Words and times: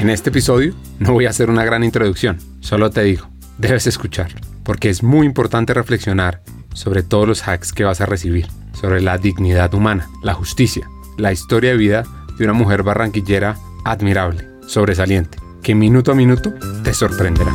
En 0.00 0.08
este 0.08 0.30
episodio 0.30 0.72
no 0.98 1.12
voy 1.12 1.26
a 1.26 1.28
hacer 1.28 1.50
una 1.50 1.62
gran 1.62 1.84
introducción, 1.84 2.38
solo 2.60 2.88
te 2.88 3.02
digo, 3.02 3.28
debes 3.58 3.86
escuchar, 3.86 4.32
porque 4.64 4.88
es 4.88 5.02
muy 5.02 5.26
importante 5.26 5.74
reflexionar 5.74 6.40
sobre 6.72 7.02
todos 7.02 7.28
los 7.28 7.46
hacks 7.46 7.74
que 7.74 7.84
vas 7.84 8.00
a 8.00 8.06
recibir, 8.06 8.46
sobre 8.72 9.02
la 9.02 9.18
dignidad 9.18 9.74
humana, 9.74 10.08
la 10.22 10.32
justicia, 10.32 10.88
la 11.18 11.32
historia 11.32 11.72
de 11.72 11.76
vida 11.76 12.04
de 12.38 12.44
una 12.44 12.54
mujer 12.54 12.82
barranquillera 12.82 13.58
admirable, 13.84 14.48
sobresaliente, 14.66 15.36
que 15.62 15.74
minuto 15.74 16.12
a 16.12 16.14
minuto 16.14 16.54
te 16.82 16.94
sorprenderá. 16.94 17.52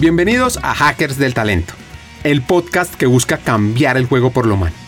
Bienvenidos 0.00 0.58
a 0.62 0.74
Hackers 0.74 1.18
del 1.18 1.34
Talento, 1.34 1.74
el 2.24 2.40
podcast 2.40 2.94
que 2.94 3.04
busca 3.04 3.36
cambiar 3.36 3.98
el 3.98 4.06
juego 4.06 4.30
por 4.30 4.46
lo 4.46 4.54
humano 4.54 4.87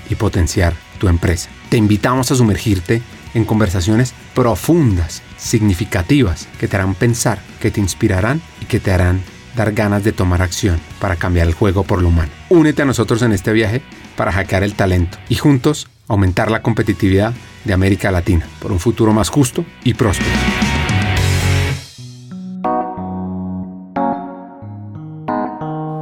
y 0.11 0.15
potenciar 0.15 0.73
tu 0.99 1.07
empresa. 1.07 1.49
Te 1.69 1.77
invitamos 1.77 2.31
a 2.31 2.35
sumergirte 2.35 3.01
en 3.33 3.45
conversaciones 3.45 4.13
profundas, 4.35 5.21
significativas, 5.37 6.47
que 6.59 6.67
te 6.67 6.75
harán 6.75 6.95
pensar, 6.95 7.39
que 7.59 7.71
te 7.71 7.79
inspirarán 7.79 8.41
y 8.61 8.65
que 8.65 8.79
te 8.79 8.91
harán 8.91 9.21
dar 9.55 9.73
ganas 9.73 10.03
de 10.03 10.11
tomar 10.11 10.41
acción 10.41 10.79
para 10.99 11.15
cambiar 11.15 11.47
el 11.47 11.53
juego 11.53 11.83
por 11.83 12.01
lo 12.01 12.09
humano. 12.09 12.31
Únete 12.49 12.81
a 12.81 12.85
nosotros 12.85 13.21
en 13.21 13.31
este 13.31 13.51
viaje 13.51 13.81
para 14.15 14.31
hackear 14.31 14.63
el 14.63 14.75
talento 14.75 15.17
y 15.29 15.35
juntos 15.35 15.87
aumentar 16.07 16.51
la 16.51 16.61
competitividad 16.61 17.33
de 17.63 17.73
América 17.73 18.11
Latina 18.11 18.47
por 18.59 18.71
un 18.71 18.79
futuro 18.79 19.13
más 19.13 19.29
justo 19.29 19.65
y 19.83 19.93
próspero. 19.93 20.29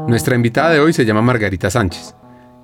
Nuestra 0.08 0.36
invitada 0.36 0.72
de 0.72 0.80
hoy 0.80 0.92
se 0.92 1.06
llama 1.06 1.22
Margarita 1.22 1.70
Sánchez. 1.70 2.16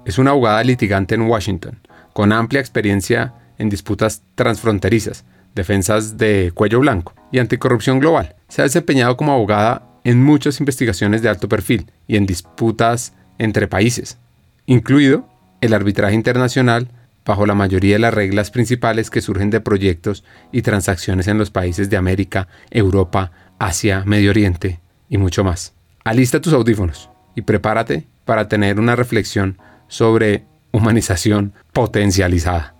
Es 0.06 0.20
una 0.20 0.32
abogada 0.32 0.64
litigante 0.64 1.16
en 1.16 1.24
Washington, 1.24 1.80
con 2.14 2.32
amplia 2.32 2.62
experiencia 2.62 3.34
en 3.58 3.70
disputas 3.70 4.22
transfronterizas, 4.36 5.26
defensas 5.56 6.18
de 6.18 6.52
cuello 6.54 6.80
blanco 6.80 7.16
y 7.32 7.40
anticorrupción 7.40 8.00
global. 8.00 8.36
Se 8.48 8.62
ha 8.62 8.66
desempeñado 8.66 9.18
como 9.18 9.34
abogada 9.34 9.88
en 10.04 10.24
muchas 10.24 10.60
investigaciones 10.60 11.24
de 11.24 11.30
alto 11.30 11.50
perfil 11.50 11.92
y 12.08 12.18
en 12.18 12.28
disputas 12.28 13.14
entre 13.40 13.68
países, 13.68 14.20
incluido 14.68 15.28
el 15.62 15.74
arbitraje 15.74 16.14
internacional 16.14 16.88
bajo 17.26 17.48
la 17.48 17.56
mayoría 17.56 17.96
de 17.96 18.00
las 18.00 18.14
reglas 18.14 18.52
principales 18.52 19.10
que 19.10 19.22
surgen 19.22 19.50
de 19.50 19.60
proyectos 19.60 20.24
y 20.52 20.62
transacciones 20.62 21.28
en 21.28 21.40
los 21.40 21.50
países 21.50 21.90
de 21.90 21.98
América, 21.98 22.48
Europa, 22.70 23.32
Asia, 23.58 24.04
Medio 24.06 24.30
Oriente 24.30 24.80
y 25.10 25.18
mucho 25.18 25.44
más. 25.44 25.74
Alista 26.04 26.40
tus 26.40 26.54
audífonos 26.54 27.10
y 27.36 27.42
prepárate 27.42 28.06
para 28.26 28.48
tener 28.48 28.80
una 28.80 28.96
reflexión 28.96 29.58
sobre 29.88 30.44
humanización 30.72 31.54
potencializada. 31.74 32.76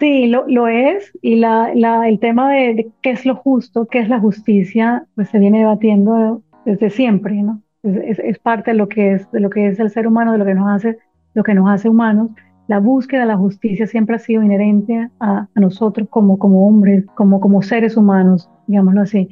Sí, 0.00 0.26
lo, 0.26 0.44
lo 0.48 0.66
es, 0.66 1.12
y 1.22 1.36
la, 1.36 1.72
la, 1.74 2.08
el 2.08 2.18
tema 2.18 2.52
de, 2.52 2.88
qué 3.00 3.10
es 3.10 3.24
lo 3.24 3.36
justo, 3.36 3.86
qué 3.86 4.00
es 4.00 4.08
la 4.08 4.18
justicia, 4.18 5.06
pues 5.14 5.28
se 5.28 5.38
viene 5.38 5.60
debatiendo 5.60 6.42
desde 6.64 6.90
siempre, 6.90 7.42
¿no? 7.42 7.60
Es, 7.82 8.18
es, 8.18 8.38
parte 8.38 8.72
de 8.72 8.76
lo, 8.76 8.88
que 8.88 9.12
es, 9.12 9.30
de 9.30 9.40
lo 9.40 9.50
que 9.50 9.68
es 9.68 9.78
el 9.78 9.90
ser 9.90 10.06
humano, 10.06 10.32
de 10.32 10.38
lo 10.38 10.44
que 10.44 10.54
nos 10.54 10.68
hace, 10.68 10.98
lo 11.34 11.44
que 11.44 11.54
nos 11.54 11.68
hace 11.70 11.88
humanos. 11.88 12.30
La 12.66 12.80
búsqueda 12.80 13.20
de 13.20 13.26
la 13.26 13.36
justicia 13.36 13.86
siempre 13.86 14.16
ha 14.16 14.18
sido 14.18 14.42
inherente 14.42 15.10
a, 15.20 15.46
a 15.54 15.60
nosotros 15.60 16.08
como, 16.10 16.38
como 16.38 16.66
hombres, 16.66 17.04
como, 17.14 17.40
como 17.40 17.62
seres 17.62 17.96
humanos, 17.96 18.50
digámoslo 18.66 19.02
así. 19.02 19.28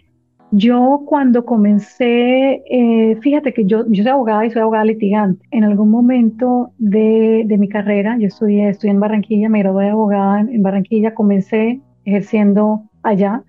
Yo 0.54 1.04
cuando 1.06 1.46
comencé, 1.46 2.62
eh, 2.68 3.16
fíjate 3.22 3.54
que 3.54 3.64
yo, 3.64 3.86
yo 3.88 4.02
soy 4.02 4.12
abogada 4.12 4.44
y 4.44 4.50
soy 4.50 4.60
abogada 4.60 4.84
litigante. 4.84 5.42
En 5.50 5.64
algún 5.64 5.90
momento 5.90 6.72
de, 6.76 7.44
de 7.46 7.56
mi 7.56 7.70
carrera, 7.70 8.18
yo 8.18 8.26
estudié, 8.26 8.68
estudié 8.68 8.90
en 8.92 9.00
Barranquilla, 9.00 9.48
me 9.48 9.60
gradué 9.60 9.84
de 9.84 9.90
abogada 9.92 10.40
en, 10.40 10.62
Barranquilla, 10.62 11.14
comencé 11.14 11.80
ejerciendo 12.04 12.82
allá 13.02 13.42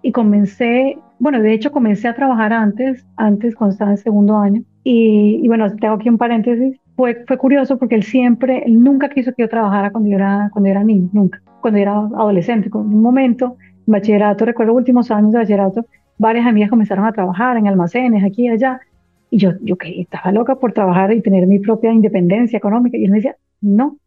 y 0.00 0.12
comencé, 0.12 0.96
bueno, 1.18 1.42
de 1.42 1.54
hecho 1.54 1.72
comencé 1.72 2.06
a 2.06 2.14
trabajar 2.14 2.52
antes, 2.52 3.04
antes 3.16 3.56
cuando 3.56 3.72
estaba 3.72 3.90
en 3.90 3.96
segundo 3.96 4.36
año. 4.38 4.62
Y, 4.84 5.40
y 5.42 5.48
bueno, 5.48 5.74
tengo 5.74 5.94
aquí 5.94 6.08
un 6.08 6.18
paréntesis, 6.18 6.78
fue, 6.94 7.24
fue 7.26 7.36
curioso 7.36 7.78
porque 7.78 7.96
él 7.96 8.04
siempre, 8.04 8.62
él 8.64 8.80
nunca 8.80 9.08
quiso 9.08 9.32
que 9.34 9.42
yo 9.42 9.48
trabajara 9.48 9.90
cuando 9.90 10.08
yo 10.08 10.16
era, 10.16 10.50
cuando 10.52 10.68
yo 10.68 10.70
era 10.70 10.84
niño, 10.84 11.08
nunca, 11.12 11.42
cuando 11.60 11.78
yo 11.78 11.82
era 11.82 11.96
adolescente. 11.96 12.68
En 12.72 12.76
un 12.76 13.02
momento, 13.02 13.56
en 13.60 13.92
bachillerato, 13.92 14.44
recuerdo 14.44 14.72
últimos 14.74 15.10
años 15.10 15.32
de 15.32 15.38
bachillerato, 15.38 15.86
varias 16.18 16.46
amigas 16.46 16.70
comenzaron 16.70 17.04
a 17.06 17.12
trabajar 17.12 17.56
en 17.56 17.66
almacenes 17.68 18.24
aquí 18.24 18.44
y 18.46 18.48
allá. 18.48 18.80
Y 19.30 19.38
yo, 19.38 19.52
yo 19.62 19.76
que 19.76 20.00
estaba 20.00 20.32
loca 20.32 20.56
por 20.56 20.72
trabajar 20.72 21.12
y 21.12 21.22
tener 21.22 21.46
mi 21.46 21.58
propia 21.58 21.92
independencia 21.92 22.56
económica. 22.56 22.96
Y 22.96 23.04
él 23.04 23.10
me 23.10 23.18
decía, 23.18 23.36
no, 23.60 23.98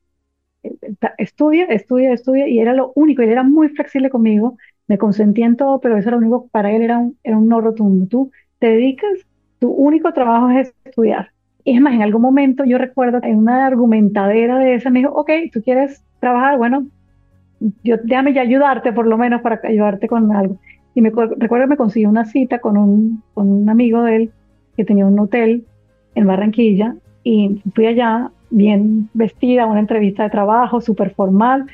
eh, 0.64 0.76
estudia, 1.18 1.66
estudia, 1.66 2.14
estudia. 2.14 2.48
Y 2.48 2.60
era 2.60 2.74
lo 2.74 2.92
único, 2.96 3.22
él 3.22 3.30
era 3.30 3.44
muy 3.44 3.70
flexible 3.70 4.10
conmigo, 4.10 4.58
me 4.88 4.98
consentía 4.98 5.46
en 5.46 5.58
todo, 5.58 5.80
pero 5.80 5.98
eso 5.98 6.10
era 6.10 6.18
lo 6.18 6.22
único, 6.22 6.48
para 6.50 6.72
él 6.72 6.82
era 6.82 6.98
un, 7.00 7.18
era 7.24 7.38
un 7.38 7.48
no 7.48 7.62
rotundo. 7.62 8.08
Tú 8.08 8.32
te 8.60 8.68
dedicas, 8.68 9.12
tu 9.60 9.70
único 9.72 10.14
trabajo 10.14 10.50
es 10.50 10.74
estudiar. 10.86 11.32
Y 11.64 11.76
es 11.76 11.82
más, 11.82 11.94
en 11.94 12.02
algún 12.02 12.22
momento 12.22 12.64
yo 12.64 12.78
recuerdo 12.78 13.20
en 13.24 13.38
una 13.40 13.66
argumentadera 13.66 14.58
de 14.58 14.76
esa 14.76 14.90
me 14.90 15.00
dijo, 15.00 15.12
ok, 15.14 15.30
tú 15.52 15.62
quieres 15.62 16.02
trabajar, 16.20 16.58
bueno, 16.58 16.88
yo 17.84 17.98
déjame 18.04 18.34
ya 18.34 18.42
ayudarte 18.42 18.94
por 18.94 19.08
lo 19.08 19.18
menos 19.18 19.42
para 19.42 19.60
ayudarte 19.64 20.08
con 20.08 20.32
algo. 20.32 20.60
Y 20.98 21.02
me 21.02 21.12
recuerdo 21.12 21.66
que 21.66 21.70
me 21.70 21.78
consiguió 21.78 22.10
una 22.10 22.26
cita 22.26 22.58
con 22.58 22.76
un, 22.76 23.22
con 23.36 23.52
un 23.52 23.70
amigo 23.70 24.02
de 24.02 24.16
él 24.16 24.32
que 24.76 24.84
tenía 24.84 25.06
un 25.06 25.20
hotel 25.20 25.64
en 26.16 26.26
Barranquilla 26.26 26.96
y 27.24 27.62
fui 27.76 27.86
allá 27.86 28.32
bien 28.50 29.08
vestida, 29.14 29.68
una 29.68 29.80
entrevista 29.80 30.24
de 30.24 30.32
trabajo 30.32 30.82
súper 30.82 31.12
formal 31.14 31.68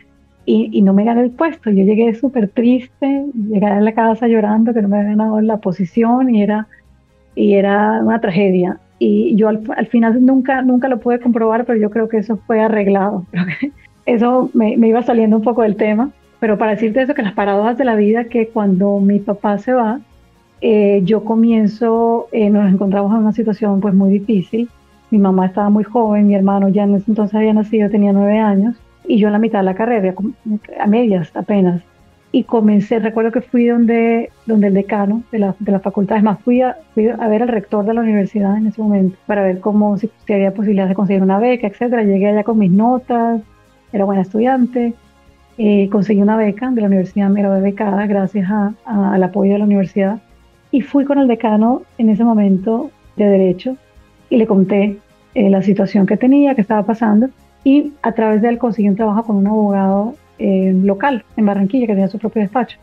y, 0.45 0.81
no 0.81 0.93
me 0.93 1.05
gané 1.05 1.21
el 1.21 1.31
puesto. 1.31 1.69
Yo 1.69 1.85
llegué 1.85 2.13
súper 2.15 2.49
triste, 2.49 3.25
llegué 3.33 3.65
a 3.65 3.79
la 3.79 3.93
casa 3.93 4.27
llorando 4.27 4.73
que 4.73 4.81
no 4.81 4.89
me 4.89 4.97
había 4.97 5.11
ganado 5.11 5.39
la 5.39 5.55
posición 5.55 6.35
y 6.35 6.43
era, 6.43 6.67
y 7.33 7.53
era 7.53 8.01
una 8.03 8.19
tragedia. 8.19 8.77
Y 8.99 9.37
yo 9.37 9.47
al, 9.47 9.63
al, 9.77 9.87
final 9.87 10.25
nunca, 10.25 10.61
nunca 10.63 10.89
lo 10.89 10.99
pude 10.99 11.21
comprobar, 11.21 11.63
pero 11.63 11.79
yo 11.79 11.89
creo 11.91 12.09
que 12.09 12.17
eso 12.17 12.35
fue 12.45 12.59
arreglado. 12.59 13.25
eso 14.05 14.49
me 14.53 14.75
iba 14.85 15.01
saliendo 15.01 15.37
un 15.37 15.43
poco 15.43 15.61
del 15.61 15.77
tema. 15.77 16.11
Pero 16.43 16.57
para 16.57 16.71
decirte 16.71 17.01
eso, 17.01 17.13
que 17.13 17.21
las 17.21 17.31
paradojas 17.31 17.77
de 17.77 17.85
la 17.85 17.95
vida, 17.95 18.25
que 18.25 18.49
cuando 18.49 18.99
mi 18.99 19.19
papá 19.19 19.57
se 19.59 19.71
va, 19.71 20.01
eh, 20.59 20.99
yo 21.05 21.23
comienzo, 21.23 22.27
eh, 22.33 22.49
nos 22.49 22.69
encontramos 22.69 23.13
en 23.13 23.19
una 23.19 23.31
situación 23.31 23.79
pues 23.79 23.93
muy 23.93 24.09
difícil. 24.11 24.67
Mi 25.09 25.19
mamá 25.19 25.45
estaba 25.45 25.69
muy 25.69 25.85
joven, 25.85 26.27
mi 26.27 26.35
hermano 26.35 26.67
ya 26.67 26.83
en 26.83 26.95
ese 26.95 27.11
entonces 27.11 27.35
había 27.35 27.53
nacido, 27.53 27.89
tenía 27.89 28.11
nueve 28.11 28.39
años, 28.39 28.75
y 29.07 29.19
yo 29.19 29.29
en 29.29 29.31
la 29.31 29.39
mitad 29.39 29.59
de 29.59 29.63
la 29.63 29.73
carrera, 29.73 30.13
a 30.81 30.85
medias 30.85 31.31
apenas. 31.33 31.81
Y 32.33 32.43
comencé, 32.43 32.99
recuerdo 32.99 33.31
que 33.31 33.39
fui 33.39 33.67
donde, 33.67 34.29
donde 34.45 34.67
el 34.67 34.73
decano 34.73 35.23
de 35.31 35.39
la, 35.39 35.55
de 35.59 35.71
la 35.71 35.79
facultad, 35.79 36.17
es 36.17 36.23
más, 36.23 36.41
fui 36.41 36.59
a, 36.59 36.75
fui 36.93 37.07
a 37.07 37.27
ver 37.29 37.41
al 37.43 37.47
rector 37.47 37.85
de 37.85 37.93
la 37.93 38.01
universidad 38.01 38.57
en 38.57 38.67
ese 38.67 38.81
momento 38.81 39.15
para 39.27 39.43
ver 39.43 39.61
cómo, 39.61 39.97
si, 39.97 40.09
si 40.27 40.33
había 40.33 40.53
posibilidad 40.53 40.89
de 40.89 40.95
conseguir 40.95 41.23
una 41.23 41.39
beca, 41.39 41.67
etcétera. 41.67 42.03
Llegué 42.03 42.27
allá 42.27 42.43
con 42.43 42.57
mis 42.57 42.71
notas, 42.71 43.41
era 43.93 44.03
buena 44.03 44.23
estudiante, 44.23 44.93
eh, 45.57 45.87
conseguí 45.91 46.19
una 46.21 46.35
beca 46.35 46.71
de 46.71 46.81
la 46.81 46.87
universidad, 46.87 47.29
me 47.29 47.47
becada 47.59 48.07
gracias 48.07 48.49
a, 48.49 48.73
al 48.85 49.21
apoyo 49.21 49.53
de 49.53 49.59
la 49.59 49.65
universidad 49.65 50.19
y 50.71 50.81
fui 50.81 51.05
con 51.05 51.19
el 51.19 51.27
decano 51.27 51.83
en 51.99 52.09
ese 52.09 52.23
momento 52.23 52.89
de 53.15 53.25
Derecho 53.25 53.77
y 54.31 54.37
le 54.37 54.47
conté 54.47 54.97
eh, 55.35 55.49
la 55.51 55.61
situación 55.61 56.07
que 56.07 56.17
tenía, 56.17 56.55
que 56.55 56.61
estaba 56.61 56.81
pasando 56.83 57.29
y 57.63 57.93
a 58.01 58.13
través 58.13 58.41
de 58.41 58.49
él 58.49 58.57
conseguí 58.57 58.89
un 58.89 58.95
trabajo 58.95 59.25
con 59.25 59.35
un 59.35 59.45
abogado 59.45 60.15
eh, 60.39 60.73
local 60.83 61.23
en 61.37 61.45
Barranquilla 61.45 61.85
que 61.85 61.93
tenía 61.93 62.07
su 62.07 62.17
propio 62.17 62.41
despacho. 62.41 62.79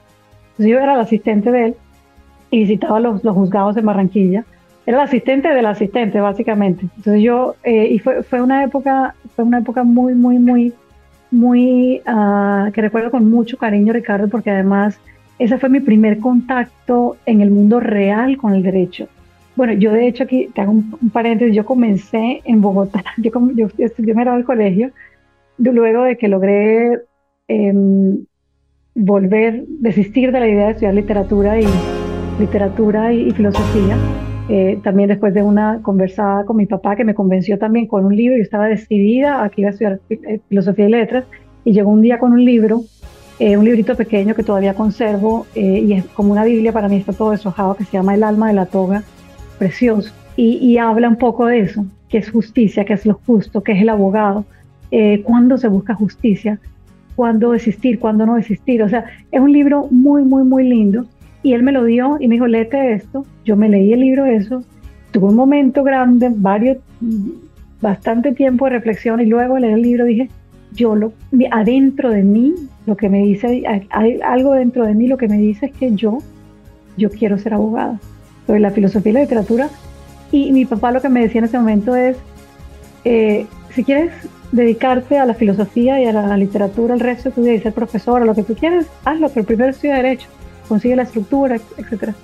Entonces 0.52 0.66
yo 0.66 0.78
era 0.78 0.94
el 0.94 1.00
asistente 1.00 1.50
de 1.50 1.66
él 1.66 1.75
y 2.52 2.61
visitaba 2.61 3.00
los, 3.00 3.25
los 3.25 3.34
juzgados 3.34 3.76
en 3.76 3.87
Barranquilla. 3.87 4.44
Era 4.87 4.99
el 4.99 5.05
asistente 5.05 5.49
del 5.49 5.66
asistente, 5.66 6.20
básicamente. 6.20 6.87
Entonces 6.96 7.23
yo, 7.23 7.56
y 7.64 7.99
fue, 7.99 8.23
fue 8.23 8.40
una 8.40 8.64
época, 8.64 9.14
fue 9.37 9.44
una 9.44 9.58
época 9.58 9.84
muy, 9.84 10.14
muy, 10.14 10.38
muy 10.38 10.73
muy, 11.31 12.03
uh, 12.06 12.71
que 12.73 12.81
recuerdo 12.81 13.11
con 13.11 13.31
mucho 13.31 13.56
cariño, 13.56 13.93
Ricardo, 13.93 14.29
porque 14.29 14.50
además 14.50 15.00
ese 15.38 15.59
fue 15.59 15.69
mi 15.69 15.81
primer 15.81 16.19
contacto 16.19 17.17
en 17.27 17.41
el 17.41 17.50
mundo 17.50 17.81
real 17.81 18.37
con 18.37 18.55
el 18.55 18.62
derecho. 18.62 19.09
Bueno, 19.56 19.73
yo 19.75 19.93
de 19.93 20.06
hecho 20.06 20.25
aquí 20.25 20.49
te 20.55 20.61
hago 20.61 20.73
un, 20.73 21.11
paréntesis, 21.12 21.55
yo 21.55 21.65
comencé 21.65 22.43
en 22.44 22.61
Bogotá, 22.61 23.05
yo, 23.17 23.31
yo, 23.55 23.69
yo 23.77 23.87
estudié 23.87 24.15
al 24.15 24.44
colegio, 24.44 24.91
luego 25.59 26.05
de 26.05 26.17
que 26.17 26.29
logré 26.29 27.00
eh, 27.49 27.73
volver, 28.94 29.65
desistir 29.67 30.33
de 30.33 30.41
la 30.41 30.49
idea 30.49 30.67
de 30.67 30.71
estudiar 30.73 30.94
literatura 30.94 31.61
y 31.61 31.67
literatura 32.38 33.12
y, 33.12 33.31
filosofía. 33.33 33.97
Eh, 34.48 34.81
también 34.82 35.08
después 35.08 35.32
de 35.32 35.42
una 35.42 35.81
conversada 35.82 36.44
con 36.44 36.56
mi 36.56 36.66
papá 36.66 36.96
que 36.96 37.04
me 37.04 37.14
convenció 37.14 37.58
también 37.58 37.87
con 37.87 38.04
un 38.04 38.16
libro, 38.16 38.37
yo 38.37 38.42
estaba 38.42 38.66
decidida 38.66 39.44
a 39.44 39.48
que 39.48 39.60
iba 39.60 39.70
a 39.70 39.72
estudiar 39.72 40.00
eh, 40.10 40.40
filosofía 40.48 40.88
y 40.88 40.90
letras 40.90 41.25
y 41.64 41.72
llegó 41.72 41.90
un 41.90 42.02
día 42.02 42.19
con 42.19 42.32
un 42.32 42.44
libro, 42.44 42.82
eh, 43.38 43.56
un 43.56 43.64
librito 43.64 43.94
pequeño 43.94 44.34
que 44.34 44.42
todavía 44.42 44.75
conservo 44.75 45.46
y 45.54 45.92
es 45.92 46.04
como 46.06 46.32
una 46.32 46.44
Biblia 46.44 46.72
para 46.72 46.88
mí, 46.88 46.96
está 46.96 47.12
todo 47.12 47.31
deshojado, 47.31 47.75
que 47.75 47.84
se 47.84 47.92
llama 47.92 48.14
El 48.14 48.25
alma 48.25 48.48
de 48.48 48.54
la 48.54 48.66
toga, 48.66 49.02
precioso. 49.58 50.12
Y, 50.37 50.78
habla 50.78 51.08
un 51.08 51.16
poco 51.16 51.46
de 51.46 51.60
eso, 51.60 51.84
que 52.08 52.16
es 52.16 52.31
justicia, 52.31 52.87
que 52.87 52.94
es 52.94 53.04
lo 53.04 53.20
justo, 53.26 53.62
que 53.62 53.72
es 53.72 53.82
el 53.82 53.90
abogado, 53.90 54.46
cuándo 55.25 55.58
se 55.58 55.69
busca 55.69 55.94
justicia, 55.94 56.58
cuándo 57.14 57.52
desistir, 57.52 57.98
cuándo 57.98 58.25
no 58.25 58.37
desistir. 58.37 58.82
O 58.82 58.88
sea, 58.88 59.04
es 59.31 59.40
un 59.40 59.52
libro 59.52 59.88
muy, 59.90 60.25
muy, 60.25 60.44
muy 60.44 60.66
lindo. 60.66 61.04
Y 61.42 61.54
él 61.54 61.62
me 61.62 61.72
lo 61.72 61.84
dio 61.84 62.16
y 62.20 62.28
me 62.28 62.34
dijo, 62.34 62.46
léete 62.46 62.92
esto. 62.92 63.25
Yo 63.44 63.56
me 63.56 63.69
leí 63.69 63.92
el 63.92 64.00
libro 64.00 64.26
eso. 64.26 64.62
Tuve 65.10 65.28
un 65.28 65.37
momento 65.37 65.82
grande, 65.82 66.31
varios, 66.34 66.78
bastante 67.81 68.32
tiempo 68.32 68.66
de 68.66 68.72
reflexión 68.72 69.20
y 69.20 69.26
luego 69.26 69.58
leer 69.58 69.75
el 69.75 69.82
libro 69.82 70.04
dije, 70.04 70.28
yo 70.72 70.94
lo, 70.94 71.12
adentro 71.50 72.10
de 72.10 72.22
mí, 72.22 72.54
lo 72.87 72.96
que 72.96 73.08
me 73.08 73.20
dice, 73.22 73.64
hay 73.90 74.20
algo 74.22 74.52
dentro 74.52 74.87
de 74.87 74.94
mí 74.94 75.08
lo 75.08 75.16
que 75.16 75.28
me 75.28 75.38
dice 75.38 75.66
es 75.66 75.72
que 75.72 75.94
yo, 75.94 76.19
yo 76.96 77.10
quiero 77.10 77.38
ser 77.38 77.54
abogada. 77.54 77.98
Sobre 78.46 78.60
la 78.60 78.70
filosofía 78.70 79.10
y 79.10 79.14
la 79.14 79.20
literatura. 79.20 79.69
Y 80.32 80.52
mi 80.52 80.64
papá 80.64 80.92
lo 80.92 81.00
que 81.00 81.08
me 81.08 81.20
decía 81.22 81.40
en 81.40 81.44
ese 81.46 81.58
momento 81.58 81.96
es, 81.96 82.16
eh, 83.04 83.46
si 83.75 83.84
quieres 83.84 84.12
dedicarte 84.52 85.19
a 85.19 85.26
la 85.26 85.34
filosofía 85.34 86.00
y 86.00 86.06
a 86.06 86.12
la 86.12 86.37
literatura 86.37 86.94
el 86.94 87.00
resto 87.00 87.28
de 87.28 87.34
tu 87.34 87.42
vida 87.42 87.54
y 87.54 87.60
ser 87.60 87.72
profesor 87.72 88.22
o 88.22 88.25
lo 88.25 88.34
que 88.34 88.42
tú 88.42 88.54
quieras, 88.54 88.87
hazlo, 89.04 89.28
pero 89.28 89.46
primero 89.46 89.70
estudia 89.70 89.96
Derecho, 89.96 90.28
consigue 90.70 90.94
la 90.94 91.02
estructura, 91.02 91.56
etc. 91.56 92.14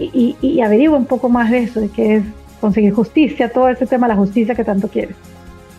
Y, 0.00 0.36
y, 0.40 0.60
averigua 0.60 0.98
un 0.98 1.06
poco 1.06 1.28
más 1.28 1.52
de 1.52 1.58
eso, 1.58 1.80
de 1.80 1.88
qué 1.88 2.16
es 2.16 2.24
conseguir 2.60 2.92
justicia, 2.92 3.48
todo 3.48 3.68
ese 3.68 3.86
tema 3.86 4.08
de 4.08 4.14
la 4.14 4.18
justicia 4.18 4.56
que 4.56 4.64
tanto 4.64 4.88
quieres. 4.88 5.14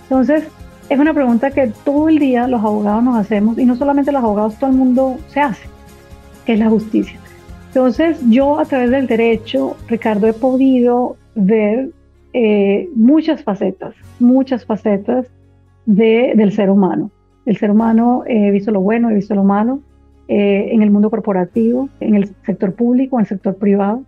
Entonces, 0.03 0.45
es 0.87 0.97
una 0.97 1.13
pregunta 1.13 1.51
que 1.51 1.67
todo 1.83 2.07
el 2.07 2.19
día 2.19 2.47
los 2.47 2.63
abogados 2.63 3.03
nos 3.03 3.17
hacemos, 3.17 3.57
y 3.57 3.65
no 3.65 3.75
solamente 3.75 4.13
los 4.13 4.23
abogados, 4.23 4.55
todo 4.57 4.69
el 4.69 4.77
mundo 4.77 5.17
se 5.27 5.41
hace, 5.41 5.67
es 6.45 6.57
la 6.57 6.69
justicia. 6.69 7.19
Entonces, 7.67 8.17
yo 8.29 8.57
a 8.57 8.63
través 8.63 8.89
del 8.89 9.07
derecho, 9.07 9.75
Ricardo, 9.89 10.27
he 10.27 10.33
podido 10.33 11.17
ver 11.35 11.89
eh, 12.31 12.87
muchas 12.95 13.43
facetas, 13.43 13.93
muchas 14.19 14.65
facetas 14.65 15.27
del 15.85 16.53
ser 16.53 16.69
humano. 16.69 17.11
El 17.45 17.57
ser 17.57 17.71
humano, 17.71 18.23
he 18.25 18.49
visto 18.51 18.71
lo 18.71 18.79
bueno, 18.79 19.09
he 19.09 19.13
visto 19.13 19.35
lo 19.35 19.43
malo, 19.43 19.81
eh, 20.27 20.69
en 20.71 20.81
el 20.81 20.91
mundo 20.91 21.09
corporativo, 21.09 21.89
en 21.99 22.15
el 22.15 22.29
sector 22.45 22.73
público, 22.73 23.17
en 23.17 23.21
el 23.21 23.27
sector 23.27 23.55
privado. 23.55 24.03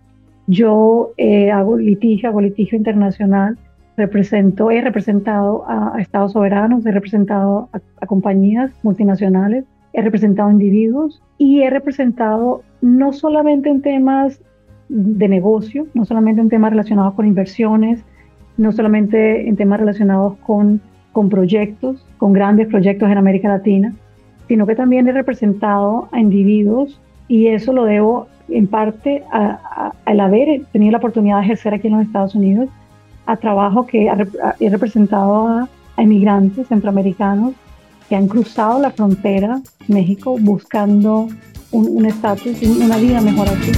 Yo 0.46 1.12
eh, 1.16 1.50
hago 1.50 1.76
litigio, 1.76 2.28
hago 2.28 2.40
litigio 2.40 2.78
internacional, 2.78 3.58
represento, 3.96 4.70
he 4.70 4.80
representado 4.80 5.64
a, 5.68 6.00
estados 6.00 6.32
soberanos, 6.32 6.86
he 6.86 6.92
representado 6.92 7.68
a, 7.72 8.06
compañías 8.06 8.70
multinacionales, 8.82 9.64
he 9.92 10.02
representado 10.02 10.48
a 10.48 10.52
individuos 10.52 11.22
y 11.36 11.62
he 11.62 11.70
representado 11.70 12.62
no 12.80 13.12
solamente 13.12 13.68
en 13.68 13.82
temas 13.82 14.40
de 14.88 15.28
negocio, 15.28 15.86
no 15.94 16.04
solamente 16.04 16.40
en 16.40 16.48
temas 16.48 16.70
relacionados 16.70 17.14
con 17.14 17.26
inversiones, 17.26 18.04
no 18.56 18.72
solamente 18.72 19.48
en 19.48 19.56
temas 19.56 19.80
relacionados 19.80 20.36
con 20.38 20.80
con 21.18 21.28
proyectos, 21.28 22.06
con 22.16 22.32
grandes 22.32 22.68
proyectos 22.68 23.10
en 23.10 23.18
América 23.18 23.48
Latina, 23.48 23.92
sino 24.48 24.66
que 24.66 24.74
también 24.74 25.06
he 25.06 25.12
representado 25.12 26.08
a 26.10 26.20
individuos 26.20 26.98
y 27.28 27.48
eso 27.48 27.72
lo 27.72 27.84
debo 27.84 28.26
en 28.48 28.66
parte 28.66 29.22
al 29.30 30.20
haber 30.20 30.64
tenido 30.72 30.92
la 30.92 30.98
oportunidad 30.98 31.38
de 31.38 31.44
ejercer 31.44 31.74
aquí 31.74 31.88
en 31.88 31.98
los 31.98 32.06
Estados 32.06 32.34
Unidos, 32.34 32.70
a 33.26 33.36
trabajo 33.36 33.86
que 33.86 34.10
he 34.60 34.70
representado 34.70 35.46
a, 35.46 35.68
inmigrantes 35.98 36.68
centroamericanos 36.68 37.54
que 38.08 38.14
han 38.14 38.28
cruzado 38.28 38.80
la 38.80 38.92
frontera 38.92 39.60
México 39.88 40.36
buscando 40.38 41.26
un 41.72 42.06
estatus, 42.06 42.62
una 42.62 42.96
vida 42.98 43.20
mejor 43.20 43.48
aquí. 43.48 43.72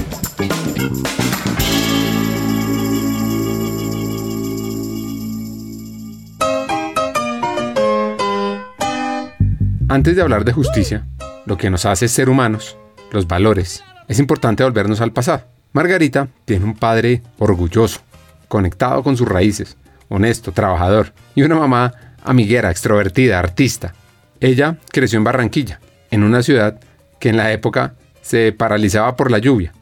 Antes 9.90 10.14
de 10.14 10.22
hablar 10.22 10.44
de 10.44 10.52
justicia, 10.52 11.04
lo 11.46 11.56
que 11.56 11.68
nos 11.68 11.84
hace 11.84 12.06
ser 12.06 12.28
humanos, 12.28 12.76
los 13.10 13.26
valores, 13.26 13.82
es 14.06 14.20
importante 14.20 14.62
volvernos 14.62 15.00
al 15.00 15.12
pasado. 15.12 15.42
Margarita 15.72 16.28
tiene 16.44 16.64
un 16.64 16.76
padre 16.76 17.22
orgulloso, 17.40 17.98
conectado 18.46 19.02
con 19.02 19.16
sus 19.16 19.28
raíces, 19.28 19.76
honesto, 20.08 20.52
trabajador, 20.52 21.12
y 21.34 21.42
una 21.42 21.56
mamá 21.56 21.92
amiguera, 22.22 22.70
extrovertida, 22.70 23.40
artista. 23.40 23.92
Ella 24.38 24.78
creció 24.92 25.16
en 25.16 25.24
Barranquilla, 25.24 25.80
en 26.12 26.22
una 26.22 26.44
ciudad 26.44 26.78
que 27.18 27.30
en 27.30 27.36
la 27.36 27.50
época 27.50 27.94
se 28.22 28.52
paralizaba 28.52 29.16
por 29.16 29.32
la 29.32 29.38
lluvia, 29.38 29.72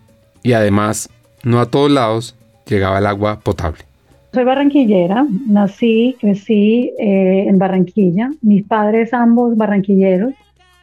y 0.43 0.55
además 0.55 1.11
no 1.43 1.61
a 1.61 1.67
todos 1.67 1.91
lados 1.91 2.35
llegaba 2.65 2.97
el 2.97 3.05
agua 3.05 3.41
potable. 3.41 3.88
Soy 4.33 4.45
barranquillera, 4.45 5.27
nací, 5.47 6.15
crecí 6.21 6.93
eh, 6.99 7.47
en 7.49 7.59
Barranquilla, 7.59 8.31
mis 8.43 8.63
padres 8.63 9.15
ambos 9.15 9.57
barranquilleros. 9.57 10.35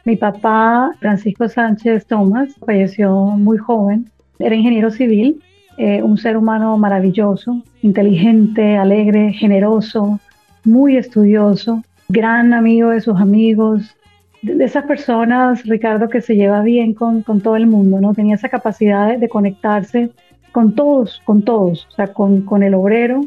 Mi 0.04 0.16
papá, 0.16 0.90
Francisco 0.98 1.48
Sánchez 1.48 2.06
Tomás, 2.06 2.54
falleció 2.64 3.12
muy 3.14 3.56
joven, 3.58 4.10
era 4.40 4.54
ingeniero 4.54 4.90
civil, 4.90 5.40
eh, 5.78 6.02
un 6.02 6.18
ser 6.18 6.36
humano 6.36 6.76
maravilloso, 6.76 7.62
inteligente, 7.82 8.76
alegre, 8.76 9.32
generoso, 9.32 10.18
muy 10.64 10.96
estudioso, 10.96 11.82
gran 12.08 12.52
amigo 12.52 12.90
de 12.90 13.00
sus 13.00 13.20
amigos, 13.20 13.96
de, 14.42 14.64
esas 14.64 14.84
personas, 14.86 15.64
Ricardo, 15.64 16.08
que 16.08 16.20
se 16.20 16.34
lleva 16.34 16.62
bien 16.62 16.94
con, 16.94 17.22
con, 17.22 17.40
todo 17.40 17.56
el 17.56 17.66
mundo, 17.66 18.00
¿no? 18.00 18.14
Tenía 18.14 18.34
esa 18.34 18.48
capacidad 18.48 19.16
de, 19.18 19.28
conectarse 19.28 20.10
con 20.56 20.74
todos, 20.74 21.20
con 21.26 21.42
todos, 21.42 21.86
o 21.86 21.90
sea, 21.90 22.14
con, 22.14 22.40
con 22.40 22.62
el 22.62 22.72
obrero, 22.72 23.20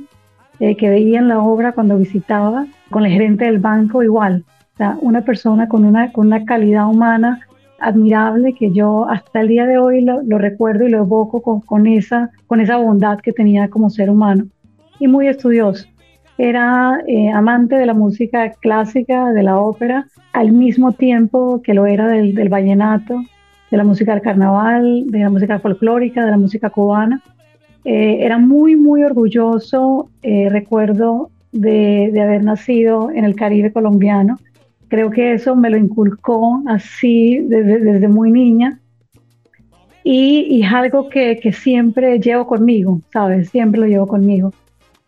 eh, 0.59 0.75
que 0.75 0.89
veía 0.89 1.19
en 1.19 1.27
la 1.27 1.37
obra 1.37 1.73
cuando 1.73 1.95
visitaba, 1.95 2.65
con 2.89 3.05
el 3.05 3.11
gerente 3.11 3.45
del 3.45 3.59
banco 3.59 4.01
igual. 4.01 4.45
O 4.73 4.77
sea, 4.77 4.97
una 4.99 5.21
persona 5.21 5.67
con 5.67 5.85
una, 5.85 6.11
con 6.11 6.25
una 6.25 6.43
calidad 6.43 6.87
humana 6.87 7.41
admirable 7.79 8.53
que 8.53 8.71
yo 8.71 9.07
hasta 9.07 9.41
el 9.41 9.47
día 9.49 9.67
de 9.67 9.77
hoy 9.77 10.03
lo, 10.03 10.39
recuerdo 10.39 10.87
y 10.87 10.89
lo 10.89 11.01
evoco 11.01 11.43
con, 11.43 11.61
con, 11.61 11.85
esa, 11.85 12.31
con 12.47 12.61
esa 12.61 12.77
bondad 12.77 13.19
que 13.19 13.31
tenía 13.31 13.69
como 13.69 13.91
ser 13.91 14.09
humano. 14.09 14.47
Y 14.97 15.07
muy 15.07 15.27
estudioso. 15.27 15.87
Era 16.39 16.99
eh, 17.05 17.29
amante 17.29 17.75
de 17.75 17.85
la 17.85 17.93
música 17.93 18.53
clásica, 18.53 19.33
de 19.33 19.43
la 19.43 19.59
ópera, 19.59 20.07
al 20.33 20.51
mismo 20.51 20.93
tiempo 20.93 21.61
que 21.61 21.75
lo 21.75 21.85
era 21.85 22.07
del, 22.07 22.33
del 22.33 22.49
vallenato, 22.49 23.21
de 23.69 23.77
la 23.77 23.83
música 23.83 24.13
del 24.13 24.21
carnaval, 24.21 25.05
de 25.07 25.19
la 25.19 25.29
música 25.29 25.59
folclórica, 25.59 26.25
de 26.25 26.31
la 26.31 26.37
música 26.37 26.69
cubana. 26.69 27.21
Eh, 27.85 28.17
era 28.21 28.37
muy, 28.37 28.75
muy 28.75 29.03
orgulloso, 29.03 30.09
eh, 30.21 30.49
recuerdo, 30.49 31.29
de, 31.51 32.11
haber 32.21 32.43
nacido 32.43 33.09
en 33.11 33.25
el 33.25 33.35
Caribe 33.35 33.71
colombiano. 33.71 34.39
Creo 34.87 35.11
que 35.11 35.33
eso 35.33 35.55
me 35.55 35.69
lo 35.69 35.77
inculcó 35.77 36.61
así 36.67 37.39
desde, 37.39 38.07
muy 38.07 38.31
niña. 38.31 38.79
Y, 40.03 40.61
es 40.63 40.73
algo 40.73 41.09
que, 41.09 41.39
siempre 41.53 42.19
llevo 42.19 42.47
conmigo, 42.47 43.01
¿sabes? 43.13 43.49
Siempre 43.49 43.81
lo 43.81 43.87
llevo 43.87 44.07
conmigo. 44.07 44.53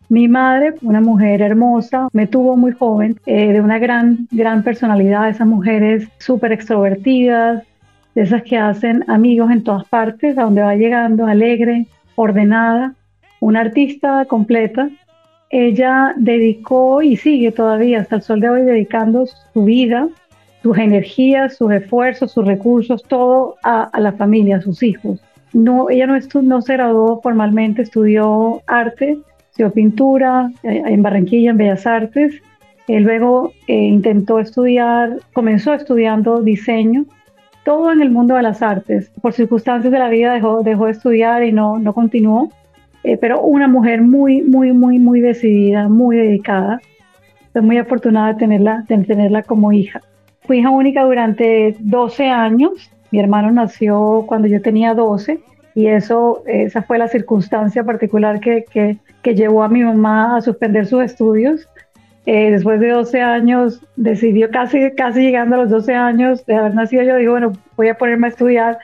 Mi 0.08 0.28
madre, 0.28 0.74
una 0.82 1.00
mujer 1.00 1.40
hermosa, 1.40 2.08
me 2.12 2.26
tuvo 2.26 2.56
muy 2.56 2.72
joven, 2.72 3.18
eh, 3.24 3.52
de 3.52 3.60
una 3.60 3.78
gran, 3.78 4.28
gran 4.30 4.62
personalidad, 4.62 5.30
esas 5.30 5.46
mujeres 5.46 6.06
súper 6.18 6.52
extrovertidas, 6.52 7.64
de 8.14 8.22
esas 8.22 8.42
que 8.42 8.58
hacen 8.58 9.04
amigos 9.08 9.50
en 9.50 9.64
todas 9.64 9.84
partes, 9.86 10.36
a 10.36 10.42
donde 10.42 10.62
va 10.62 10.74
llegando, 10.74 11.26
alegre, 11.26 11.86
ordenada, 12.14 12.94
una 13.40 13.60
artista 13.60 14.24
completa. 14.26 14.90
Ella 15.50 16.14
dedicó 16.16 17.02
y 17.02 17.16
sigue 17.16 17.52
todavía 17.52 18.00
hasta 18.00 18.16
el 18.16 18.22
sol 18.22 18.40
de 18.40 18.48
hoy 18.48 18.62
dedicando 18.62 19.26
su 19.26 19.64
vida, 19.64 20.08
sus 20.62 20.78
energías, 20.78 21.56
sus 21.56 21.72
esfuerzos, 21.72 22.32
sus 22.32 22.46
recursos, 22.46 23.02
todo 23.02 23.56
a, 23.62 23.90
la 23.98 24.12
familia, 24.12 24.58
a 24.58 24.62
sus 24.62 24.82
hijos. 24.82 25.20
No, 25.52 25.90
ella 25.90 26.06
no, 26.06 26.18
no 26.42 26.62
se 26.62 26.72
graduó 26.74 27.20
formalmente, 27.20 27.82
estudió 27.82 28.62
arte, 28.66 29.18
estudió 29.50 29.70
pintura 29.70 30.50
eh, 30.62 30.82
en 30.86 31.02
Barranquilla, 31.02 31.50
en 31.50 31.58
Bellas 31.58 31.86
Artes. 31.86 32.34
luego 32.88 33.52
eh, 33.66 33.74
intentó 33.74 34.38
estudiar, 34.38 35.18
comenzó 35.34 35.74
estudiando 35.74 36.40
diseño 36.40 37.04
todo 37.64 37.92
en 37.92 38.02
el 38.02 38.10
mundo 38.10 38.34
de 38.34 38.42
las 38.42 38.62
artes. 38.62 39.10
Por 39.20 39.32
circunstancias 39.32 39.92
de 39.92 39.98
la 39.98 40.08
vida 40.08 40.34
dejó, 40.34 40.62
dejó 40.62 40.86
de 40.86 40.92
estudiar 40.92 41.44
y 41.44 41.52
no, 41.52 41.78
no 41.78 41.94
continuó, 41.94 42.50
eh, 43.04 43.16
pero 43.16 43.40
una 43.42 43.68
mujer 43.68 44.02
muy, 44.02 44.42
muy, 44.42 44.72
muy, 44.72 44.98
muy 44.98 45.20
decidida, 45.20 45.88
muy 45.88 46.16
dedicada. 46.16 46.80
Estoy 47.46 47.62
muy 47.62 47.78
afortunada 47.78 48.28
de 48.28 48.38
tenerla, 48.38 48.84
de 48.88 48.98
tenerla 48.98 49.42
como 49.42 49.72
hija. 49.72 50.00
Fui 50.42 50.58
hija 50.58 50.70
única 50.70 51.04
durante 51.04 51.76
12 51.78 52.28
años 52.28 52.90
Mi 53.12 53.20
hermano 53.20 53.52
nació 53.52 54.24
cuando 54.26 54.48
yo 54.48 54.60
tenía 54.60 54.94
12 54.94 55.40
y 55.74 55.86
eso, 55.86 56.42
esa 56.46 56.82
fue 56.82 56.98
la 56.98 57.08
circunstancia 57.08 57.84
particular 57.84 58.40
que, 58.40 58.64
que, 58.70 58.98
que 59.22 59.34
llevó 59.34 59.62
a 59.62 59.68
mi 59.68 59.82
mamá 59.82 60.36
a 60.36 60.40
suspender 60.42 60.86
sus 60.86 61.02
estudios. 61.02 61.68
Eh, 62.24 62.52
después 62.52 62.78
de 62.78 62.90
12 62.90 63.20
años, 63.20 63.80
decidió 63.96 64.50
casi, 64.50 64.92
casi 64.92 65.20
llegando 65.20 65.56
a 65.56 65.58
los 65.58 65.70
12 65.70 65.94
años 65.94 66.46
de 66.46 66.54
haber 66.54 66.74
nacido, 66.74 67.02
yo 67.02 67.16
digo, 67.16 67.32
bueno, 67.32 67.52
voy 67.76 67.88
a 67.88 67.94
ponerme 67.94 68.28
a 68.28 68.30
estudiar. 68.30 68.78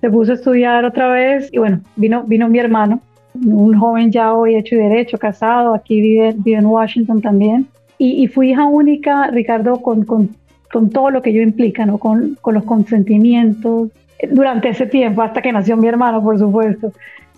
Se 0.00 0.10
puso 0.10 0.32
a 0.32 0.34
estudiar 0.36 0.84
otra 0.84 1.08
vez 1.08 1.48
y 1.52 1.58
bueno, 1.58 1.80
vino, 1.96 2.22
vino 2.24 2.48
mi 2.48 2.58
hermano, 2.58 3.00
un 3.34 3.78
joven 3.78 4.10
ya 4.10 4.32
hoy 4.32 4.56
hecho 4.56 4.76
y 4.76 4.78
derecho, 4.78 5.18
casado, 5.18 5.74
aquí 5.74 6.00
vive, 6.00 6.34
vive 6.38 6.58
en 6.58 6.66
Washington 6.66 7.20
también. 7.20 7.66
Y, 7.98 8.22
y 8.22 8.28
fui 8.28 8.50
hija 8.50 8.64
única, 8.66 9.28
Ricardo, 9.28 9.82
con, 9.82 10.04
con, 10.04 10.30
con, 10.72 10.88
todo 10.90 11.10
lo 11.10 11.20
que 11.20 11.32
yo 11.32 11.42
implica, 11.42 11.84
¿no? 11.84 11.98
Con, 11.98 12.38
con 12.40 12.54
los 12.54 12.64
consentimientos, 12.64 13.90
durante 14.30 14.68
ese 14.68 14.86
tiempo, 14.86 15.22
hasta 15.22 15.42
que 15.42 15.52
nació 15.52 15.76
mi 15.76 15.88
hermano, 15.88 16.22
por 16.22 16.38
supuesto, 16.38 16.92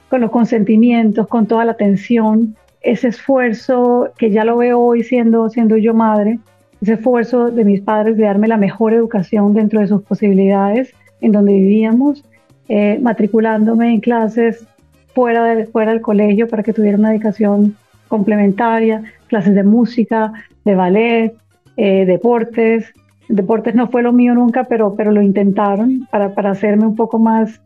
con 0.09 0.21
los 0.21 0.31
consentimientos, 0.31 1.27
con 1.29 1.47
toda 1.47 1.65
la 1.65 1.73
atención, 1.73 2.57
ese 2.81 3.09
esfuerzo 3.09 4.11
que 4.17 4.31
ya 4.31 4.45
lo 4.45 4.57
veo 4.57 4.81
hoy 4.81 5.03
siendo, 5.03 5.49
siendo 5.51 5.77
yo 5.77 5.95
madre, 5.95 6.39
ese 6.81 6.95
esfuerzo 6.95 7.51
de 7.51 7.65
mis 7.65 7.83
padres 7.83 8.17
de 8.17 8.25
darme 8.25 8.49
la 8.49 8.57
mejor 8.57 8.95
educación 8.95 9.53
dentro 9.53 9.81
de 9.81 9.89
sus 9.89 10.03
posibilidades 10.03 10.95
en 11.21 11.33
donde 11.33 11.53
vivíamos, 11.53 12.25
eh, 12.69 12.99
matriculándome 13.03 13.93
en 13.93 14.01
clases 14.01 14.67
fuera, 15.15 15.45
de, 15.45 15.67
fuera 15.67 15.93
del 15.93 16.01
colegio 16.01 16.49
para 16.49 16.63
que 16.63 16.73
tuviera 16.73 16.97
una 16.97 17.15
educación 17.15 17.77
complementaria, 18.09 19.03
clases 19.27 19.55
de 19.55 19.63
música, 19.63 20.33
de 20.65 20.75
ballet, 20.75 21.35
eh, 21.77 22.07
deportes. 22.07 22.93
Deportes 23.29 23.75
no 23.75 23.89
fue 23.89 24.03
lo 24.03 24.13
mío 24.13 24.35
nunca, 24.35 24.65
pero, 24.65 24.95
pero 24.95 25.13
lo 25.13 25.23
intentaron 25.23 26.09
para, 26.11 26.35
para 26.35 26.51
hacerme 26.51 26.87
un 26.87 26.97
poco 26.97 27.19
más 27.19 27.61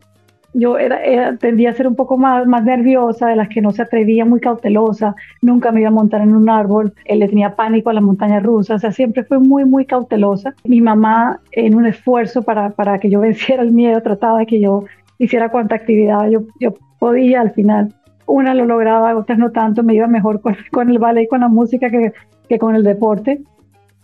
yo 0.54 0.78
era, 0.78 1.36
tendía 1.36 1.70
a 1.70 1.74
ser 1.74 1.88
un 1.88 1.96
poco 1.96 2.16
más, 2.16 2.46
nerviosa, 2.64 3.26
de 3.26 3.36
las 3.36 3.48
que 3.48 3.60
no 3.60 3.72
se 3.72 3.82
atrevía, 3.82 4.24
muy 4.24 4.40
cautelosa, 4.40 5.14
nunca 5.42 5.72
me 5.72 5.80
iba 5.80 5.88
a 5.88 5.92
montar 5.92 6.20
en 6.22 6.34
un 6.34 6.48
árbol, 6.48 6.94
él 7.04 7.18
le 7.18 7.28
tenía 7.28 7.56
pánico 7.56 7.90
a 7.90 7.92
las 7.92 8.02
montañas 8.02 8.42
rusas, 8.42 8.76
o 8.76 8.78
sea, 8.78 8.92
siempre 8.92 9.24
fue 9.24 9.40
muy, 9.40 9.64
muy 9.64 9.84
cautelosa. 9.84 10.54
Mi 10.64 10.80
mamá, 10.80 11.40
en 11.52 11.74
un 11.74 11.86
esfuerzo 11.86 12.42
para, 12.42 12.70
para 12.70 12.98
que 12.98 13.10
yo 13.10 13.20
venciera 13.28 13.62
el 13.62 13.72
miedo, 13.72 14.00
trataba 14.00 14.38
de 14.38 14.46
que 14.46 14.60
yo 14.60 14.84
hiciera 15.18 15.50
cuanta 15.50 15.74
actividad 15.74 16.28
yo, 16.28 16.74
podía 16.98 17.40
al 17.40 17.52
final. 17.52 17.92
Una 18.26 18.54
lo 18.54 18.64
lograba, 18.64 19.14
otras 19.16 19.38
no 19.38 19.50
tanto, 19.50 19.82
me 19.82 19.94
iba 19.94 20.06
mejor 20.06 20.40
con, 20.70 20.88
el 20.88 20.98
ballet 20.98 21.24
y 21.24 21.28
con 21.28 21.40
la 21.40 21.48
música 21.48 21.90
que, 21.90 22.12
que 22.48 22.58
con 22.58 22.76
el 22.76 22.84
deporte, 22.84 23.42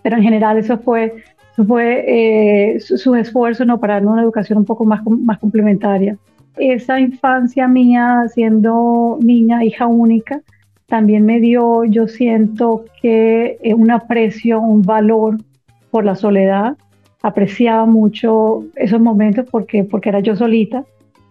pero 0.02 0.16
en 0.16 0.23
general 0.23 0.59
eso 0.59 0.78
fue 0.78 1.14
fue 1.66 2.04
eh, 2.75 2.80
su, 2.80 3.14
esfuerzo 3.14 3.66
¿no? 3.66 3.80
para 3.80 3.99
una 3.99 4.23
educación 4.23 4.59
un 4.59 4.64
poco 4.64 4.87
más, 4.87 5.02
más 5.04 5.38
complementaria 5.38 6.16
esa 6.57 7.00
infancia 7.00 7.69
mía 7.69 8.25
siendo 8.33 9.19
niña, 9.21 9.64
hija 9.64 9.87
única, 9.87 10.40
también 10.87 11.25
me 11.25 11.38
dio, 11.38 11.85
yo 11.85 12.09
siento 12.09 12.85
que 13.00 13.59
eh, 13.62 13.75
un 13.75 13.90
aprecio, 13.90 14.61
un 14.61 14.83
valor 14.83 15.38
por 15.90 16.04
la 16.04 16.16
soledad. 16.16 16.76
Apreciaba 17.23 17.87
mucho 17.87 18.64
esos 18.75 19.00
momentos 19.00 19.47
porque, 19.50 19.85
porque 19.85 20.09
era 20.09 20.21
yo 20.21 20.35
solita. 20.35 20.85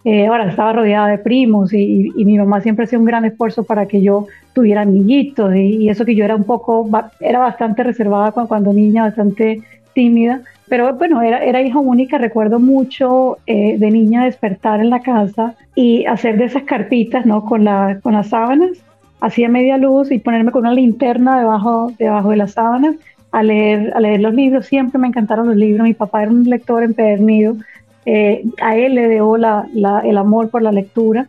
Eh, 0.05 0.27
ahora 0.27 0.49
estaba 0.49 0.71
rodeada 0.71 1.07
de 1.09 1.17
primos 1.17 1.73
y, 1.73 2.09
mi 2.15 2.37
mamá 2.37 2.61
siempre 2.61 2.85
hacía 2.85 2.99
un 2.99 3.05
gran 3.05 3.25
esfuerzo 3.25 3.63
para 3.63 3.85
que 3.85 4.01
yo 4.01 4.27
tuviera 4.53 4.81
amiguitos 4.81 5.53
y, 5.53 5.89
eso 5.89 6.05
que 6.05 6.15
yo 6.15 6.23
era 6.23 6.35
un 6.35 6.45
poco, 6.45 6.89
era 7.19 7.39
bastante 7.39 7.83
reservada 7.83 8.31
cuando 8.31 8.71
niña, 8.71 9.03
bastante 9.03 9.61
tímida 9.93 10.41
pero 10.69 10.93
bueno, 10.93 11.21
era, 11.21 11.43
era 11.43 11.61
hija 11.61 11.79
única, 11.79 12.17
recuerdo 12.19 12.59
mucho 12.59 13.37
eh, 13.47 13.77
de 13.77 13.91
niña 13.91 14.25
despertar 14.25 14.79
en 14.79 14.91
la 14.91 15.01
casa 15.01 15.55
y 15.75 16.05
hacer 16.05 16.37
de 16.37 16.45
esas 16.45 16.63
carpitas, 16.63 17.25
¿no? 17.25 17.43
Con, 17.43 17.63
la, 17.63 17.99
con 18.03 18.13
las 18.13 18.29
sábanas, 18.29 18.77
hacía 19.19 19.49
media 19.49 19.77
luz 19.77 20.11
y 20.11 20.19
ponerme 20.19 20.51
con 20.51 20.61
una 20.61 20.73
linterna 20.73 21.39
debajo, 21.39 21.91
debajo 21.97 22.29
de 22.29 22.37
las 22.37 22.51
sábanas 22.53 22.95
a 23.31 23.43
leer, 23.43 23.91
a 23.95 23.99
leer 23.99 24.21
los 24.21 24.33
libros. 24.33 24.67
Siempre 24.67 24.99
me 24.99 25.07
encantaron 25.07 25.47
los 25.47 25.57
libros. 25.57 25.83
Mi 25.83 25.93
papá 25.93 26.23
era 26.23 26.31
un 26.31 26.43
lector 26.43 26.83
empedernido. 26.83 27.55
Eh, 28.05 28.43
a 28.61 28.75
él 28.75 28.95
le 28.95 29.19
la, 29.39 29.67
la, 29.73 29.99
el 30.01 30.17
amor 30.17 30.49
por 30.49 30.61
la 30.61 30.71
lectura, 30.71 31.27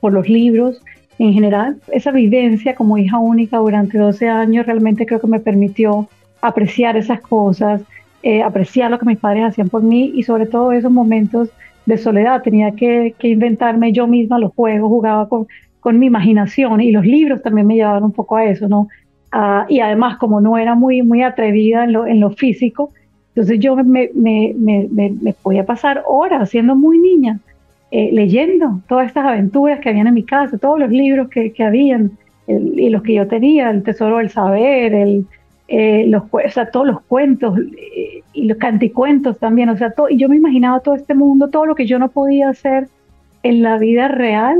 por 0.00 0.12
los 0.12 0.28
libros 0.28 0.82
en 1.18 1.34
general. 1.34 1.76
Esa 1.92 2.10
vivencia 2.12 2.74
como 2.74 2.96
hija 2.96 3.18
única 3.18 3.58
durante 3.58 3.98
12 3.98 4.28
años 4.28 4.66
realmente 4.66 5.04
creo 5.04 5.20
que 5.20 5.26
me 5.26 5.40
permitió 5.40 6.08
apreciar 6.40 6.96
esas 6.96 7.20
cosas, 7.20 7.82
eh, 8.22 8.42
apreciar 8.42 8.90
lo 8.90 8.98
que 8.98 9.06
mis 9.06 9.18
padres 9.18 9.44
hacían 9.44 9.68
por 9.68 9.82
mí 9.82 10.12
y 10.14 10.22
sobre 10.22 10.46
todo 10.46 10.72
esos 10.72 10.92
momentos 10.92 11.48
de 11.86 11.98
soledad. 11.98 12.42
Tenía 12.42 12.72
que, 12.72 13.14
inventarme 13.22 13.92
yo 13.92 14.06
misma 14.06 14.38
los 14.38 14.52
juegos, 14.52 14.88
jugaba 14.88 15.28
con, 15.28 15.46
mi 15.98 16.06
imaginación 16.06 16.80
y 16.80 16.92
los 16.92 17.06
libros 17.06 17.42
también 17.42 17.66
me 17.66 17.74
llevaban 17.74 18.04
un 18.04 18.12
poco 18.12 18.36
a 18.36 18.44
eso, 18.44 18.68
¿no? 18.68 18.88
Ah, 19.32 19.64
y 19.68 19.80
además, 19.80 20.18
como 20.18 20.40
no 20.40 20.58
era 20.58 20.74
muy, 20.74 21.02
muy 21.02 21.22
atrevida 21.22 21.84
en 21.84 21.92
lo, 21.92 22.06
en 22.06 22.20
lo 22.20 22.30
físico, 22.30 22.90
entonces 23.28 23.60
yo 23.60 23.76
me, 23.76 24.10
me, 24.14 24.54
me, 24.58 24.88
me, 24.90 25.32
podía 25.32 25.64
pasar 25.64 26.02
horas 26.06 26.50
siendo 26.50 26.76
muy 26.76 26.98
niña, 26.98 27.38
eh, 27.90 28.10
leyendo 28.12 28.80
todas 28.88 29.06
estas 29.06 29.24
aventuras 29.24 29.80
que 29.80 29.88
habían 29.88 30.08
en 30.08 30.14
mi 30.14 30.24
casa, 30.24 30.58
todos 30.58 30.78
los 30.78 30.90
libros 30.90 31.28
que, 31.30 31.52
que 31.52 31.64
habían 31.64 32.12
y 32.46 32.88
los 32.90 33.02
que 33.02 33.14
yo 33.14 33.26
tenía, 33.28 33.70
el 33.70 33.82
Tesoro 33.82 34.18
del 34.18 34.30
Saber, 34.30 34.92
el, 34.92 35.26
eh, 35.72 36.04
los, 36.08 36.24
o 36.32 36.50
sea, 36.50 36.68
todos 36.72 36.84
los 36.84 37.00
cuentos 37.02 37.56
eh, 37.56 38.24
y 38.32 38.46
los 38.46 38.58
canticuentos 38.58 39.38
también, 39.38 39.68
o 39.68 39.76
sea, 39.76 39.92
todo, 39.92 40.08
y 40.10 40.18
yo 40.18 40.28
me 40.28 40.34
imaginaba 40.34 40.80
todo 40.80 40.96
este 40.96 41.14
mundo, 41.14 41.48
todo 41.48 41.64
lo 41.64 41.76
que 41.76 41.86
yo 41.86 42.00
no 42.00 42.08
podía 42.08 42.48
hacer 42.48 42.88
en 43.44 43.62
la 43.62 43.78
vida 43.78 44.08
real, 44.08 44.58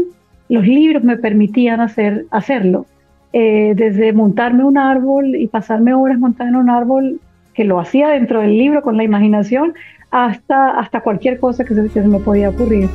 los 0.48 0.64
libros 0.64 1.02
me 1.02 1.16
permitían 1.16 1.80
hacer, 1.80 2.26
hacerlo. 2.30 2.86
Eh, 3.32 3.74
desde 3.76 4.12
montarme 4.12 4.62
un 4.62 4.78
árbol 4.78 5.34
y 5.34 5.48
pasarme 5.48 5.94
horas 5.94 6.18
montando 6.18 6.60
un 6.60 6.70
árbol, 6.70 7.20
que 7.54 7.64
lo 7.64 7.80
hacía 7.80 8.08
dentro 8.10 8.40
del 8.40 8.56
libro 8.56 8.80
con 8.80 8.96
la 8.96 9.02
imaginación, 9.02 9.74
hasta, 10.12 10.78
hasta 10.78 11.00
cualquier 11.00 11.40
cosa 11.40 11.64
que 11.64 11.74
se 11.74 12.00
me 12.02 12.20
podía 12.20 12.50
ocurrir. 12.50 12.88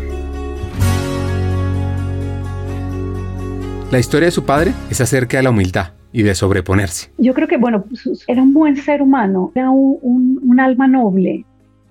La 3.92 4.00
historia 4.00 4.28
de 4.28 4.32
su 4.32 4.46
padre 4.46 4.72
es 4.90 5.02
acerca 5.02 5.36
de 5.36 5.44
la 5.44 5.50
humildad 5.50 5.95
y 6.16 6.24
de 6.24 6.34
sobreponerse. 6.34 7.10
Yo 7.18 7.34
creo 7.34 7.50
que, 7.50 7.58
bueno, 7.58 7.84
era 8.28 8.42
un 8.42 8.54
buen 8.54 8.78
ser 8.78 9.02
humano, 9.02 9.52
era 9.54 9.70
un, 9.70 10.40
un, 10.42 10.60
alma 10.62 10.88
noble, 10.88 11.44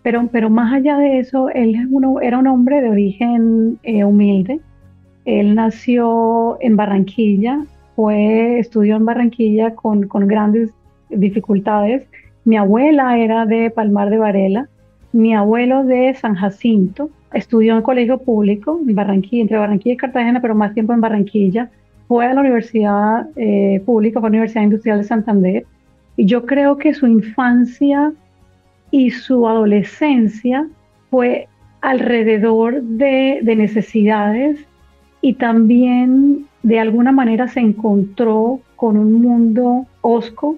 pero, 0.02 0.26
pero 0.33 0.49
más 0.49 0.73
allá 0.73 0.97
de 0.97 1.19
eso, 1.19 1.50
él 1.50 1.76
uno, 1.90 2.23
era 2.23 2.38
un 2.38 2.47
hombre 2.47 2.81
de 2.81 2.88
origen 2.88 3.78
eh, 3.83 4.02
humilde. 4.02 4.61
Él 5.26 5.54
nació 5.54 6.57
en 6.62 6.75
Barranquilla, 6.75 7.66
fue, 7.97 8.59
estudió 8.59 8.97
en 8.97 9.04
Barranquilla 9.04 9.75
con, 9.75 10.09
con 10.09 10.26
grandes 10.26 10.71
dificultades. 11.11 12.04
Mi 12.47 12.57
abuela 12.57 13.19
era 13.19 13.45
de 13.45 13.69
Palmar 13.69 14.09
de 14.09 14.16
Varela, 14.16 14.69
mi 15.12 15.35
abuelo 15.35 15.85
de 15.85 16.14
San 16.14 16.35
Jacinto, 16.35 17.11
estudió 17.35 17.76
en 17.76 17.83
colegio 17.83 18.16
público 18.16 18.81
en 18.88 18.95
Barranquilla, 18.95 19.43
entre 19.43 19.59
Barranquilla 19.59 19.93
y 19.93 19.99
Cartagena, 19.99 20.40
pero 20.40 20.54
más 20.54 20.73
tiempo 20.73 20.95
en 20.95 21.02
Barranquilla 21.02 21.71
fue 22.08 22.26
a 22.26 22.34
la 22.34 22.40
Universidad 22.40 23.28
eh, 23.37 23.82
Pública, 23.84 24.20
fue 24.20 24.28
a 24.28 24.30
la 24.30 24.37
Universidad 24.37 24.62
Industrial 24.62 24.99
de 24.99 25.04
Santander, 25.04 25.66
y 26.16 26.26
yo 26.26 26.46
creo 26.46 26.76
que 26.78 26.94
su 26.94 27.06
infancia 27.06 28.12
y 28.90 29.11
su 29.11 29.49
adolescencia 29.49 30.68
fue 31.11 31.49
alrededor 31.80 32.82
de, 32.82 33.42
necesidades 33.56 34.58
y 35.20 35.34
también 35.34 36.46
de 36.62 36.80
alguna 36.80 37.12
manera 37.12 37.49
se 37.49 37.61
encontró 37.61 38.61
con 38.76 38.96
un 38.96 39.20
mundo 39.20 39.87
osco, 40.00 40.56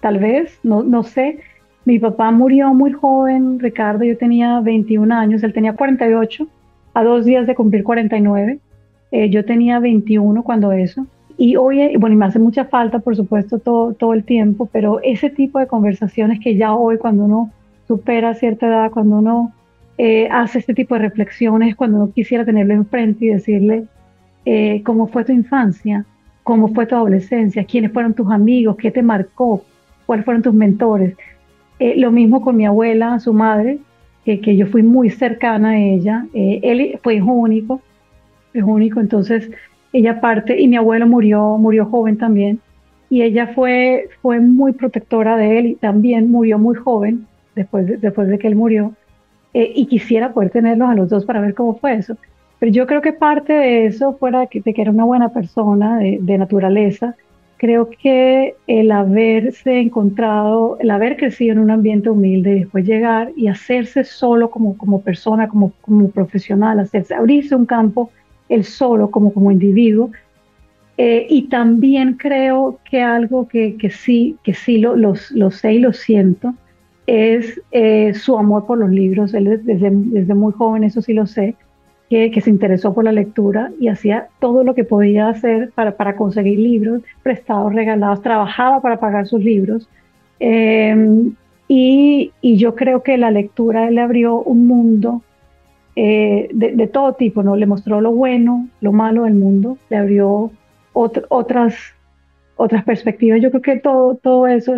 tal 0.00 0.18
vez, 0.18 0.58
no, 0.62 0.82
no 0.82 1.02
sé. 1.02 1.40
Mi 1.84 1.98
papá 1.98 2.30
murió 2.30 2.72
muy 2.72 2.92
joven, 2.92 3.58
Ricardo, 3.58 4.04
yo 4.04 4.16
tenía 4.16 4.60
21 4.60 5.14
años, 5.14 5.42
él 5.42 5.52
tenía 5.52 5.74
48, 5.74 6.46
a 6.94 7.04
dos 7.04 7.24
días 7.24 7.46
de 7.46 7.54
cumplir 7.54 7.84
49. 7.84 8.58
Eh, 9.14 9.30
yo 9.30 9.44
tenía 9.44 9.78
21 9.78 10.42
cuando 10.42 10.72
eso. 10.72 11.06
Y 11.38 11.54
hoy, 11.54 11.80
eh, 11.80 11.92
bueno, 12.00 12.14
y 12.14 12.18
me 12.18 12.24
hace 12.24 12.40
mucha 12.40 12.64
falta, 12.64 12.98
por 12.98 13.14
supuesto, 13.14 13.60
todo, 13.60 13.92
todo 13.94 14.12
el 14.12 14.24
tiempo, 14.24 14.68
pero 14.72 14.98
ese 15.04 15.30
tipo 15.30 15.60
de 15.60 15.68
conversaciones 15.68 16.40
que 16.40 16.56
ya 16.56 16.74
hoy, 16.74 16.98
cuando 16.98 17.24
uno 17.24 17.52
supera 17.86 18.34
cierta 18.34 18.66
edad, 18.66 18.90
cuando 18.90 19.18
uno 19.18 19.52
eh, 19.98 20.26
hace 20.32 20.58
este 20.58 20.74
tipo 20.74 20.96
de 20.96 21.02
reflexiones, 21.02 21.76
cuando 21.76 21.98
uno 21.98 22.12
quisiera 22.12 22.44
tenerlo 22.44 22.74
enfrente 22.74 23.26
y 23.26 23.28
decirle 23.28 23.84
cómo 24.82 25.06
fue 25.06 25.24
tu 25.24 25.30
infancia, 25.30 26.04
cómo 26.42 26.68
fue 26.74 26.84
tu 26.84 26.96
adolescencia, 26.96 27.64
quiénes 27.64 27.92
fueron 27.92 28.14
tus 28.14 28.32
amigos, 28.32 28.76
qué 28.76 28.90
te 28.90 29.02
marcó, 29.02 29.62
cuáles 30.06 30.24
fueron 30.24 30.42
tus 30.42 30.54
mentores. 30.54 31.14
lo 31.78 32.10
mismo 32.10 32.42
con 32.42 32.56
mi 32.56 32.66
abuela, 32.66 33.20
su 33.20 33.32
madre, 33.32 33.78
que, 34.24 34.40
que 34.40 34.56
yo 34.56 34.66
fui 34.66 34.82
muy 34.82 35.08
cercana 35.10 35.70
a 35.70 35.78
ella. 35.78 36.26
él 36.34 36.98
fue 37.00 37.14
hijo 37.14 37.32
único, 37.32 37.80
es 38.54 38.62
único, 38.64 39.00
entonces 39.00 39.50
ella 39.92 40.20
parte 40.20 40.60
y 40.60 40.68
mi 40.68 40.76
abuelo 40.76 41.06
murió, 41.06 41.58
murió 41.58 41.86
joven 41.86 42.16
también 42.18 42.60
y 43.10 43.22
ella 43.22 43.48
fue, 43.54 44.08
fue 44.22 44.40
muy 44.40 44.72
protectora 44.72 45.36
de 45.36 45.58
él 45.58 45.66
y 45.66 45.74
también 45.76 46.30
murió 46.30 46.58
muy 46.58 46.74
joven 46.74 47.26
después 47.54 47.86
de, 47.86 47.96
después 47.98 48.28
de 48.28 48.38
que 48.38 48.48
él 48.48 48.56
murió. 48.56 48.92
eh, 49.54 49.72
y 49.74 49.86
quisiera 49.86 50.32
poder 50.32 50.50
tenerlos 50.50 50.88
a 50.90 50.94
los 50.94 51.08
dos 51.08 51.24
para 51.24 51.40
ver 51.40 51.54
cómo 51.54 51.76
fue 51.78 51.94
eso. 51.94 52.16
Pero 52.58 52.72
yo 52.72 52.86
creo 52.86 53.02
que 53.02 53.12
parte 53.12 53.52
de 53.52 53.86
eso, 53.86 54.14
fuera 54.18 54.40
de 54.40 54.48
que 54.48 54.82
era 54.82 54.90
una 54.90 55.04
buena 55.04 55.30
persona 55.30 55.98
de, 55.98 56.18
de 56.20 56.38
naturaleza, 56.38 57.16
creo 57.56 57.88
que 57.90 58.56
el 58.66 58.90
haberse 58.92 59.80
encontrado, 59.80 60.76
el 60.80 60.90
haber 60.90 61.16
crecido 61.16 61.52
en 61.52 61.60
un 61.60 61.70
ambiente 61.70 62.10
humilde 62.10 62.56
y 62.56 62.60
después 62.60 62.84
llegar 62.86 63.32
y 63.36 63.48
hacerse 63.48 64.04
solo 64.04 64.50
como, 64.50 64.76
como 64.76 65.02
persona, 65.02 65.48
como, 65.48 65.72
como 65.80 66.10
profesional, 66.10 66.80
hacerse, 66.80 67.14
abrirse 67.14 67.54
un 67.54 67.66
campo 67.66 68.10
el 68.48 68.64
solo 68.64 69.10
como, 69.10 69.32
como 69.32 69.50
individuo. 69.50 70.10
Eh, 70.96 71.26
y 71.28 71.48
también 71.48 72.14
creo 72.14 72.78
que 72.88 73.02
algo 73.02 73.48
que, 73.48 73.76
que 73.76 73.90
sí, 73.90 74.36
que 74.44 74.54
sí 74.54 74.78
lo, 74.78 74.94
lo, 74.94 75.14
lo, 75.32 75.50
sé 75.50 75.74
y 75.74 75.78
lo 75.80 75.92
siento 75.92 76.54
es 77.06 77.60
eh, 77.72 78.14
su 78.14 78.38
amor 78.38 78.66
por 78.66 78.78
los 78.78 78.90
libros. 78.90 79.34
Él 79.34 79.60
desde, 79.64 79.90
desde 79.90 80.34
muy 80.34 80.52
joven, 80.52 80.84
eso 80.84 81.02
sí 81.02 81.12
lo 81.12 81.26
sé, 81.26 81.56
que, 82.08 82.30
que, 82.30 82.40
se 82.40 82.50
interesó 82.50 82.94
por 82.94 83.04
la 83.04 83.12
lectura 83.12 83.72
y 83.80 83.88
hacía 83.88 84.28
todo 84.38 84.62
lo 84.62 84.74
que 84.74 84.84
podía 84.84 85.28
hacer 85.28 85.72
para, 85.74 85.96
para 85.96 86.16
conseguir 86.16 86.58
libros 86.58 87.02
prestados, 87.22 87.74
regalados, 87.74 88.22
trabajaba 88.22 88.80
para 88.80 89.00
pagar 89.00 89.26
sus 89.26 89.42
libros. 89.42 89.88
Eh, 90.38 91.32
y, 91.66 92.32
y, 92.40 92.56
yo 92.56 92.74
creo 92.74 93.02
que 93.02 93.16
la 93.16 93.30
lectura 93.30 93.90
le 93.90 94.00
abrió 94.00 94.36
un 94.36 94.66
mundo 94.66 95.22
eh, 95.96 96.48
de, 96.52 96.86
todo 96.88 97.14
tipo, 97.14 97.42
¿no? 97.42 97.56
Le 97.56 97.66
mostró 97.66 98.00
lo 98.00 98.10
bueno, 98.12 98.68
lo 98.80 98.92
malo 98.92 99.24
del 99.24 99.34
mundo, 99.34 99.78
le 99.90 99.96
abrió 99.96 100.50
otras, 100.92 101.74
otras 102.56 102.84
perspectivas. 102.84 103.40
Yo 103.40 103.50
creo 103.50 103.62
que 103.62 103.76
todo, 103.76 104.16
todo 104.16 104.46
eso 104.46 104.74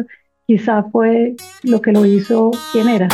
quizá 0.47 0.85
fue 0.85 1.35
lo 1.63 1.81
que 1.81 1.93
lo 1.93 2.05
hizo 2.05 2.51
quien 2.73 2.89
era. 2.89 3.09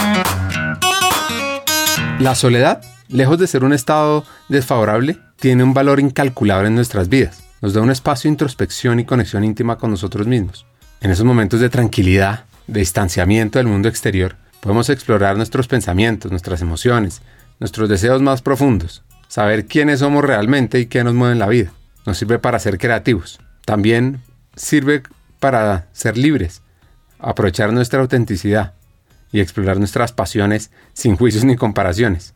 La 2.19 2.35
soledad, 2.35 2.83
lejos 3.09 3.39
de 3.39 3.47
ser 3.47 3.65
un 3.65 3.73
estado 3.73 4.25
desfavorable, 4.49 5.17
tiene 5.37 5.65
un 5.65 5.75
valor 5.75 5.99
incalculable 5.99 6.69
en 6.69 6.75
nuestras 6.75 7.09
vidas. 7.09 7.49
Nos 7.61 7.75
da 7.75 7.81
un 7.81 7.91
espacio 7.91 8.29
de 8.29 8.35
introspección 8.35 9.01
y 9.01 9.05
conexión 9.05 9.45
íntima 9.45 9.79
con 9.79 9.91
nosotros 9.91 10.27
mismos. 10.27 10.67
En 11.01 11.11
esos 11.11 11.25
momentos 11.25 11.61
de 11.61 11.69
tranquilidad, 11.69 12.45
de 12.67 12.81
distanciamiento 12.81 13.59
del 13.59 13.67
mundo 13.67 13.89
exterior, 13.89 14.37
podemos 14.61 14.89
explorar 14.89 15.37
nuestros 15.37 15.67
pensamientos, 15.67 16.31
nuestras 16.31 16.63
emociones, 16.63 17.23
nuestros 17.63 17.89
deseos 17.89 18.21
más 18.21 18.43
profundos, 18.43 19.05
saber 19.29 19.67
quiénes 19.67 20.01
somos 20.01 20.25
realmente 20.25 20.81
y 20.81 20.87
qué 20.87 21.05
nos 21.05 21.15
mueve 21.15 21.35
en 21.35 21.39
la 21.39 21.47
vida. 21.47 21.71
Nos 22.05 22.19
sirve 22.19 22.41
para 22.41 22.59
ser 22.59 22.77
creativos. 22.77 23.39
También 23.65 24.21
sirve 24.57 25.05
para 25.39 25.87
ser 25.93 26.19
libres, 26.19 26.63
aprovechar 27.21 27.73
nuestra 27.73 28.01
autenticidad 28.01 28.75
y 29.31 29.39
explorar 29.39 29.79
nuestras 29.79 30.11
pasiones 30.11 30.73
sin 30.93 31.15
juicios 31.15 31.45
ni 31.45 31.55
comparaciones. 31.55 32.35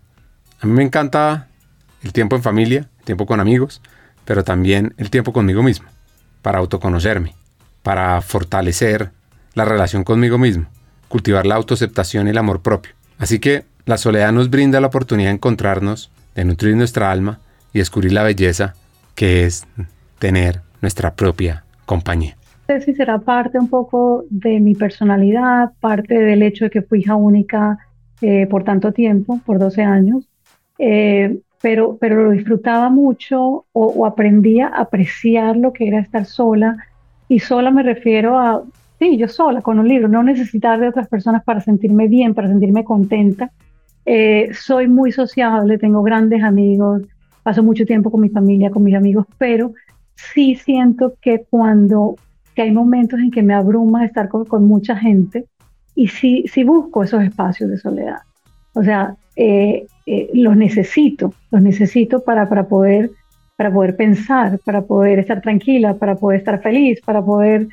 A 0.61 0.67
mí 0.69 0.73
me 0.73 0.85
encanta 0.85 1.49
el 2.05 2.13
tiempo 2.13 2.37
en 2.37 2.45
familia, 2.45 2.89
el 3.01 3.05
tiempo 3.05 3.27
con 3.27 3.41
amigos, 3.41 3.83
pero 4.25 4.45
también 4.45 4.95
el 4.97 5.11
tiempo 5.11 5.33
conmigo 5.33 5.61
mismo, 5.61 5.89
para 6.41 6.59
autoconocerme, 6.59 7.35
para 7.83 8.21
fortalecer 8.21 9.11
la 9.55 9.65
relación 9.65 10.05
conmigo 10.05 10.39
mismo, 10.39 10.67
cultivar 11.09 11.47
la 11.47 11.57
autoaceptación 11.57 12.29
y 12.29 12.31
el 12.31 12.39
amor 12.39 12.63
propio. 12.63 12.93
Así 13.19 13.41
que 13.41 13.65
la 13.87 13.97
soledad 13.97 14.33
nos 14.33 14.51
brinda 14.51 14.81
la 14.81 14.89
oportunidad 14.89 15.31
de 15.31 15.37
encontrarnos, 15.37 16.11
de 16.35 16.45
nutrir 16.45 16.77
nuestra 16.77 17.11
alma 17.11 17.39
y 17.73 17.79
descubrir 17.79 18.13
la 18.13 18.25
belleza 18.25 18.75
que 19.15 19.45
es 19.45 19.67
tener 20.19 20.61
nuestra 20.83 21.15
propia 21.15 21.65
compañía. 21.87 22.37
No 22.69 22.75
sé 22.75 22.81
si 22.81 22.95
será 22.95 23.19
parte 23.21 23.59
un 23.59 23.69
poco 23.69 24.25
de 24.29 24.59
mi 24.59 24.75
personalidad, 24.75 25.71
parte 25.81 26.19
del 26.19 26.43
hecho 26.43 26.65
de 26.65 26.71
que 26.71 26.83
fui 26.83 27.01
hija 27.01 27.15
única 27.15 27.79
eh, 28.21 28.47
por 28.49 28.65
tanto 28.65 28.93
tiempo, 28.93 29.41
por 29.47 29.61
12 29.61 29.83
años, 29.83 30.29
eh, 30.79 31.39
pero, 31.63 31.97
pero 31.97 32.25
lo 32.25 32.31
disfrutaba 32.33 32.91
mucho 32.91 33.41
o, 33.41 33.67
o 33.73 34.05
aprendía 34.05 34.67
a 34.67 34.83
apreciar 34.83 35.57
lo 35.57 35.73
que 35.73 35.87
era 35.87 36.01
estar 36.01 36.25
sola. 36.25 36.77
Y 37.29 37.39
sola 37.39 37.71
me 37.71 37.85
refiero 37.85 38.39
a, 38.39 38.65
sí, 38.99 39.17
yo 39.17 39.29
sola 39.29 39.63
con 39.63 39.79
un 39.79 39.87
libro, 39.87 40.09
no 40.09 40.25
necesitar 40.25 40.81
de 40.81 40.89
otras 40.89 41.09
personas 41.09 41.45
para 41.45 41.61
sentirme 41.61 42.09
bien, 42.09 42.35
para 42.35 42.49
sentirme 42.49 42.85
contenta, 42.85 43.53
eh, 44.09 44.51
soy 44.55 44.87
muy 44.87 45.11
sociable, 45.11 45.79
tengo 45.79 46.01
grandes 46.05 46.45
amigos, 46.45 47.03
paso 47.43 47.65
mucho 47.65 47.85
tiempo 47.85 48.13
con 48.13 48.21
mi 48.21 48.29
familia, 48.29 48.71
con 48.71 48.85
mis 48.85 48.95
amigos, 48.95 49.27
pero 49.37 49.73
sí 50.15 50.55
siento 50.55 51.15
que 51.21 51.45
cuando 51.51 52.15
que 52.55 52.63
hay 52.63 52.71
momentos 52.71 53.19
en 53.19 53.33
que 53.33 53.43
me 53.43 53.53
abruma 53.53 54.05
estar 54.05 54.29
con, 54.29 54.67
mucha 54.67 54.97
gente 54.97 55.45
y 55.95 56.07
sí, 56.09 56.45
sí 56.47 56.63
busco 56.63 57.03
esos 57.03 57.23
espacios 57.23 57.69
de 57.69 57.79
soledad. 57.79 58.21
O 58.75 58.83
sea, 58.83 59.17
eh, 59.35 59.87
eh, 60.07 60.31
los 60.33 60.57
necesito, 60.57 61.35
los 61.51 61.61
necesito 61.61 62.21
para, 62.21 62.49
para, 62.49 62.69
poder, 62.69 63.11
para 63.57 63.73
poder 63.73 63.97
pensar, 63.97 64.59
para 64.65 64.83
poder 64.83 65.19
estar 65.19 65.43
tranquila, 65.43 65.95
para 65.95 66.15
poder 66.15 66.39
estar 66.39 66.63
feliz, 66.63 67.01
para 67.05 67.23
poder, 67.23 67.69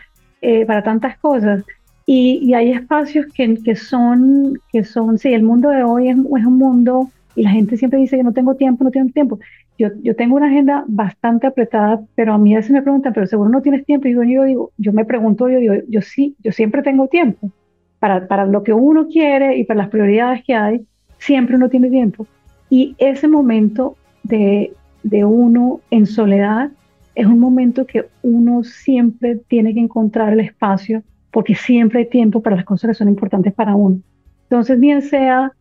para 0.68 0.84
tantas 0.84 1.18
cosas. 1.20 1.64
Y, 2.06 2.54
hay 2.54 2.72
espacios 2.72 3.28
que, 3.34 3.76
son, 3.76 4.60
que 4.72 4.84
son, 4.84 5.18
sí, 5.18 5.34
el 5.34 5.44
mundo 5.44 5.70
de 5.70 5.84
hoy 5.84 6.10
es, 6.10 6.18
es, 6.18 6.46
un 6.46 6.58
mundo, 6.58 7.10
y 7.36 7.44
la 7.44 7.52
gente 7.52 7.78
siempre 7.78 8.00
dice 8.00 8.18
que 8.18 8.24
no 8.24 8.34
tengo 8.34 8.56
tiempo, 8.56 8.84
no 8.84 8.92
tengo 8.92 9.10
tiempo. 9.12 9.40
Yo, 9.78 9.88
yo 10.04 10.16
tengo 10.16 10.36
una 10.36 10.48
agenda 10.48 10.84
bastante 10.88 11.48
apretada, 11.48 12.02
pero 12.16 12.34
a 12.34 12.38
mí 12.38 12.54
a 12.54 12.58
veces 12.58 12.72
me 12.72 12.82
preguntan, 12.82 13.14
pero 13.14 13.26
seguro 13.26 13.50
no 13.50 13.62
tienes 13.62 13.86
tiempo. 13.86 14.08
Y 14.08 14.14
yo, 14.14 14.24
yo 14.24 14.44
digo, 14.44 14.72
yo 14.78 14.92
me 14.92 15.06
pregunto, 15.06 15.50
yo 15.50 15.60
digo, 15.60 15.76
yo 15.88 16.02
sí, 16.02 16.36
yo 16.44 16.52
siempre 16.52 16.84
tengo 16.84 17.08
tiempo. 17.08 17.52
Para, 18.00 18.28
para 18.28 18.46
lo 18.46 18.64
que 18.64 18.74
uno 18.74 19.08
quiere 19.08 19.58
y 19.58 19.64
para 19.64 19.78
las 19.80 19.90
prioridades 19.90 20.44
que 20.44 20.54
hay, 20.54 20.86
siempre 21.18 21.56
uno 21.56 21.70
tiene 21.70 21.90
tiempo. 21.90 22.28
Y 22.70 22.96
ese 22.98 23.30
momento 23.30 23.96
de, 24.24 24.74
de 25.04 25.24
uno 25.24 25.80
en 25.90 26.06
soledad 26.06 26.70
es 27.16 27.26
un 27.26 27.40
momento 27.40 27.86
que 27.86 28.06
uno 28.22 28.64
siempre 28.64 29.38
tiene 29.48 29.74
que 29.74 29.80
encontrar 29.80 30.34
el 30.34 30.42
espacio 30.42 31.04
porque 31.34 31.56
siempre 31.56 32.00
hay 32.00 32.06
tiempo 32.06 32.42
para 32.42 32.56
las 32.56 32.64
cosas 32.64 32.90
que 32.90 32.94
son 32.94 33.10
importantes 33.10 33.52
para 33.54 33.76
uno. 33.76 34.00
Entonces, 34.44 34.80
bien 34.80 35.02
sea 35.02 35.52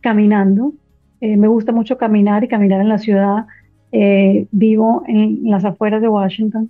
caminando, 0.00 0.72
eh, 1.20 1.36
me 1.36 1.46
gusta 1.46 1.70
mucho 1.70 1.96
caminar 1.96 2.42
y 2.42 2.48
caminar 2.48 2.80
en 2.80 2.88
la 2.88 2.98
ciudad. 2.98 3.46
Eh, 3.92 4.48
vivo 4.50 5.04
en, 5.06 5.48
las 5.48 5.64
afueras 5.64 6.02
de 6.02 6.08
Washington, 6.08 6.68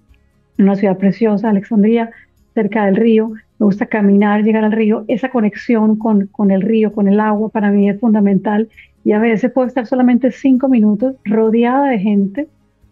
en 0.58 0.64
una 0.64 0.76
ciudad 0.76 0.98
preciosa, 0.98 1.48
Alexandria, 1.48 2.10
cerca 2.52 2.84
del 2.84 2.96
río. 2.96 3.30
Me 3.58 3.64
gusta 3.64 3.86
caminar, 3.86 4.42
llegar 4.42 4.64
al 4.64 4.72
río. 4.72 5.06
Esa 5.08 5.30
conexión 5.30 5.96
con, 5.96 6.26
con 6.26 6.50
el 6.50 6.60
río, 6.60 6.92
con 6.92 7.08
el 7.08 7.20
agua, 7.20 7.48
para 7.48 7.70
mí 7.70 7.88
es 7.88 7.98
fundamental. 7.98 8.68
Y 9.02 9.12
a 9.12 9.18
veces 9.18 9.50
puedo 9.50 9.66
estar 9.66 9.86
solamente 9.86 10.30
cinco 10.30 10.68
minutos 10.68 11.14
rodeada 11.24 11.88
de 11.88 11.98
gente, 11.98 12.48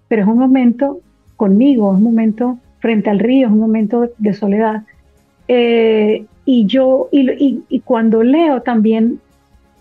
pero 0.09 0.23
es 0.23 0.29
un 0.29 0.39
momento 0.39 1.01
conmigo, 1.37 1.93
es 1.93 1.99
un 1.99 2.05
momento 2.05 2.59
frente 2.79 3.11
al 3.11 3.19
río, 3.19 3.49
es 3.49 3.53
un 3.53 3.61
momento 3.61 4.09
de 4.17 4.33
soledad. 4.33 4.85
Eh, 5.53 6.27
y 6.45 6.67
yo, 6.67 7.09
y, 7.11 7.65
y, 7.69 7.81
cuando 7.81 8.23
leo 8.23 8.63
también, 8.63 9.19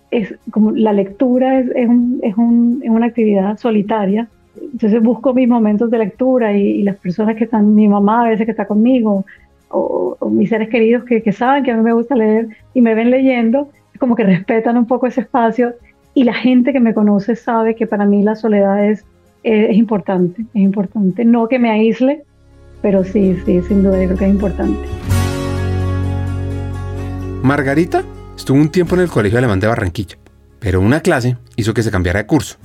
es 0.10 0.34
como 0.50 0.72
la 0.72 0.94
lectura 0.94 1.60
es, 1.60 1.68
es, 1.76 1.88
un, 1.88 2.20
es, 2.24 2.36
un, 2.38 2.82
es, 2.84 2.90
una 2.90 3.06
actividad 3.06 3.56
solitaria. 3.60 4.28
Entonces 4.60 5.00
busco 5.00 5.32
mis 5.36 5.48
momentos 5.48 5.92
de 5.92 6.00
lectura 6.00 6.58
y, 6.58 6.82
las 6.82 6.96
personas 6.96 7.36
que 7.36 7.44
están, 7.44 7.76
mi 7.76 7.88
mamá 7.88 8.26
a 8.26 8.30
veces 8.30 8.46
que 8.46 8.52
está 8.52 8.66
conmigo, 8.66 9.26
o, 9.70 10.18
mis 10.32 10.50
seres 10.50 10.70
queridos 10.70 11.04
que, 11.04 11.22
que, 11.22 11.32
saben 11.32 11.64
que 11.64 11.70
a 11.70 11.78
mí 11.78 11.84
me 11.84 11.94
gusta 11.94 12.16
leer 12.16 12.48
y 12.74 12.82
me 12.82 12.96
ven 12.96 13.12
leyendo, 13.12 13.70
como 14.00 14.16
que 14.16 14.24
respetan 14.24 14.76
un 14.76 14.88
poco 14.88 15.06
ese 15.06 15.22
espacio. 15.22 15.76
Y 16.16 16.24
la 16.24 16.34
gente 16.34 16.74
que 16.74 16.80
me 16.80 16.96
conoce 16.96 17.36
sabe 17.36 17.76
que 17.76 17.86
para 17.86 18.08
mí 18.08 18.24
la 18.24 18.36
soledad 18.36 18.90
es, 18.90 19.06
es 19.44 19.78
importante, 19.78 20.42
es 20.42 20.62
importante. 20.62 21.26
No 21.26 21.48
que 21.48 21.60
me 21.60 21.70
aísle, 21.70 22.24
pero 22.82 23.04
sí, 23.04 23.38
sí, 23.46 23.62
sin 23.62 23.84
duda, 23.84 24.02
yo 24.02 24.08
creo 24.08 24.18
que 24.18 24.26
es 24.26 24.32
importante. 24.32 25.19
Margarita 27.44 28.04
estuvo 28.36 28.58
un 28.58 28.70
tiempo 28.70 28.96
en 28.96 29.02
el 29.02 29.08
Colegio 29.08 29.38
Alemán 29.38 29.62
de 29.62 29.68
Barranquilla, 29.68 30.18
pero 30.60 30.82
una 30.82 31.00
clase 31.00 31.38
hizo 31.56 31.74
que 31.74 31.84
se 31.84 31.92
cambiara 31.92 32.20
de 32.20 32.26
curso. 32.26 32.58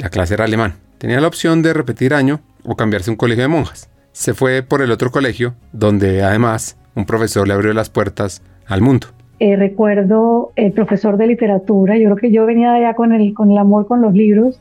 La 0.00 0.08
clase 0.08 0.34
era 0.34 0.44
alemán. 0.44 0.74
Tenía 0.98 1.20
la 1.20 1.26
opción 1.26 1.62
de 1.62 1.74
repetir 1.74 2.14
año 2.14 2.40
o 2.64 2.76
cambiarse 2.76 3.10
a 3.10 3.12
un 3.12 3.16
colegio 3.16 3.42
de 3.42 3.48
monjas. 3.48 3.90
Se 4.12 4.32
fue 4.32 4.62
por 4.62 4.82
el 4.82 4.92
otro 4.92 5.10
colegio, 5.10 5.54
donde 5.72 6.22
además 6.22 6.78
un 6.94 7.06
profesor 7.06 7.48
le 7.48 7.54
abrió 7.54 7.72
las 7.72 7.90
puertas 7.90 8.42
al 8.66 8.82
mundo. 8.82 9.08
Eh, 9.40 9.56
recuerdo 9.56 10.52
el 10.54 10.72
profesor 10.72 11.16
de 11.16 11.26
literatura, 11.26 11.96
yo 11.96 12.04
creo 12.04 12.16
que 12.16 12.30
yo 12.30 12.46
venía 12.46 12.72
allá 12.72 12.94
con 12.94 13.12
el, 13.12 13.34
con 13.34 13.50
el 13.50 13.58
amor 13.58 13.88
con 13.88 14.00
los 14.00 14.12
libros. 14.12 14.60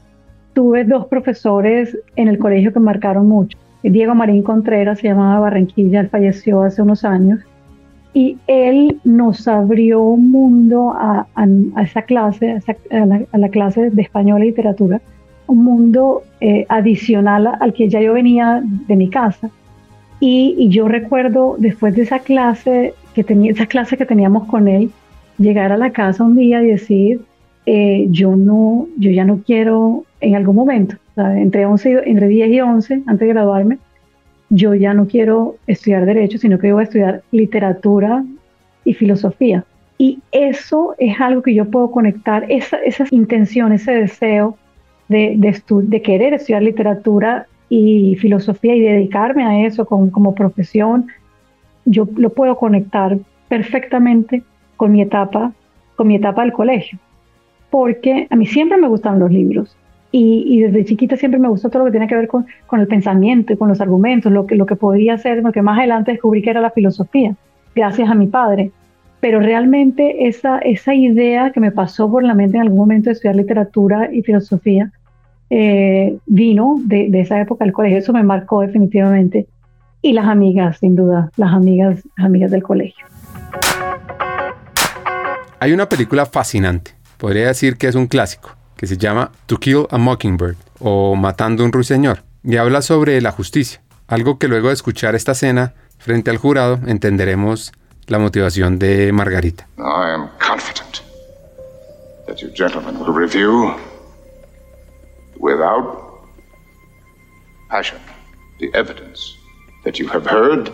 Tuve 0.53 0.83
dos 0.83 1.05
profesores 1.05 1.95
en 2.15 2.27
el 2.27 2.39
colegio 2.39 2.73
que 2.73 2.79
marcaron 2.79 3.27
mucho. 3.27 3.57
Diego 3.83 4.15
Marín 4.15 4.41
Contreras 4.41 4.99
se 4.99 5.09
llamaba 5.09 5.39
Barranquilla, 5.39 5.99
él 5.99 6.09
falleció 6.09 6.63
hace 6.63 6.81
unos 6.81 7.05
años 7.05 7.39
y 8.13 8.37
él 8.47 8.99
nos 9.03 9.47
abrió 9.47 10.01
un 10.01 10.31
mundo 10.31 10.93
a, 10.95 11.27
esa 11.81 12.01
clase, 12.03 12.59
a, 12.91 13.37
la, 13.37 13.49
clase 13.49 13.89
de 13.91 14.01
español 14.01 14.43
y 14.43 14.47
literatura, 14.47 15.01
un 15.47 15.63
mundo 15.63 16.23
eh, 16.41 16.65
adicional 16.69 17.47
al 17.59 17.73
que 17.73 17.89
ya 17.89 18.01
yo 18.01 18.13
venía 18.13 18.61
de 18.63 18.95
mi 18.95 19.09
casa. 19.09 19.49
Y, 20.19 20.67
yo 20.69 20.87
recuerdo 20.87 21.55
después 21.59 21.95
de 21.95 22.03
esa 22.03 22.19
clase 22.19 22.93
que 23.13 23.23
tenía, 23.23 23.51
esa 23.51 23.67
clase 23.67 23.97
que 23.97 24.05
teníamos 24.05 24.47
con 24.47 24.67
él, 24.67 24.91
llegar 25.37 25.71
a 25.71 25.77
la 25.77 25.91
casa 25.91 26.23
un 26.23 26.35
día 26.35 26.61
y 26.61 26.67
decir, 26.67 27.21
eh, 27.65 28.07
yo 28.09 28.35
no, 28.35 28.87
yo 28.97 29.11
ya 29.11 29.23
no 29.23 29.41
quiero 29.45 30.03
en 30.19 30.35
algún 30.35 30.55
momento, 30.55 30.95
entre, 31.15 31.65
11, 31.65 32.01
entre 32.05 32.27
10 32.27 32.49
y 32.49 32.61
11, 32.61 33.03
antes 33.05 33.19
de 33.19 33.33
graduarme, 33.33 33.77
yo 34.49 34.73
ya 34.73 34.93
no 34.93 35.07
quiero 35.07 35.55
estudiar 35.67 36.05
derecho, 36.05 36.37
sino 36.37 36.59
que 36.59 36.73
voy 36.73 36.81
a 36.81 36.83
estudiar 36.83 37.23
literatura 37.31 38.23
y 38.83 38.93
filosofía. 38.93 39.63
Y 39.97 40.19
eso 40.31 40.95
es 40.97 41.19
algo 41.19 41.41
que 41.41 41.53
yo 41.53 41.65
puedo 41.65 41.91
conectar, 41.91 42.45
esa, 42.49 42.77
esa 42.77 43.05
intención, 43.11 43.73
ese 43.73 43.91
deseo 43.91 44.57
de, 45.07 45.35
de, 45.37 45.61
de, 45.83 46.01
querer 46.01 46.33
estudiar 46.33 46.63
literatura 46.63 47.47
y 47.69 48.15
filosofía 48.15 48.75
y 48.75 48.81
dedicarme 48.81 49.43
a 49.43 49.65
eso 49.65 49.85
como 49.85 50.33
profesión, 50.33 51.07
yo 51.85 52.07
lo 52.15 52.29
puedo 52.31 52.55
conectar 52.55 53.17
perfectamente 53.47 54.43
con 54.77 54.91
mi 54.91 55.01
etapa, 55.01 55.51
con 55.95 56.07
mi 56.07 56.15
etapa 56.15 56.43
del 56.43 56.53
colegio. 56.53 56.97
Porque 57.69 58.27
a 58.29 58.35
mí 58.35 58.45
siempre 58.45 58.77
me 58.77 58.87
gustan 58.87 59.19
los 59.19 59.31
libros 59.31 59.75
y, 60.11 60.61
desde 60.61 60.85
chiquita 60.85 61.17
siempre 61.17 61.39
me 61.39 61.47
gustó 61.47 61.69
todo 61.69 61.79
lo 61.79 61.85
que 61.85 61.91
tiene 61.91 62.07
que 62.07 62.15
ver 62.15 62.27
con, 62.27 62.47
con 62.65 62.79
el 62.79 62.87
pensamiento 62.87 63.53
y 63.53 63.57
con 63.57 63.67
los 63.67 63.79
argumentos, 63.79 64.31
lo 64.31 64.47
que, 64.47 64.55
lo 64.55 64.65
que 64.65 64.75
podría 64.75 65.17
ser, 65.17 65.41
porque 65.43 65.61
más 65.61 65.77
adelante 65.77 66.11
descubrí 66.11 66.41
que 66.41 66.49
era 66.49 66.61
la 66.61 66.71
filosofía, 66.71 67.35
gracias 67.75 68.09
a 68.09 68.15
mi 68.15 68.27
padre. 68.27 68.71
Pero 69.19 69.39
realmente 69.39 70.27
esa, 70.27 70.59
esa 70.59 70.95
idea 70.95 71.51
que 71.51 71.59
me 71.59 71.71
pasó 71.71 72.09
por 72.09 72.23
la 72.23 72.33
mente 72.33 72.57
en 72.57 72.63
algún 72.63 72.79
momento 72.79 73.09
de 73.09 73.13
estudiar 73.13 73.35
literatura 73.35 74.09
y 74.11 74.23
filosofía 74.23 74.91
eh, 75.49 76.17
vino 76.25 76.77
de, 76.85 77.09
de, 77.09 77.19
esa 77.19 77.39
época 77.39 77.65
del 77.65 77.73
colegio. 77.73 77.97
Eso 77.97 78.13
me 78.13 78.23
marcó 78.23 78.61
definitivamente. 78.61 79.47
Y 80.01 80.13
las 80.13 80.25
amigas, 80.25 80.77
sin 80.77 80.95
duda, 80.95 81.29
las 81.35 81.53
amigas, 81.53 82.01
las 82.17 82.25
amigas 82.25 82.51
del 82.51 82.63
colegio. 82.63 83.05
Hay 85.59 85.73
una 85.73 85.89
película 85.89 86.25
fascinante, 86.25 86.91
podría 87.17 87.47
decir 87.47 87.75
que 87.75 87.87
es 87.87 87.95
un 87.95 88.07
clásico, 88.07 88.51
que 88.79 88.87
se 88.87 88.95
llama 88.95 89.33
To 89.47 89.57
Kill 89.57 89.87
a 89.89 89.97
Mockingbird 89.97 90.55
o 90.79 91.13
Matando 91.17 91.63
a 91.63 91.65
un 91.65 91.73
ruiseñor, 91.73 92.23
y 92.45 92.55
habla 92.55 92.81
sobre 92.81 93.19
la 93.19 93.33
justicia, 93.33 93.81
algo 94.07 94.39
que 94.39 94.47
luego 94.47 94.69
de 94.69 94.73
escuchar 94.73 95.15
esta 95.15 95.33
escena 95.33 95.73
frente 95.97 96.31
al 96.31 96.37
jurado 96.37 96.79
entenderemos 96.87 97.73
la 98.07 98.19
motivación 98.19 98.79
de 98.79 99.11
Margarita. 99.11 99.67
I 99.77 100.13
am 100.13 100.29
confident 100.39 101.03
that 102.25 102.37
you 102.37 102.49
gentlemen 102.55 102.97
will 102.97 103.13
review 103.13 103.75
without 105.37 106.21
passion 107.69 107.99
the 108.61 108.71
evidence 108.73 109.19
that 109.83 109.99
you 109.99 110.07
have 110.07 110.25
heard, 110.25 110.69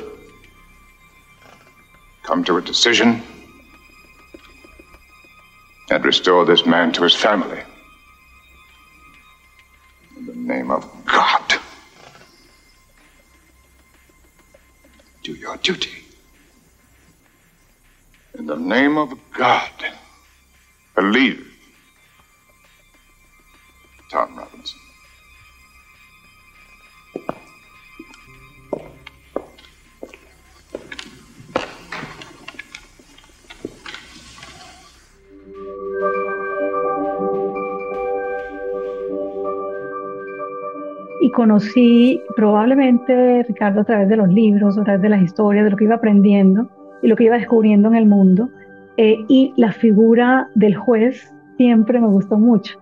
come 2.24 2.44
to 2.44 2.58
a 2.58 2.62
decision, 2.62 3.24
and 5.90 6.06
restore 6.06 6.46
this 6.46 6.68
man 6.68 6.92
to 6.92 7.04
his 7.04 7.16
family. 7.16 7.64
Name 10.46 10.70
of 10.70 10.86
God, 11.06 11.56
do 15.24 15.34
your 15.34 15.58
duty. 15.58 15.90
In 18.38 18.46
the 18.46 18.56
name 18.56 18.96
of 19.00 19.12
God, 19.36 19.72
believe 20.96 21.52
Tom 24.12 24.38
Robinson. 24.38 24.85
Y 41.26 41.32
conocí 41.32 42.22
probablemente, 42.36 43.42
Ricardo, 43.48 43.82
a 43.82 43.84
través 43.84 44.08
de 44.10 44.16
los 44.16 44.30
libros, 44.30 44.78
a 44.78 44.84
través 44.84 45.02
de 45.02 45.10
las 45.10 45.24
historias, 45.24 45.66
de 45.66 45.72
lo 45.72 45.78
que 45.78 45.86
iba 45.86 45.96
aprendiendo 45.96 46.70
y 47.02 47.08
lo 47.08 47.16
que 47.16 47.24
iba 47.24 47.36
descubriendo 47.36 47.88
en 47.88 47.96
el 47.96 48.06
mundo. 48.06 48.48
Eh, 48.98 49.26
y 49.28 49.52
la 49.58 49.72
figura 49.72 50.50
del 50.54 50.76
juez 50.76 51.34
siempre 51.58 52.00
me 52.00 52.06
gustó 52.06 52.38
mucho. 52.38 52.80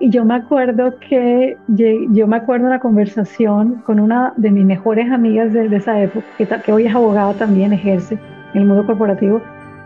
Y 0.00 0.10
yo 0.10 0.24
me 0.24 0.34
acuerdo 0.34 0.98
que 1.08 1.56
yo 1.68 2.26
me 2.26 2.36
acuerdo 2.36 2.66
una 2.66 2.80
conversación 2.80 3.80
con 3.86 4.00
una 4.00 4.34
de 4.38 4.50
mis 4.50 4.64
mejores 4.64 5.08
amigas 5.12 5.52
de, 5.52 5.66
esa 5.76 6.02
época, 6.02 6.26
que, 6.64 6.72
hoy 6.72 6.86
es 6.86 6.94
abogada 6.96 7.34
también, 7.34 7.72
ejerce 7.72 8.18
en 8.54 8.62
el 8.62 8.66
mundo 8.66 8.86
corporativo, 8.86 9.40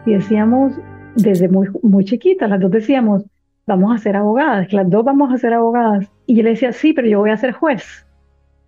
y 0.06 0.14
decíamos 0.14 0.72
desde 1.14 1.50
muy, 1.50 1.68
muy 1.82 2.06
chiquitas, 2.06 2.48
las 2.48 2.58
dos 2.58 2.70
decíamos, 2.70 3.26
vamos 3.66 3.94
a 3.94 3.98
ser 3.98 4.16
abogadas, 4.16 4.72
las 4.72 4.88
dos 4.88 5.04
vamos 5.04 5.30
a 5.30 5.36
ser 5.36 5.52
abogadas. 5.52 6.10
Y 6.28 6.36
yo 6.36 6.42
le 6.42 6.50
decía, 6.50 6.74
sí, 6.74 6.92
pero 6.92 7.08
yo 7.08 7.20
voy 7.20 7.30
a 7.30 7.38
ser 7.38 7.52
juez. 7.52 8.06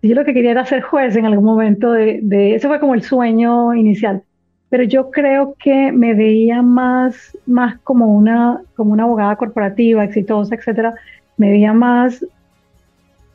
Y 0.01 0.09
yo 0.09 0.15
lo 0.15 0.25
que 0.25 0.33
quería 0.33 0.49
era 0.49 0.65
ser 0.65 0.81
juez 0.81 1.15
en 1.15 1.27
algún 1.27 1.45
momento 1.45 1.91
de, 1.91 2.19
de 2.23 2.55
eso 2.55 2.67
fue 2.67 2.79
como 2.79 2.95
el 2.95 3.03
sueño 3.03 3.75
inicial. 3.75 4.23
Pero 4.69 4.81
yo 4.83 5.11
creo 5.11 5.55
que 5.63 5.91
me 5.91 6.15
veía 6.15 6.63
más, 6.63 7.37
más 7.45 7.79
como, 7.81 8.07
una, 8.07 8.63
como 8.75 8.93
una 8.93 9.03
abogada 9.03 9.35
corporativa, 9.35 10.03
exitosa, 10.03 10.55
etcétera. 10.55 10.95
Me 11.37 11.51
veía 11.51 11.71
más 11.71 12.25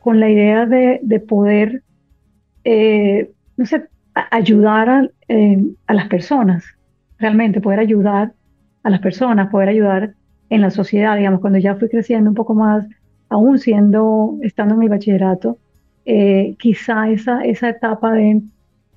con 0.01 0.19
la 0.19 0.29
idea 0.29 0.67
de, 0.67 0.99
de 1.05 1.21
poder, 1.21 1.85
eh, 2.65 3.31
no 3.57 3.65
sé, 3.65 3.85
ayudar 4.33 4.91
a, 4.91 5.09
eh, 5.29 5.63
a 5.87 5.95
las 5.95 6.09
personas, 6.09 6.65
realmente 7.21 7.61
poder 7.61 7.79
ayudar 7.79 8.33
a 8.83 8.91
las 8.91 8.99
personas, 8.99 9.51
poder 9.51 9.69
ayudar 9.69 10.15
en 10.51 10.63
la 10.63 10.71
sociedad, 10.71 11.17
digamos, 11.17 11.41
cuando 11.41 11.61
ya 11.61 11.77
fui 11.77 11.89
creciendo 11.89 12.29
un 12.29 12.35
poco 12.35 12.55
más, 12.55 12.89
aún 13.29 13.59
siendo, 13.59 14.37
estando 14.43 14.75
en 14.75 14.83
el 14.83 14.89
bachillerato, 14.89 15.59
eh, 16.05 16.55
quizá 16.59 17.11
esa, 17.11 17.45
esa 17.45 17.69
etapa 17.69 18.13
de 18.13 18.41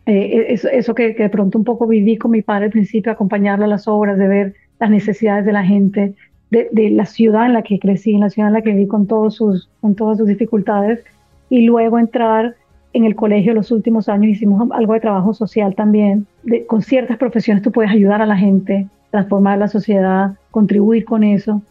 eh, 0.05 0.45
eso, 0.49 0.67
eso 0.69 0.95
que, 0.95 1.13
de 1.13 1.29
pronto 1.29 1.57
un 1.57 1.63
poco 1.63 1.85
viví 1.85 2.17
con 2.17 2.31
mi 2.31 2.41
padre 2.41 2.65
al 2.65 2.71
principio, 2.71 3.11
acompañarlo 3.11 3.65
a 3.65 3.67
las 3.67 3.87
obras, 3.87 4.17
de 4.17 4.27
ver 4.27 4.55
las 4.79 4.89
necesidades 4.89 5.45
de 5.45 5.53
la 5.53 5.63
gente, 5.63 6.15
de, 6.49 6.67
de, 6.71 6.89
la 6.89 7.05
ciudad 7.05 7.45
en 7.45 7.53
la 7.53 7.61
que 7.61 7.79
crecí, 7.79 8.13
en 8.13 8.21
la 8.21 8.29
ciudad 8.29 8.49
en 8.49 8.53
la 8.53 8.61
que 8.61 8.71
viví 8.71 8.87
con, 8.87 9.05
todos 9.05 9.35
sus, 9.35 9.69
con 9.81 9.95
todas 9.95 10.17
sus 10.17 10.27
dificultades, 10.27 11.03
y 11.49 11.61
luego 11.61 11.99
entrar 11.99 12.55
en 12.93 13.05
el 13.05 13.15
colegio 13.15 13.53
los 13.53 13.71
últimos 13.71 14.09
años, 14.09 14.31
hicimos 14.31 14.67
algo 14.71 14.93
de 14.93 14.99
trabajo 14.99 15.33
social 15.33 15.75
también, 15.75 16.25
con 16.67 16.81
ciertas 16.81 17.17
profesiones 17.17 17.61
tú 17.61 17.71
puedes 17.71 17.91
ayudar 17.91 18.21
a 18.21 18.25
la 18.25 18.35
gente, 18.35 18.87
transformar 19.11 19.59
la 19.59 19.67
sociedad, 19.67 20.33
contribuir 20.51 21.05
con 21.05 21.23
eso. 21.23 21.61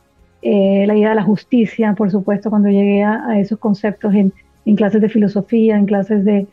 Eh, 0.43 0.85
la 0.87 0.97
idea 0.97 1.11
de 1.11 1.15
la 1.17 1.23
justicia, 1.23 1.95
por 1.95 2.11
supuesto, 2.11 2.51
cuando 2.51 2.69
llegué 2.69 3.03
a, 3.03 3.39
esos 3.39 3.59
conceptos 3.59 4.15
en, 4.15 4.33
clases 4.77 5.01
de 5.01 5.09
filosofía, 5.09 5.77
en 5.77 5.87
clases 5.87 6.25
de, 6.25 6.47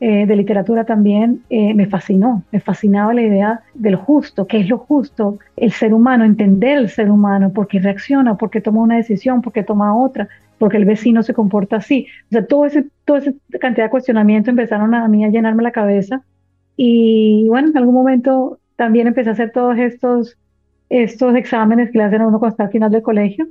eh, 0.00 0.26
literatura 0.26 0.84
también, 0.84 1.42
eh, 1.50 1.74
me 1.74 1.86
fascinó, 1.86 2.42
me 2.52 2.60
fascinaba 2.60 3.14
la 3.14 3.22
idea 3.22 3.60
de 3.74 3.90
lo 3.90 3.98
justo, 3.98 4.46
qué 4.46 4.60
es 4.60 4.68
lo 4.68 4.78
justo, 4.78 5.38
el 5.56 5.72
ser 5.72 5.92
humano, 5.94 6.24
entender 6.24 6.78
el 6.78 6.88
ser 6.88 7.10
humano, 7.10 7.52
por 7.52 7.66
qué 7.66 7.78
reacciona, 7.80 8.36
por 8.36 8.50
qué 8.50 8.60
toma 8.60 8.82
una 8.82 8.96
decisión, 8.96 9.42
por 9.42 9.52
qué 9.52 9.62
toma 9.62 9.96
otra, 9.96 10.28
porque 10.58 10.76
el 10.76 10.84
vecino 10.84 11.22
se 11.22 11.34
comporta 11.34 11.76
así. 11.76 12.06
O 12.26 12.32
sea, 12.32 12.46
todo 12.46 12.66
ese, 12.66 12.86
toda 13.04 13.18
esa 13.20 13.32
cantidad 13.60 13.86
de 13.86 13.90
cuestionamientos 13.90 14.50
empezaron 14.50 14.94
a 14.94 15.08
mí 15.08 15.24
a 15.24 15.28
llenarme 15.28 15.62
la 15.62 15.72
cabeza 15.72 16.22
y 16.76 17.46
bueno, 17.48 17.68
en 17.68 17.76
algún 17.76 17.94
momento 17.94 18.58
también 18.76 19.06
empecé 19.06 19.30
a 19.30 19.32
hacer 19.32 19.50
todos 19.50 19.78
estos, 19.78 20.36
estos 20.88 21.34
exámenes 21.34 21.90
que 21.90 21.98
le 21.98 22.04
hacen 22.04 22.22
a 22.22 22.28
uno 22.28 22.38
cuando 22.38 22.54
está 22.54 22.64
al 22.64 22.70
final 22.70 22.90
del 22.90 23.02
colegio, 23.02 23.46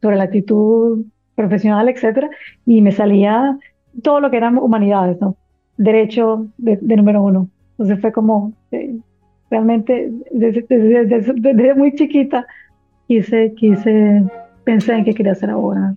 sobre 0.00 0.16
la 0.16 0.24
actitud 0.24 1.04
profesional, 1.34 1.88
etcétera, 1.88 2.30
y 2.66 2.82
me 2.82 2.92
salía 2.92 3.58
todo 4.02 4.20
lo 4.20 4.30
que 4.30 4.36
eran 4.36 4.58
humanidades, 4.58 5.20
¿no? 5.20 5.36
Derecho 5.76 6.46
de, 6.58 6.78
número 6.96 7.22
uno. 7.22 7.48
Entonces 7.72 8.00
fue 8.00 8.12
como, 8.12 8.52
eh, 8.70 8.96
realmente, 9.50 10.12
desde, 10.30 10.64
desde, 10.68 11.74
muy 11.74 11.94
chiquita, 11.94 12.46
quise, 13.08 13.52
quise, 13.54 14.24
pensé 14.64 14.94
en 14.94 15.04
que 15.04 15.14
quería 15.14 15.34
ser 15.34 15.50
abogada. 15.50 15.96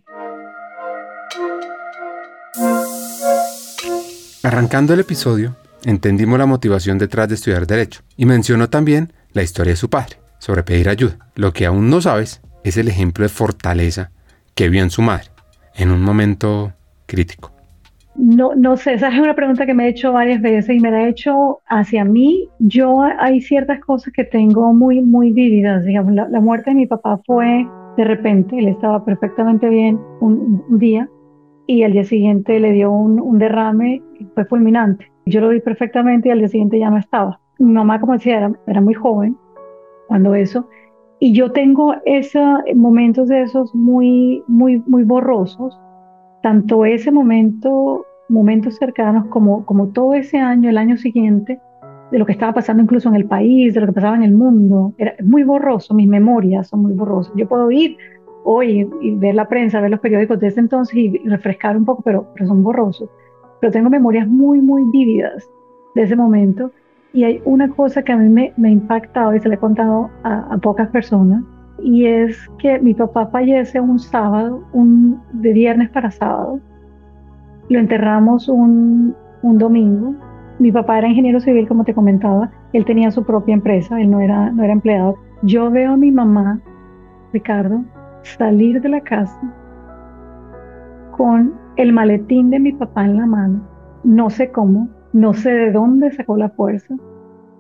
Arrancando 4.44 4.94
el 4.94 5.02
episodio, 5.02 5.56
entendimos 5.86 6.40
la 6.40 6.46
motivación 6.46 6.98
detrás 6.98 7.28
de 7.28 7.36
estudiar 7.36 7.68
derecho 7.68 8.02
y 8.16 8.26
mencionó 8.26 8.70
también 8.70 9.12
la 9.34 9.44
historia 9.44 9.74
de 9.74 9.78
su 9.78 9.90
padre 9.90 10.27
sobre 10.40 10.64
pedir 10.64 10.90
ayuda. 10.90 11.18
Lo 11.36 11.54
que 11.54 11.66
aún 11.66 11.90
no 11.90 12.02
sabes 12.02 12.42
es 12.64 12.78
el 12.78 12.88
ejemplo 12.88 13.24
de 13.24 13.30
fortaleza 13.30 14.12
que 14.56 14.70
vio 14.70 14.84
en 14.84 14.90
su 14.90 15.02
madre 15.02 15.30
en 15.78 15.92
un 15.92 16.02
momento 16.02 16.74
crítico. 17.06 17.52
No, 18.16 18.56
no 18.56 18.76
sé, 18.78 18.94
esa 18.94 19.10
es 19.10 19.20
una 19.20 19.36
pregunta 19.36 19.68
que 19.68 19.76
me 19.76 19.86
he 19.86 19.90
hecho 19.90 20.12
varias 20.12 20.42
veces 20.42 20.76
y 20.76 20.80
me 20.80 20.90
la 20.90 21.04
he 21.04 21.10
hecho 21.10 21.60
hacia 21.68 22.04
mí. 22.04 22.50
Yo 22.58 23.04
hay 23.20 23.42
ciertas 23.42 23.80
cosas 23.80 24.12
que 24.12 24.24
tengo 24.24 24.74
muy, 24.74 25.02
muy 25.02 25.32
vividas. 25.32 25.86
Digamos, 25.86 26.14
la, 26.14 26.42
muerte 26.42 26.72
de 26.72 26.76
mi 26.76 26.88
papá 26.88 27.22
fue 27.28 27.68
de 27.96 28.04
repente, 28.04 28.58
él 28.58 28.68
estaba 28.68 29.06
perfectamente 29.06 29.70
bien 29.70 30.00
un, 30.20 30.64
día 30.80 31.08
y 31.68 31.84
al 31.84 31.94
día 31.94 32.04
siguiente 32.04 32.60
le 32.60 32.72
dio 32.72 32.92
un, 32.92 33.38
derrame 33.38 34.02
y 34.20 34.26
fue 34.34 34.46
fulminante. 34.46 35.12
Yo 35.28 35.42
lo 35.42 35.50
vi 35.50 35.60
perfectamente 35.60 36.30
y 36.30 36.32
al 36.32 36.40
día 36.40 36.48
siguiente 36.48 36.80
ya 36.80 36.90
no 36.90 36.98
estaba. 36.98 37.40
Mi 37.60 37.72
mamá, 37.72 38.00
como 38.00 38.14
decía, 38.14 38.52
era 38.66 38.82
muy 38.82 38.96
joven 38.96 39.38
cuando 40.08 40.36
eso. 40.36 40.68
Y 41.20 41.34
yo 41.34 41.52
tengo 41.52 41.96
esos 42.06 42.62
momentos 42.76 43.28
de 43.28 43.42
esos 43.42 43.74
muy, 43.74 44.44
muy, 44.48 44.84
muy 44.86 45.04
borrosos, 45.04 45.80
tanto 46.44 46.86
ese 46.86 47.12
momento, 47.12 48.06
momentos 48.30 48.76
cercanos, 48.76 49.26
como, 49.28 49.66
como 49.66 49.90
todo 49.90 50.14
ese 50.14 50.38
año, 50.38 50.70
el 50.70 50.78
año 50.78 50.98
siguiente, 50.98 51.60
de 52.12 52.20
lo 52.20 52.26
que 52.26 52.32
estaba 52.32 52.54
pasando 52.54 52.84
incluso 52.84 53.10
en 53.10 53.16
el 53.16 53.26
país, 53.26 53.74
de 53.74 53.82
lo 53.82 53.88
que 53.88 53.94
pasaba 53.94 54.16
en 54.16 54.24
el 54.24 54.34
mundo. 54.34 54.94
Era 54.98 55.16
muy 55.24 55.44
borroso, 55.44 55.94
mis 55.94 56.08
memorias 56.08 56.68
son 56.68 56.84
muy 56.84 56.94
borrosas. 56.94 57.34
Yo 57.36 57.48
puedo 57.48 57.70
ir 57.72 57.98
hoy 58.44 58.90
y 59.02 59.16
ver 59.16 59.36
la 59.36 59.48
prensa, 59.48 59.82
ver 59.82 59.92
los 59.92 60.00
periódicos 60.00 60.40
de 60.40 60.48
ese 60.48 60.60
entonces 60.60 60.96
y, 60.96 61.18
refrescar 61.26 61.76
un 61.76 61.86
poco, 61.86 62.02
pero, 62.04 62.28
pero 62.34 62.48
son 62.48 62.64
borrosos. 62.64 63.10
Pero 63.60 63.74
tengo 63.74 63.90
memorias 63.90 64.28
muy, 64.28 64.62
muy 64.62 64.84
vívidas 64.92 65.50
de 65.96 66.04
ese 66.04 66.16
momento. 66.16 66.72
Y 67.14 67.24
hay 67.24 67.42
una 67.46 67.70
cosa 67.70 68.04
que 68.04 68.12
a 68.12 68.18
mí 68.18 68.30
me, 68.30 68.54
me 68.58 68.70
ha 68.70 68.72
impactado 68.72 69.36
y 69.36 69.40
se 69.40 69.50
le 69.50 69.56
he 69.56 69.60
contado 69.60 70.10
a, 70.24 70.58
pocas 70.62 70.90
personas, 70.90 71.44
y 71.82 72.06
es 72.06 72.50
que 72.60 72.80
mi 72.80 72.94
papá 72.94 73.28
fallece 73.28 73.80
un 73.80 74.00
sábado, 74.00 74.64
un, 74.74 75.22
de 75.34 75.54
viernes 75.54 75.90
para 75.90 76.12
sábado. 76.12 76.60
Lo 77.70 77.80
enterramos 77.80 78.50
un, 78.50 79.16
un 79.42 79.58
domingo 79.58 80.16
mi 80.60 80.72
papá 80.72 80.98
era 80.98 81.08
ingeniero 81.08 81.40
civil, 81.40 81.68
como 81.68 81.84
te 81.84 81.94
comentaba, 81.94 82.50
él 82.74 82.84
tenía 82.84 83.12
su 83.12 83.24
propia 83.24 83.54
empresa, 83.54 84.02
él 84.02 84.10
no 84.10 84.22
era, 84.22 84.52
no 84.52 84.64
era 84.64 84.74
empleado. 84.74 85.16
Yo 85.44 85.70
veo 85.70 85.94
a 85.94 85.98
mi 85.98 86.12
mamá, 86.12 86.60
Ricardo, 87.32 87.84
salir 88.24 88.82
de 88.82 88.90
la 88.90 89.02
casa 89.02 89.40
con 91.16 91.54
el 91.76 91.94
maletín 91.94 92.50
de 92.50 92.60
mi 92.60 92.72
papá 92.74 93.06
en 93.06 93.18
la 93.18 93.26
mano, 93.28 93.62
no 94.04 94.32
sé 94.32 94.52
cómo, 94.52 94.90
no 95.14 95.34
sé 95.34 95.52
de 95.52 95.72
dónde 95.72 96.12
sacó 96.12 96.38
la 96.38 96.50
fuerza, 96.50 96.96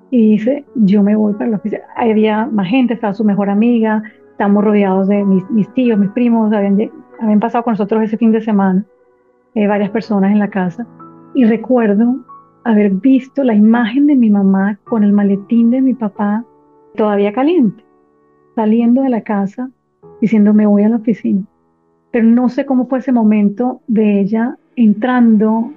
y 0.10 0.32
dice, 0.32 0.66
yo 0.76 1.04
me 1.04 1.16
voy 1.16 1.34
para 1.34 1.50
la 1.50 1.58
oficina. 1.58 1.84
Había 1.96 2.46
más 2.46 2.68
gente, 2.68 2.94
estaba 2.94 3.14
su 3.14 3.26
mejor 3.26 3.50
amiga, 3.50 4.04
estamos 4.32 4.64
rodeados 4.64 5.08
de 5.08 5.24
mis, 5.26 5.74
tíos, 5.74 6.00
mis 6.00 6.12
primos, 6.12 6.54
habían, 6.54 6.90
habían, 7.20 7.40
pasado 7.40 7.64
con 7.64 7.74
nosotros 7.74 8.04
ese 8.04 8.18
fin 8.18 8.32
de 8.32 8.42
semana, 8.42 8.86
eh, 9.56 9.68
varias 9.68 9.90
personas 9.90 10.32
en 10.32 10.40
la 10.40 10.50
casa, 10.50 10.88
y 11.34 11.44
recuerdo 11.46 12.16
haber 12.64 12.92
visto 12.92 13.44
la 13.44 13.54
imagen 13.54 14.08
de 14.08 14.16
mi 14.16 14.30
mamá 14.30 14.80
con 14.86 15.04
el 15.04 15.14
maletín 15.14 15.72
de 15.72 15.82
mi 15.82 15.94
papá 15.94 16.46
todavía 16.96 17.34
caliente, 17.34 17.84
saliendo 18.56 19.02
de 19.02 19.10
la 19.10 19.22
casa 19.22 19.70
diciendo 20.22 20.54
me 20.54 20.66
voy 20.66 20.84
a 20.84 20.90
la 20.90 20.98
oficina. 20.98 21.44
Pero 22.12 22.26
no 22.26 22.50
sé 22.50 22.66
cómo 22.66 22.88
fue 22.88 23.00
ese 23.00 23.12
momento 23.12 23.82
de 23.88 24.20
ella 24.20 24.58
entrando 24.76 25.72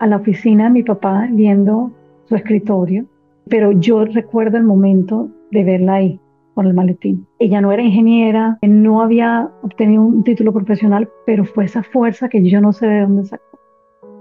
a 0.00 0.06
la 0.06 0.16
oficina 0.16 0.64
de 0.64 0.70
mi 0.70 0.82
papá, 0.82 1.28
viendo 1.30 1.92
su 2.24 2.34
escritorio, 2.34 3.04
pero 3.48 3.72
yo 3.72 4.04
recuerdo 4.04 4.56
el 4.56 4.64
momento 4.64 5.28
de 5.50 5.64
verla 5.64 5.94
ahí 5.94 6.20
con 6.54 6.66
el 6.66 6.74
maletín. 6.74 7.26
Ella 7.38 7.60
no 7.60 7.72
era 7.72 7.82
ingeniera, 7.82 8.58
no 8.62 9.02
había 9.02 9.50
obtenido 9.62 10.02
un 10.02 10.24
título 10.24 10.52
profesional, 10.52 11.08
pero 11.26 11.44
fue 11.44 11.64
esa 11.64 11.82
fuerza 11.82 12.28
que 12.28 12.42
yo 12.42 12.60
no 12.60 12.72
sé 12.72 12.86
de 12.86 13.00
dónde 13.02 13.24
sacó. 13.24 13.44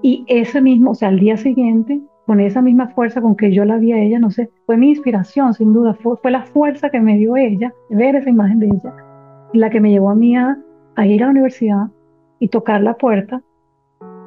Y 0.01 0.23
ese 0.27 0.61
mismo, 0.61 0.91
o 0.91 0.95
sea, 0.95 1.09
al 1.09 1.19
día 1.19 1.37
siguiente, 1.37 2.01
con 2.25 2.39
esa 2.39 2.61
misma 2.61 2.89
fuerza 2.89 3.21
con 3.21 3.35
que 3.35 3.51
yo 3.51 3.65
la 3.65 3.77
vi 3.77 3.91
a 3.91 4.01
ella, 4.01 4.19
no 4.19 4.29
sé, 4.29 4.51
fue 4.65 4.77
mi 4.77 4.89
inspiración, 4.89 5.53
sin 5.53 5.73
duda, 5.73 5.95
fue, 5.95 6.31
la 6.31 6.43
fuerza 6.43 6.89
que 6.89 6.99
me 6.99 7.17
dio 7.17 7.35
ella, 7.35 7.73
ver 7.89 8.15
esa 8.15 8.29
imagen 8.29 8.59
de 8.59 8.67
ella, 8.67 8.93
la 9.53 9.69
que 9.69 9.81
me 9.81 9.89
llevó 9.89 10.11
a 10.11 10.15
mí 10.15 10.37
a, 10.37 10.57
ir 11.05 11.23
a 11.23 11.25
la 11.25 11.31
universidad 11.31 11.87
y 12.39 12.49
tocar 12.49 12.81
la 12.81 12.93
puerta 12.95 13.41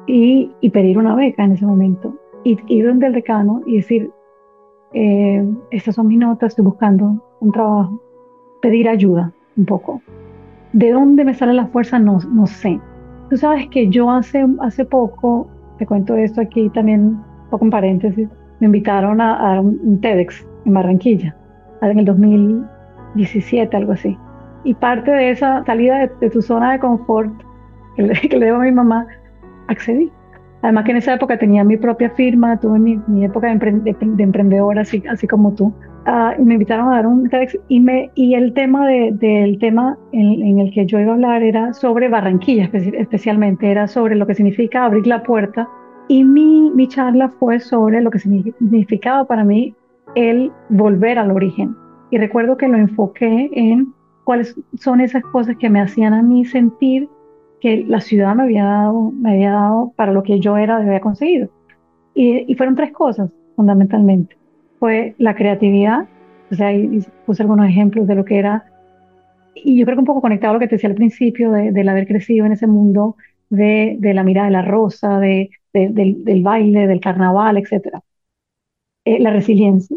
y, 0.07 0.51
pedir 0.71 0.97
una 0.97 1.15
beca 1.15 1.43
en 1.43 1.53
ese 1.53 1.65
momento. 1.65 2.15
Y 2.43 2.57
ir 2.67 2.85
donde 2.85 3.07
el 3.07 3.13
decano 3.13 3.61
y 3.65 3.77
decir, 3.77 4.11
eh, 4.93 5.45
estas 5.71 5.95
son 5.95 6.07
mis 6.07 6.19
notas, 6.19 6.49
estoy 6.49 6.65
buscando 6.65 7.23
un 7.39 7.51
trabajo, 7.51 8.01
pedir 8.61 8.89
ayuda 8.89 9.31
un 9.57 9.65
poco. 9.65 10.01
¿De 10.73 10.91
dónde 10.91 11.23
me 11.23 11.33
sale 11.33 11.53
la 11.53 11.67
fuerza? 11.67 11.99
No, 11.99 12.19
no 12.31 12.47
sé. 12.47 12.79
Tú 13.29 13.37
sabes 13.37 13.67
que 13.69 13.87
yo 13.89 14.09
hace, 14.09 14.45
hace 14.59 14.85
poco 14.85 15.47
te 15.77 15.85
cuento 15.85 16.15
esto 16.15 16.41
aquí 16.41 16.69
también, 16.69 17.01
un 17.01 17.49
poco 17.49 17.65
en 17.65 17.71
paréntesis, 17.71 18.29
me 18.59 18.67
invitaron 18.67 19.19
a, 19.21 19.59
un, 19.59 19.99
TEDx 20.01 20.45
en 20.65 20.73
Barranquilla, 20.73 21.35
en 21.81 21.99
el 21.99 22.05
2017, 22.05 23.75
algo 23.75 23.93
así. 23.93 24.17
Y 24.63 24.73
parte 24.73 25.11
de 25.11 25.31
esa 25.31 25.63
salida 25.65 26.07
de, 26.19 26.29
tu 26.29 26.41
zona 26.41 26.73
de 26.73 26.79
confort 26.79 27.33
que 27.95 28.03
le, 28.03 28.13
que 28.29 28.37
le, 28.37 28.45
debo 28.45 28.57
a 28.57 28.63
mi 28.63 28.71
mamá, 28.71 29.07
accedí. 29.67 30.11
Además 30.61 30.85
que 30.85 30.91
en 30.91 30.97
esa 30.97 31.15
época 31.15 31.37
tenía 31.37 31.63
mi 31.65 31.75
propia 31.75 32.09
firma, 32.11 32.57
tuve 32.57 32.79
mi, 32.79 32.97
mi 33.07 33.25
época 33.25 33.47
de, 33.47 33.95
emprendedora, 34.17 34.81
así, 34.81 35.03
así 35.09 35.27
como 35.27 35.53
tú. 35.53 35.73
Uh, 36.05 36.41
y 36.41 36.45
me 36.45 36.53
invitaron 36.53 36.87
a 36.87 36.95
dar 36.95 37.07
un 37.07 37.29
TEDx 37.29 37.57
y, 37.67 37.79
me, 37.79 38.09
y 38.15 38.35
el 38.35 38.53
tema 38.53 38.87
de, 38.87 39.11
del 39.13 39.59
tema 39.59 39.97
en, 40.13 40.41
en, 40.41 40.59
el 40.59 40.73
que 40.73 40.85
yo 40.85 40.99
iba 40.99 41.11
a 41.11 41.13
hablar 41.15 41.43
era 41.43 41.73
sobre 41.73 42.09
Barranquilla 42.09 42.69
especialmente, 42.73 43.71
era 43.71 43.87
sobre 43.87 44.15
lo 44.15 44.27
que 44.27 44.35
significa 44.35 44.85
abrir 44.85 45.07
la 45.07 45.23
puerta 45.23 45.67
y 46.07 46.23
mi, 46.23 46.71
mi 46.71 46.87
charla 46.87 47.29
fue 47.29 47.59
sobre 47.59 48.01
lo 48.01 48.11
que 48.11 48.19
significaba 48.19 49.25
para 49.25 49.43
mí 49.43 49.73
el 50.15 50.51
volver 50.69 51.19
al 51.19 51.31
origen. 51.31 51.75
Y 52.11 52.17
recuerdo 52.17 52.57
que 52.57 52.67
lo 52.67 52.77
enfoqué 52.77 53.49
en 53.53 53.93
cuáles 54.23 54.55
son 54.75 55.01
esas 55.01 55.23
cosas 55.23 55.55
que 55.57 55.69
me 55.69 55.81
hacían 55.81 56.13
a 56.13 56.21
mí 56.21 56.45
sentir 56.45 57.09
que 57.63 57.85
la 57.87 58.01
ciudad 58.01 58.35
me 58.35 58.43
había 58.43 58.65
dado, 58.65 59.13
me 59.13 59.31
había 59.31 59.51
dado 59.51 59.93
para 59.95 60.11
lo 60.11 60.21
que 60.21 60.41
yo 60.41 60.57
era, 60.57 60.75
había 60.75 60.99
conseguido. 60.99 61.47
Y, 62.13 62.51
y 62.51 62.55
fueron 62.55 62.75
tres 62.75 62.91
cosas, 62.91 63.31
fundamentalmente. 63.55 64.35
Fue 64.79 65.15
la 65.17 65.33
creatividad, 65.33 66.05
o 66.51 66.55
sea, 66.55 66.73
y, 66.73 67.05
puse 67.25 67.41
algunos 67.41 67.69
ejemplos 67.69 68.05
de 68.05 68.15
lo 68.15 68.25
que 68.25 68.37
era, 68.37 68.65
y 69.55 69.79
yo 69.79 69.85
creo 69.85 69.95
que 69.95 70.01
un 70.01 70.05
poco 70.05 70.19
conectado 70.19 70.51
a 70.51 70.53
lo 70.55 70.59
que 70.59 70.67
te 70.67 70.75
decía 70.75 70.89
al 70.89 70.97
principio, 70.97 71.51
de, 71.51 71.71
del 71.71 71.87
haber 71.87 72.05
crecido 72.05 72.45
en 72.45 72.51
ese 72.51 72.67
mundo 72.67 73.15
de, 73.49 73.95
de 73.97 74.13
la 74.13 74.25
mirada 74.25 74.47
de 74.47 74.53
la 74.53 74.63
rosa, 74.63 75.19
de, 75.19 75.49
del, 75.71 76.25
del, 76.25 76.43
baile, 76.43 76.85
del 76.85 76.99
carnaval, 76.99 77.55
etc. 77.55 78.01
Eh, 79.05 79.21
la 79.21 79.31
resiliencia. 79.31 79.95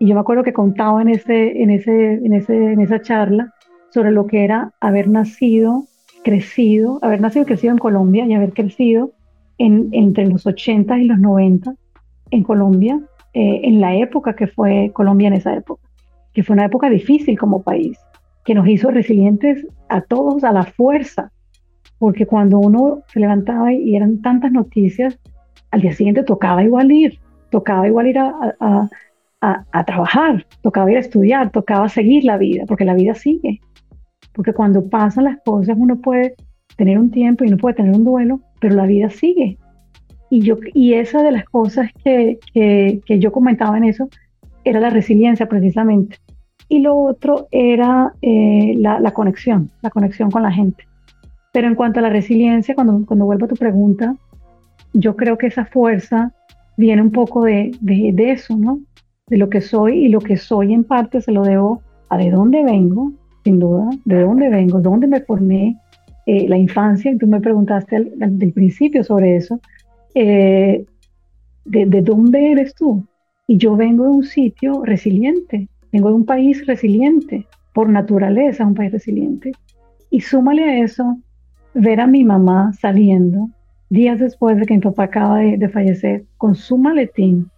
Y 0.00 0.08
yo 0.08 0.14
me 0.16 0.22
acuerdo 0.22 0.42
que 0.42 0.52
contaba 0.52 1.02
en, 1.02 1.10
ese, 1.10 1.62
en, 1.62 1.70
ese, 1.70 2.14
en, 2.14 2.32
ese, 2.32 2.72
en 2.72 2.80
esa 2.80 3.00
charla 3.00 3.54
sobre 3.90 4.10
lo 4.10 4.26
que 4.26 4.42
era 4.42 4.72
haber 4.80 5.08
nacido, 5.08 5.84
crecido, 6.26 6.98
haber 7.02 7.20
nacido 7.20 7.44
y 7.44 7.46
crecido 7.46 7.72
en 7.72 7.78
Colombia 7.78 8.26
y 8.26 8.34
haber 8.34 8.52
crecido 8.52 9.12
en, 9.58 9.90
entre 9.92 10.26
los 10.26 10.44
80 10.44 10.98
y 10.98 11.04
los 11.04 11.20
90 11.20 11.72
en 12.32 12.42
Colombia, 12.42 13.00
eh, 13.32 13.60
en 13.62 13.80
la 13.80 13.94
época 13.94 14.34
que 14.34 14.48
fue 14.48 14.90
Colombia 14.92 15.28
en 15.28 15.34
esa 15.34 15.54
época, 15.54 15.88
que 16.34 16.42
fue 16.42 16.54
una 16.54 16.64
época 16.64 16.90
difícil 16.90 17.38
como 17.38 17.62
país, 17.62 17.96
que 18.44 18.56
nos 18.56 18.66
hizo 18.66 18.90
resilientes 18.90 19.68
a 19.88 20.00
todos 20.00 20.42
a 20.42 20.50
la 20.50 20.64
fuerza, 20.64 21.30
porque 22.00 22.26
cuando 22.26 22.58
uno 22.58 23.02
se 23.06 23.20
levantaba 23.20 23.72
y 23.72 23.94
eran 23.94 24.20
tantas 24.20 24.50
noticias, 24.50 25.16
al 25.70 25.80
día 25.80 25.92
siguiente 25.92 26.24
tocaba 26.24 26.64
igual 26.64 26.90
ir, 26.90 27.20
tocaba 27.50 27.86
igual 27.86 28.08
ir 28.08 28.18
a, 28.18 28.34
a, 29.40 29.84
trabajar, 29.84 30.44
tocaba 30.60 30.90
ir 30.90 30.96
a 30.96 31.00
estudiar, 31.00 31.52
tocaba 31.52 31.88
seguir 31.88 32.24
la 32.24 32.36
vida, 32.36 32.64
porque 32.66 32.84
la 32.84 32.94
vida 32.94 33.14
sigue. 33.14 33.60
Porque 34.36 34.52
cuando 34.52 34.88
pasan 34.88 35.24
las 35.24 35.38
cosas 35.44 35.76
uno 35.76 35.96
puede 35.96 36.36
tener 36.76 36.98
un 36.98 37.10
tiempo 37.10 37.42
y 37.42 37.48
uno 37.48 37.56
puede 37.56 37.74
tener 37.74 37.94
un 37.94 38.04
duelo, 38.04 38.40
pero 38.60 38.76
la 38.76 38.86
vida 38.86 39.08
sigue. 39.10 39.58
Y, 40.28 40.40
yo, 40.40 40.58
y 40.74 40.94
esa 40.94 41.22
de 41.22 41.32
las 41.32 41.44
cosas 41.46 41.90
que, 42.04 42.38
que, 42.52 43.18
yo 43.18 43.32
comentaba 43.32 43.78
en 43.78 43.84
eso 43.84 44.08
era 44.64 44.78
la 44.78 44.90
resiliencia 44.90 45.48
precisamente. 45.48 46.18
Y 46.68 46.80
lo 46.80 46.98
otro 46.98 47.48
era 47.50 48.12
eh, 48.22 48.74
la, 48.76 49.10
conexión, 49.12 49.70
la 49.82 49.90
conexión 49.90 50.30
con 50.30 50.42
la 50.42 50.52
gente. 50.52 50.84
Pero 51.52 51.68
en 51.68 51.76
cuanto 51.76 52.00
a 52.00 52.02
la 52.02 52.10
resiliencia, 52.10 52.74
cuando, 52.74 53.06
cuando 53.06 53.24
vuelvo 53.24 53.46
a 53.46 53.48
tu 53.48 53.54
pregunta, 53.54 54.16
yo 54.92 55.16
creo 55.16 55.38
que 55.38 55.46
esa 55.46 55.64
fuerza 55.64 56.32
viene 56.76 57.02
un 57.02 57.12
poco 57.12 57.44
de, 57.44 57.70
de, 57.80 58.30
eso, 58.32 58.56
¿no? 58.56 58.80
De 59.28 59.38
lo 59.38 59.48
que 59.48 59.60
soy 59.60 60.04
y 60.04 60.08
lo 60.08 60.20
que 60.20 60.36
soy 60.36 60.74
en 60.74 60.84
parte 60.84 61.20
se 61.20 61.32
lo 61.32 61.42
debo 61.42 61.80
a 62.08 62.18
de 62.18 62.30
dónde 62.30 62.62
vengo, 62.62 63.12
sin 63.46 63.60
duda, 63.60 63.88
de 64.04 64.22
dónde 64.22 64.48
vengo, 64.48 64.80
dónde 64.80 65.06
me 65.06 65.20
formé, 65.20 65.76
eh, 66.26 66.48
la 66.48 66.58
infancia, 66.58 67.12
y 67.12 67.16
tú 67.16 67.28
me 67.28 67.40
preguntaste 67.40 67.94
al, 67.94 68.38
del 68.38 68.52
principio 68.52 69.04
sobre 69.04 69.36
eso, 69.36 69.60
eh, 70.16 70.84
de, 71.64 71.86
de, 71.86 72.02
dónde 72.02 72.50
eres 72.50 72.74
tú. 72.74 73.06
Y 73.46 73.56
yo 73.56 73.76
vengo 73.76 74.02
de 74.02 74.10
un 74.10 74.24
sitio 74.24 74.82
resiliente, 74.82 75.68
vengo 75.92 76.08
de 76.08 76.16
un 76.16 76.26
país 76.26 76.66
resiliente, 76.66 77.46
por 77.72 77.88
naturaleza 77.88 78.66
un 78.66 78.74
país 78.74 78.90
resiliente. 78.90 79.52
Y 80.10 80.22
súmale 80.22 80.64
a 80.64 80.78
eso 80.82 81.18
ver 81.72 82.00
a 82.00 82.08
mi 82.08 82.24
mamá 82.24 82.72
saliendo 82.72 83.48
días 83.90 84.18
después 84.18 84.58
de 84.58 84.66
que 84.66 84.74
mi 84.74 84.80
papá 84.80 85.04
acaba 85.04 85.38
de, 85.38 85.68
fallecer 85.68 86.24
con 86.36 86.56
su 86.56 86.78
maletín 86.78 87.48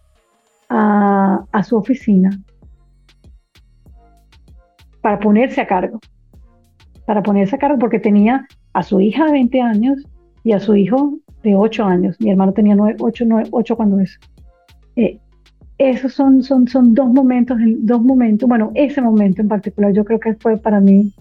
a, 0.69 1.47
su 1.67 1.77
oficina 1.79 2.31
para 5.01 5.19
ponerse 5.19 5.61
a 5.61 5.67
cargo. 5.67 6.01
Para 7.07 7.23
ponerse 7.23 7.57
a 7.57 7.59
cargo 7.59 7.79
porque 7.79 8.01
tenía 8.01 8.47
a 8.73 8.83
su 8.83 9.01
hija 9.01 9.27
de 9.27 9.33
20 9.33 9.61
años 9.61 10.05
y 10.45 10.53
a 10.53 10.61
su 10.61 10.77
hijo 10.77 11.15
de 11.43 11.55
8 11.55 11.85
años. 11.85 12.17
Mi 12.21 12.31
hermano 12.31 12.53
tenía 12.53 12.77
8, 12.99 13.25
8 13.51 13.77
cuando 13.77 14.01
eso. 14.01 14.19
Eh, 14.97 15.19
esos 15.79 16.13
son, 16.13 16.43
son, 16.43 16.67
son 16.67 16.93
dos 16.93 17.09
momentos, 17.09 17.57
dos 17.79 18.03
momentos, 18.03 18.49
bueno, 18.49 18.73
ese 18.75 19.01
momento 19.01 19.41
en 19.41 19.49
particular 19.49 19.93
yo 19.93 20.05
creo 20.05 20.19
que 20.19 20.35
fue 20.35 20.57
para 20.57 20.81
mí, 20.81 21.13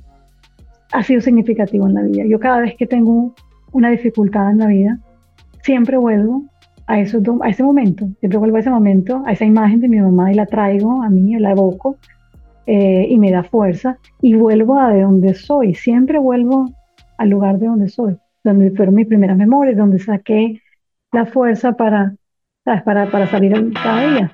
ha 0.92 1.04
sido 1.04 1.22
significativo 1.22 1.88
en 1.88 1.94
la 1.94 2.02
vida. 2.02 2.24
Yo 2.26 2.40
cada 2.40 2.62
vez 2.62 2.76
que 2.76 2.88
tengo 2.88 3.36
una 3.72 3.92
dificultad 3.92 4.50
en 4.50 4.58
la 4.58 4.68
vida, 4.68 5.00
siempre 5.62 5.98
vuelvo 5.98 6.44
a, 6.88 7.00
esos 7.00 7.22
a 7.42 7.50
ese 7.50 7.62
momento, 7.62 8.08
siempre 8.20 8.40
vuelvo 8.40 8.58
a 8.58 8.62
ese 8.62 8.72
momento, 8.72 9.22
a 9.28 9.34
esa 9.34 9.46
imagen 9.46 9.80
de 9.80 9.90
mi 9.90 10.00
mamá 10.00 10.32
y 10.32 10.36
la 10.36 10.48
traigo 10.48 11.04
a 11.04 11.10
mí, 11.10 11.38
la 11.38 11.52
evoco 11.52 11.98
eh, 12.67 13.08
y 13.10 13.17
me 13.17 13.32
da 13.32 13.43
fuerza 13.43 13.97
y 14.21 14.36
vuelvo 14.36 14.77
a 14.77 14.89
de 14.89 15.01
donde 15.01 15.34
soy, 15.34 15.73
siempre 15.73 16.19
vuelvo 16.19 16.69
al 17.17 17.30
lugar 17.30 17.60
de 17.60 17.67
donde 17.67 17.88
soy, 17.88 18.17
donde 18.43 18.71
fueron 18.71 18.95
mis 18.95 19.08
primeras 19.08 19.38
memorias, 19.38 19.77
donde 19.77 19.99
saqué 19.99 20.62
la 21.13 21.25
fuerza 21.25 21.71
para, 21.73 22.13
para, 22.63 23.10
para 23.10 23.27
salir 23.27 23.71
cada 23.73 24.08
día. 24.12 24.32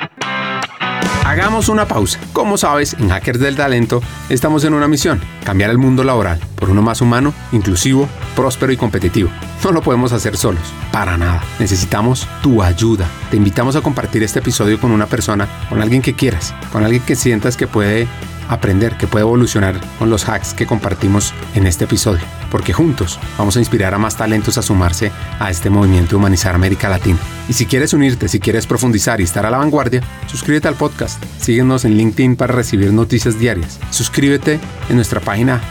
Hagamos 1.26 1.70
una 1.70 1.88
pausa. 1.88 2.20
Como 2.34 2.58
sabes, 2.58 2.96
en 3.00 3.08
Hackers 3.08 3.40
del 3.40 3.56
Talento 3.56 4.02
estamos 4.30 4.66
en 4.66 4.74
una 4.74 4.90
misión, 4.90 5.22
cambiar 5.46 5.70
el 5.70 5.78
mundo 5.78 6.04
laboral 6.04 6.40
por 6.58 6.70
uno 6.70 6.82
más 6.82 7.00
humano, 7.00 7.34
inclusivo, 7.54 8.10
próspero 8.36 8.74
y 8.74 8.78
competitivo. 8.78 9.30
No 9.64 9.72
lo 9.72 9.82
podemos 9.82 10.12
hacer 10.12 10.36
solos, 10.36 10.62
para 10.92 11.18
nada. 11.18 11.42
Necesitamos 11.60 12.28
tu 12.42 12.62
ayuda. 12.62 13.08
Te 13.32 13.38
invitamos 13.38 13.78
a 13.78 13.82
compartir 13.82 14.22
este 14.22 14.40
episodio 14.40 14.80
con 14.82 14.92
una 14.92 15.06
persona, 15.06 15.48
con 15.70 15.82
alguien 15.82 16.02
que 16.02 16.14
quieras, 16.14 16.54
con 16.74 16.84
alguien 16.84 17.04
que 17.04 17.16
sientas 17.16 17.56
que 17.56 17.68
puede 17.68 18.06
aprender, 18.50 18.98
que 18.98 19.08
puede 19.08 19.24
evolucionar 19.24 19.80
con 20.00 20.10
los 20.10 20.28
hacks 20.28 20.54
que 20.54 20.66
compartimos 20.66 21.34
en 21.56 21.66
este 21.66 21.86
episodio, 21.86 22.24
porque 22.52 22.74
juntos 22.74 23.20
vamos 23.38 23.56
a 23.56 23.60
inspirar 23.60 23.94
a 23.94 23.98
más 23.98 24.18
talentos 24.18 24.58
a 24.58 24.62
sumarse 24.62 25.12
a 25.40 25.50
este 25.50 25.70
movimiento 25.70 26.12
de 26.12 26.16
humanizar 26.18 26.56
América 26.56 26.90
Latina. 26.90 27.20
Y 27.48 27.54
si 27.54 27.66
quieres 27.66 27.94
unirte, 27.94 28.28
si 28.28 28.40
quieres 28.40 28.68
profundizar 28.68 29.20
y 29.22 29.24
estar 29.24 29.46
a 29.46 29.50
la 29.50 29.58
vanguardia, 29.58 30.02
suscríbete 30.28 30.68
al 30.68 30.76
podcast, 30.76 31.13
síguenos 31.40 31.86
en 31.86 31.98
LinkedIn 31.98 32.36
para 32.36 32.54
recibir 32.54 32.92
noticias 32.94 33.40
diarias, 33.40 33.80
suscríbete 33.90 34.60
en 34.90 34.96
nuestra 34.96 35.20
página 35.20 35.62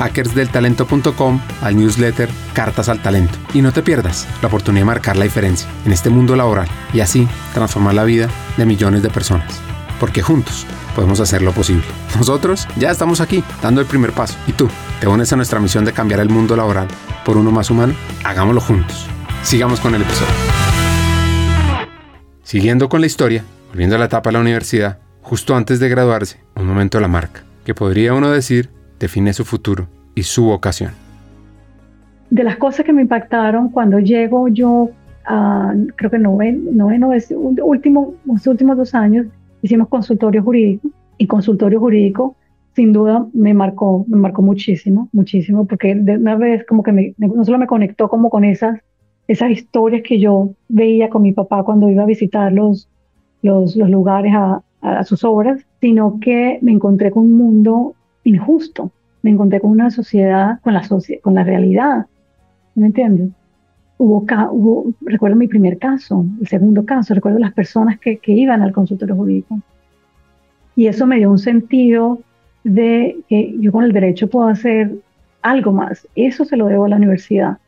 hackersdeltalento.com 0.00 1.40
al 1.60 1.76
newsletter 1.76 2.28
Cartas 2.54 2.88
al 2.88 3.02
Talento. 3.02 3.38
Y 3.52 3.60
no 3.60 3.72
te 3.72 3.82
pierdas 3.82 4.26
la 4.40 4.48
oportunidad 4.48 4.82
de 4.82 4.86
marcar 4.86 5.16
la 5.16 5.24
diferencia 5.24 5.68
en 5.84 5.92
este 5.92 6.08
mundo 6.08 6.36
laboral 6.36 6.68
y 6.94 7.00
así 7.00 7.28
transformar 7.52 7.94
la 7.94 8.04
vida 8.04 8.28
de 8.56 8.66
millones 8.66 9.02
de 9.02 9.10
personas. 9.10 9.60
Porque 9.98 10.22
juntos 10.22 10.66
podemos 10.96 11.20
hacer 11.20 11.42
lo 11.42 11.52
posible. 11.52 11.84
Nosotros 12.16 12.66
ya 12.78 12.90
estamos 12.90 13.20
aquí, 13.20 13.44
dando 13.62 13.82
el 13.82 13.86
primer 13.86 14.12
paso. 14.12 14.36
¿Y 14.46 14.52
tú? 14.52 14.68
¿Te 15.00 15.06
unes 15.06 15.32
a 15.32 15.36
nuestra 15.36 15.60
misión 15.60 15.84
de 15.84 15.92
cambiar 15.92 16.20
el 16.20 16.30
mundo 16.30 16.56
laboral 16.56 16.88
por 17.24 17.36
uno 17.36 17.50
más 17.50 17.70
humano? 17.70 17.94
Hagámoslo 18.24 18.62
juntos. 18.62 19.06
Sigamos 19.42 19.80
con 19.80 19.94
el 19.94 20.02
episodio. 20.02 20.34
Siguiendo 22.42 22.88
con 22.88 23.00
la 23.00 23.06
historia, 23.06 23.44
volviendo 23.70 23.96
a 23.96 23.98
la 23.98 24.06
etapa 24.06 24.30
de 24.30 24.34
la 24.34 24.40
universidad, 24.40 24.98
justo 25.22 25.54
antes 25.54 25.80
de 25.80 25.88
graduarse, 25.88 26.38
un 26.56 26.66
momento 26.66 26.98
de 26.98 27.02
la 27.02 27.08
marca, 27.08 27.42
que 27.64 27.74
podría 27.74 28.14
uno 28.14 28.30
decir 28.30 28.68
define 28.98 29.32
su 29.32 29.44
futuro 29.44 29.88
y 30.14 30.24
su 30.24 30.44
vocación. 30.44 30.92
De 32.30 32.44
las 32.44 32.56
cosas 32.56 32.84
que 32.84 32.92
me 32.92 33.02
impactaron 33.02 33.70
cuando 33.70 33.98
llego 33.98 34.48
yo 34.48 34.90
a, 35.24 35.74
creo 35.96 36.10
que 36.10 36.18
noveno, 36.18 36.70
noveno 36.72 37.10
último, 37.62 38.14
los 38.24 38.46
últimos 38.46 38.76
dos 38.76 38.94
años, 38.94 39.26
hicimos 39.62 39.88
consultorio 39.88 40.42
jurídico 40.42 40.88
y 41.18 41.26
consultorio 41.26 41.80
jurídico 41.80 42.36
sin 42.74 42.92
duda 42.92 43.26
me 43.32 43.52
marcó, 43.52 44.04
me 44.08 44.16
marcó 44.16 44.42
muchísimo, 44.42 45.08
muchísimo, 45.12 45.66
porque 45.66 45.94
de 45.94 46.16
una 46.16 46.36
vez 46.36 46.64
como 46.66 46.82
que 46.82 46.92
me, 46.92 47.14
no 47.18 47.44
solo 47.44 47.58
me 47.58 47.66
conectó 47.66 48.08
como 48.08 48.30
con 48.30 48.44
esas, 48.44 48.78
esas 49.26 49.50
historias 49.50 50.02
que 50.02 50.20
yo 50.20 50.54
veía 50.68 51.10
con 51.10 51.22
mi 51.22 51.32
papá 51.32 51.64
cuando 51.64 51.90
iba 51.90 52.04
a 52.04 52.06
visitar 52.06 52.52
los, 53.42 53.76
lugares 53.76 54.32
a, 54.34 54.62
sus 55.04 55.24
obras, 55.24 55.60
sino 55.80 56.18
que 56.20 56.58
me 56.62 56.72
encontré 56.72 57.10
con 57.10 57.24
un 57.24 57.34
mundo 57.34 57.94
injusto, 58.24 58.90
me 59.22 59.30
encontré 59.30 59.60
con 59.60 59.70
una 59.70 59.90
sociedad, 59.90 60.58
con 60.62 60.72
la, 60.72 60.82
con 61.22 61.34
la 61.34 61.44
realidad, 61.44 62.06
¿me 62.74 62.86
entiendes? 62.86 63.30
Hubo, 63.98 64.24
hubo, 64.52 64.94
recuerdo 65.02 65.36
mi 65.36 65.48
primer 65.48 65.76
caso, 65.76 66.24
el 66.40 66.48
segundo 66.48 66.86
caso, 66.86 67.12
recuerdo 67.12 67.38
las 67.38 67.52
personas 67.52 67.98
que, 67.98 68.16
que 68.16 68.32
iban 68.32 68.62
al 68.62 68.72
consultorio 68.72 69.14
jurídico. 69.14 69.60
Y 70.76 70.86
eso 70.86 71.06
me 71.06 71.18
dio 71.18 71.30
un 71.30 71.38
sentido 71.38 72.20
de 72.64 73.18
que 73.28 73.54
yo 73.58 73.72
con 73.72 73.84
el 73.84 73.92
derecho 73.92 74.28
puedo 74.28 74.48
hacer 74.48 74.94
algo 75.42 75.72
más. 75.72 76.06
Eso 76.14 76.44
se 76.44 76.56
lo 76.56 76.66
debo 76.66 76.84
a 76.84 76.88
la 76.88 76.96
universidad. 76.96 77.58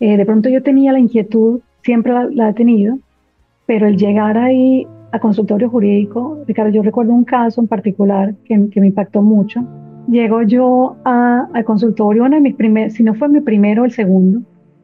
Eh, 0.00 0.16
de 0.16 0.26
pronto 0.26 0.48
yo 0.48 0.62
tenía 0.62 0.92
la 0.92 0.98
inquietud, 0.98 1.60
siempre 1.82 2.12
la, 2.30 2.50
he 2.50 2.54
tenido, 2.54 2.98
pero 3.66 3.86
el 3.86 3.96
llegar 3.96 4.36
ahí 4.36 4.86
a 5.12 5.18
consultorio 5.18 5.68
jurídico, 5.68 6.38
Ricardo, 6.46 6.70
yo 6.72 6.82
recuerdo 6.82 7.12
un 7.12 7.24
caso 7.24 7.60
en 7.60 7.68
particular 7.68 8.34
que, 8.44 8.68
que 8.70 8.80
me 8.80 8.88
impactó 8.88 9.22
mucho. 9.22 9.62
Llego 10.08 10.42
yo 10.42 10.96
al 11.04 11.64
consultorio, 11.64 12.24
una 12.24 12.36
de 12.36 12.42
mis 12.42 12.54
primeros, 12.54 12.94
si 12.94 13.02
no 13.02 13.14
fue 13.14 13.28
mi 13.28 13.40
primero, 13.40 13.84
el 13.84 13.92
segundo, 13.92 14.40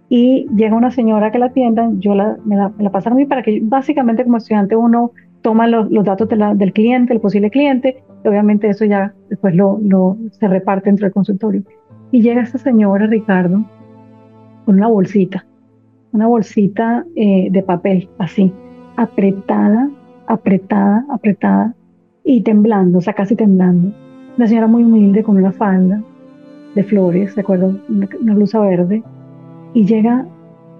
y 0.08 0.46
llega 0.54 0.76
una 0.76 0.90
señora 0.90 1.30
que 1.32 1.38
la 1.38 1.46
atiendan, 1.46 2.00
yo 2.00 2.14
la, 2.14 2.36
me, 2.44 2.56
la, 2.56 2.90
pasaron 2.90 3.18
a 3.18 3.20
mí 3.20 3.26
para 3.26 3.42
que 3.42 3.60
básicamente 3.62 4.22
como 4.22 4.36
estudiante 4.36 4.76
uno 4.76 5.12
toma 5.42 5.66
los, 5.66 5.90
los 5.90 6.04
datos 6.04 6.28
del 6.28 6.72
cliente, 6.72 7.12
el 7.12 7.20
posible 7.20 7.50
cliente, 7.50 8.02
y 8.24 8.28
obviamente 8.28 8.68
eso 8.68 8.84
ya 8.84 9.14
después 9.28 9.54
lo, 9.54 9.78
lo, 9.82 10.16
se 10.30 10.46
reparte 10.46 10.88
dentro 10.88 11.06
del 11.06 11.12
consultorio. 11.12 11.62
Y 12.10 12.22
llega 12.22 12.42
esta 12.42 12.58
señora, 12.58 13.06
Ricardo, 13.06 13.64
con 14.64 14.76
una 14.76 14.88
bolsita, 14.88 15.44
una 16.12 16.26
bolsita 16.26 17.04
eh, 17.16 17.48
de 17.50 17.62
papel, 17.62 18.08
así, 18.18 18.52
apretada, 18.96 19.90
apretada, 20.28 21.04
apretada, 21.10 21.74
y 22.24 22.42
temblando, 22.42 22.98
o 22.98 23.00
sea, 23.00 23.14
casi 23.14 23.34
temblando. 23.34 23.92
Una 24.36 24.46
señora 24.46 24.66
muy 24.66 24.84
humilde 24.84 25.22
con 25.22 25.38
una 25.38 25.50
falda 25.50 26.02
de 26.74 26.84
flores, 26.84 27.34
recuerdo, 27.34 27.80
una 27.88 28.34
blusa 28.34 28.60
verde, 28.60 29.02
y 29.72 29.86
llega 29.86 30.26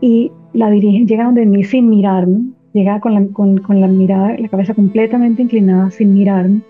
y 0.01 0.31
la 0.53 0.71
dirige, 0.71 1.07
llega 1.07 1.25
donde 1.25 1.47
mí 1.47 1.65
sin 1.65 1.89
mirarme, 1.89 2.51
llega 2.75 3.01
con 3.01 3.15
la, 3.15 3.27
con, 3.33 3.59
con 3.59 3.81
la 3.81 3.89
mirada, 3.89 4.37
la 4.39 4.49
cabeza 4.49 4.75
completamente 4.75 5.43
inclinada, 5.43 5.91
sin 5.91 6.15
mirarme, 6.15 6.61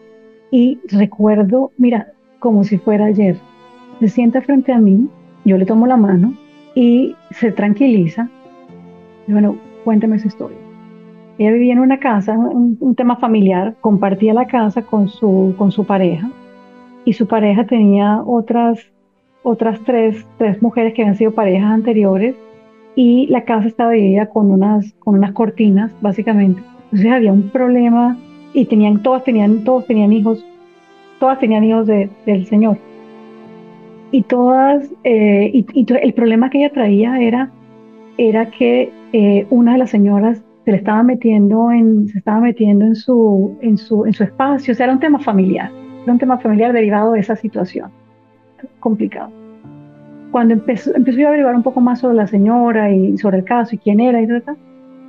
y 0.51 0.79
recuerdo, 0.93 1.73
mira, 1.77 2.13
como 2.39 2.65
si 2.65 2.79
fuera 2.79 3.07
ayer, 3.07 3.37
se 3.99 4.09
sienta 4.09 4.41
frente 4.41 4.73
a 4.73 4.79
mí, 4.79 5.09
yo 5.45 5.59
le 5.59 5.67
tomo 5.67 5.87
la 5.87 5.97
mano 5.97 6.35
y 6.75 7.17
se 7.31 7.51
tranquiliza. 7.51 8.29
Y 9.27 9.33
bueno, 9.33 9.57
cuéntame 9.85 10.19
su 10.19 10.29
historia. 10.29 10.68
Ella 11.39 11.53
vivía 11.53 11.73
en 11.73 11.79
una 11.79 11.99
casa, 11.99 12.37
un, 12.37 12.77
un, 12.81 12.95
tema 12.95 13.17
familiar, 13.17 13.77
compartía 13.81 14.35
la 14.35 14.47
casa 14.47 14.83
con 14.83 15.09
su, 15.09 15.55
con 15.57 15.71
su 15.71 15.85
pareja 15.85 16.29
y 17.05 17.13
su 17.13 17.27
pareja 17.27 17.65
tenía 17.65 18.23
otras 18.27 18.91
otras 19.43 19.81
tres, 19.85 20.27
tres 20.37 20.61
mujeres 20.63 20.95
que 20.95 21.03
habían 21.03 21.17
sido 21.17 21.33
parejas 21.33 21.71
anteriores 21.71 22.35
y 22.95 23.27
la 23.29 23.45
casa 23.45 23.69
estaba 23.69 23.93
dividida 23.93 24.27
con 24.27 24.51
unas, 24.51 24.93
con 24.99 25.15
unas 25.15 25.33
cortinas, 25.33 25.93
básicamente. 26.01 26.61
Entonces 26.85 27.11
había 27.13 27.33
un 27.33 27.49
problema 27.51 28.17
y 28.53 28.65
tenían, 28.65 29.03
todas 29.03 29.25
tenían, 29.25 29.65
todos 29.65 29.87
tenían 29.87 30.13
hijos, 30.13 30.45
todas 31.21 31.39
tenían 31.39 31.65
hijos 31.65 31.87
de, 31.87 32.11
del 32.27 32.47
Señor. 32.47 32.77
Y 34.11 34.23
todas, 34.23 34.91
eh, 35.05 35.51
y, 35.53 35.87
el 36.03 36.13
problema 36.15 36.51
que 36.51 36.59
ella 36.59 36.73
traía 36.73 37.21
era, 37.21 37.51
era 38.17 38.51
que 38.51 38.91
eh, 39.13 39.47
una 39.51 39.73
de 39.73 39.79
las 39.79 39.91
señoras 39.91 40.43
se 40.69 40.73
le 40.73 40.77
estaba 40.77 41.03
metiendo 41.03 41.73
en, 41.73 42.09
se 42.09 42.19
estaba 42.19 42.41
metiendo 42.41 42.85
en 42.85 42.95
su, 42.95 43.57
en 43.63 43.79
su, 43.79 44.05
en 44.05 44.13
su 44.13 44.23
espacio, 44.23 44.73
o 44.73 44.75
sea, 44.75 44.85
era 44.85 44.93
un 44.93 45.01
tema 45.01 45.19
familiar, 45.19 45.71
era 46.03 46.13
un 46.13 46.19
tema 46.19 46.37
familiar 46.37 46.75
derivado 46.75 47.13
de 47.13 47.21
esa 47.21 47.37
situación 47.37 47.91
complicado. 48.79 49.31
Cuando 50.31 50.53
empezó, 50.53 50.95
empezó 50.95 51.25
a 51.25 51.29
averiguar 51.29 51.55
un 51.55 51.63
poco 51.63 51.81
más 51.81 52.01
sobre 52.01 52.17
la 52.17 52.27
señora 52.27 52.93
y 52.93 53.17
sobre 53.17 53.39
el 53.39 53.45
caso 53.45 53.77
y 53.77 53.79
quién 53.79 53.99
era 53.99 54.21
y 54.21 54.27
todo 54.27 54.59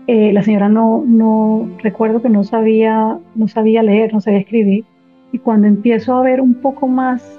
eh, 0.07 0.31
la 0.31 0.43
señora 0.43 0.69
no, 0.69 1.03
no, 1.05 1.69
recuerdo 1.83 2.21
que 2.21 2.29
no 2.29 2.45
sabía, 2.45 3.19
no 3.35 3.47
sabía 3.49 3.83
leer, 3.83 4.13
no 4.13 4.21
sabía 4.21 4.39
escribir. 4.39 4.85
Y 5.33 5.39
cuando 5.39 5.67
empiezo 5.67 6.15
a 6.15 6.21
ver 6.21 6.39
un 6.39 6.53
poco 6.53 6.87
más 6.87 7.37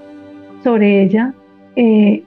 sobre 0.62 1.02
ella, 1.02 1.32
eh, 1.74 2.22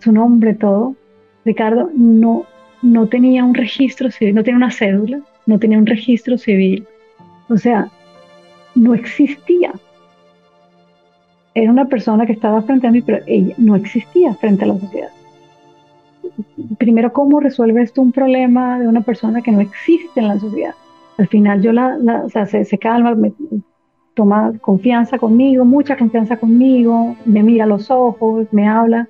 su 0.00 0.10
nombre, 0.10 0.54
todo, 0.54 0.96
Ricardo 1.44 1.90
no, 1.94 2.44
no 2.82 3.06
tenía 3.06 3.44
un 3.44 3.54
registro 3.54 4.10
civil, 4.10 4.34
no 4.34 4.42
tenía 4.42 4.56
una 4.56 4.70
cédula, 4.70 5.20
no 5.46 5.58
tenía 5.58 5.78
un 5.78 5.86
registro 5.86 6.38
civil. 6.38 6.86
O 7.48 7.56
sea, 7.56 7.90
no 8.74 8.94
existía 8.94 9.72
era 11.62 11.72
una 11.72 11.86
persona 11.86 12.26
que 12.26 12.32
estaba 12.32 12.62
frente 12.62 12.86
a 12.86 12.90
mí, 12.90 13.02
pero 13.02 13.18
ella 13.26 13.54
no 13.58 13.74
existía 13.74 14.34
frente 14.34 14.64
a 14.64 14.68
la 14.68 14.78
sociedad. 14.78 15.10
Primero, 16.78 17.12
¿cómo 17.12 17.40
resuelve 17.40 17.82
esto 17.82 18.00
un 18.00 18.12
problema 18.12 18.78
de 18.78 18.86
una 18.86 19.00
persona 19.00 19.42
que 19.42 19.50
no 19.50 19.60
existe 19.60 20.20
en 20.20 20.28
la 20.28 20.38
sociedad? 20.38 20.74
Al 21.16 21.26
final 21.26 21.60
yo 21.60 21.72
la, 21.72 21.98
o 22.24 22.28
sea, 22.28 22.46
se, 22.46 22.78
calma, 22.78 23.14
me, 23.16 23.32
toma 24.14 24.52
confianza 24.60 25.18
conmigo, 25.18 25.64
mucha 25.64 25.96
confianza 25.96 26.36
conmigo, 26.36 27.16
me 27.24 27.42
mira 27.42 27.66
los 27.66 27.90
ojos, 27.90 28.46
me 28.52 28.68
habla, 28.68 29.08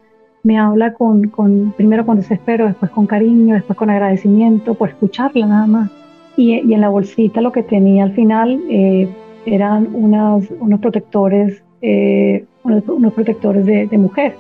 me 0.49 0.57
habla 0.57 0.95
con, 0.95 1.31
primero 1.77 2.07
con 2.07 2.17
desespero, 2.17 2.67
después 2.67 2.91
con 2.91 3.07
cariño, 3.07 3.55
después 3.55 3.77
con 3.77 3.91
agradecimiento, 3.91 4.73
por 4.73 4.89
escucharla 4.89 5.47
nada 5.47 5.67
más. 5.67 5.91
y, 6.39 6.53
en 6.53 6.81
la 6.81 6.89
bolsita 6.89 7.43
lo 7.43 7.53
que 7.53 7.63
tenía 7.63 8.05
al 8.05 8.13
final 8.13 8.59
eh, 8.71 9.07
eran 9.45 9.89
unos 9.93 10.81
protectores, 10.81 11.63
eh, 11.83 12.47
unos, 12.63 13.13
protectores 13.13 13.67
de, 13.67 13.99
mujer 13.99 14.37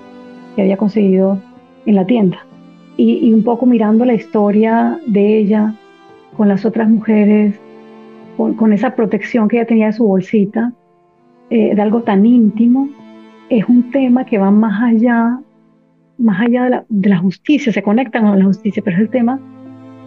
que 0.56 0.62
había 0.62 0.78
conseguido 0.78 1.38
en 1.84 1.94
la 1.94 2.06
tienda. 2.06 2.38
Y, 2.96 3.30
un 3.30 3.42
poco 3.44 3.66
mirando 3.66 4.06
la 4.06 4.14
historia 4.14 4.98
de 5.06 5.38
ella 5.40 5.74
con 6.38 6.48
las 6.48 6.64
otras 6.64 6.88
mujeres, 6.88 7.61
con, 8.38 8.72
esa 8.72 8.94
protección 8.96 9.46
que 9.46 9.59
ella 9.59 9.66
tenía 9.66 9.86
de 9.88 9.92
su 9.92 10.06
bolsita, 10.06 10.72
eh, 11.50 11.74
de 11.74 11.82
algo 11.82 12.00
tan 12.00 12.24
íntimo, 12.24 12.88
es 13.50 13.68
un 13.68 13.90
tema 13.90 14.24
que 14.24 14.38
va 14.38 14.50
más 14.50 14.82
allá, 14.82 15.40
más 16.18 16.40
allá 16.40 16.84
de 16.88 17.08
la, 17.08 17.18
justicia, 17.18 17.72
se 17.72 17.82
conectan 17.82 18.26
con 18.26 18.38
la 18.38 18.44
justicia, 18.44 18.82
pero 18.84 18.96
es 18.96 19.02
el 19.02 19.08
tema 19.08 19.40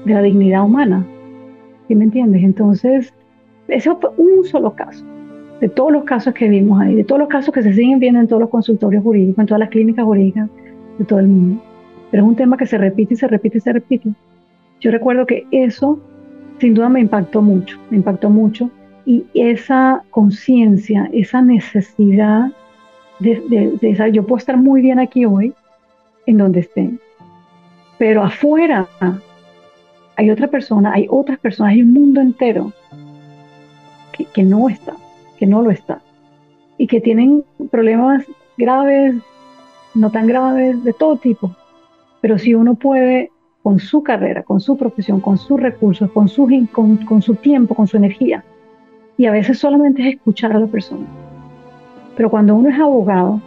de 0.06 0.14
la 0.14 0.22
dignidad 0.22 0.64
humana. 0.64 1.06
¿Sí 1.88 1.96
me 1.96 2.06
entiendes? 2.06 2.44
Entonces, 2.44 3.14
ese 3.68 3.96
fue 3.96 4.12
un 4.18 4.44
solo 4.46 4.76
caso, 4.76 5.06
de 5.60 5.70
todos 5.70 5.92
los 5.92 6.04
casos 6.04 6.34
que 6.34 6.50
vimos 6.50 6.82
ahí, 6.82 6.96
de 6.96 7.04
todos 7.04 7.20
los 7.20 7.30
casos 7.30 7.54
que 7.54 7.64
se 7.64 7.74
siguen 7.74 8.00
viendo 8.00 8.20
en 8.20 8.28
todos 8.28 8.42
los 8.42 8.50
consultorios 8.50 9.04
jurídicos, 9.04 9.40
en 9.40 9.46
todas 9.48 9.60
las 9.60 9.70
clínicas 9.70 10.06
jurídicas 10.06 10.50
de 10.98 11.06
todo 11.06 11.20
el 11.20 11.28
mundo. 11.28 11.64
Pero 12.12 12.24
es 12.24 12.30
un 12.30 12.36
tema 12.36 12.58
que 12.58 12.66
se 12.66 12.78
repite 12.78 13.14
y 13.14 13.18
se 13.18 13.28
repite 13.28 13.58
y 13.58 13.62
se 13.62 13.74
repite. 13.74 14.10
Yo 14.82 14.92
recuerdo 14.92 15.26
que 15.26 15.46
eso 15.52 16.00
sin 16.62 16.76
duda 16.76 16.90
me 16.90 17.00
impactó 17.00 17.42
mucho, 17.42 17.80
me 17.90 17.98
impactó 17.98 18.30
mucho. 18.30 18.70
Y 19.06 19.26
esa 19.34 20.04
conciencia, 20.12 21.10
esa 21.12 21.42
necesidad 21.42 22.52
de, 23.20 23.42
de, 23.50 23.78
de, 23.82 24.12
yo 24.12 24.26
puedo 24.26 24.38
estar 24.38 24.58
muy 24.58 24.82
bien 24.82 25.00
aquí 25.00 25.26
hoy, 25.26 25.54
en 26.26 26.38
donde 26.38 26.62
esté, 26.62 26.92
pero 27.98 28.24
afuera 28.24 28.88
hay 30.16 30.30
otra 30.30 30.48
persona, 30.48 30.94
hay 30.94 31.08
otras 31.10 31.40
personas, 31.40 31.74
hay 31.74 31.82
un 31.82 31.94
mundo 31.94 32.22
entero 32.22 32.74
que, 34.12 34.26
que 34.26 34.44
no 34.44 34.70
está, 34.70 34.96
que 35.38 35.46
no 35.46 35.62
lo 35.62 35.72
está, 35.72 36.02
y 36.78 36.88
que 36.88 37.00
tienen 37.00 37.44
problemas 37.70 38.26
graves, 38.58 39.16
no 39.94 40.10
tan 40.10 40.28
graves, 40.28 40.84
de 40.84 40.94
todo 40.94 41.18
tipo. 41.18 41.56
Pero 42.22 42.38
si 42.38 42.56
uno 42.56 42.76
puede, 42.76 43.32
con 43.64 43.80
su 43.80 44.02
carrera, 44.04 44.44
con 44.44 44.60
su 44.60 44.78
profesión, 44.78 45.22
con 45.22 45.38
sus 45.38 45.60
recursos, 45.60 46.10
con 46.12 46.28
su, 46.28 46.48
con, 46.72 46.98
con 46.98 47.22
su 47.22 47.36
tiempo, 47.36 47.76
con 47.76 47.88
su 47.88 47.98
energía, 47.98 48.44
y 49.18 49.26
a 49.26 49.32
veces 49.32 49.60
solamente 49.60 50.02
es 50.02 50.16
escuchar 50.16 50.54
a 50.54 50.60
la 50.60 50.68
persona. 50.68 51.06
Pero 52.16 52.30
cuando 52.30 52.56
uno 52.56 52.70
es 52.70 52.80
abogado, 52.80 53.40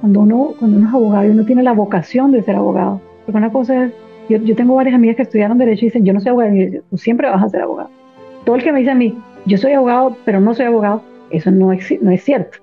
cuando 0.00 0.20
uno, 0.20 0.54
cuando 0.58 0.76
uno 0.76 0.88
es 0.88 0.94
abogado 0.94 1.26
y 1.26 1.30
uno 1.30 1.44
tiene 1.44 1.62
la 1.62 1.72
vocación 1.72 2.32
de 2.32 2.42
ser 2.42 2.56
abogado, 2.56 3.00
porque 3.24 3.38
una 3.38 3.52
cosa 3.52 3.84
es 3.84 3.92
yo, 4.28 4.54
tengo 4.54 4.74
varias 4.74 4.94
amigas 4.94 5.16
que 5.16 5.22
estudiaron 5.22 5.56
Derecho 5.56 5.86
y 5.86 5.88
dicen, 5.88 6.04
yo 6.04 6.12
no 6.12 6.20
soy 6.20 6.30
abogado. 6.30 6.54
Y 6.54 6.70
yo, 6.70 6.82
tú 6.90 6.98
siempre 6.98 7.30
vas 7.30 7.42
a 7.42 7.48
ser 7.48 7.62
abogado. 7.62 7.90
Todo 8.44 8.56
el 8.56 8.62
que 8.62 8.72
me 8.72 8.80
dice 8.80 8.90
a 8.90 8.94
mí, 8.94 9.16
yo 9.46 9.56
soy 9.56 9.72
abogado, 9.72 10.16
pero 10.24 10.40
no 10.40 10.54
soy 10.54 10.66
abogado, 10.66 11.02
eso 11.30 11.50
no 11.50 11.72
es, 11.72 12.02
no 12.02 12.10
es 12.10 12.22
cierto. 12.22 12.58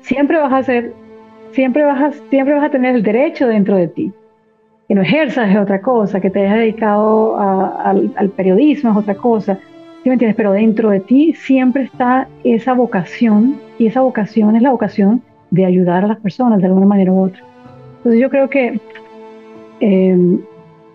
Siempre 0.00 0.38
vas 0.38 0.52
a 0.52 0.62
ser, 0.62 0.92
siempre 1.52 1.84
vas 1.84 2.00
a, 2.00 2.12
siempre 2.30 2.54
vas 2.54 2.64
a 2.64 2.70
tener 2.70 2.96
el 2.96 3.02
derecho 3.02 3.46
dentro 3.46 3.76
de 3.76 3.88
ti. 3.88 4.12
Que 4.88 4.94
no 4.94 5.02
ejerzas 5.02 5.50
es 5.50 5.56
otra 5.56 5.80
cosa, 5.80 6.20
que 6.20 6.30
te 6.30 6.40
hayas 6.40 6.58
dedicado 6.58 7.38
al, 7.38 8.12
al, 8.16 8.30
periodismo 8.30 8.90
es 8.90 8.96
otra 8.96 9.14
cosa. 9.14 9.58
¿Sí 10.02 10.08
me 10.08 10.12
entiendes? 10.12 10.36
Pero 10.36 10.52
dentro 10.52 10.90
de 10.90 11.00
ti 11.00 11.34
siempre 11.34 11.84
está 11.84 12.28
esa 12.44 12.72
vocación 12.72 13.58
y 13.78 13.86
esa 13.86 14.02
vocación 14.02 14.54
es 14.54 14.62
la 14.62 14.70
vocación 14.70 15.22
de 15.50 15.64
ayudar 15.64 16.04
a 16.04 16.08
las 16.08 16.20
personas 16.20 16.60
de 16.60 16.66
alguna 16.66 16.86
manera 16.86 17.12
u 17.12 17.24
otra. 17.24 17.42
Entonces 17.98 18.20
yo 18.20 18.30
creo 18.30 18.48
que 18.48 18.80
eh, 19.80 20.38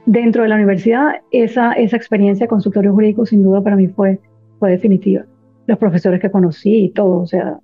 dentro 0.06 0.44
de 0.44 0.50
la 0.50 0.56
universidad, 0.56 1.22
esa, 1.32 1.74
esa 1.74 1.98
experiencia 1.98 2.46
de 2.46 2.50
consultorio 2.50 2.94
jurídico 2.94 3.26
sin 3.26 3.44
duda 3.44 3.62
para 3.62 3.76
mí 3.76 3.88
fue, 3.88 4.20
fue 4.60 4.72
definitiva. 4.72 5.26
Los 5.68 5.78
profesores 5.78 6.20
que 6.20 6.32
conocí 6.32 6.86
y 6.86 6.90
todo, 6.90 7.20
o 7.20 7.28
sea, 7.28 7.60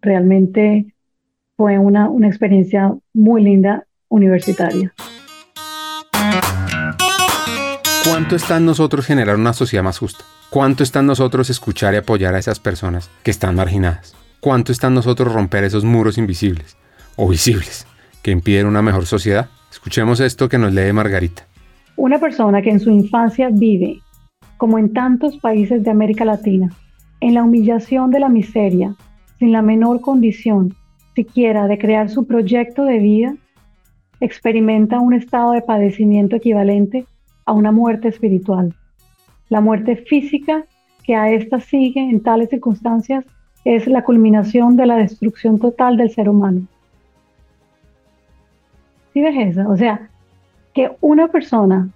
realmente 0.00 0.94
fue 1.56 1.78
una, 1.78 2.08
una 2.08 2.28
experiencia 2.28 2.94
muy 3.14 3.42
linda 3.42 3.86
universitaria. 4.08 4.92
¿Cuánto 8.04 8.36
está 8.36 8.58
en 8.58 8.66
nosotros 8.66 9.06
generar 9.06 9.36
una 9.36 9.52
sociedad 9.52 9.84
más 9.84 9.98
justa? 9.98 10.24
¿Cuánto 10.50 10.82
está 10.82 11.00
en 11.00 11.06
nosotros 11.06 11.48
escuchar 11.48 11.94
y 11.94 11.98
apoyar 11.98 12.34
a 12.34 12.38
esas 12.38 12.60
personas 12.60 13.10
que 13.22 13.30
están 13.30 13.54
marginadas? 13.54 14.14
¿Cuánto 14.42 14.72
está 14.72 14.88
en 14.88 14.94
nosotros 14.94 15.32
romper 15.32 15.62
esos 15.62 15.84
muros 15.84 16.18
invisibles 16.18 16.76
o 17.14 17.28
visibles 17.28 17.86
que 18.24 18.32
impiden 18.32 18.66
una 18.66 18.82
mejor 18.82 19.06
sociedad? 19.06 19.48
Escuchemos 19.70 20.18
esto 20.18 20.48
que 20.48 20.58
nos 20.58 20.72
lee 20.72 20.92
Margarita. 20.92 21.46
Una 21.94 22.18
persona 22.18 22.60
que 22.60 22.70
en 22.70 22.80
su 22.80 22.90
infancia 22.90 23.50
vive, 23.52 24.00
como 24.56 24.80
en 24.80 24.92
tantos 24.92 25.36
países 25.36 25.84
de 25.84 25.90
América 25.92 26.24
Latina, 26.24 26.72
en 27.20 27.34
la 27.34 27.44
humillación 27.44 28.10
de 28.10 28.18
la 28.18 28.28
miseria, 28.28 28.96
sin 29.38 29.52
la 29.52 29.62
menor 29.62 30.00
condición 30.00 30.74
siquiera 31.14 31.68
de 31.68 31.78
crear 31.78 32.10
su 32.10 32.26
proyecto 32.26 32.82
de 32.82 32.98
vida, 32.98 33.36
experimenta 34.18 34.98
un 34.98 35.14
estado 35.14 35.52
de 35.52 35.62
padecimiento 35.62 36.34
equivalente 36.34 37.06
a 37.44 37.52
una 37.52 37.70
muerte 37.70 38.08
espiritual. 38.08 38.74
La 39.50 39.60
muerte 39.60 39.94
física 39.94 40.64
que 41.04 41.14
a 41.14 41.30
esta 41.30 41.60
sigue 41.60 42.00
en 42.00 42.20
tales 42.24 42.50
circunstancias 42.50 43.24
es 43.64 43.86
la 43.86 44.02
culminación 44.02 44.76
de 44.76 44.86
la 44.86 44.96
destrucción 44.96 45.58
total 45.58 45.96
del 45.96 46.10
ser 46.10 46.28
humano. 46.28 46.62
¿Sí 49.12 49.20
ves 49.20 49.56
eso? 49.56 49.68
O 49.68 49.76
sea, 49.76 50.08
que 50.74 50.90
una 51.00 51.28
persona, 51.28 51.90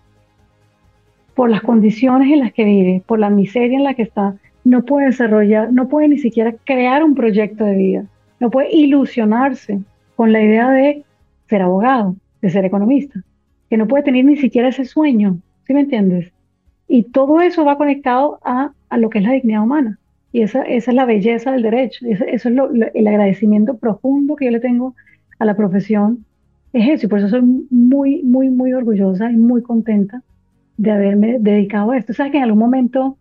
por 1.35 1.51
las 1.51 1.63
condiciones 1.63 2.33
en 2.33 2.41
las 2.41 2.53
que 2.53 2.65
vive, 2.65 3.03
por 3.07 3.19
la 3.19 3.31
miseria 3.31 3.79
en 3.79 3.85
la 3.85 3.95
que 3.95 4.03
está, 4.03 4.37
no 4.65 4.85
puede 4.85 5.07
desarrollar, 5.07 5.73
no 5.73 5.89
puede 5.89 6.09
ni 6.09 6.19
siquiera 6.19 6.55
crear 6.65 7.05
un 7.05 7.15
proyecto 7.15 7.65
de 7.65 7.77
vida, 7.77 8.05
no 8.41 8.51
puede 8.51 8.75
ilusionarse 8.75 9.81
con 10.17 10.33
la 10.33 10.43
idea 10.43 10.71
de 10.71 11.05
ser 11.49 11.63
abogado, 11.63 12.17
de 12.43 12.51
ser 12.51 12.65
economista, 12.65 13.21
que 13.71 13.77
no 13.77 13.87
puede 13.87 14.05
tener 14.05 14.25
ni 14.25 14.37
siquiera 14.37 14.69
ese 14.69 14.85
sueño, 14.85 15.39
¿sí 15.67 15.75
me 15.75 15.81
entiendes? 15.81 16.33
Y 16.89 17.05
todo 17.05 17.41
eso 17.41 17.65
va 17.65 17.79
conectado 17.79 18.39
a, 18.45 18.73
lo 18.97 19.11
que 19.11 19.19
es 19.19 19.25
la 19.25 19.33
dignidad 19.33 19.63
humana. 19.63 19.99
Y 20.37 20.43
esa, 20.43 20.65
esa 20.65 20.91
es 20.91 20.95
la 20.95 21.07
belleza 21.07 21.53
del 21.53 21.63
derecho, 21.63 22.05
eso, 22.07 22.23
es 22.27 22.45
el 22.45 23.07
agradecimiento 23.07 23.79
profundo 23.79 24.37
que 24.37 24.45
yo 24.45 24.51
le 24.51 24.61
tengo 24.61 24.95
a 25.39 25.47
la 25.47 25.57
profesión 25.57 26.27
es 26.75 26.91
eso, 26.91 27.07
y 27.07 27.09
por 27.09 27.21
eso 27.21 27.29
soy 27.29 27.41
muy, 27.71 28.23
muy, 28.23 28.51
muy 28.51 28.75
orgullosa 28.75 29.31
y 29.31 29.37
muy 29.39 29.63
contenta 29.63 30.21
de 30.77 30.91
haberme 30.91 31.39
dedicado 31.41 31.93
a 31.93 31.97
esto. 31.97 32.13
Sabes 32.13 32.33
que 32.33 32.37
en 32.37 32.45
algún 32.45 32.59
momento, 32.59 33.17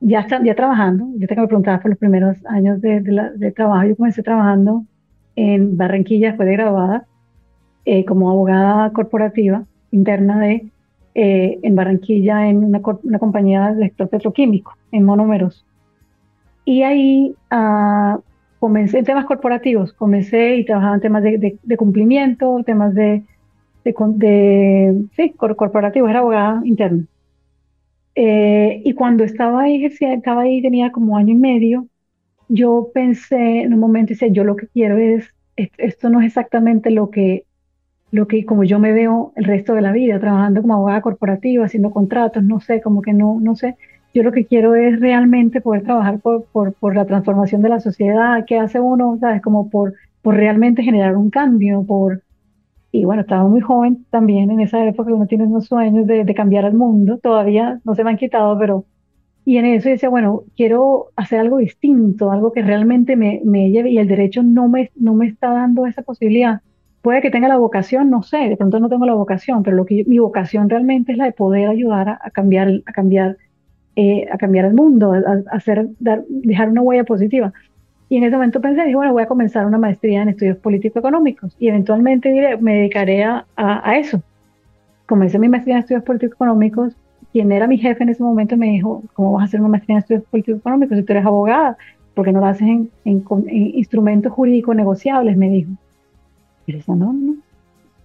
ya, 0.00 0.26
ya 0.44 0.54
trabajando, 0.54 1.08
yo 1.16 1.26
tengo 1.26 1.40
que 1.40 1.48
preguntar 1.48 1.80
por 1.80 1.90
los 1.90 1.98
primeros 1.98 2.36
años 2.44 2.82
de, 2.82 3.00
de, 3.00 3.52
trabajo, 3.52 3.86
yo 3.86 3.96
comencé 3.96 4.22
trabajando 4.22 4.84
en 5.36 5.78
Barranquilla 5.78 6.28
después 6.28 6.46
de 6.46 6.52
graduada 6.52 7.06
eh, 7.86 8.04
como 8.04 8.28
abogada 8.28 8.92
corporativa 8.92 9.64
interna 9.90 10.38
de 10.38 10.66
eh, 11.14 11.58
en 11.62 11.74
Barranquilla 11.74 12.46
en 12.46 12.62
una, 12.62 12.82
una, 13.04 13.18
compañía 13.18 13.72
de 13.72 13.86
sector 13.86 14.10
petroquímico, 14.10 14.76
en 14.90 15.04
monómeros. 15.04 15.64
Y 16.64 16.82
ahí 16.82 17.34
uh, 17.50 18.20
comencé 18.58 18.98
en 18.98 19.04
temas 19.04 19.24
corporativos, 19.24 19.92
comencé 19.92 20.56
y 20.56 20.64
trabajaba 20.64 20.94
en 20.94 21.00
temas 21.00 21.22
de, 21.24 21.58
de, 21.60 21.76
cumplimiento, 21.76 22.62
temas 22.64 22.94
de, 22.94 23.24
de, 23.84 25.04
sí, 25.16 25.30
corporativos, 25.36 26.08
era 26.08 26.20
abogada 26.20 26.62
interna. 26.64 27.04
Eh, 28.14 28.82
y 28.84 28.94
cuando 28.94 29.24
estaba 29.24 29.62
ahí, 29.62 29.84
estaba 29.84 30.42
ahí, 30.42 30.62
tenía 30.62 30.92
como 30.92 31.16
año 31.16 31.32
y 31.32 31.38
medio, 31.38 31.88
yo 32.48 32.90
pensé 32.94 33.62
en 33.62 33.74
un 33.74 33.80
momento, 33.80 34.10
dice, 34.10 34.30
yo 34.30 34.44
lo 34.44 34.54
que 34.54 34.68
quiero 34.68 34.96
es, 34.98 35.34
esto 35.56 36.10
no 36.10 36.20
es 36.20 36.26
exactamente 36.26 36.90
lo 36.90 37.10
que, 37.10 37.46
lo 38.12 38.28
que, 38.28 38.44
como 38.44 38.62
yo 38.62 38.78
me 38.78 38.92
veo 38.92 39.32
el 39.34 39.44
resto 39.44 39.74
de 39.74 39.82
la 39.82 39.90
vida, 39.90 40.20
trabajando 40.20 40.60
como 40.60 40.74
abogada 40.74 41.00
corporativa, 41.00 41.64
haciendo 41.64 41.90
contratos, 41.90 42.44
no 42.44 42.60
sé, 42.60 42.80
como 42.80 43.02
que 43.02 43.12
no, 43.12 43.40
no 43.40 43.56
sé 43.56 43.76
yo 44.14 44.22
lo 44.22 44.32
que 44.32 44.46
quiero 44.46 44.74
es 44.74 45.00
realmente 45.00 45.60
poder 45.60 45.82
trabajar 45.84 46.20
por, 46.20 46.44
por, 46.44 46.74
por, 46.74 46.94
la 46.94 47.06
transformación 47.06 47.62
de 47.62 47.68
la 47.70 47.80
sociedad, 47.80 48.44
que 48.46 48.58
hace 48.58 48.78
uno, 48.80 49.16
¿sabes? 49.20 49.40
Como 49.42 49.70
por, 49.70 49.94
por 50.20 50.34
realmente 50.34 50.82
generar 50.82 51.16
un 51.16 51.30
cambio, 51.30 51.84
por... 51.84 52.22
Y 52.90 53.06
bueno, 53.06 53.22
estaba 53.22 53.48
muy 53.48 53.62
joven 53.62 54.04
también 54.10 54.50
en 54.50 54.60
esa 54.60 54.86
época, 54.86 55.14
uno 55.14 55.26
tiene 55.26 55.44
unos 55.44 55.66
sueños 55.66 56.06
de, 56.06 56.24
de 56.24 56.34
cambiar 56.34 56.66
el 56.66 56.74
mundo, 56.74 57.18
todavía 57.18 57.80
no 57.84 57.94
se 57.94 58.04
me 58.04 58.10
han 58.10 58.16
quitado, 58.18 58.58
pero... 58.58 58.84
Y 59.44 59.56
en 59.56 59.64
eso 59.64 59.88
decía, 59.88 60.08
bueno, 60.08 60.42
quiero 60.56 61.06
hacer 61.16 61.40
algo 61.40 61.56
distinto, 61.58 62.30
algo 62.30 62.52
que 62.52 62.62
realmente 62.62 63.16
me, 63.16 63.40
me 63.44 63.70
lleve, 63.70 63.90
y 63.90 63.98
el 63.98 64.06
derecho 64.06 64.42
no 64.44 64.68
me, 64.68 64.92
no 64.94 65.14
me 65.14 65.26
está 65.26 65.50
dando 65.50 65.86
esa 65.86 66.02
posibilidad. 66.02 66.60
Puede 67.00 67.22
que 67.22 67.30
tenga 67.30 67.48
la 67.48 67.56
vocación, 67.56 68.08
no 68.08 68.22
sé, 68.22 68.36
de 68.36 68.56
pronto 68.56 68.78
no 68.78 68.88
tengo 68.88 69.04
la 69.04 69.14
vocación, 69.14 69.64
pero 69.64 69.76
lo 69.76 69.84
que 69.84 70.04
mi 70.06 70.20
vocación 70.20 70.68
realmente 70.68 71.10
es 71.10 71.18
la 71.18 71.24
de 71.24 71.32
poder 71.32 71.68
ayudar 71.68 72.08
a, 72.08 72.20
a 72.22 72.30
cambiar, 72.30 72.70
a 72.86 72.92
cambiar 72.92 73.36
eh, 73.96 74.26
a 74.32 74.38
cambiar 74.38 74.64
el 74.64 74.74
mundo, 74.74 75.12
a, 75.12 75.42
hacer, 75.54 75.88
dar, 76.00 76.24
dejar 76.28 76.68
una 76.70 76.82
huella 76.82 77.04
positiva. 77.04 77.52
Y 78.08 78.16
en 78.18 78.24
ese 78.24 78.36
momento 78.36 78.60
pensé, 78.60 78.82
dije, 78.82 78.96
bueno, 78.96 79.12
voy 79.12 79.22
a 79.22 79.26
comenzar 79.26 79.66
una 79.66 79.78
maestría 79.78 80.22
en 80.22 80.28
estudios 80.28 80.58
político-económicos 80.58 81.56
y 81.58 81.68
eventualmente 81.68 82.30
diré, 82.30 82.56
me 82.58 82.74
dedicaré 82.74 83.24
a, 83.24 83.46
a, 83.56 83.96
eso. 83.96 84.22
Comencé 85.06 85.38
mi 85.38 85.48
maestría 85.48 85.76
en 85.76 85.80
estudios 85.80 86.04
político-económicos, 86.04 86.94
quien 87.32 87.50
era 87.52 87.66
mi 87.66 87.78
jefe 87.78 88.02
en 88.02 88.10
ese 88.10 88.22
momento 88.22 88.56
me 88.56 88.66
dijo, 88.66 89.02
¿cómo 89.14 89.32
vas 89.32 89.42
a 89.42 89.44
hacer 89.44 89.60
una 89.60 89.70
maestría 89.70 89.96
en 89.96 90.00
estudios 90.00 90.24
políticos 90.24 90.60
económicos 90.60 90.98
si 90.98 91.04
tú 91.04 91.12
eres 91.12 91.24
abogada? 91.24 91.76
porque 92.14 92.32
no 92.32 92.40
lo 92.40 92.46
haces 92.46 92.68
en, 92.68 92.90
instrumentos 93.04 94.32
jurídicos 94.32 94.76
negociables? 94.76 95.36
Me 95.36 95.48
dijo. 95.48 95.72
Y 96.66 96.72
decía, 96.72 96.94
no, 96.94 97.12
no. 97.12 97.36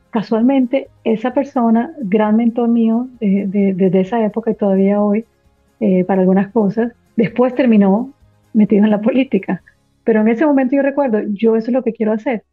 Casualmente, 0.09 0.87
esa 1.03 1.33
persona, 1.33 1.91
gran 1.99 2.37
mentor 2.37 2.69
mío 2.69 3.07
desde 3.19 3.99
esa 3.99 4.23
época 4.23 4.51
y 4.51 4.55
todavía 4.55 5.01
hoy, 5.01 5.25
eh, 5.79 6.03
para 6.05 6.21
algunas 6.21 6.51
cosas, 6.51 6.93
después 7.15 7.53
terminó 7.55 8.13
metido 8.53 8.83
en 8.83 8.91
la 8.91 9.01
política. 9.01 9.61
Pero 10.03 10.21
en 10.21 10.29
ese 10.29 10.45
momento 10.45 10.75
yo 10.75 10.81
recuerdo, 10.81 11.19
yo 11.33 11.55
eso 11.55 11.67
es 11.67 11.73
lo 11.73 11.83
que 11.83 11.93
quiero 11.93 12.13
hacer. 12.13 12.43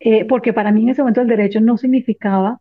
Eh, 0.00 0.24
porque 0.24 0.52
para 0.52 0.72
mí 0.72 0.82
en 0.82 0.88
ese 0.88 1.02
momento 1.02 1.20
el 1.20 1.28
derecho 1.28 1.60
no 1.60 1.76
significaba, 1.76 2.60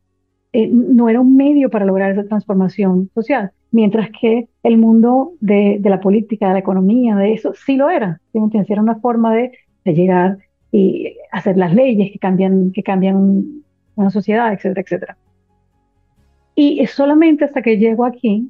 eh, 0.51 0.67
no 0.67 1.09
era 1.09 1.21
un 1.21 1.35
medio 1.37 1.69
para 1.69 1.85
lograr 1.85 2.11
esa 2.11 2.25
transformación 2.25 3.09
social, 3.13 3.51
mientras 3.71 4.09
que 4.19 4.49
el 4.63 4.77
mundo 4.77 5.33
de, 5.39 5.79
la 5.83 6.01
política, 6.01 6.47
de 6.47 6.53
la 6.53 6.59
economía, 6.59 7.15
de 7.15 7.33
eso, 7.33 7.53
sí 7.53 7.77
lo 7.77 7.89
era. 7.89 8.19
Era 8.67 8.81
una 8.81 8.99
forma 8.99 9.33
de, 9.33 9.51
llegar 9.85 10.37
y 10.71 11.15
hacer 11.31 11.57
las 11.57 11.73
leyes 11.73 12.11
que 12.11 12.19
cambian, 12.19 12.71
que 12.71 12.83
cambian 12.83 13.63
una 13.95 14.11
sociedad, 14.11 14.53
etcétera, 14.53 14.81
etcétera. 14.81 15.17
Y 16.53 16.85
solamente 16.85 17.45
hasta 17.45 17.63
que 17.63 17.77
llego 17.77 18.05
aquí, 18.05 18.49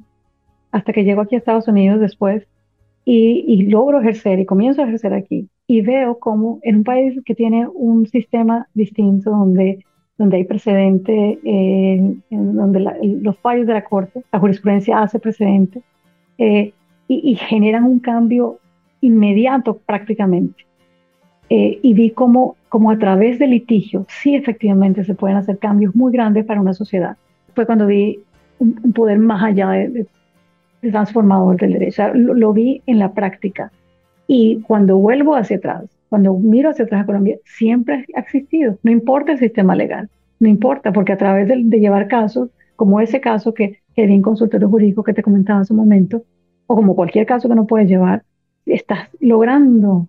hasta 0.72 0.92
que 0.92 1.04
llego 1.04 1.20
aquí 1.20 1.34
a 1.34 1.38
Estados 1.38 1.68
Unidos 1.68 2.00
después, 2.00 2.46
y, 3.04 3.62
logro 3.62 4.00
ejercer 4.00 4.38
y 4.38 4.46
comienzo 4.46 4.82
a 4.82 4.84
ejercer 4.84 5.14
aquí, 5.14 5.48
y 5.66 5.80
veo 5.80 6.18
como 6.18 6.60
en 6.62 6.76
un 6.76 6.84
país 6.84 7.18
que 7.24 7.34
tiene 7.34 7.66
un 7.66 8.06
sistema 8.06 8.68
distinto 8.74 9.30
donde 9.30 9.84
donde 10.20 10.36
hay 10.36 10.44
precedente, 10.44 11.38
en 11.42 12.22
donde 12.30 12.80
los 13.22 13.38
fallos 13.38 13.66
de 13.66 13.72
la 13.72 13.84
Corte, 13.84 14.22
la 14.30 14.38
jurisprudencia 14.38 15.00
hace 15.00 15.18
precedente, 15.18 15.82
eh, 16.36 16.74
y, 17.08 17.34
generan 17.36 17.84
un 17.84 18.00
cambio 18.00 18.58
inmediato 19.00 19.78
prácticamente. 19.78 20.66
Eh, 21.48 21.80
y 21.82 21.94
vi 21.94 22.10
cómo, 22.10 22.56
como 22.68 22.90
a 22.90 22.98
través 22.98 23.38
del 23.38 23.50
litigio, 23.50 24.06
sí 24.08 24.36
efectivamente 24.36 25.04
se 25.04 25.14
pueden 25.14 25.38
hacer 25.38 25.58
cambios 25.58 25.96
muy 25.96 26.12
grandes 26.12 26.44
para 26.44 26.60
una 26.60 26.74
sociedad. 26.74 27.16
Fue 27.54 27.66
cuando 27.66 27.86
vi 27.86 28.20
un, 28.58 28.74
poder 28.92 29.18
más 29.18 29.42
allá 29.42 29.70
de, 29.70 30.06
transformador 30.80 31.56
del 31.56 31.74
derecho. 31.74 32.14
lo 32.14 32.52
vi 32.52 32.82
en 32.86 32.98
la 32.98 33.12
práctica. 33.12 33.70
Y 34.26 34.60
cuando 34.62 34.96
vuelvo 34.96 35.34
hacia 35.34 35.56
atrás, 35.56 35.84
cuando 36.08 36.38
miro 36.38 36.70
hacia 36.70 36.84
atrás 36.84 37.02
a 37.02 37.06
Colombia, 37.06 37.38
siempre 37.44 38.06
ha 38.14 38.20
existido, 38.20 38.78
no 38.82 38.90
importa 38.90 39.32
el 39.32 39.38
sistema 39.38 39.74
legal, 39.74 40.08
no 40.38 40.48
importa, 40.48 40.92
porque 40.92 41.12
a 41.12 41.16
través 41.16 41.48
de, 41.48 41.80
llevar 41.80 42.08
casos, 42.08 42.50
como 42.76 43.00
ese 43.00 43.20
caso 43.20 43.54
que, 43.54 43.80
que 43.94 44.06
vi 44.06 44.14
en 44.14 44.22
consultorio 44.22 44.68
jurídico 44.68 45.04
que 45.04 45.14
te 45.14 45.22
comentaba 45.22 45.60
hace 45.60 45.72
un 45.72 45.78
momento, 45.78 46.24
o 46.66 46.76
como 46.76 46.96
cualquier 46.96 47.26
caso 47.26 47.48
que 47.48 47.54
no 47.54 47.66
puedes 47.66 47.88
llevar, 47.88 48.24
estás 48.66 49.08
logrando 49.20 50.08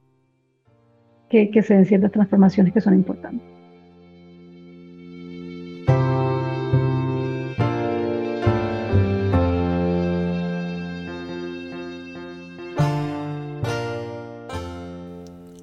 que, 1.29 1.49
que 1.49 1.61
se 1.61 1.73
den 1.73 1.85
ciertas 1.85 2.11
transformaciones 2.11 2.73
que 2.73 2.81
son 2.81 2.93
importantes. 2.93 3.60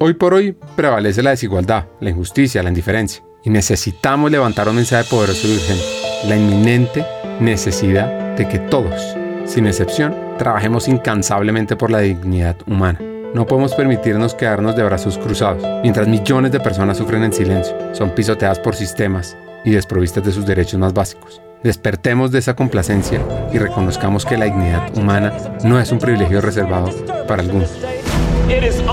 Hoy 0.09 0.15
por 0.15 0.33
hoy 0.33 0.55
prevalece 0.75 1.21
la 1.21 1.29
desigualdad, 1.29 1.85
la 1.99 2.09
injusticia, 2.09 2.63
la 2.63 2.69
indiferencia. 2.69 3.23
Y 3.43 3.51
necesitamos 3.51 4.31
levantar 4.31 4.67
un 4.67 4.77
mensaje 4.77 5.07
poderoso 5.07 5.47
y 5.47 5.53
urgente. 5.53 5.83
La 6.27 6.35
inminente 6.35 7.05
necesidad 7.39 8.35
de 8.35 8.47
que 8.47 8.57
todos, 8.57 9.15
sin 9.45 9.67
excepción, 9.67 10.15
trabajemos 10.39 10.87
incansablemente 10.87 11.75
por 11.75 11.91
la 11.91 11.99
dignidad 11.99 12.57
humana. 12.65 12.99
No 13.35 13.45
podemos 13.45 13.75
permitirnos 13.75 14.33
quedarnos 14.33 14.75
de 14.75 14.81
brazos 14.81 15.19
cruzados, 15.19 15.63
mientras 15.83 16.07
millones 16.07 16.51
de 16.53 16.59
personas 16.59 16.97
sufren 16.97 17.23
en 17.23 17.31
silencio, 17.31 17.77
son 17.93 18.09
pisoteadas 18.15 18.57
por 18.57 18.75
sistemas 18.75 19.37
y 19.63 19.69
desprovistas 19.69 20.23
de 20.23 20.31
sus 20.31 20.43
derechos 20.43 20.79
más 20.79 20.91
básicos. 20.91 21.39
Despertemos 21.61 22.31
de 22.31 22.39
esa 22.39 22.55
complacencia 22.55 23.21
y 23.53 23.59
reconozcamos 23.59 24.25
que 24.25 24.39
la 24.39 24.45
dignidad 24.45 24.97
humana 24.97 25.31
no 25.63 25.79
es 25.79 25.91
un 25.91 25.99
privilegio 25.99 26.41
reservado 26.41 26.89
para 27.27 27.43
algunos. 27.43 27.69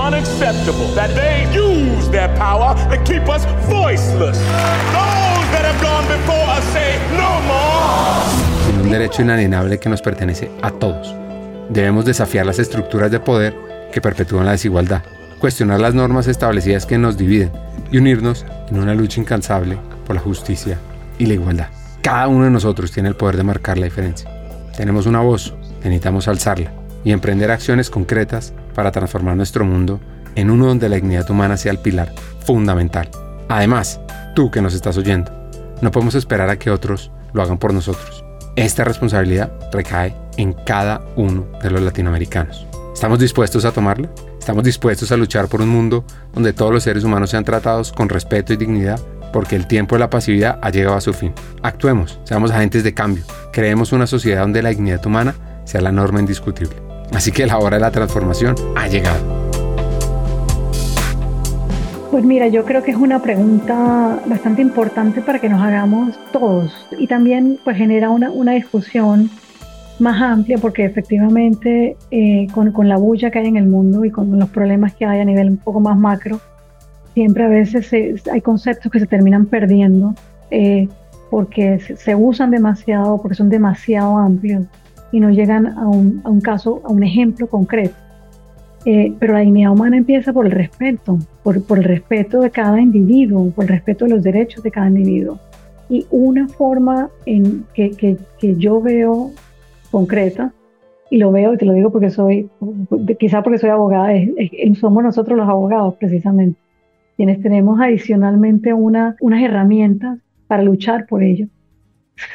Unacceptable 0.07 0.87
that 0.95 1.13
they 1.15 1.45
use 1.53 2.09
their 2.09 2.33
power 2.37 2.73
to 2.89 2.97
keep 3.03 3.27
us 3.27 3.43
voiceless. 3.67 4.37
Those 4.37 5.47
that 5.51 5.65
have 5.65 5.81
gone 5.83 6.07
before 6.07 6.47
us 6.47 6.63
say 6.71 6.97
no 7.11 7.41
more. 7.41 8.83
un 8.83 8.89
derecho 8.89 9.21
inalienable 9.21 9.77
que 9.79 9.89
nos 9.89 10.01
pertenece 10.01 10.49
a 10.61 10.71
todos. 10.71 11.13
Debemos 11.69 12.05
desafiar 12.05 12.45
las 12.45 12.57
estructuras 12.57 13.11
de 13.11 13.19
poder 13.19 13.53
que 13.91 13.99
perpetúan 13.99 14.45
la 14.45 14.53
desigualdad, 14.53 15.03
cuestionar 15.39 15.81
las 15.81 15.93
normas 15.93 16.27
establecidas 16.27 16.85
que 16.85 16.97
nos 16.97 17.17
dividen 17.17 17.51
y 17.91 17.97
unirnos 17.97 18.45
en 18.69 18.79
una 18.79 18.95
lucha 18.95 19.19
incansable 19.19 19.77
por 20.05 20.15
la 20.15 20.21
justicia 20.21 20.77
y 21.19 21.25
la 21.25 21.33
igualdad. 21.33 21.67
Cada 22.01 22.29
uno 22.29 22.45
de 22.45 22.51
nosotros 22.51 22.93
tiene 22.93 23.09
el 23.09 23.15
poder 23.17 23.35
de 23.35 23.43
marcar 23.43 23.77
la 23.77 23.85
diferencia. 23.85 24.29
Tenemos 24.77 25.05
una 25.05 25.19
voz, 25.19 25.53
necesitamos 25.83 26.29
alzarla 26.29 26.71
y 27.03 27.11
emprender 27.11 27.51
acciones 27.51 27.89
concretas 27.89 28.53
para 28.77 28.91
transformar 28.91 29.35
nuestro 29.35 29.65
mundo 29.65 29.99
en 30.35 30.51
uno 30.51 30.67
donde 30.67 30.87
la 30.87 30.97
dignidad 30.97 31.27
humana 31.31 31.57
sea 31.57 31.71
el 31.71 31.79
pilar 31.79 32.13
fundamental. 32.45 33.09
Además, 33.49 33.99
tú 34.35 34.51
que 34.51 34.61
nos 34.61 34.75
estás 34.75 34.99
oyendo, 34.99 35.31
no 35.81 35.89
podemos 35.89 36.13
esperar 36.13 36.51
a 36.51 36.59
que 36.59 36.69
otros 36.69 37.11
lo 37.33 37.41
hagan 37.41 37.57
por 37.57 37.73
nosotros. 37.73 38.23
Esta 38.55 38.83
responsabilidad 38.83 39.51
recae 39.71 40.13
en 40.37 40.53
cada 40.53 41.01
uno 41.15 41.47
de 41.63 41.71
los 41.71 41.81
latinoamericanos. 41.81 42.67
¿Estamos 42.93 43.17
dispuestos 43.17 43.65
a 43.65 43.71
tomarla? 43.71 44.11
¿Estamos 44.37 44.63
dispuestos 44.63 45.11
a 45.11 45.17
luchar 45.17 45.47
por 45.47 45.61
un 45.61 45.69
mundo 45.69 46.05
donde 46.35 46.53
todos 46.53 46.71
los 46.71 46.83
seres 46.83 47.03
humanos 47.03 47.31
sean 47.31 47.45
tratados 47.45 47.91
con 47.91 48.09
respeto 48.09 48.53
y 48.53 48.57
dignidad? 48.57 48.99
Porque 49.33 49.55
el 49.55 49.65
tiempo 49.65 49.95
de 49.95 49.99
la 50.01 50.11
pasividad 50.11 50.59
ha 50.61 50.69
llegado 50.69 50.97
a 50.97 51.01
su 51.01 51.13
fin. 51.13 51.33
Actuemos, 51.63 52.19
seamos 52.25 52.51
agentes 52.51 52.83
de 52.83 52.93
cambio, 52.93 53.23
creemos 53.51 53.91
una 53.91 54.05
sociedad 54.05 54.41
donde 54.41 54.61
la 54.61 54.69
dignidad 54.69 55.03
humana 55.03 55.33
sea 55.65 55.81
la 55.81 55.91
norma 55.91 56.19
indiscutible. 56.19 56.86
Así 57.17 57.31
que 57.31 57.47
la 57.47 57.57
hora 57.57 57.77
de 57.77 57.81
la 57.81 57.89
transformación 57.89 58.53
ha 58.75 58.87
llegado. 58.87 59.17
Pues 62.11 62.23
mira, 62.23 62.47
yo 62.47 62.63
creo 62.63 62.83
que 62.83 62.91
es 62.91 62.97
una 62.97 63.23
pregunta 63.23 64.19
bastante 64.27 64.61
importante 64.61 65.23
para 65.23 65.39
que 65.39 65.49
nos 65.49 65.59
hagamos 65.59 66.13
todos 66.31 66.71
y 66.95 67.07
también 67.07 67.57
pues 67.63 67.75
genera 67.75 68.11
una, 68.11 68.29
una 68.29 68.51
discusión 68.51 69.31
más 69.97 70.21
amplia 70.21 70.59
porque 70.59 70.85
efectivamente 70.85 71.97
eh, 72.11 72.45
con, 72.53 72.71
con, 72.71 72.87
la 72.87 72.97
bulla 72.97 73.31
que 73.31 73.39
hay 73.39 73.47
en 73.47 73.57
el 73.57 73.65
mundo 73.65 74.05
y 74.05 74.11
con 74.11 74.37
los 74.37 74.49
problemas 74.49 74.93
que 74.93 75.07
hay 75.07 75.19
a 75.19 75.25
nivel 75.25 75.49
un 75.49 75.57
poco 75.57 75.79
más 75.79 75.97
macro, 75.97 76.39
siempre 77.15 77.45
a 77.45 77.47
veces 77.47 77.91
hay 78.31 78.41
conceptos 78.41 78.91
que 78.91 78.99
se 78.99 79.07
terminan 79.07 79.47
perdiendo 79.47 80.13
eh, 80.51 80.87
porque 81.31 81.79
se, 81.79 81.97
se, 81.97 82.13
usan 82.13 82.51
demasiado, 82.51 83.19
porque 83.19 83.33
son 83.33 83.49
demasiado 83.49 84.19
amplios 84.19 84.67
y 85.11 85.19
no 85.19 85.29
llegan 85.29 85.67
a 85.67 85.87
un, 85.87 86.21
a 86.23 86.29
un 86.29 86.41
caso, 86.41 86.81
a 86.83 86.89
un 86.89 87.03
ejemplo 87.03 87.47
concreto. 87.47 87.95
Eh, 88.85 89.13
pero 89.19 89.33
la 89.33 89.39
dignidad 89.39 89.71
humana 89.71 89.97
empieza 89.97 90.31
por 90.31 90.45
el 90.45 90.51
respeto, 90.51 91.17
por, 91.43 91.61
por, 91.63 91.77
el 91.77 91.83
respeto 91.83 92.39
de 92.39 92.51
cada 92.51 92.79
individuo, 92.79 93.51
por 93.51 93.65
el 93.65 93.69
respeto 93.69 94.05
de 94.05 94.11
los 94.11 94.23
derechos 94.23 94.63
de 94.63 94.71
cada 94.71 94.87
individuo. 94.87 95.39
Y 95.89 96.05
una 96.09 96.47
forma 96.47 97.09
en 97.25 97.65
que, 97.73 97.91
que, 97.91 98.17
que 98.39 98.55
yo 98.55 98.81
veo 98.81 99.31
concreta, 99.91 100.53
y 101.09 101.17
lo 101.17 101.31
veo 101.31 101.53
y 101.53 101.57
te 101.57 101.65
lo 101.65 101.73
digo 101.73 101.91
porque 101.91 102.09
soy, 102.09 102.49
quizá 103.19 103.41
porque 103.41 103.59
soy 103.59 103.69
abogada, 103.69 104.11
somos 104.79 105.03
nosotros 105.03 105.37
los 105.37 105.47
abogados 105.47 105.95
precisamente, 105.95 106.59
quienes 107.15 107.41
tenemos 107.41 107.79
adicionalmente 107.79 108.73
una, 108.73 109.15
unas 109.21 109.41
herramientas 109.41 110.19
para 110.47 110.63
luchar 110.63 111.07
por 111.07 111.23
ello 111.23 111.47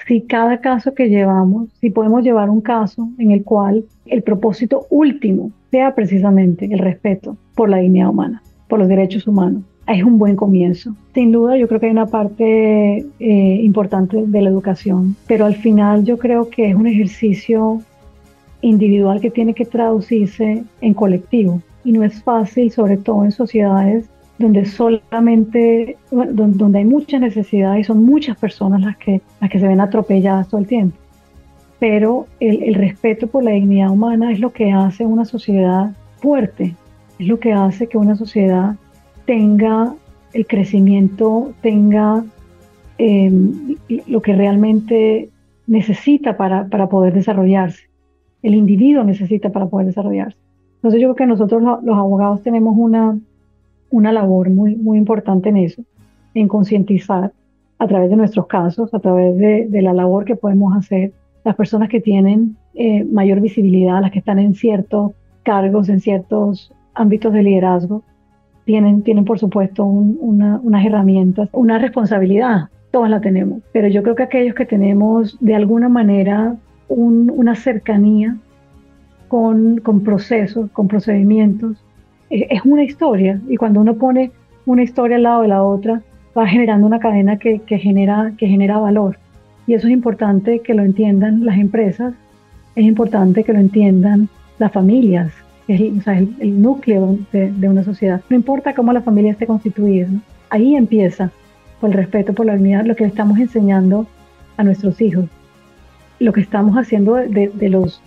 si 0.07 0.23
cada 0.23 0.61
caso 0.61 0.95
que 0.95 1.09
llevamos, 1.09 1.69
si 1.81 1.91
podemos 1.91 2.23
llevar 2.23 2.51
un 2.51 2.61
caso 2.61 3.09
en 3.19 3.31
el 3.31 3.43
cual 3.43 3.85
el 4.07 4.23
propósito 4.23 4.87
último 4.91 5.51
sea 5.71 5.95
precisamente 5.95 6.67
el 6.67 6.79
respeto 6.79 7.37
por 7.55 7.69
la 7.69 7.79
dignidad 7.79 8.11
humana, 8.11 8.43
por 8.69 8.79
los 8.79 8.89
derechos 8.89 9.27
humanos, 9.27 9.63
es 9.87 10.05
un 10.05 10.19
buen 10.19 10.37
comienzo. 10.37 10.95
Sin 11.15 11.33
duda, 11.33 11.57
yo 11.57 11.69
creo 11.69 11.81
que 11.81 11.87
hay 11.87 11.93
una 11.93 12.07
parte 12.07 13.05
eh, 13.19 13.61
importante 13.63 14.25
de 14.25 14.43
la 14.43 14.49
educación, 14.49 15.17
pero 15.27 15.45
al 15.45 15.57
final 15.57 16.05
yo 16.05 16.19
creo 16.19 16.49
que 16.49 16.71
es 16.71 16.75
un 16.75 16.87
ejercicio 16.87 17.83
individual 18.61 19.21
que 19.21 19.31
tiene 19.31 19.55
que 19.55 19.65
traducirse 19.65 20.65
en 20.81 20.95
colectivo 20.95 21.61
y 21.85 21.93
no 21.93 22.05
es 22.05 22.23
fácil, 22.23 22.71
sobre 22.71 22.97
todo 22.97 23.25
en 23.25 23.33
sociedades 23.33 24.09
donde 24.39 24.65
solamente, 24.65 25.97
donde, 26.11 26.79
hay 26.79 26.85
mucha 26.85 27.19
necesidad 27.19 27.77
y 27.77 27.85
son 27.85 28.05
muchas 28.05 28.37
personas 28.37 28.81
las 28.81 28.97
que, 28.97 29.21
las 29.41 29.51
que 29.51 29.61
se 29.61 29.69
ven 29.69 29.81
atropelladas 29.81 30.49
todo 30.49 30.61
el 30.61 30.67
tiempo. 30.67 30.97
Pero 31.79 32.27
el, 32.41 32.63
el 32.63 32.75
respeto 32.75 33.27
por 33.27 33.45
la 33.45 33.53
dignidad 33.53 33.91
humana 33.91 34.33
es 34.33 34.41
lo 34.41 34.53
que 34.53 34.73
hace 34.73 35.05
una 35.05 35.25
sociedad 35.25 35.93
fuerte, 36.21 36.75
es 37.19 37.27
lo 37.27 37.39
que 37.39 37.53
hace 37.53 37.89
que 37.89 37.99
una 37.99 38.17
sociedad 38.17 38.77
tenga 39.27 39.95
el 40.33 40.47
crecimiento, 40.47 41.53
tenga 41.61 42.25
em, 42.99 43.77
lo 44.07 44.23
que 44.23 44.35
realmente 44.35 45.31
necesita 45.67 46.37
para, 46.37 46.67
para 46.67 46.89
poder 46.89 47.13
desarrollarse. 47.13 47.89
El 48.43 48.55
individuo 48.55 49.05
necesita 49.05 49.51
para 49.51 49.67
poder 49.67 49.87
desarrollarse. 49.87 50.39
Entonces 50.77 51.01
yo 51.01 51.09
creo 51.09 51.17
que 51.17 51.27
nosotros 51.27 51.63
los 51.63 51.97
abogados 51.97 52.43
tenemos 52.43 52.75
una, 52.77 53.17
una 53.93 54.13
labor 54.13 54.51
muy, 54.51 54.75
muy 54.75 54.99
importante 54.99 55.51
en 55.51 55.59
eso, 55.59 55.83
en 56.35 56.49
concientizar 56.49 57.33
a 57.79 57.87
través 57.87 58.11
de 58.11 58.17
nuestros 58.17 58.47
casos, 58.47 58.93
a 58.93 58.99
través 58.99 59.37
de, 59.37 59.67
de, 59.69 59.83
la 59.83 59.93
labor 59.93 60.25
que 60.25 60.37
podemos 60.37 60.77
hacer, 60.77 61.13
las 61.45 61.55
personas 61.55 61.89
que 61.89 62.01
tienen 62.01 62.57
eh, 62.75 63.05
mayor 63.05 63.41
visibilidad, 63.41 64.01
las 64.01 64.11
que 64.11 64.21
están 64.21 64.39
en 64.39 64.55
ciertos 64.55 65.13
cargos, 65.43 65.89
en 65.89 66.01
ciertos 66.01 66.73
ámbitos 66.95 67.33
de 67.33 67.43
liderazgo, 67.43 68.03
tienen, 68.65 69.03
tienen 69.03 69.25
por 69.25 69.39
supuesto 69.39 69.85
unas 69.85 70.87
herramientas, 70.87 71.49
una 71.53 71.79
responsabilidad, 71.79 72.69
todas 72.91 73.11
la 73.11 73.21
tenemos, 73.21 73.63
pero 73.73 73.89
yo 73.89 74.03
creo 74.03 74.15
que 74.15 74.23
aquellos 74.23 74.55
que 74.55 74.67
tenemos 74.67 75.37
de 75.41 75.55
alguna 75.55 75.89
manera 75.89 76.57
una 76.89 77.55
cercanía 77.55 78.37
con, 79.29 79.79
con, 79.79 80.03
procesos, 80.03 80.71
con 80.73 80.89
procedimientos, 80.89 81.83
es 82.33 82.63
una 82.65 82.85
historia 82.85 83.41
y 83.49 83.57
cuando 83.57 83.81
uno 83.81 83.95
pone 83.95 84.31
una 84.67 84.83
historia 84.83 85.17
al 85.17 85.25
lado 85.25 85.43
de 85.43 85.49
la 85.49 85.63
otra, 85.63 86.03
va 86.37 86.47
generando 86.47 86.87
una 86.87 86.99
cadena 86.99 87.39
que, 87.39 87.61
que, 87.61 87.79
genera, 87.79 88.33
que 88.39 88.47
genera 88.47 88.79
valor. 88.79 89.19
Y 89.67 89.75
eso 89.75 89.87
es 89.87 89.93
importante 89.93 90.61
que 90.61 90.75
lo 90.75 90.83
entiendan 90.83 91.45
las 91.45 91.59
empresas, 91.59 92.15
es 92.75 92.85
importante 92.85 93.45
que 93.45 93.53
lo 93.53 93.59
entiendan 93.59 94.29
las 94.59 94.73
familias, 94.73 95.33
es 95.69 95.81
el, 95.81 96.61
núcleo 96.61 97.19
de, 97.33 97.69
una 97.69 97.85
sociedad. 97.85 98.21
No 98.29 98.37
importa 98.37 98.75
cómo 98.75 98.93
la 98.93 99.03
familia 99.03 99.33
esté 99.33 99.47
constituida, 99.47 100.09
ahí 100.51 100.75
empieza 100.75 101.31
por 101.81 101.91
el 101.91 101.97
respeto, 101.97 102.33
por 102.33 102.47
la 102.47 102.55
unidad, 102.55 102.85
lo 102.85 102.97
que 102.97 103.05
estamos 103.05 103.39
enseñando 103.39 104.07
a 104.57 104.65
nuestros 104.65 105.01
hijos, 105.01 105.27
lo 106.19 106.33
que 106.33 106.41
estamos 106.41 106.77
haciendo 106.77 107.15
de, 107.15 107.51
los, 107.69 108.03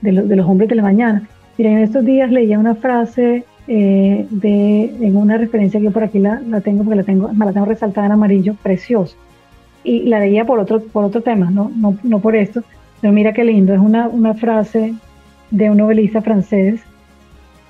de, 0.00 0.12
los, 0.12 0.46
hombres 0.46 0.68
de 0.68 0.76
la 0.76 0.82
mañana. 0.82 1.22
Miren, 1.56 1.78
en 1.78 1.84
estos 1.84 2.04
días 2.04 2.30
leía 2.30 2.58
una 2.58 2.74
frase 2.74 3.44
eh, 3.66 4.26
de, 4.30 4.84
en 5.00 5.16
una 5.16 5.38
referencia 5.38 5.80
que 5.80 5.86
yo 5.86 5.92
por 5.92 6.04
aquí 6.04 6.18
la, 6.18 6.40
tengo, 6.62 6.84
porque 6.84 6.96
la 6.96 7.04
tengo, 7.04 7.30
la 7.32 7.52
tengo 7.52 7.66
resaltada 7.66 8.06
en 8.06 8.12
amarillo, 8.12 8.54
preciosa. 8.62 9.16
Y 9.82 10.04
la 10.04 10.20
leía 10.20 10.44
por 10.44 10.58
otro, 10.58 10.80
por 10.80 11.04
otro 11.04 11.20
tema, 11.20 11.50
no, 11.50 11.70
no, 11.74 11.96
no 12.02 12.18
por 12.20 12.36
esto, 12.36 12.62
pero 13.00 13.12
mira 13.12 13.32
qué 13.32 13.44
lindo, 13.44 13.74
es 13.74 13.80
una, 13.80 14.08
una 14.08 14.34
frase 14.34 14.94
de 15.50 15.70
un 15.70 15.76
novelista 15.76 16.22
francés 16.22 16.80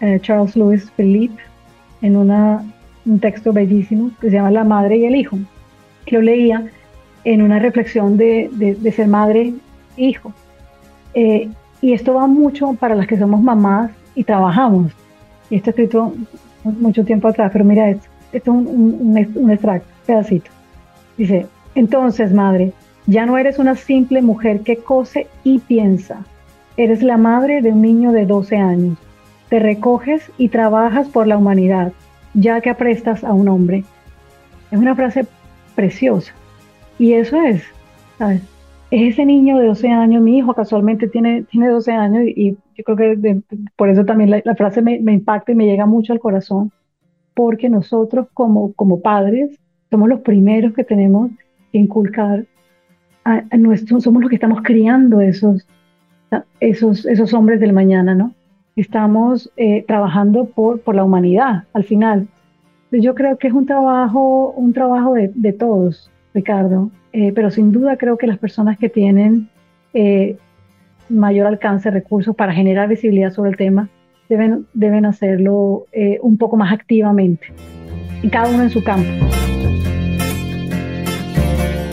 eh, 0.01 0.19
Charles 0.21 0.57
Louis 0.57 0.91
Philippe 0.97 1.43
en 2.03 2.17
una, 2.17 2.65
un 3.07 3.21
texto 3.21 3.53
bellísimo 3.53 4.11
que 4.21 4.29
se 4.29 4.37
llama 4.37 4.51
La 4.51 4.65
madre 4.65 4.97
y 4.97 5.05
el 5.05 5.17
hijo. 5.17 5.39
Lo 6.09 6.21
leía 6.21 6.67
en 7.25 7.41
una 7.41 7.59
reflexión 7.59 8.17
de, 8.17 8.51
de, 8.53 8.93
ser 8.93 9.09
madre 9.09 9.55
e 9.97 10.05
hijo. 10.05 10.33
Eh, 11.15 11.49
y 11.81 11.93
esto 11.93 12.15
va 12.15 12.27
mucho 12.27 12.75
para 12.75 12.95
las 12.95 13.07
que 13.07 13.19
somos 13.19 13.41
mamás 13.41 13.91
y 14.15 14.25
trabajamos. 14.25 14.93
Y 15.51 15.57
esto 15.57 15.71
escrito 15.71 16.15
mucho 16.65 17.05
tiempo 17.05 17.29
atrás, 17.29 17.51
pero 17.53 17.65
mira 17.65 17.91
esto. 17.91 18.07
Esto 18.33 18.51
es 18.53 18.57
un, 18.57 18.67
un, 18.67 19.33
un 19.35 19.51
extracto, 19.51 19.89
pedacito. 20.07 20.51
Dice, 21.17 21.47
entonces, 21.75 22.33
madre, 22.33 22.73
ya 23.07 23.27
no 23.27 23.39
eres 23.39 23.59
una 23.59 23.77
simple 23.77 24.23
mujer 24.23 24.61
que 24.61 24.77
cose 24.77 25.29
y 25.45 25.59
piensa. 25.61 26.25
Eres 26.77 27.03
la 27.03 27.17
madre 27.17 27.63
de 27.63 27.71
un 27.71 27.83
niño 27.83 28.13
de 28.13 28.27
12 28.27 28.57
años 28.57 28.99
te 29.55 29.61
recoges 29.61 30.33
y 30.39 30.49
trabajas 30.49 31.09
por 31.09 31.29
la 31.29 31.37
humanidad, 31.37 31.93
ya 32.35 32.61
que 32.61 32.71
aprestas 32.71 33.23
a 33.25 33.33
un 33.33 33.49
hombre. 33.49 33.85
Es 34.73 34.79
una 34.81 34.97
frase 34.97 35.27
preciosa. 35.77 36.33
Y 36.99 37.13
eso 37.13 37.41
es, 37.41 37.63
¿sabes? 38.19 38.43
Es 38.91 39.15
ese 39.15 39.27
niño 39.27 39.59
de 39.59 39.67
12 39.67 39.89
años, 39.89 40.23
mi 40.23 40.39
hijo 40.39 40.55
casualmente 40.55 41.09
tiene, 41.09 41.43
tiene 41.45 41.69
12 41.69 41.93
años 41.93 42.23
y 42.27 42.57
yo 42.77 42.85
creo 42.85 42.97
que 42.97 43.41
por 43.77 43.89
eso 43.89 44.05
también 44.05 44.43
la, 44.45 44.55
frase 44.55 44.83
me, 44.83 44.97
impacta 44.97 45.53
y 45.53 45.55
me 45.55 45.67
llega 45.67 45.87
mucho 45.87 46.13
al 46.13 46.21
corazón, 46.21 46.71
porque 47.35 47.69
nosotros 47.69 48.29
como, 48.35 48.73
como 48.75 49.01
padres 49.01 49.59
somos 49.91 50.09
los 50.09 50.21
primeros 50.21 50.75
que 50.75 50.85
tenemos 50.85 51.31
que 51.73 51.79
inculcar 51.79 52.45
a, 53.25 53.43
nuestros, 53.57 54.05
somos 54.05 54.23
los 54.23 54.29
que 54.29 54.37
estamos 54.37 54.61
criando 54.63 55.21
esos, 55.21 55.67
esos, 56.61 57.07
esos 57.07 57.33
hombres 57.33 57.61
del 57.61 57.73
mañana, 57.73 58.15
¿no? 58.15 58.35
estamos 58.77 59.51
eh, 59.57 59.85
trabajando 59.87 60.47
por, 60.47 60.81
por 60.81 60.95
la 60.95 61.05
humanidad 61.05 61.65
al 61.73 61.85
final. 61.85 62.29
Yo 62.91 63.15
creo 63.15 63.39
que 63.39 63.49
es 63.49 63.53
un 63.53 63.67
trabajo, 63.67 64.51
un 64.51 64.73
trabajo 64.73 65.15
de, 65.15 65.33
de 65.35 65.53
todos, 65.53 66.11
Ricardo, 66.35 66.91
eh, 67.13 67.33
pero 67.33 67.51
sin 67.51 67.73
duda 67.73 67.97
creo 67.97 68.19
que 68.19 68.27
las 68.27 68.39
personas 68.39 68.77
que 68.77 68.89
tienen 68.89 69.49
eh, 69.95 70.37
mayor 71.09 71.47
alcance 71.47 71.91
recursos 71.91 72.35
para 72.35 72.53
generar 72.53 72.89
visibilidad 72.89 73.31
sobre 73.31 73.51
el 73.51 73.57
tema 73.57 73.89
deben, 74.29 74.67
deben 74.75 75.07
hacerlo 75.07 75.87
un 76.23 76.39
poco 76.39 76.57
más 76.57 76.73
activamente, 76.73 77.47
y 78.23 78.29
cada 78.29 78.49
uno 78.49 78.63
en 78.63 78.71
su 78.71 78.83
campo. 78.83 79.09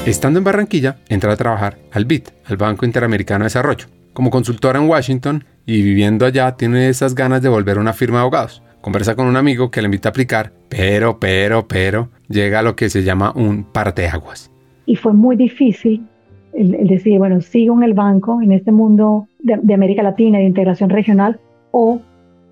Estando 0.05 0.39
en 0.39 0.43
Barranquilla, 0.43 0.97
entra 1.09 1.31
a 1.31 1.37
trabajar 1.37 1.77
al 1.91 2.05
BID, 2.05 2.23
al 2.45 2.57
Banco 2.57 2.85
Interamericano 2.85 3.43
de 3.43 3.45
Desarrollo. 3.45 3.85
Como 4.13 4.31
consultora 4.31 4.79
en 4.79 4.89
Washington, 4.89 5.45
y 5.63 5.83
viviendo 5.83 6.25
allá 6.25 6.55
tiene 6.55 6.89
esas 6.89 7.13
ganas 7.13 7.43
de 7.43 7.49
volver 7.49 7.77
a 7.77 7.81
una 7.81 7.93
firma 7.93 8.17
de 8.17 8.21
abogados. 8.21 8.63
Conversa 8.81 9.15
con 9.15 9.27
un 9.27 9.37
amigo 9.37 9.69
que 9.69 9.79
le 9.79 9.85
invita 9.85 10.09
a 10.09 10.11
aplicar, 10.11 10.53
pero, 10.69 11.19
pero, 11.19 11.67
pero, 11.67 12.09
llega 12.31 12.59
a 12.59 12.61
lo 12.61 12.75
que 12.75 12.89
se 12.89 13.03
llama 13.03 13.33
un 13.35 13.63
parteaguas. 13.63 14.51
Y 14.85 14.95
fue 14.95 15.13
muy 15.13 15.35
difícil 15.35 16.05
el, 16.53 16.87
decir, 16.87 17.17
bueno, 17.19 17.41
sigo 17.41 17.75
en 17.77 17.83
el 17.83 17.93
banco, 17.93 18.41
en 18.41 18.51
este 18.51 18.71
mundo 18.71 19.27
de, 19.39 19.73
América 19.73 20.03
Latina, 20.03 20.39
de 20.39 20.45
integración 20.45 20.89
regional, 20.89 21.39
o 21.71 22.01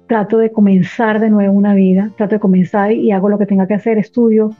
trato 0.07 0.37
de 0.37 0.51
comenzar 0.51 1.19
de 1.19 1.29
nuevo 1.29 1.53
una 1.53 1.73
vida, 1.73 2.11
trato 2.17 2.35
de 2.35 2.39
comenzar 2.39 2.91
y 2.91 3.11
hago 3.11 3.29
lo 3.29 3.37
que 3.37 3.45
tenga 3.45 3.67
que 3.67 3.75
hacer, 3.75 3.97
estudio, 3.97 4.51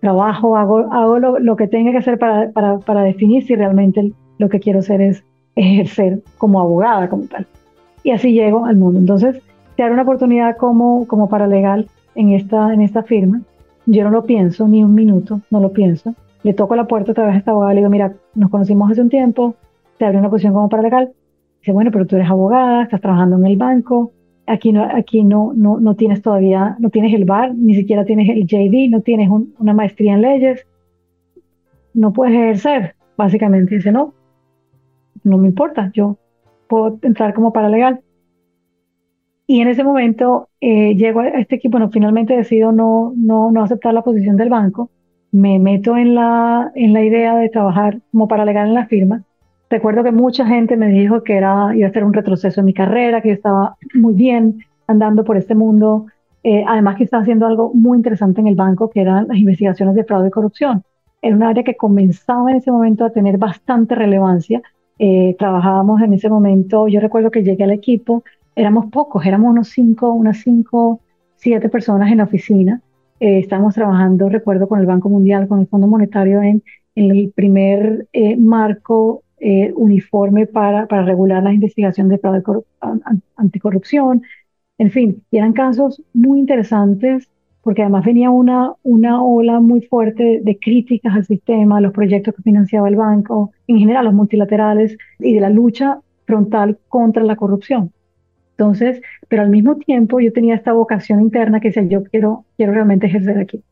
trabajo, 0.00 0.56
hago, 0.56 0.92
hago 0.92 1.18
lo, 1.18 1.56
que 1.56 1.68
tenga 1.68 1.92
que 1.92 1.98
hacer 1.98 2.18
para, 2.18 2.50
para, 2.50 2.78
para 2.78 3.02
definir 3.02 3.44
si 3.44 3.54
realmente 3.54 4.12
lo 4.38 4.48
que 4.48 4.60
quiero 4.60 4.78
hacer 4.78 5.00
es 5.00 5.22
ejercer 5.54 6.22
como 6.38 6.60
abogada, 6.60 7.08
como 7.08 7.24
tal 7.24 7.46
y 8.02 8.10
así 8.10 8.32
llego 8.32 8.64
al 8.66 8.76
mundo. 8.76 8.98
Entonces, 8.98 9.40
te 9.76 9.82
dar 9.82 9.92
una 9.92 10.02
oportunidad 10.02 10.56
como, 10.56 11.06
como 11.06 11.28
paralegal 11.28 11.88
en 12.14 12.32
esta, 12.32 12.72
en 12.72 12.82
esta 12.82 13.02
firma, 13.02 13.42
yo 13.86 14.04
no 14.04 14.10
lo 14.10 14.24
pienso 14.24 14.68
ni 14.68 14.82
un 14.84 14.94
minuto, 14.94 15.40
no 15.50 15.60
lo 15.60 15.72
pienso. 15.72 16.14
Le 16.42 16.54
toco 16.54 16.76
la 16.76 16.86
puerta 16.86 17.12
otra 17.12 17.26
vez 17.26 17.34
a 17.34 17.38
esta 17.38 17.50
abogada, 17.50 17.74
le 17.74 17.80
digo, 17.80 17.90
mira, 17.90 18.14
nos 18.34 18.50
conocimos 18.50 18.90
hace 18.90 19.02
un 19.02 19.08
tiempo, 19.08 19.54
te 19.98 20.06
abre 20.06 20.18
una 20.18 20.30
posición 20.30 20.54
como 20.54 20.68
paralegal. 20.68 21.12
Dice, 21.60 21.72
bueno, 21.72 21.90
pero 21.90 22.06
tú 22.06 22.16
eres 22.16 22.30
abogada, 22.30 22.84
estás 22.84 23.00
trabajando 23.00 23.36
en 23.36 23.46
el 23.46 23.56
banco, 23.56 24.12
aquí 24.46 24.72
no, 24.72 24.82
aquí 24.84 25.24
no, 25.24 25.52
no, 25.54 25.78
no 25.78 25.94
tienes 25.94 26.22
todavía, 26.22 26.76
no 26.78 26.90
tienes 26.90 27.14
el 27.14 27.24
bar, 27.24 27.54
ni 27.54 27.74
siquiera 27.74 28.04
tienes 28.04 28.28
el 28.30 28.46
JD, 28.46 28.90
no 28.90 29.02
tienes 29.02 29.28
una 29.58 29.74
maestría 29.74 30.14
en 30.14 30.22
leyes, 30.22 30.66
no 31.94 32.12
puedes 32.12 32.34
ejercer, 32.34 32.94
básicamente. 33.16 33.76
Dice, 33.76 33.92
no, 33.92 34.14
no 35.24 35.38
me 35.38 35.48
importa, 35.48 35.90
yo 35.94 36.16
puedo 36.68 36.98
entrar 37.02 37.34
como 37.34 37.52
paralegal. 37.52 38.00
Y 39.50 39.60
en 39.62 39.66
ese 39.66 39.82
momento 39.82 40.48
eh, 40.60 40.94
llego 40.94 41.18
a 41.18 41.26
este 41.26 41.56
equipo, 41.56 41.72
bueno, 41.72 41.90
finalmente 41.90 42.36
decido 42.36 42.70
no, 42.70 43.12
no, 43.16 43.50
no 43.50 43.64
aceptar 43.64 43.92
la 43.92 44.02
posición 44.02 44.36
del 44.36 44.48
banco, 44.48 44.90
me 45.32 45.58
meto 45.58 45.96
en 45.96 46.14
la, 46.14 46.70
en 46.76 46.92
la 46.92 47.02
idea 47.02 47.34
de 47.34 47.48
trabajar 47.48 47.98
como 48.12 48.28
paralegal 48.28 48.68
en 48.68 48.74
la 48.74 48.86
firma. 48.86 49.24
Recuerdo 49.68 50.04
que 50.04 50.12
mucha 50.12 50.46
gente 50.46 50.76
me 50.76 50.86
dijo 50.86 51.24
que 51.24 51.36
era, 51.36 51.74
iba 51.74 51.88
a 51.88 51.92
ser 51.92 52.04
un 52.04 52.12
retroceso 52.12 52.60
en 52.60 52.66
mi 52.66 52.74
carrera, 52.74 53.20
que 53.22 53.30
yo 53.30 53.34
estaba 53.34 53.76
muy 53.92 54.14
bien 54.14 54.60
andando 54.86 55.24
por 55.24 55.36
este 55.36 55.56
mundo. 55.56 56.06
Eh, 56.44 56.62
además 56.68 56.94
que 56.94 57.02
estaba 57.02 57.24
haciendo 57.24 57.44
algo 57.44 57.72
muy 57.74 57.96
interesante 57.96 58.40
en 58.40 58.46
el 58.46 58.54
banco, 58.54 58.88
que 58.88 59.00
eran 59.00 59.26
las 59.26 59.36
investigaciones 59.36 59.96
de 59.96 60.04
fraude 60.04 60.28
y 60.28 60.30
corrupción. 60.30 60.84
Era 61.22 61.34
un 61.34 61.42
área 61.42 61.64
que 61.64 61.76
comenzaba 61.76 62.52
en 62.52 62.58
ese 62.58 62.70
momento 62.70 63.04
a 63.04 63.10
tener 63.10 63.36
bastante 63.36 63.96
relevancia 63.96 64.62
eh, 65.02 65.34
trabajábamos 65.38 66.02
en 66.02 66.12
ese 66.12 66.28
momento, 66.28 66.86
yo 66.86 67.00
recuerdo 67.00 67.30
que 67.30 67.42
llegué 67.42 67.64
al 67.64 67.70
equipo, 67.70 68.22
éramos 68.54 68.86
pocos, 68.90 69.24
éramos 69.24 69.50
unos 69.50 69.68
cinco, 69.68 70.12
unas 70.12 70.38
cinco, 70.38 71.00
siete 71.36 71.68
personas 71.68 72.10
en 72.10 72.18
la 72.18 72.24
oficina. 72.24 72.82
Eh, 73.20 73.38
estábamos 73.38 73.74
trabajando, 73.74 74.28
recuerdo, 74.28 74.68
con 74.68 74.80
el 74.80 74.86
Banco 74.86 75.08
Mundial, 75.08 75.48
con 75.48 75.60
el 75.60 75.66
Fondo 75.66 75.86
Monetario 75.86 76.42
en, 76.42 76.62
en 76.94 77.10
el 77.10 77.32
primer 77.34 78.08
eh, 78.12 78.36
marco 78.36 79.22
eh, 79.38 79.72
uniforme 79.74 80.46
para, 80.46 80.86
para 80.86 81.04
regular 81.04 81.42
la 81.42 81.52
investigación 81.52 82.08
de 82.08 82.18
fraude 82.18 82.42
anticorrupción. 83.36 84.22
En 84.78 84.90
fin, 84.90 85.22
y 85.30 85.36
eran 85.36 85.52
casos 85.52 86.02
muy 86.12 86.38
interesantes 86.38 87.28
porque 87.62 87.82
además 87.82 88.04
venía 88.04 88.30
una, 88.30 88.72
una 88.82 89.22
ola 89.22 89.60
muy 89.60 89.82
fuerte 89.82 90.40
de 90.42 90.58
críticas 90.58 91.14
al 91.14 91.26
sistema, 91.26 91.78
a 91.78 91.80
los 91.80 91.92
proyectos 91.92 92.34
que 92.34 92.42
financiaba 92.42 92.88
el 92.88 92.96
banco, 92.96 93.52
en 93.66 93.78
general 93.78 94.06
los 94.06 94.14
multilaterales 94.14 94.96
y 95.18 95.34
de 95.34 95.40
la 95.40 95.50
lucha 95.50 96.00
frontal 96.24 96.78
contra 96.88 97.22
la 97.22 97.36
corrupción. 97.36 97.92
Entonces, 98.60 99.00
pero 99.28 99.40
al 99.40 99.48
mismo 99.48 99.76
tiempo 99.76 100.20
yo 100.20 100.34
tenía 100.34 100.54
esta 100.54 100.74
vocación 100.74 101.22
interna 101.22 101.60
que 101.60 101.68
decía, 101.68 101.82
yo 101.84 102.04
quiero, 102.04 102.44
quiero 102.58 102.72
realmente 102.72 103.06
ejercer 103.06 103.38
aquí. 103.38 103.62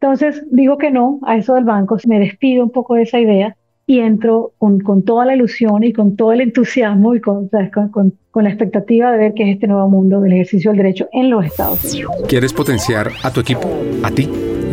Entonces, 0.00 0.44
digo 0.50 0.76
que 0.76 0.90
no 0.90 1.20
a 1.22 1.36
eso 1.36 1.54
del 1.54 1.62
banco, 1.62 1.96
me 2.08 2.18
despido 2.18 2.64
un 2.64 2.70
poco 2.70 2.96
de 2.96 3.02
esa 3.02 3.20
idea 3.20 3.56
y 3.86 4.00
entro 4.00 4.54
con, 4.58 4.80
con, 4.80 5.04
toda 5.04 5.24
la 5.24 5.36
ilusión 5.36 5.84
y 5.84 5.92
con 5.92 6.16
todo 6.16 6.32
el 6.32 6.40
entusiasmo 6.40 7.14
y 7.14 7.20
con, 7.20 7.48
con, 7.92 8.12
con, 8.32 8.44
la 8.44 8.50
expectativa 8.50 9.12
de 9.12 9.18
ver 9.18 9.34
qué 9.34 9.44
es 9.44 9.54
este 9.54 9.68
nuevo 9.68 9.88
mundo 9.88 10.20
del 10.20 10.32
ejercicio 10.32 10.72
del 10.72 10.78
derecho 10.78 11.08
en 11.12 11.30
los 11.30 11.44
Estados 11.44 11.84
Unidos. 11.84 12.16
¿Quieres 12.26 12.52
potenciar 12.52 13.10
a 13.22 13.30
tu 13.30 13.38
equipo, 13.38 13.70
a 14.02 14.10
ti, 14.10 14.28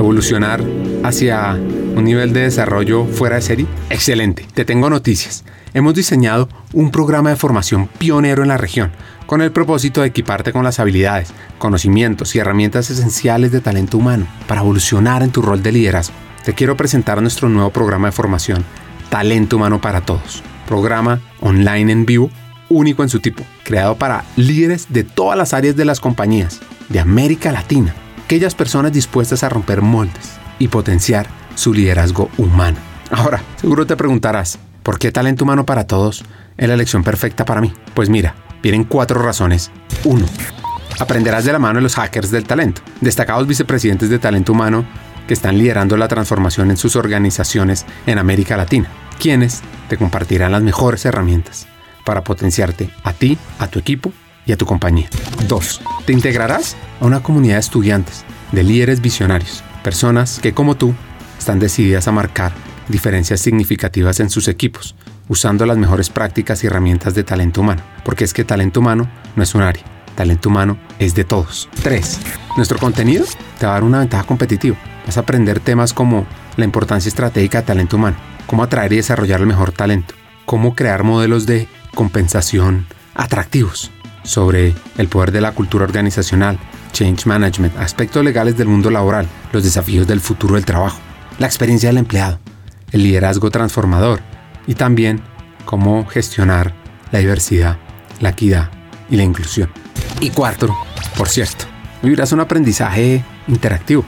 evolucionar 0.05 0.63
hacia 1.03 1.53
un 1.53 2.03
nivel 2.03 2.31
de 2.31 2.41
desarrollo 2.41 3.05
fuera 3.05 3.37
de 3.37 3.41
serie? 3.41 3.65
Excelente, 3.89 4.45
te 4.53 4.63
tengo 4.63 4.89
noticias. 4.89 5.43
Hemos 5.73 5.95
diseñado 5.95 6.47
un 6.73 6.91
programa 6.91 7.31
de 7.31 7.35
formación 7.35 7.87
pionero 7.97 8.43
en 8.43 8.49
la 8.49 8.57
región 8.57 8.91
con 9.25 9.41
el 9.41 9.51
propósito 9.51 10.01
de 10.01 10.07
equiparte 10.07 10.53
con 10.53 10.63
las 10.63 10.79
habilidades, 10.79 11.33
conocimientos 11.57 12.35
y 12.35 12.39
herramientas 12.39 12.91
esenciales 12.91 13.51
de 13.51 13.61
talento 13.61 13.97
humano 13.97 14.27
para 14.47 14.61
evolucionar 14.61 15.23
en 15.23 15.31
tu 15.31 15.41
rol 15.41 15.63
de 15.63 15.71
liderazgo. 15.71 16.13
Te 16.45 16.53
quiero 16.53 16.77
presentar 16.77 17.19
nuestro 17.21 17.49
nuevo 17.49 17.71
programa 17.71 18.07
de 18.07 18.11
formación 18.11 18.63
Talento 19.09 19.55
Humano 19.55 19.81
para 19.81 20.01
Todos, 20.01 20.43
programa 20.67 21.19
online 21.41 21.91
en 21.91 22.05
vivo, 22.05 22.29
único 22.69 23.01
en 23.01 23.09
su 23.09 23.19
tipo, 23.19 23.43
creado 23.63 23.95
para 23.95 24.23
líderes 24.35 24.85
de 24.89 25.03
todas 25.03 25.37
las 25.37 25.53
áreas 25.53 25.75
de 25.75 25.85
las 25.85 25.99
compañías 25.99 26.59
de 26.89 26.99
América 26.99 27.51
Latina, 27.51 27.95
aquellas 28.25 28.55
personas 28.55 28.91
dispuestas 28.91 29.43
a 29.43 29.49
romper 29.49 29.83
moldes 29.83 30.33
y 30.57 30.67
potenciar 30.67 31.27
su 31.53 31.73
liderazgo 31.73 32.29
humano. 32.37 32.77
Ahora, 33.11 33.41
seguro 33.55 33.85
te 33.85 33.95
preguntarás, 33.95 34.57
¿por 34.81 34.97
qué 34.97 35.11
talento 35.11 35.43
humano 35.43 35.65
para 35.65 35.85
todos 35.85 36.25
es 36.57 36.67
la 36.67 36.73
elección 36.73 37.03
perfecta 37.03 37.45
para 37.45 37.61
mí? 37.61 37.71
Pues 37.93 38.09
mira, 38.09 38.35
vienen 38.63 38.83
cuatro 38.83 39.21
razones. 39.21 39.71
Uno, 40.03 40.25
Aprenderás 40.97 41.43
de 41.43 41.51
la 41.51 41.59
mano 41.59 41.79
de 41.79 41.83
los 41.83 41.95
hackers 41.95 42.31
del 42.31 42.45
talento, 42.45 42.81
destacados 43.01 43.47
vicepresidentes 43.47 44.09
de 44.09 44.17
talento 44.17 44.53
humano 44.53 44.85
que 45.27 45.33
están 45.33 45.57
liderando 45.57 45.97
la 45.97 46.07
transformación 46.07 46.71
en 46.71 46.77
sus 46.77 46.95
organizaciones 46.95 47.85
en 48.05 48.17
América 48.17 48.55
Latina, 48.55 48.89
quienes 49.19 49.61
te 49.89 49.97
compartirán 49.97 50.53
las 50.53 50.63
mejores 50.63 51.03
herramientas 51.05 51.67
para 52.05 52.23
potenciarte 52.23 52.89
a 53.03 53.11
ti, 53.11 53.37
a 53.59 53.67
tu 53.67 53.77
equipo 53.77 54.13
y 54.45 54.51
a 54.51 54.57
tu 54.57 54.65
compañía. 54.65 55.09
2. 55.47 55.81
Te 56.05 56.13
integrarás 56.13 56.75
a 56.99 57.05
una 57.05 57.21
comunidad 57.21 57.55
de 57.55 57.59
estudiantes, 57.61 58.23
de 58.51 58.63
líderes 58.63 59.01
visionarios, 59.01 59.63
personas 59.83 60.39
que 60.39 60.53
como 60.53 60.75
tú 60.75 60.93
están 61.37 61.59
decididas 61.59 62.07
a 62.07 62.11
marcar 62.11 62.53
diferencias 62.87 63.41
significativas 63.41 64.19
en 64.19 64.29
sus 64.29 64.47
equipos, 64.47 64.95
usando 65.27 65.65
las 65.65 65.77
mejores 65.77 66.09
prácticas 66.09 66.63
y 66.63 66.67
herramientas 66.67 67.15
de 67.15 67.23
talento 67.23 67.61
humano, 67.61 67.81
porque 68.03 68.23
es 68.23 68.33
que 68.33 68.43
talento 68.43 68.79
humano 68.79 69.09
no 69.35 69.43
es 69.43 69.55
un 69.55 69.61
área, 69.61 69.83
talento 70.15 70.49
humano 70.49 70.77
es 70.99 71.15
de 71.15 71.23
todos. 71.23 71.69
3. 71.83 72.19
Nuestro 72.57 72.77
contenido 72.77 73.25
te 73.59 73.65
va 73.65 73.73
a 73.73 73.75
dar 73.75 73.83
una 73.83 73.99
ventaja 73.99 74.23
competitiva 74.23 74.77
Vas 75.05 75.17
a 75.17 75.21
aprender 75.21 75.59
temas 75.59 75.93
como 75.93 76.25
la 76.57 76.65
importancia 76.65 77.09
estratégica 77.09 77.61
de 77.61 77.67
talento 77.67 77.97
humano, 77.97 78.17
cómo 78.47 78.63
atraer 78.63 78.93
y 78.93 78.97
desarrollar 78.97 79.39
el 79.39 79.47
mejor 79.47 79.71
talento, 79.71 80.15
cómo 80.45 80.75
crear 80.75 81.03
modelos 81.03 81.45
de 81.45 81.67
compensación 81.93 82.87
atractivos, 83.13 83.91
sobre 84.25 84.73
el 84.97 85.07
poder 85.07 85.31
de 85.31 85.41
la 85.41 85.53
cultura 85.53 85.85
organizacional, 85.85 86.59
change 86.91 87.25
management, 87.25 87.77
aspectos 87.77 88.23
legales 88.23 88.57
del 88.57 88.67
mundo 88.67 88.89
laboral, 88.91 89.27
los 89.53 89.63
desafíos 89.63 90.07
del 90.07 90.19
futuro 90.19 90.55
del 90.55 90.65
trabajo, 90.65 90.99
la 91.39 91.47
experiencia 91.47 91.89
del 91.89 91.99
empleado, 91.99 92.39
el 92.91 93.03
liderazgo 93.03 93.51
transformador 93.51 94.19
y 94.67 94.75
también 94.75 95.21
cómo 95.65 96.05
gestionar 96.05 96.73
la 97.11 97.19
diversidad, 97.19 97.77
la 98.19 98.29
equidad 98.29 98.69
y 99.09 99.15
la 99.15 99.23
inclusión. 99.23 99.69
Y 100.19 100.29
cuarto, 100.29 100.75
por 101.17 101.29
cierto, 101.29 101.65
vivirás 102.01 102.31
un 102.31 102.39
aprendizaje 102.39 103.23
interactivo 103.47 104.05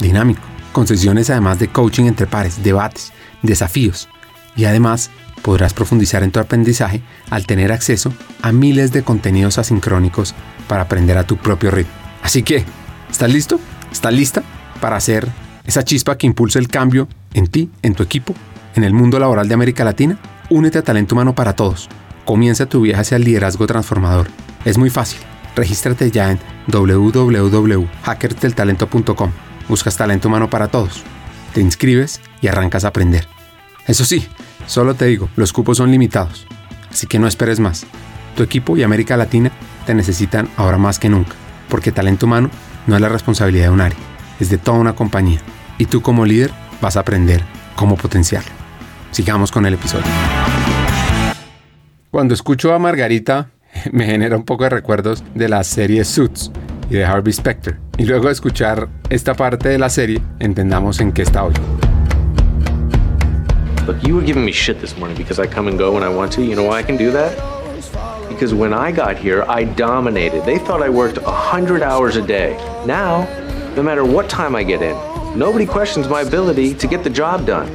dinámico, 0.00 0.42
con 0.72 0.86
sesiones 0.86 1.30
además 1.30 1.58
de 1.58 1.68
coaching 1.68 2.04
entre 2.04 2.26
pares, 2.26 2.62
debates, 2.62 3.12
desafíos 3.42 4.08
y 4.56 4.64
además 4.64 5.10
podrás 5.42 5.74
profundizar 5.74 6.22
en 6.22 6.30
tu 6.30 6.40
aprendizaje 6.40 7.02
al 7.30 7.46
tener 7.46 7.72
acceso 7.72 8.12
a 8.42 8.52
miles 8.52 8.92
de 8.92 9.02
contenidos 9.02 9.58
asincrónicos 9.58 10.34
para 10.68 10.82
aprender 10.82 11.16
a 11.18 11.24
tu 11.24 11.36
propio 11.36 11.70
ritmo. 11.70 11.92
Así 12.22 12.42
que, 12.42 12.64
¿estás 13.10 13.32
listo? 13.32 13.60
¿Estás 13.92 14.12
lista 14.12 14.42
para 14.80 14.96
hacer 14.96 15.28
esa 15.64 15.84
chispa 15.84 16.18
que 16.18 16.26
impulse 16.26 16.58
el 16.58 16.68
cambio 16.68 17.08
en 17.34 17.46
ti, 17.46 17.70
en 17.82 17.94
tu 17.94 18.02
equipo, 18.02 18.34
en 18.74 18.82
el 18.84 18.92
mundo 18.92 19.18
laboral 19.18 19.48
de 19.48 19.54
América 19.54 19.84
Latina? 19.84 20.18
Únete 20.50 20.76
a 20.78 20.82
Talento 20.82 21.14
Humano 21.14 21.34
para 21.34 21.54
Todos. 21.54 21.88
Comienza 22.24 22.66
tu 22.66 22.82
viaje 22.82 23.00
hacia 23.02 23.16
el 23.16 23.24
liderazgo 23.24 23.66
transformador. 23.66 24.28
Es 24.64 24.78
muy 24.78 24.90
fácil. 24.90 25.18
Regístrate 25.54 26.10
ya 26.10 26.32
en 26.32 26.40
www.hackersdeltalento.com 26.68 29.30
buscas 29.68 29.96
talento 29.96 30.28
humano 30.28 30.50
para 30.50 30.68
todos. 30.68 31.02
Te 31.54 31.60
inscribes 31.60 32.20
y 32.40 32.48
arrancas 32.48 32.84
a 32.84 32.88
aprender. 32.88 33.35
Eso 33.86 34.04
sí, 34.04 34.26
solo 34.66 34.94
te 34.94 35.06
digo, 35.06 35.28
los 35.36 35.52
cupos 35.52 35.76
son 35.76 35.92
limitados, 35.92 36.46
así 36.90 37.06
que 37.06 37.18
no 37.18 37.28
esperes 37.28 37.60
más. 37.60 37.86
Tu 38.36 38.42
equipo 38.42 38.76
y 38.76 38.82
América 38.82 39.16
Latina 39.16 39.52
te 39.86 39.94
necesitan 39.94 40.48
ahora 40.56 40.76
más 40.76 40.98
que 40.98 41.08
nunca, 41.08 41.32
porque 41.68 41.92
talento 41.92 42.26
humano 42.26 42.50
no 42.86 42.96
es 42.96 43.00
la 43.00 43.08
responsabilidad 43.08 43.66
de 43.66 43.70
un 43.70 43.80
área, 43.80 43.98
es 44.40 44.50
de 44.50 44.58
toda 44.58 44.78
una 44.78 44.94
compañía, 44.94 45.38
y 45.78 45.86
tú 45.86 46.02
como 46.02 46.26
líder 46.26 46.50
vas 46.80 46.96
a 46.96 47.00
aprender 47.00 47.42
cómo 47.76 47.96
potenciarlo. 47.96 48.50
Sigamos 49.12 49.52
con 49.52 49.64
el 49.66 49.74
episodio. 49.74 50.06
Cuando 52.10 52.34
escucho 52.34 52.74
a 52.74 52.78
Margarita, 52.80 53.50
me 53.92 54.06
genera 54.06 54.36
un 54.36 54.44
poco 54.44 54.64
de 54.64 54.70
recuerdos 54.70 55.22
de 55.34 55.48
la 55.48 55.62
serie 55.62 56.04
Suits 56.04 56.50
y 56.90 56.94
de 56.94 57.04
Harvey 57.04 57.32
Specter. 57.32 57.78
Y 57.98 58.04
luego 58.04 58.26
de 58.26 58.32
escuchar 58.32 58.88
esta 59.10 59.34
parte 59.34 59.68
de 59.68 59.78
la 59.78 59.90
serie, 59.90 60.20
entendamos 60.40 61.00
en 61.00 61.12
qué 61.12 61.22
está 61.22 61.44
hoy. 61.44 61.54
Look, 63.86 64.02
you 64.02 64.16
were 64.16 64.22
giving 64.22 64.44
me 64.44 64.50
shit 64.50 64.80
this 64.80 64.96
morning 64.96 65.16
because 65.16 65.38
I 65.38 65.46
come 65.46 65.68
and 65.68 65.78
go 65.78 65.92
when 65.92 66.02
I 66.02 66.08
want 66.08 66.32
to. 66.32 66.42
You 66.42 66.56
know 66.56 66.64
why 66.64 66.78
I 66.78 66.82
can 66.82 66.96
do 66.96 67.12
that? 67.12 67.38
Because 68.28 68.52
when 68.52 68.74
I 68.74 68.90
got 68.90 69.16
here, 69.16 69.44
I 69.48 69.62
dominated. 69.62 70.44
They 70.44 70.58
thought 70.58 70.82
I 70.82 70.88
worked 70.88 71.22
100 71.22 71.82
hours 71.82 72.16
a 72.16 72.26
day. 72.26 72.56
Now, 72.84 73.28
no 73.76 73.84
matter 73.84 74.04
what 74.04 74.28
time 74.28 74.56
I 74.56 74.64
get 74.64 74.82
in, 74.82 74.96
nobody 75.38 75.64
questions 75.64 76.08
my 76.08 76.22
ability 76.22 76.74
to 76.74 76.88
get 76.88 77.04
the 77.04 77.10
job 77.10 77.46
done. 77.46 77.70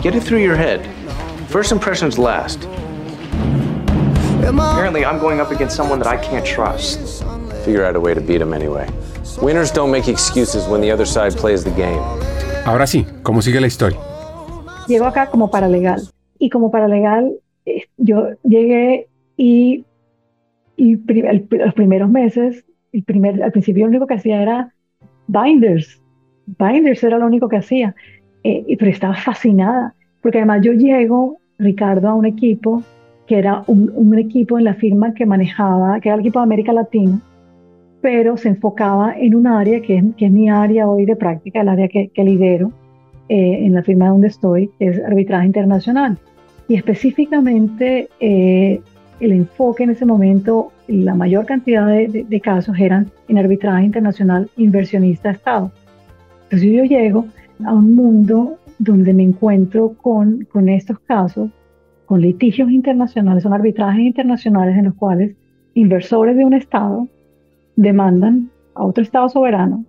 Get 0.00 0.14
it 0.14 0.22
through 0.22 0.38
your 0.38 0.56
head. 0.56 0.80
First 1.50 1.70
impressions 1.70 2.18
last. 2.18 2.64
Apparently, 4.42 5.04
I'm 5.04 5.18
going 5.18 5.38
up 5.38 5.50
against 5.50 5.76
someone 5.76 5.98
that 5.98 6.08
I 6.08 6.16
can't 6.16 6.46
trust. 6.46 7.22
Figure 7.62 7.84
out 7.84 7.94
a 7.94 8.00
way 8.00 8.14
to 8.14 8.22
beat 8.22 8.40
him 8.40 8.54
anyway. 8.54 8.88
Winners 9.42 9.70
don't 9.70 9.90
make 9.90 10.08
excuses 10.08 10.66
when 10.66 10.80
the 10.80 10.90
other 10.90 11.04
side 11.04 11.36
plays 11.36 11.62
the 11.62 11.72
game. 11.72 12.00
Ahora 12.64 12.86
sí, 12.86 13.06
¿cómo 13.22 13.42
sigue 13.42 13.60
la 13.60 13.66
historia? 13.66 14.15
Llego 14.86 15.06
acá 15.06 15.30
como 15.30 15.50
paralegal. 15.50 16.00
Y 16.38 16.50
como 16.50 16.70
paralegal, 16.70 17.32
eh, 17.64 17.84
yo 17.96 18.30
llegué 18.42 19.08
y, 19.36 19.84
y 20.76 20.96
los 20.96 21.74
primeros 21.74 22.10
meses, 22.10 22.64
el 22.92 23.02
primer, 23.02 23.42
al 23.42 23.52
principio 23.52 23.84
lo 23.84 23.90
único 23.90 24.06
que 24.06 24.14
hacía 24.14 24.42
era 24.42 24.72
binders. 25.26 26.00
Binders 26.58 27.02
era 27.02 27.18
lo 27.18 27.26
único 27.26 27.48
que 27.48 27.56
hacía. 27.56 27.94
Eh, 28.44 28.76
pero 28.78 28.90
estaba 28.90 29.14
fascinada, 29.14 29.94
porque 30.22 30.38
además 30.38 30.60
yo 30.62 30.72
llego, 30.72 31.38
Ricardo, 31.58 32.08
a 32.08 32.14
un 32.14 32.26
equipo 32.26 32.82
que 33.26 33.38
era 33.38 33.64
un, 33.66 33.90
un, 33.92 34.16
equipo 34.16 34.56
en 34.56 34.64
la 34.64 34.74
firma 34.74 35.14
que 35.14 35.26
manejaba, 35.26 35.98
que 35.98 36.10
era 36.10 36.14
el 36.14 36.20
equipo 36.20 36.38
de 36.38 36.44
América 36.44 36.72
Latina, 36.72 37.20
pero 38.00 38.36
se 38.36 38.50
enfocaba 38.50 39.18
en 39.18 39.34
un 39.34 39.48
área 39.48 39.82
que 39.82 39.96
es, 39.96 40.04
que 40.16 40.26
es 40.26 40.30
mi 40.30 40.48
área 40.48 40.88
hoy 40.88 41.06
de 41.06 41.16
práctica, 41.16 41.60
el 41.60 41.68
área 41.68 41.88
que, 41.88 42.08
que 42.14 42.22
lidero 42.22 42.70
eh, 43.28 43.66
en 43.66 43.74
la 43.74 43.82
firma 43.82 44.08
donde 44.08 44.28
estoy, 44.28 44.70
es 44.78 45.02
arbitraje 45.04 45.46
internacional. 45.46 46.18
Y 46.68 46.74
específicamente 46.74 48.08
eh, 48.20 48.80
el 49.20 49.32
enfoque 49.32 49.84
en 49.84 49.90
ese 49.90 50.04
momento, 50.04 50.72
la 50.88 51.14
mayor 51.14 51.46
cantidad 51.46 51.86
de, 51.86 52.26
de, 52.28 52.40
casos 52.40 52.78
eran 52.78 53.10
en 53.28 53.38
arbitraje 53.38 53.84
internacional 53.84 54.50
inversionista-Estado. 54.56 55.70
Entonces 56.44 56.70
yo 56.70 56.84
llego 56.84 57.26
a 57.64 57.72
un 57.72 57.94
mundo 57.94 58.58
donde 58.78 59.14
me 59.14 59.22
encuentro 59.22 59.94
con, 59.94 60.46
con 60.52 60.68
estos 60.68 60.98
casos, 61.00 61.50
con 62.04 62.20
litigios 62.20 62.70
internacionales, 62.70 63.42
son 63.42 63.52
arbitrajes 63.52 64.04
internacionales 64.04 64.76
en 64.76 64.84
los 64.86 64.94
cuales 64.94 65.34
inversores 65.74 66.36
de 66.36 66.44
un 66.44 66.54
Estado 66.54 67.08
demandan 67.74 68.50
a 68.74 68.84
otro 68.84 69.02
Estado 69.02 69.28
soberano, 69.28 69.84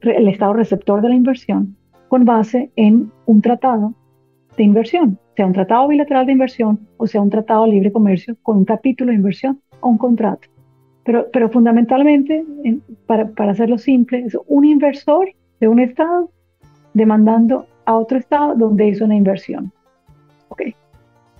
el 0.00 0.28
Estado 0.28 0.54
receptor 0.54 1.00
de 1.02 1.10
la 1.10 1.14
inversión, 1.14 1.76
con 2.12 2.26
base 2.26 2.70
en 2.76 3.10
un 3.24 3.40
tratado 3.40 3.94
de 4.58 4.64
inversión, 4.64 5.18
sea 5.34 5.46
un 5.46 5.54
tratado 5.54 5.88
bilateral 5.88 6.26
de 6.26 6.32
inversión 6.32 6.78
o 6.98 7.06
sea 7.06 7.22
un 7.22 7.30
tratado 7.30 7.64
de 7.64 7.70
libre 7.70 7.90
comercio 7.90 8.36
con 8.42 8.58
un 8.58 8.66
capítulo 8.66 9.08
de 9.08 9.16
inversión 9.16 9.62
o 9.80 9.88
un 9.88 9.96
contrato. 9.96 10.46
Pero, 11.04 11.28
pero 11.32 11.48
fundamentalmente, 11.48 12.44
para, 13.06 13.30
para 13.30 13.52
hacerlo 13.52 13.78
simple, 13.78 14.24
es 14.26 14.36
un 14.46 14.66
inversor 14.66 15.30
de 15.58 15.68
un 15.68 15.80
Estado 15.80 16.28
demandando 16.92 17.64
a 17.86 17.96
otro 17.96 18.18
Estado 18.18 18.56
donde 18.56 18.88
hizo 18.88 19.06
una 19.06 19.16
inversión. 19.16 19.72
Okay. 20.50 20.74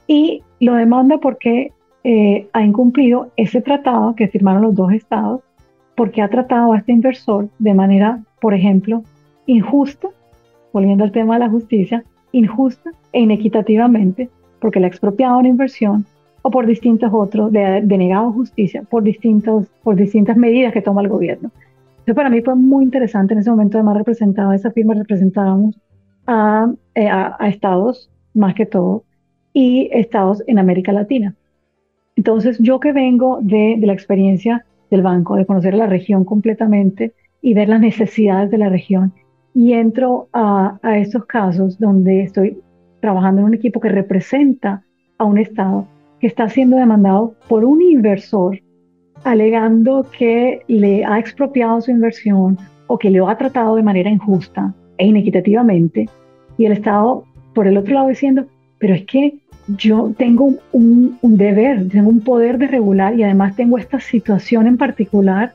Y 0.06 0.42
lo 0.58 0.72
demanda 0.72 1.18
porque 1.18 1.70
eh, 2.02 2.48
ha 2.54 2.62
incumplido 2.62 3.30
ese 3.36 3.60
tratado 3.60 4.14
que 4.14 4.28
firmaron 4.28 4.62
los 4.62 4.74
dos 4.74 4.90
Estados 4.94 5.42
porque 5.96 6.22
ha 6.22 6.30
tratado 6.30 6.72
a 6.72 6.78
este 6.78 6.92
inversor 6.92 7.50
de 7.58 7.74
manera, 7.74 8.22
por 8.40 8.54
ejemplo, 8.54 9.02
injusta, 9.44 10.08
volviendo 10.72 11.04
al 11.04 11.12
tema 11.12 11.34
de 11.34 11.40
la 11.40 11.50
justicia, 11.50 12.04
injusta 12.32 12.90
e 13.12 13.20
inequitativamente 13.20 14.30
porque 14.60 14.80
le 14.80 14.86
ha 14.86 14.88
expropiado 14.88 15.38
una 15.38 15.48
inversión 15.48 16.06
o 16.42 16.50
por 16.50 16.66
distintos 16.66 17.10
otros, 17.12 17.52
le 17.52 17.64
ha 17.64 17.80
denegado 17.80 18.32
justicia 18.32 18.82
por, 18.82 19.02
distintos, 19.02 19.66
por 19.82 19.96
distintas 19.96 20.36
medidas 20.36 20.72
que 20.72 20.82
toma 20.82 21.02
el 21.02 21.08
gobierno. 21.08 21.50
Entonces, 21.90 22.14
para 22.14 22.30
mí 22.30 22.40
fue 22.42 22.56
muy 22.56 22.84
interesante 22.84 23.34
en 23.34 23.40
ese 23.40 23.50
momento, 23.50 23.78
además 23.78 23.98
representaba 23.98 24.56
esa 24.56 24.72
firma, 24.72 24.94
representábamos 24.94 25.78
a, 26.26 26.72
eh, 26.94 27.08
a, 27.08 27.36
a 27.38 27.48
estados 27.48 28.10
más 28.34 28.54
que 28.54 28.66
todo 28.66 29.04
y 29.52 29.88
estados 29.92 30.42
en 30.46 30.58
América 30.58 30.92
Latina. 30.92 31.34
Entonces, 32.16 32.58
yo 32.58 32.80
que 32.80 32.92
vengo 32.92 33.38
de, 33.40 33.76
de, 33.78 33.86
la 33.86 33.92
experiencia 33.92 34.64
del 34.90 35.02
banco, 35.02 35.36
de 35.36 35.46
conocer 35.46 35.74
la 35.74 35.86
región 35.86 36.24
completamente 36.24 37.12
y 37.40 37.54
ver 37.54 37.68
las 37.68 37.80
necesidades 37.80 38.50
de 38.50 38.58
la 38.58 38.68
región, 38.68 39.12
y 39.54 39.72
entro 39.72 40.28
a, 40.32 40.78
a 40.82 40.98
estos 40.98 41.26
casos 41.26 41.78
donde 41.78 42.22
estoy 42.22 42.58
trabajando 43.00 43.40
en 43.40 43.46
un 43.48 43.54
equipo 43.54 43.80
que 43.80 43.88
representa 43.88 44.82
a 45.18 45.24
un 45.24 45.38
Estado 45.38 45.86
que 46.20 46.26
está 46.26 46.48
siendo 46.48 46.76
demandado 46.76 47.34
por 47.48 47.64
un 47.64 47.82
inversor 47.82 48.58
alegando 49.24 50.06
que 50.16 50.62
le 50.68 51.04
ha 51.04 51.18
expropiado 51.18 51.80
su 51.80 51.90
inversión 51.90 52.58
o 52.86 52.98
que 52.98 53.10
le 53.10 53.20
ha 53.20 53.36
tratado 53.36 53.76
de 53.76 53.82
manera 53.82 54.10
injusta 54.10 54.74
e 54.98 55.06
inequitativamente, 55.06 56.08
y 56.58 56.66
el 56.66 56.72
Estado 56.72 57.24
por 57.54 57.66
el 57.66 57.76
otro 57.76 57.94
lado 57.94 58.08
diciendo, 58.08 58.46
pero 58.78 58.94
es 58.94 59.04
que 59.04 59.38
yo 59.78 60.12
tengo 60.16 60.54
un, 60.72 61.18
deber, 61.22 61.88
tengo 61.88 62.10
un 62.10 62.20
poder 62.20 62.58
de 62.58 62.66
regular 62.66 63.18
y 63.18 63.22
además 63.22 63.56
tengo 63.56 63.78
esta 63.78 64.00
situación 64.00 64.66
en 64.66 64.76
particular 64.76 65.52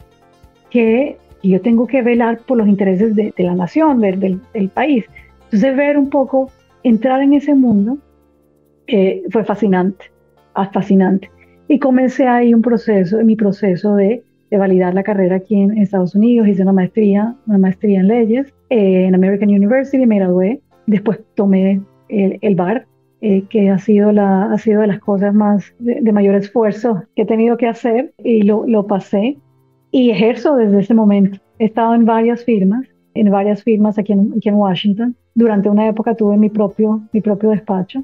que 0.69 1.17
yo 1.43 1.61
tengo 1.61 1.87
que 1.87 2.01
velar 2.01 2.39
por 2.39 2.57
los 2.57 2.67
intereses 2.67 3.15
de, 3.15 3.33
de 3.35 3.43
la 3.43 3.55
nación, 3.55 4.01
de, 4.01 4.13
del, 4.13 4.41
del 4.53 4.69
país. 4.69 5.05
Entonces 5.45 5.75
ver 5.75 5.97
un 5.97 6.09
poco, 6.09 6.51
entrar 6.83 7.21
en 7.21 7.33
ese 7.33 7.55
mundo 7.55 7.97
eh, 8.87 9.23
fue 9.29 9.43
fascinante, 9.43 10.05
ah, 10.53 10.69
fascinante. 10.71 11.29
Y 11.67 11.79
comencé 11.79 12.27
ahí 12.27 12.53
un 12.53 12.61
proceso, 12.61 13.17
mi 13.23 13.35
proceso 13.35 13.95
de, 13.95 14.23
de 14.49 14.57
validar 14.57 14.93
la 14.93 15.03
carrera 15.03 15.37
aquí 15.37 15.55
en, 15.55 15.77
Estados 15.77 16.15
Unidos, 16.15 16.47
hice 16.47 16.63
una 16.63 16.73
maestría, 16.73 17.35
una 17.47 17.57
maestría 17.57 17.99
en 17.99 18.07
leyes 18.07 18.53
eh, 18.69 19.05
en 19.05 19.15
American 19.15 19.49
University, 19.49 20.05
me 20.05 20.17
gradué, 20.17 20.61
después 20.85 21.19
tomé 21.35 21.81
el, 22.09 22.39
el 22.41 22.55
bar, 22.55 22.85
eh, 23.19 23.45
que 23.49 23.69
ha 23.71 23.79
sido, 23.79 24.11
la, 24.11 24.51
ha 24.51 24.57
sido 24.59 24.81
de 24.81 24.87
las 24.87 24.99
cosas 24.99 25.33
más 25.33 25.73
de, 25.79 26.01
de, 26.01 26.11
mayor 26.11 26.35
esfuerzo 26.35 27.03
que 27.15 27.23
he 27.23 27.25
tenido 27.25 27.57
que 27.57 27.67
hacer 27.67 28.13
y 28.23 28.43
lo, 28.43 28.67
lo 28.67 28.85
pasé 28.85 29.37
y 29.97 30.11
ejerzo 30.11 30.55
desde 30.55 30.81
ese 30.81 30.93
momento. 30.93 31.39
He 31.57 31.65
estado 31.65 31.95
en 31.95 32.05
varias 32.05 32.45
firmas, 32.45 32.85
en 33.15 33.31
varias 33.31 33.63
firmas 33.63 33.97
aquí 33.97 34.13
en, 34.13 34.31
aquí 34.37 34.47
en 34.47 34.55
Washington. 34.55 35.15
Durante 35.33 35.69
una 35.69 35.87
época 35.87 36.13
tuve 36.13 36.37
mi 36.37 36.49
propio, 36.51 37.01
mi 37.11 37.19
propio 37.19 37.49
despacho, 37.49 38.03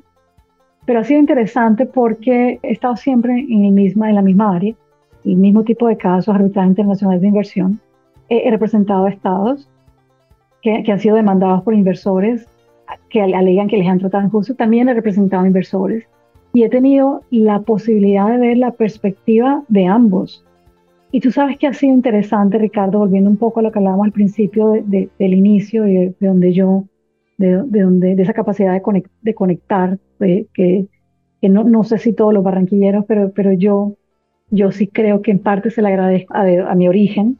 pero 0.87 0.99
ha 0.99 1.03
sido 1.03 1.19
interesante 1.19 1.85
porque 1.85 2.59
he 2.63 2.71
estado 2.71 2.95
siempre 2.95 3.33
en, 3.39 3.65
el 3.65 3.73
misma, 3.73 4.09
en 4.09 4.15
la 4.15 4.23
misma 4.23 4.55
área, 4.55 4.73
el 5.23 5.35
mismo 5.37 5.63
tipo 5.63 5.87
de 5.87 5.95
casos, 5.95 6.33
arbitraje 6.33 6.69
internacional 6.69 7.21
de 7.21 7.27
inversión. 7.27 7.79
He, 8.27 8.47
he 8.47 8.49
representado 8.49 9.05
a 9.05 9.11
estados 9.11 9.69
que, 10.63 10.81
que 10.81 10.91
han 10.91 10.99
sido 10.99 11.15
demandados 11.15 11.61
por 11.61 11.75
inversores 11.75 12.47
que 13.09 13.21
alegan 13.21 13.67
que 13.67 13.77
les 13.77 13.87
han 13.87 13.99
tratado 13.99 14.25
injusto, 14.25 14.55
también 14.55 14.89
he 14.89 14.95
representado 14.95 15.45
inversores 15.45 16.05
y 16.53 16.63
he 16.63 16.69
tenido 16.69 17.21
la 17.29 17.59
posibilidad 17.61 18.29
de 18.29 18.37
ver 18.37 18.57
la 18.57 18.71
perspectiva 18.71 19.63
de 19.67 19.85
ambos. 19.85 20.43
Y 21.13 21.19
tú 21.19 21.31
sabes 21.31 21.59
que 21.59 21.67
ha 21.67 21.73
sido 21.73 21.93
interesante, 21.93 22.57
Ricardo, 22.57 22.97
volviendo 22.97 23.29
un 23.29 23.37
poco 23.37 23.59
a 23.59 23.63
lo 23.63 23.71
que 23.71 23.77
hablábamos 23.77 24.05
al 24.05 24.11
principio 24.11 24.71
de, 24.71 24.81
de, 24.81 25.09
del 25.19 25.35
inicio 25.35 25.83
de, 25.83 26.15
de, 26.19 26.27
donde 26.27 26.53
yo, 26.53 26.85
de, 27.37 27.61
de, 27.67 27.81
donde, 27.81 28.15
de 28.15 28.23
esa 28.23 28.33
capacidad 28.33 28.73
de, 28.73 28.81
conect, 28.81 29.11
de 29.21 29.35
conectar, 29.35 29.99
que, 30.17 30.47
que 31.39 31.49
no, 31.49 31.83
sé 31.83 31.99
si 31.99 32.13
todos 32.13 32.33
los 32.33 32.43
barranquilleros, 32.43 33.05
pero, 33.07 33.31
pero 33.31 33.51
yo, 33.51 33.95
yo 34.49 34.71
sí 34.71 34.87
creo 34.87 35.21
que 35.21 35.29
en 35.29 35.37
parte 35.37 35.69
se 35.69 35.83
le 35.83 35.89
agradezco 35.89 36.33
a, 36.33 36.73
mi 36.73 36.87
origen, 36.87 37.37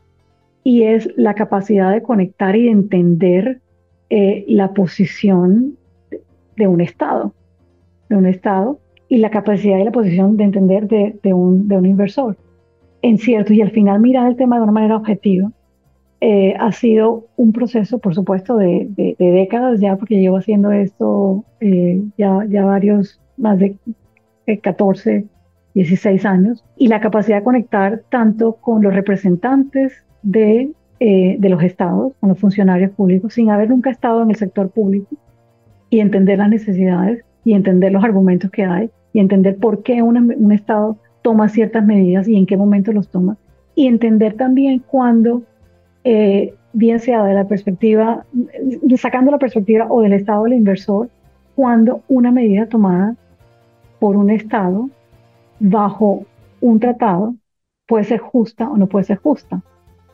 y 0.64 0.84
es 0.84 1.10
la 1.18 1.34
capacidad 1.34 1.92
de 1.92 2.04
conectar 2.04 2.56
y 2.56 2.66
de 2.66 2.72
entender 2.72 3.62
eh, 4.12 4.46
la 4.50 4.76
posición 4.76 5.80
de 6.58 6.68
un 6.68 6.80
Estado, 6.80 7.34
de 8.08 8.18
un 8.18 8.28
Estado 8.28 8.78
y 9.10 9.18
la 9.18 9.32
capacidad 9.32 9.80
y 9.80 9.84
la 9.84 9.92
posición 9.92 10.38
de 10.38 10.44
entender 10.44 10.88
de 10.88 11.34
un, 11.34 11.68
inversor. 11.88 12.38
En 13.04 13.20
cierto, 13.20 13.54
y 13.54 13.62
al 13.62 13.70
final 13.70 14.00
mirar 14.00 14.28
el 14.28 14.36
tema 14.36 14.56
de 14.56 14.64
una 14.64 14.72
manera 14.72 14.98
objetiva, 14.98 15.52
eh, 16.22 16.56
ha 16.60 16.72
sido 16.72 17.28
un 17.36 17.52
proceso, 17.52 18.00
por 18.00 18.16
supuesto, 18.16 18.58
de, 18.58 18.88
de, 18.90 19.16
de, 19.20 19.32
décadas 19.32 19.80
ya, 19.80 19.98
porque 19.98 20.20
llevo 20.20 20.38
haciendo 20.38 20.72
esto 20.72 21.44
eh, 21.60 22.02
ya, 22.18 22.46
ya 22.50 22.66
varios, 22.66 23.22
más 23.38 23.60
de 23.60 23.78
14, 24.62 25.26
16 25.76 26.26
años, 26.26 26.66
y 26.78 26.88
la 26.88 27.00
capacidad 27.00 27.38
de 27.38 27.44
conectar 27.44 28.02
tanto 28.10 28.54
con 28.54 28.82
los 28.82 28.96
representantes 28.96 29.94
de 30.24 30.72
eh, 31.06 31.36
de 31.38 31.50
los 31.50 31.62
estados, 31.62 32.14
con 32.22 32.30
los 32.30 32.40
funcionarios 32.40 32.92
públicos, 32.92 33.34
sin 33.34 33.50
haber 33.50 33.70
nunca 33.70 33.90
estado 33.90 34.24
en 34.24 34.30
el 34.30 34.38
sector 34.38 34.70
público 34.70 35.18
y 35.90 36.00
entender 36.00 36.38
las 36.38 36.48
necesidades 36.48 37.26
y 37.44 37.56
entender 37.56 37.92
los 37.92 38.06
argumentos 38.06 38.50
que 38.52 38.64
hay 38.64 38.90
y 39.12 39.20
entender 39.20 39.58
por 39.58 39.84
qué 39.84 40.02
una, 40.02 40.22
un 40.22 40.52
estado 40.54 40.96
toma 41.24 41.50
ciertas 41.50 41.84
medidas 41.84 42.28
y 42.28 42.38
en 42.38 42.46
qué 42.46 42.58
momento 42.58 42.92
los 42.92 43.10
toma 43.10 43.38
y 43.76 43.88
entender 43.88 44.36
también 44.36 44.84
cuando, 44.86 45.42
eh, 46.04 46.54
bien 46.74 47.00
sea 47.00 47.24
de 47.24 47.34
la 47.34 47.48
perspectiva, 47.48 48.26
sacando 48.98 49.32
la 49.32 49.40
perspectiva 49.40 49.88
o 49.90 50.02
del 50.02 50.14
estado 50.14 50.44
del 50.44 50.54
inversor, 50.54 51.10
cuando 51.56 52.02
una 52.08 52.32
medida 52.32 52.68
tomada 52.68 53.16
por 54.00 54.16
un 54.16 54.30
estado 54.30 54.90
bajo 55.60 56.26
un 56.62 56.80
tratado 56.80 57.34
puede 57.88 58.04
ser 58.04 58.20
justa 58.20 58.70
o 58.70 58.78
no 58.78 58.88
puede 58.88 59.06
ser 59.06 59.18
justa. 59.18 59.62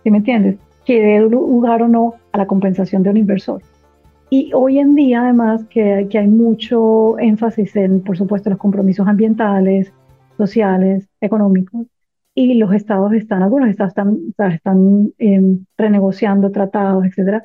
¿Sí 0.03 0.11
me 0.11 0.19
entiendes? 0.19 0.57
que 0.89 1.03
dé 1.03 1.19
lugar 1.19 1.83
o 1.83 1.87
no 1.87 2.15
a 2.31 2.37
la 2.39 2.47
compensación 2.47 3.03
de 3.03 3.11
un 3.11 3.17
inversor. 3.17 3.61
Y 4.31 4.51
hoy 4.55 4.79
en 4.79 4.95
día, 4.95 5.21
además, 5.21 5.63
que, 5.65 6.07
que 6.09 6.17
hay 6.17 6.27
mucho 6.27 7.19
énfasis 7.19 7.75
en, 7.75 8.01
por 8.01 8.17
supuesto, 8.17 8.49
los 8.49 8.57
compromisos 8.57 9.07
ambientales, 9.07 9.93
sociales, 10.39 11.07
económicos, 11.21 11.87
y 12.33 12.53
los 12.55 12.73
estados 12.73 13.13
están, 13.13 13.43
algunos 13.43 13.69
estados 13.69 13.91
están, 13.91 14.17
están 14.53 15.13
eh, 15.19 15.41
renegociando 15.77 16.51
tratados, 16.51 17.05
etcétera, 17.05 17.43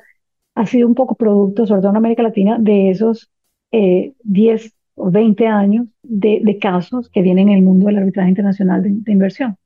ha 0.55 0.65
sido 0.65 0.87
un 0.87 0.95
poco 0.95 1.15
producto, 1.15 1.65
sobre 1.65 1.81
todo 1.81 1.91
en 1.91 1.97
América 1.97 2.23
Latina, 2.23 2.57
de 2.57 2.89
esos 2.89 3.29
eh, 3.71 4.13
10 4.23 4.73
o 4.95 5.11
20 5.11 5.47
años 5.47 5.87
de, 6.01 6.39
de, 6.41 6.57
casos 6.57 7.09
que 7.09 7.21
vienen 7.21 7.49
en 7.49 7.57
el 7.57 7.63
mundo 7.63 7.87
del 7.87 7.97
arbitraje 7.97 8.29
internacional 8.29 8.81
de, 8.81 8.91
de 8.91 9.11
inversión. 9.11 9.57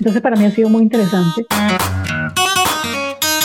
Entonces, 0.00 0.22
para 0.22 0.36
mí 0.36 0.46
ha 0.46 0.50
sido 0.50 0.70
muy 0.70 0.82
interesante. 0.82 1.44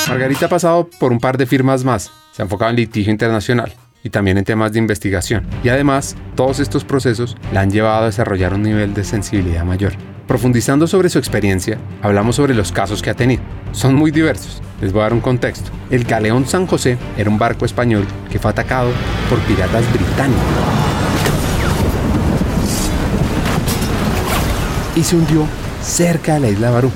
Margarita 0.08 0.46
ha 0.46 0.50
pasado 0.50 0.90
por 0.98 1.12
un 1.12 1.20
par 1.20 1.38
de 1.38 1.46
firmas 1.46 1.84
más, 1.84 2.10
se 2.32 2.42
ha 2.42 2.46
enfocado 2.46 2.72
en 2.72 2.78
litigio 2.78 3.12
internacional 3.12 3.74
y 4.08 4.10
también 4.10 4.38
en 4.38 4.46
temas 4.46 4.72
de 4.72 4.80
investigación. 4.80 5.46
Y 5.64 5.70
además, 5.70 6.16
todos 6.36 6.60
estos 6.60 6.86
procesos 6.86 7.36
la 7.54 7.60
han 7.62 7.72
llevado 7.72 8.04
a 8.04 8.06
desarrollar 8.06 8.54
un 8.54 8.64
nivel 8.64 8.94
de 8.94 9.04
sensibilidad 9.04 9.66
mayor. 9.66 9.94
Profundizando 10.28 10.88
sobre 10.88 11.10
su 11.10 11.20
experiencia, 11.20 11.78
hablamos 12.02 12.38
sobre 12.38 12.54
los 12.54 12.72
casos 12.72 13.02
que 13.02 13.10
ha 13.10 13.14
tenido. 13.14 13.44
Son 13.74 13.96
muy 13.96 14.12
diversos. 14.12 14.62
Les 14.82 14.94
voy 14.94 15.02
a 15.02 15.04
dar 15.04 15.14
un 15.14 15.20
contexto. 15.20 15.72
El 15.90 16.06
Galeón 16.06 16.48
San 16.48 16.68
José 16.68 16.98
era 17.18 17.30
un 17.30 17.38
barco 17.38 17.66
español 17.66 18.06
que 18.32 18.40
fue 18.40 18.50
atacado 18.50 18.92
por 19.30 19.40
piratas 19.40 19.84
británicos. 19.92 20.42
Y 24.96 25.04
se 25.04 25.18
hundió 25.18 25.46
cerca 25.82 26.36
de 26.36 26.40
la 26.40 26.50
isla 26.50 26.72
Barú, 26.72 26.92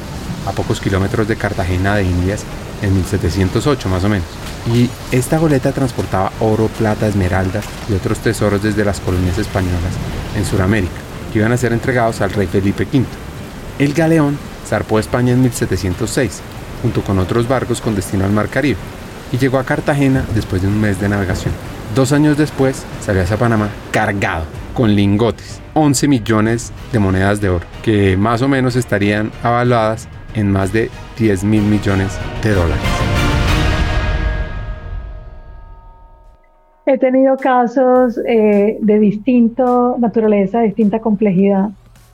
a 0.48 0.52
pocos 0.54 0.80
kilómetros 0.80 1.28
de 1.28 1.36
Cartagena 1.36 1.96
de 1.96 2.04
Indias 2.04 2.46
en 2.82 2.96
1708 2.96 3.90
más 3.90 4.04
o 4.06 4.10
menos. 4.10 4.41
Y 4.74 4.90
esta 5.12 5.38
goleta 5.40 5.72
transportaba 5.72 6.32
oro, 6.40 6.68
plata, 6.68 7.08
esmeraldas 7.08 7.66
y 7.90 7.94
otros 7.94 8.20
tesoros 8.20 8.62
desde 8.62 8.86
las 8.86 9.00
colonias 9.00 9.38
españolas 9.38 9.94
en 10.36 10.46
Sudamérica, 10.46 10.94
que 11.32 11.40
iban 11.40 11.52
a 11.52 11.58
ser 11.58 11.74
entregados 11.74 12.22
al 12.22 12.32
rey 12.32 12.48
Felipe 12.48 12.88
V. 12.92 13.06
El 13.80 13.94
galeón 13.94 14.38
zarpó 14.68 14.98
a 14.98 15.00
España 15.00 15.34
en 15.34 15.42
1706, 15.42 16.42
junto 16.82 17.02
con 17.04 17.18
otros 17.20 17.48
barcos 17.48 17.82
con 17.82 17.96
destino 17.96 18.26
al 18.26 18.32
Mar 18.32 18.50
Caribe, 18.50 18.78
y 19.32 19.38
llegó 19.38 19.58
a 19.58 19.64
Cartagena 19.64 20.24
después 20.36 20.62
de 20.62 20.68
un 20.68 20.80
mes 20.80 21.00
de 21.00 21.10
navegación. 21.10 21.54
Dos 21.96 22.12
años 22.12 22.38
después 22.38 22.84
salió 23.04 23.24
hacia 23.24 23.38
Panamá 23.38 23.70
cargado 23.92 24.46
con 24.74 24.96
lingotes, 24.96 25.60
11 25.74 26.08
millones 26.08 26.72
de 26.92 27.00
monedas 27.00 27.42
de 27.42 27.50
oro, 27.50 27.66
que 27.84 28.16
más 28.16 28.42
o 28.42 28.48
menos 28.48 28.76
estarían 28.76 29.32
avaluadas 29.44 30.08
en 30.34 30.52
más 30.52 30.72
de 30.72 30.90
10 31.18 31.44
mil 31.44 31.64
millones 31.64 32.14
de 32.44 32.54
dólares. 32.54 33.11
He 36.86 36.98
tenido 36.98 37.38
casos 37.38 38.20
eh, 38.28 38.78
de 38.82 39.00
distinta 39.00 39.96
naturaleza, 40.00 40.60
de 40.60 40.68
distinta 40.68 41.00
complejidad, 41.00 41.70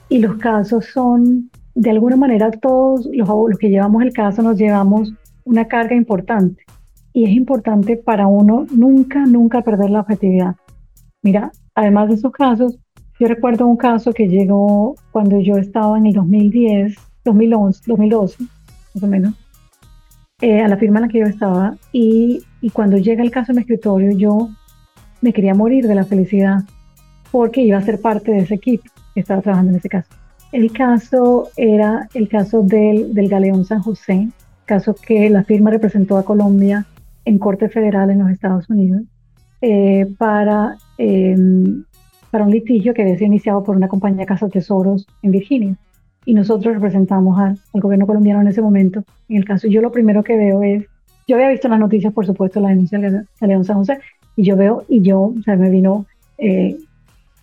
y 0.08 0.18
los 0.18 0.36
casos 0.36 0.86
son, 0.86 1.50
de 1.74 1.90
alguna 1.90 2.16
manera, 2.16 2.50
todos 2.50 3.08
los, 3.12 3.28
los 3.28 3.58
que 3.58 3.70
llevamos 3.70 4.02
el 4.02 4.12
caso 4.12 4.42
nos 4.42 4.58
llevamos 4.58 5.12
una 5.44 5.66
carga 5.66 5.94
importante. 5.94 6.64
Y 7.12 7.24
es 7.24 7.30
importante 7.30 7.96
para 7.96 8.26
uno 8.26 8.66
nunca, 8.70 9.24
nunca 9.24 9.62
perder 9.62 9.90
la 9.90 10.00
objetividad. 10.00 10.56
Mira, 11.22 11.50
además 11.74 12.08
de 12.08 12.14
esos 12.14 12.32
casos, 12.32 12.78
yo 13.18 13.26
recuerdo 13.26 13.66
un 13.66 13.76
caso 13.76 14.12
que 14.12 14.28
llegó 14.28 14.94
cuando 15.10 15.40
yo 15.40 15.56
estaba 15.56 15.98
en 15.98 16.06
el 16.06 16.12
2010, 16.12 16.94
2011, 17.24 17.82
2012, 17.86 18.44
más 18.94 19.02
o 19.02 19.06
menos, 19.06 19.34
eh, 20.40 20.60
a 20.60 20.68
la 20.68 20.76
firma 20.76 20.98
en 20.98 21.06
la 21.06 21.08
que 21.08 21.18
yo 21.18 21.26
estaba, 21.26 21.76
y, 21.92 22.42
y 22.60 22.70
cuando 22.70 22.96
llega 22.98 23.22
el 23.22 23.30
caso 23.30 23.52
en 23.52 23.56
mi 23.56 23.62
escritorio, 23.62 24.12
yo 24.12 24.48
me 25.20 25.32
quería 25.32 25.54
morir 25.54 25.86
de 25.86 25.94
la 25.94 26.04
felicidad 26.04 26.64
porque 27.30 27.62
iba 27.62 27.78
a 27.78 27.82
ser 27.82 28.00
parte 28.00 28.32
de 28.32 28.38
ese 28.38 28.54
equipo 28.54 28.84
que 29.14 29.20
estaba 29.20 29.42
trabajando 29.42 29.72
en 29.72 29.78
ese 29.78 29.88
caso. 29.88 30.08
El 30.52 30.72
caso 30.72 31.50
era 31.56 32.08
el 32.14 32.28
caso 32.28 32.62
del, 32.62 33.14
del 33.14 33.28
Galeón 33.28 33.64
San 33.64 33.80
José, 33.80 34.28
caso 34.64 34.94
que 34.94 35.28
la 35.28 35.44
firma 35.44 35.70
representó 35.70 36.16
a 36.16 36.24
Colombia 36.24 36.86
en 37.24 37.38
Corte 37.38 37.68
Federal 37.68 38.10
en 38.10 38.20
los 38.20 38.30
Estados 38.30 38.68
Unidos 38.70 39.02
eh, 39.60 40.06
para, 40.18 40.76
em, 40.98 41.84
para 42.30 42.44
un 42.44 42.50
litigio 42.50 42.94
que 42.94 43.02
había 43.02 43.16
sido 43.16 43.26
iniciado 43.26 43.64
por 43.64 43.76
una 43.76 43.88
compañía 43.88 44.24
Casa 44.24 44.48
Tesoros 44.48 45.06
en 45.22 45.32
Virginia. 45.32 45.76
Y 46.24 46.34
nosotros 46.34 46.74
representamos 46.74 47.38
al, 47.38 47.58
gobierno 47.72 48.06
colombiano 48.06 48.40
en 48.40 48.48
ese 48.48 48.62
momento. 48.62 49.04
En 49.28 49.36
el 49.36 49.44
caso, 49.44 49.66
yo 49.66 49.80
lo 49.80 49.90
primero 49.90 50.22
que 50.22 50.36
veo 50.36 50.62
es, 50.62 50.86
yo 51.28 51.36
había 51.36 51.50
visto 51.50 51.68
las 51.68 51.78
noticias, 51.78 52.12
por 52.12 52.26
supuesto, 52.26 52.58
la 52.58 52.70
denuncia 52.70 52.98
de 52.98 53.22
León 53.46 53.64
San 53.64 53.76
José, 53.76 53.98
y 54.34 54.44
yo 54.44 54.56
veo, 54.56 54.84
y 54.88 55.02
yo, 55.02 55.34
o 55.38 55.42
sea, 55.44 55.56
me 55.56 55.68
vino 55.68 56.06
eh, 56.38 56.76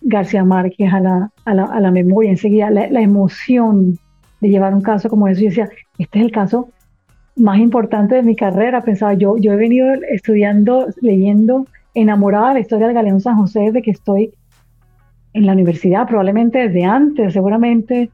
García 0.02 0.44
Márquez 0.44 0.92
a 0.92 1.00
la, 1.00 1.30
a 1.44 1.54
la, 1.54 1.64
a 1.64 1.80
la 1.80 1.90
memoria, 1.90 2.30
enseguida 2.30 2.70
la, 2.70 3.00
emoción 3.00 3.98
de 4.40 4.48
llevar 4.48 4.74
un 4.74 4.82
caso 4.82 5.08
como 5.08 5.28
eso. 5.28 5.42
Y 5.42 5.46
decía, 5.46 5.68
este 5.98 6.18
es 6.18 6.24
el 6.24 6.32
caso 6.32 6.68
más 7.36 7.58
importante 7.58 8.16
de 8.16 8.22
mi 8.22 8.34
carrera. 8.34 8.82
Pensaba, 8.82 9.14
yo, 9.14 9.36
yo 9.36 9.52
he 9.52 9.56
venido 9.56 9.88
estudiando, 10.10 10.86
leyendo 11.00 11.66
enamorada 11.94 12.48
de 12.48 12.54
la 12.54 12.60
historia 12.60 12.86
del 12.86 12.94
Galeón 12.94 13.20
San 13.20 13.36
José 13.36 13.60
desde 13.60 13.82
que 13.82 13.90
estoy 13.90 14.32
en 15.32 15.46
la 15.46 15.52
universidad, 15.52 16.06
probablemente 16.06 16.58
desde 16.58 16.84
antes, 16.84 17.32
seguramente, 17.32 18.10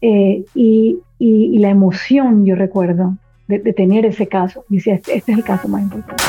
eh, 0.00 0.44
y, 0.54 0.98
y, 1.18 1.58
la 1.58 1.70
emoción, 1.70 2.44
yo 2.44 2.56
recuerdo, 2.56 3.16
de, 3.48 3.58
tener 3.72 4.06
ese 4.06 4.26
caso. 4.26 4.64
Y 4.68 4.76
decía, 4.76 4.94
este, 4.94 5.16
este, 5.16 5.32
es 5.32 5.38
el 5.38 5.44
caso 5.44 5.68
más 5.68 5.82
importante. 5.82 6.22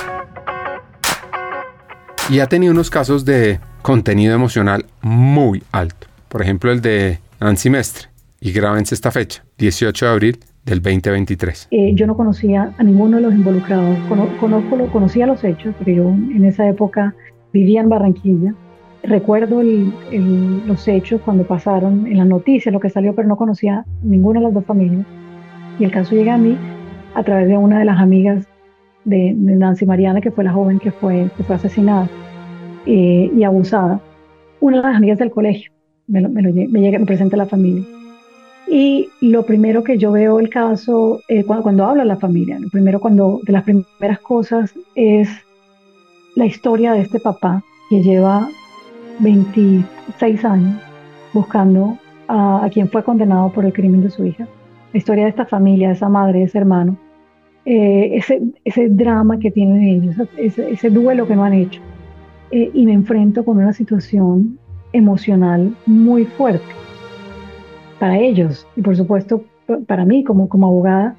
Y 2.29 2.39
ha 2.39 2.47
tenido 2.47 2.73
unos 2.73 2.89
casos 2.89 3.23
de 3.23 3.59
contenido 3.81 4.33
emocional 4.33 4.85
muy 5.01 5.63
alto. 5.71 6.07
Por 6.27 6.41
ejemplo, 6.41 6.71
el 6.71 6.81
de 6.81 7.19
Nancy 7.39 7.69
Mestre. 7.69 8.07
Y 8.41 8.51
grábense 8.51 8.95
esta 8.95 9.11
fecha, 9.11 9.43
18 9.57 10.05
de 10.05 10.11
abril 10.11 10.39
del 10.65 10.81
2023? 10.81 11.67
Eh, 11.71 11.91
yo 11.93 12.07
no 12.07 12.17
conocía 12.17 12.73
a 12.77 12.83
ninguno 12.83 13.17
de 13.17 13.23
los 13.23 13.33
involucrados. 13.33 13.97
conozco, 14.09 14.91
conocía 14.91 15.27
los 15.27 15.43
hechos, 15.43 15.73
porque 15.75 15.95
yo 15.95 16.09
en 16.09 16.43
esa 16.45 16.67
época 16.67 17.15
vivía 17.53 17.81
en 17.81 17.89
Barranquilla. 17.89 18.53
Recuerdo 19.03 19.61
los 19.61 20.87
hechos 20.87 21.21
cuando 21.21 21.45
pasaron 21.45 22.07
en 22.07 22.17
las 22.17 22.27
noticias, 22.27 22.73
lo 22.73 22.79
que 22.79 22.89
salió, 22.89 23.13
pero 23.13 23.27
no 23.27 23.37
conocía 23.37 23.85
ninguna 24.01 24.39
de 24.39 24.45
las 24.45 24.53
dos 24.53 24.65
familias. 24.65 25.05
Y 25.79 25.83
el 25.83 25.91
caso 25.91 26.15
llega 26.15 26.33
a 26.33 26.37
mí 26.39 26.57
a 27.15 27.23
través 27.23 27.47
de 27.47 27.57
una 27.57 27.79
de 27.79 27.85
las 27.85 27.99
amigas 27.99 28.47
de, 29.03 29.33
Nancy 29.33 29.85
Mariana, 29.85 30.21
que 30.21 30.31
fue 30.31 30.43
la 30.43 30.53
joven 30.53 30.79
que 30.79 30.91
fue, 30.91 31.29
que 31.35 31.43
fue 31.43 31.55
asesinada 31.55 32.07
eh, 32.85 33.31
y 33.35 33.43
abusada. 33.43 33.99
Una 34.59 34.77
de 34.77 34.83
las 34.83 34.95
amigas 34.95 35.17
del 35.17 35.31
colegio 35.31 35.71
me, 36.07 36.21
me, 36.27 36.41
llega, 36.81 36.99
me 36.99 37.05
presenta 37.05 37.37
la 37.37 37.45
familia. 37.45 37.83
Y 38.67 39.09
lo 39.21 39.43
primero 39.43 39.83
que 39.83 39.97
yo 39.97 40.11
veo 40.11 40.39
el 40.39 40.49
caso, 40.49 41.21
eh, 41.27 41.43
cuando, 41.43 41.63
cuando, 41.63 41.85
hablo 41.85 42.01
a 42.01 42.05
la 42.05 42.17
familia, 42.17 42.59
lo 42.59 42.69
primero 42.69 42.99
cuando, 42.99 43.39
de 43.45 43.53
las 43.53 43.63
primeras 43.63 44.19
cosas 44.19 44.73
es 44.95 45.29
la 46.35 46.45
historia 46.45 46.93
de 46.93 47.01
este 47.01 47.19
papá 47.19 47.63
que 47.89 48.01
lleva 48.01 48.49
26 49.19 50.45
años 50.45 50.81
buscando 51.33 51.97
a, 52.27 52.67
quien 52.71 52.89
fue 52.89 53.03
condenado 53.03 53.51
por 53.51 53.65
el 53.65 53.73
crimen 53.73 54.01
de 54.01 54.09
su 54.09 54.25
hija. 54.25 54.47
La 54.93 54.97
historia 54.97 55.25
de 55.25 55.29
esta 55.29 55.45
familia, 55.45 55.89
de 55.89 55.95
esa 55.95 56.09
madre, 56.09 56.39
de 56.39 56.45
ese 56.45 56.57
hermano, 56.57 56.97
eh, 57.65 58.21
ese, 58.63 58.89
drama 58.89 59.39
que 59.39 59.51
tienen 59.51 59.81
ellos, 59.81 60.15
ese, 60.37 60.71
ese 60.71 60.89
duelo 60.89 61.27
que 61.27 61.35
no 61.35 61.43
han 61.43 61.53
hecho. 61.53 61.81
Eh, 62.51 62.69
y 62.73 62.85
me 62.85 62.93
enfrento 62.93 63.43
con 63.43 63.57
una 63.57 63.73
situación 63.73 64.59
emocional 64.93 65.75
muy 65.85 66.25
fuerte 66.25 66.65
para 67.99 68.17
ellos 68.19 68.67
y 68.75 68.81
por 68.81 68.95
supuesto 68.95 69.43
para 69.87 70.05
mí 70.05 70.23
como, 70.23 70.47
abogada, 70.51 71.15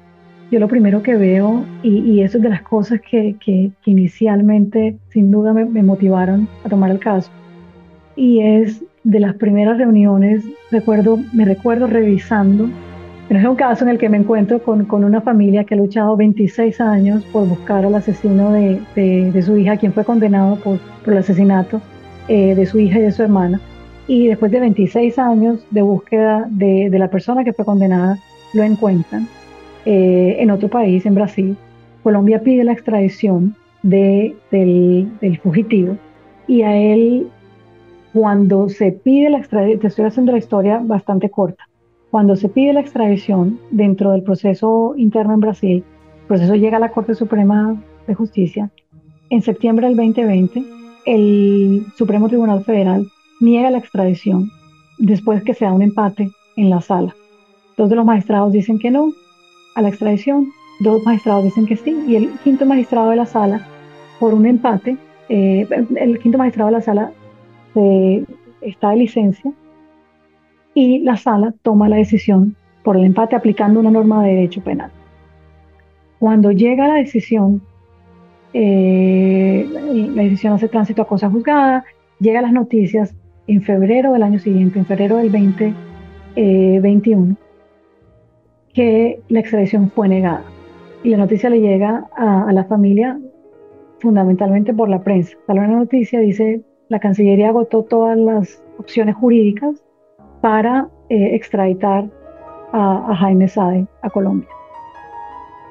yo 0.51 0.59
lo 0.59 0.67
primero 0.67 1.03
que 1.03 1.15
veo, 1.15 1.65
y, 1.83 2.21
eso 2.21 2.37
es 2.37 2.43
de 2.43 2.49
las 2.49 2.61
cosas 2.61 3.01
que, 3.01 3.35
inicialmente 3.85 4.97
sin 5.09 5.31
duda 5.31 5.53
me, 5.53 5.83
motivaron 5.83 6.47
a 6.63 6.69
tomar 6.69 6.91
el 6.91 6.99
caso, 6.99 7.29
y 8.15 8.39
es 8.39 8.83
de 9.03 9.19
las 9.19 9.35
primeras 9.35 9.77
reuniones, 9.77 10.45
recuerdo, 10.71 11.19
me 11.33 11.45
recuerdo 11.45 11.87
revisando, 11.87 12.69
pero 13.27 13.39
es 13.39 13.45
un 13.45 13.55
caso 13.55 13.83
en 13.83 13.89
el 13.89 13.97
que 13.97 14.09
me 14.09 14.17
encuentro 14.17 14.61
con, 14.61 14.85
con 14.85 15.03
una 15.03 15.21
familia 15.21 15.63
que 15.63 15.73
ha 15.73 15.77
luchado 15.77 16.15
26 16.15 16.79
años 16.79 17.23
por 17.25 17.47
buscar 17.47 17.85
al 17.85 17.95
asesino 17.95 18.51
de, 18.51 18.81
de, 18.95 19.41
su 19.41 19.57
hija, 19.57 19.77
quien 19.77 19.93
fue 19.93 20.05
condenado 20.05 20.55
por, 20.57 20.79
por 21.03 21.13
el 21.13 21.19
asesinato 21.19 21.81
eh, 22.27 22.55
de 22.55 22.65
su 22.65 22.79
hija 22.79 22.99
y 22.99 23.01
de 23.01 23.11
su 23.11 23.23
hermana 23.23 23.59
y 24.07 24.27
después 24.27 24.51
de 24.51 24.61
26 24.61 25.19
años 25.19 25.65
de 25.69 25.81
búsqueda 25.81 26.47
de, 26.49 26.89
la 26.91 27.09
persona 27.09 27.43
que 27.43 27.53
fue 27.53 27.65
condenada, 27.65 28.17
lo 28.53 28.63
encuentran 28.63 29.27
eh, 29.85 30.37
en 30.39 30.49
otro 30.49 30.69
país, 30.69 31.05
en 31.05 31.15
Brasil. 31.15 31.57
Colombia 32.03 32.41
pide 32.41 32.63
la 32.63 32.71
extradición 32.71 33.55
de, 33.83 34.35
del, 34.49 35.39
fugitivo 35.43 35.97
y 36.47 36.61
a 36.61 36.75
él, 36.77 37.27
cuando 38.13 38.69
se 38.69 38.93
pide 38.93 39.29
la 39.29 39.39
extradición, 39.39 39.79
te 39.81 39.87
estoy 39.87 40.05
haciendo 40.05 40.31
la 40.31 40.37
historia 40.37 40.79
bastante 40.81 41.29
corta, 41.29 41.66
cuando 42.11 42.35
se 42.35 42.49
pide 42.49 42.73
la 42.73 42.81
extradición 42.81 43.59
dentro 43.71 44.11
del 44.11 44.23
proceso 44.23 44.93
interno 44.97 45.33
en 45.33 45.39
Brasil, 45.39 45.83
el 46.21 46.27
proceso 46.27 46.55
llega 46.55 46.77
a 46.77 46.79
la 46.81 46.91
Corte 46.91 47.15
Suprema 47.15 47.81
de 48.07 48.15
Justicia, 48.15 48.71
en 49.29 49.41
septiembre 49.41 49.87
del 49.87 49.97
2020, 49.97 50.63
el 51.05 51.85
Supremo 51.97 52.29
Tribunal 52.29 52.63
Federal 52.63 53.07
niega 53.41 53.69
la 53.69 53.77
extradición 53.77 54.49
después 54.97 55.43
que 55.43 55.53
sea 55.53 55.73
un 55.73 55.81
empate 55.81 56.29
en 56.55 56.69
la 56.69 56.79
sala. 56.79 57.13
Dos 57.75 57.89
de 57.89 57.97
los 57.97 58.05
magistrados 58.05 58.53
dicen 58.53 58.79
que 58.79 58.89
no 58.89 59.11
a 59.75 59.81
la 59.81 59.89
extradición, 59.89 60.47
dos 60.79 61.03
magistrados 61.03 61.43
dicen 61.43 61.65
que 61.65 61.75
sí, 61.75 61.95
y 62.07 62.15
el 62.15 62.29
quinto 62.39 62.65
magistrado 62.65 63.09
de 63.09 63.17
la 63.17 63.25
sala, 63.25 63.67
por 64.19 64.33
un 64.33 64.45
empate, 64.45 64.97
eh, 65.29 65.67
el 65.97 66.19
quinto 66.19 66.37
magistrado 66.37 66.69
de 66.69 66.77
la 66.77 66.81
sala 66.81 67.11
está 68.61 68.91
de 68.91 68.95
licencia 68.95 69.51
y 70.77 70.99
la 70.99 71.17
sala 71.17 71.55
toma 71.63 71.89
la 71.89 71.95
decisión 71.95 72.55
por 72.83 72.97
el 72.97 73.03
empate 73.03 73.35
aplicando 73.35 73.79
una 73.79 73.89
norma 73.89 74.23
de 74.23 74.35
derecho 74.35 74.61
penal. 74.61 74.91
Cuando 76.19 76.51
llega 76.51 76.87
la 76.87 76.93
decisión, 76.93 77.63
eh, 78.53 79.67
la 80.13 80.21
decisión 80.21 80.53
hace 80.53 80.67
tránsito 80.67 81.01
a 81.01 81.07
cosa 81.07 81.31
juzgada, 81.31 81.83
llega 82.19 82.43
las 82.43 82.53
noticias, 82.53 83.15
en 83.47 83.63
febrero 83.63 84.13
del 84.13 84.21
año 84.21 84.37
siguiente, 84.37 84.77
en 84.77 84.85
febrero 84.85 85.17
del 85.17 85.31
2021, 85.31 87.31
eh, 87.31 87.35
que 88.71 89.19
la 89.29 89.39
extradición 89.39 89.89
fue 89.89 90.09
negada. 90.09 90.43
Y 91.03 91.09
la 91.09 91.17
noticia 91.17 91.49
le 91.49 91.59
llega 91.59 92.05
a, 92.15 92.53
la 92.53 92.65
familia 92.65 93.19
fundamentalmente 93.97 94.75
por 94.75 94.89
la 94.89 95.01
prensa. 95.01 95.35
Sale 95.47 95.61
una 95.61 95.79
noticia, 95.79 96.19
dice, 96.19 96.61
la 96.89 96.99
Cancillería 96.99 97.49
agotó 97.49 97.81
todas 97.81 98.15
las 98.15 98.61
opciones 98.77 99.15
jurídicas 99.15 99.81
para 100.41 100.87
eh, 101.09 101.35
extraditar 101.35 102.09
a, 102.73 103.15
Jaime 103.15 103.47
Sade 103.47 103.87
a 104.01 104.09
Colombia. 104.09 104.49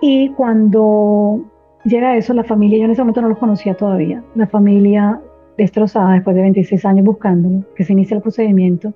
Y 0.00 0.30
cuando 0.30 1.44
llega 1.84 2.16
eso, 2.16 2.34
la 2.34 2.44
familia, 2.44 2.78
yo 2.78 2.84
en 2.84 2.90
ese 2.90 3.02
momento 3.02 3.22
no 3.22 3.28
los 3.28 3.38
conocía 3.38 3.74
todavía, 3.74 4.22
la 4.34 4.46
familia 4.46 5.20
destrozada 5.56 6.14
después 6.14 6.36
de 6.36 6.42
26 6.42 6.84
años 6.84 7.06
buscándolo, 7.06 7.64
que 7.74 7.84
se 7.84 7.92
inicia 7.92 8.16
el 8.16 8.22
procedimiento 8.22 8.92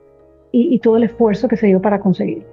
y, 0.53 0.79
todo 0.81 0.97
el 0.97 1.05
esfuerzo 1.05 1.49
que 1.49 1.57
se 1.57 1.68
dio 1.68 1.81
para 1.81 2.01
conseguirlo. 2.01 2.45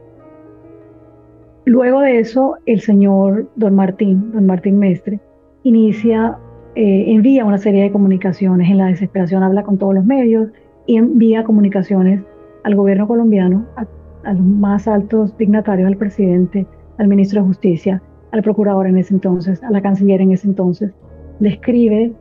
Luego 1.66 2.00
de 2.02 2.20
eso, 2.20 2.56
el 2.66 2.80
señor 2.80 3.50
don 3.56 3.76
Martín, 3.76 4.32
don 4.32 4.46
Martín 4.46 4.80
Mestre, 4.80 5.20
inicia, 5.64 6.38
eh, 6.76 7.06
envía 7.08 7.44
una 7.44 7.58
serie 7.58 7.84
de 7.84 7.92
comunicaciones, 7.92 8.70
en 8.70 8.78
la 8.78 8.86
desesperación 8.86 9.44
habla 9.44 9.64
con 9.64 9.78
todos 9.78 9.96
los 9.96 10.06
medios 10.06 10.50
y 10.86 10.98
envía 10.98 11.44
comunicaciones 11.44 12.22
al 12.68 12.76
gobierno 12.76 13.08
colombiano, 13.08 13.66
a, 13.78 13.86
a 14.26 14.34
los 14.34 14.46
más 14.46 14.90
altos 14.90 15.36
dignatarios, 15.38 15.88
al 15.88 15.96
presidente, 15.96 16.68
al 16.98 17.08
ministro 17.08 17.42
de 17.42 17.48
Justicia, 17.48 18.02
al 18.32 18.44
procurador 18.44 18.88
en 18.88 18.98
ese 18.98 19.14
entonces, 19.14 19.64
a 19.64 19.72
la 19.72 19.82
canciller 19.82 20.20
en 20.20 20.34
ese 20.34 20.48
entonces. 20.48 20.92
Le 21.40 21.48
escribe 21.48 22.12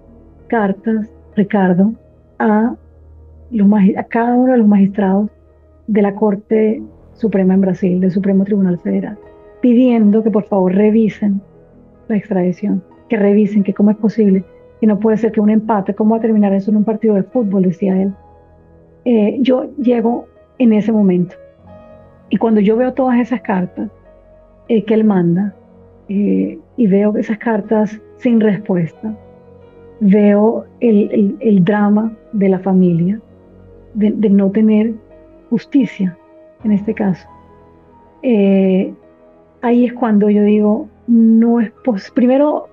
cartas 0.47 1.11
Ricardo, 1.35 1.95
a, 2.39 2.77
los, 3.51 3.69
a 3.97 4.05
cada 4.05 4.37
uno 4.37 4.53
de 4.53 4.59
los 4.59 4.69
magistrados 4.69 5.31
de 5.89 6.03
la 6.03 6.15
Corte 6.15 6.81
Suprema 7.15 7.55
en 7.55 7.63
Brasil, 7.63 8.01
del 8.01 8.13
Supremo 8.13 8.45
Tribunal 8.45 8.79
Federal, 8.79 9.19
pidiendo 9.61 10.23
que 10.23 10.31
por 10.31 10.45
favor 10.45 10.77
revisen 10.77 11.41
la 12.07 12.17
extradición, 12.17 12.85
que 13.09 13.17
revisen 13.17 13.65
que 13.65 13.75
cómo 13.75 13.91
es 13.91 13.97
posible 13.97 14.45
y 14.81 14.87
no 14.87 15.01
puede 15.01 15.17
ser 15.17 15.33
que 15.33 15.41
un 15.41 15.51
empate, 15.51 15.93
¿cómo 15.93 16.13
va 16.13 16.19
a 16.19 16.21
terminar 16.21 16.53
eso 16.53 16.71
en 16.71 16.77
un 16.77 16.85
partido 16.85 17.17
de 17.17 17.25
fútbol? 17.25 17.65
decía 17.65 18.01
él. 18.01 18.13
Eh, 19.05 19.39
yo 19.41 19.71
llego 19.77 20.27
en 20.59 20.73
ese 20.73 20.93
momento. 20.93 21.37
Y 22.31 22.37
cuando 22.37 22.61
yo 22.61 22.77
veo 22.77 22.93
todas 22.93 23.19
esas 23.19 23.41
cartas 23.43 23.91
eh, 24.69 24.85
que 24.85 24.95
él 24.95 25.05
manda, 25.05 25.55
eh, 26.09 26.59
y 26.77 26.87
veo 26.87 27.17
esas 27.17 27.39
cartas 27.39 28.01
sin 28.19 28.41
respuesta, 28.41 29.17
veo 30.01 30.65
el, 30.81 31.37
el, 31.41 31.65
drama 31.65 32.13
de 32.33 32.49
la 32.49 32.59
familia, 32.59 33.21
de, 33.95 34.11
no 34.29 34.51
tener 34.51 34.95
justicia 35.51 36.17
en 36.65 36.73
este 36.73 36.95
caso. 36.95 37.27
ahí 39.63 39.85
es 39.87 39.93
cuando 39.95 40.29
yo 40.29 40.43
digo, 40.43 40.89
no 41.07 41.61
es. 41.61 41.73
Primero, 42.15 42.69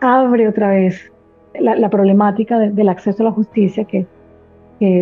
abre 0.00 0.48
otra 0.48 0.70
vez 0.70 1.10
la, 1.58 1.90
problemática 1.90 2.58
del 2.58 2.88
acceso 2.88 3.22
a 3.22 3.26
la 3.26 3.32
justicia, 3.32 3.84
que, 3.84 4.06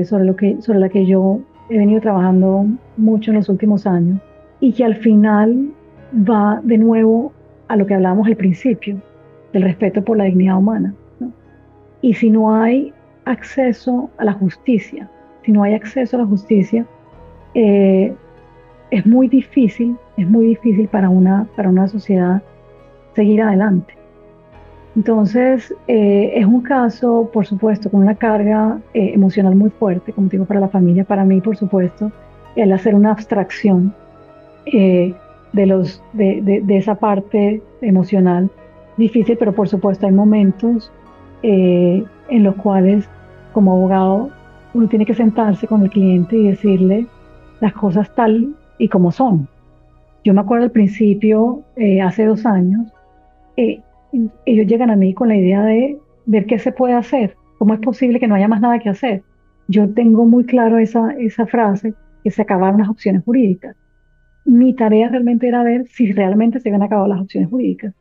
sobre, 0.05 0.25
lo 0.25 0.35
que, 0.35 0.61
sobre 0.61 0.81
la 0.81 0.89
que 0.89 1.07
yo 1.07 1.41
he 1.71 1.79
venido 1.79 2.01
trabajando 2.01 2.67
mucho 2.97 3.31
en 3.31 3.37
los 3.37 3.49
últimos 3.49 3.87
años, 3.87 4.21
y 4.61 4.73
que 4.73 4.85
al 4.85 4.97
final 4.97 5.71
va 6.13 6.61
de 6.65 6.79
nuevo 6.79 7.33
a 7.69 7.77
lo 7.77 7.87
que 7.87 7.95
hablábamos 7.95 8.27
al 8.27 8.37
principio, 8.37 9.01
del 9.53 9.63
respeto 9.63 10.03
por 10.03 10.17
la 10.17 10.25
dignidad 10.25 10.59
humana. 10.59 10.95
Y 12.01 12.15
si 12.15 12.31
no 12.31 12.55
hay 12.55 12.93
acceso 13.25 14.11
a 14.19 14.25
la 14.25 14.33
justicia, 14.33 15.09
si 15.45 15.53
no 15.53 15.63
hay 15.63 15.75
acceso 15.75 16.17
a 16.17 16.21
la 16.21 16.27
justicia, 16.27 16.87
eh, 17.55 18.15
es 18.91 19.07
muy 19.07 19.29
difícil, 19.29 19.97
es 20.17 20.29
muy 20.29 20.47
difícil 20.47 20.89
para 20.89 21.09
una, 21.09 21.47
para 21.57 21.69
una 21.69 21.89
sociedad 21.89 22.43
seguir 23.15 23.43
adelante. 23.43 23.98
Entonces, 24.99 25.73
eh, 25.87 26.33
es 26.35 26.45
un 26.45 26.61
caso, 26.61 27.31
por 27.33 27.47
supuesto, 27.47 27.89
con 27.89 28.01
una 28.01 28.17
carga 28.17 28.81
eh, 28.95 29.13
emocional 29.15 29.55
muy 29.55 29.71
fuerte, 29.71 30.13
como 30.13 30.29
digo, 30.29 30.45
para 30.45 30.59
la 30.59 30.69
familia, 30.69 31.05
para 31.05 31.25
mí, 31.25 31.41
por 31.41 31.57
supuesto, 31.57 32.11
el 32.57 32.73
hacer 32.73 32.97
una 32.97 33.13
abstracción 33.13 33.95
eh, 34.67 35.15
de, 35.53 36.65
esa 36.71 36.97
parte 36.97 37.63
emocional 37.81 38.51
difícil, 38.97 39.37
pero 39.39 39.53
por 39.53 39.69
supuesto 39.69 40.05
hay 40.05 40.13
momentos 40.13 40.91
en 41.43 42.43
los 42.43 42.57
cuales, 42.57 43.09
como 43.53 43.75
abogado, 43.75 44.31
uno 44.75 44.89
tiene 44.89 45.07
que 45.07 45.15
sentarse 45.15 45.69
con 45.69 45.83
el 45.83 45.91
cliente 45.91 46.37
y 46.37 46.49
decirle 46.49 47.07
las 47.61 47.73
cosas 47.73 48.13
tal 48.17 48.53
y 48.79 48.89
como 48.89 49.13
son. 49.13 49.47
Yo 50.25 50.35
me 50.35 50.41
acuerdo 50.41 50.65
al 50.65 50.73
principio, 50.73 51.63
hace 52.03 52.25
dos 52.25 52.45
años, 52.45 52.93
ellos 54.47 54.67
llegan 54.67 54.91
a 54.91 54.97
mí 54.97 55.15
con 55.15 55.29
la 55.29 55.37
idea 55.37 55.65
de 55.65 55.99
ver 56.27 56.47
qué 56.47 56.59
se 56.59 56.73
puede 56.73 56.95
hacer, 56.95 57.37
cómo 57.59 57.75
es 57.75 57.81
posible 57.81 58.21
que 58.21 58.29
no 58.29 58.35
haya 58.35 58.49
más 58.49 58.61
nada 58.61 58.79
que 58.79 58.89
hacer. 58.89 59.23
Yo 59.69 59.89
tengo 59.91 60.25
muy 60.25 60.45
claro 60.45 60.79
esa, 60.79 61.13
esa 61.13 61.47
frase, 61.47 61.95
que 62.25 62.31
se 62.31 62.43
acabaron 62.43 62.81
las 62.81 62.89
opciones 62.89 63.25
jurídicas. 63.25 63.77
Mi 64.45 64.75
tarea 64.75 65.09
realmente 65.09 65.47
era 65.47 65.63
ver 65.63 65.87
si 65.89 66.13
realmente 66.13 66.61
se 66.61 66.69
habían 66.69 66.83
acabado 66.83 67.09
las 67.09 67.21
opciones 67.21 67.51
jurídicas. 67.51 67.95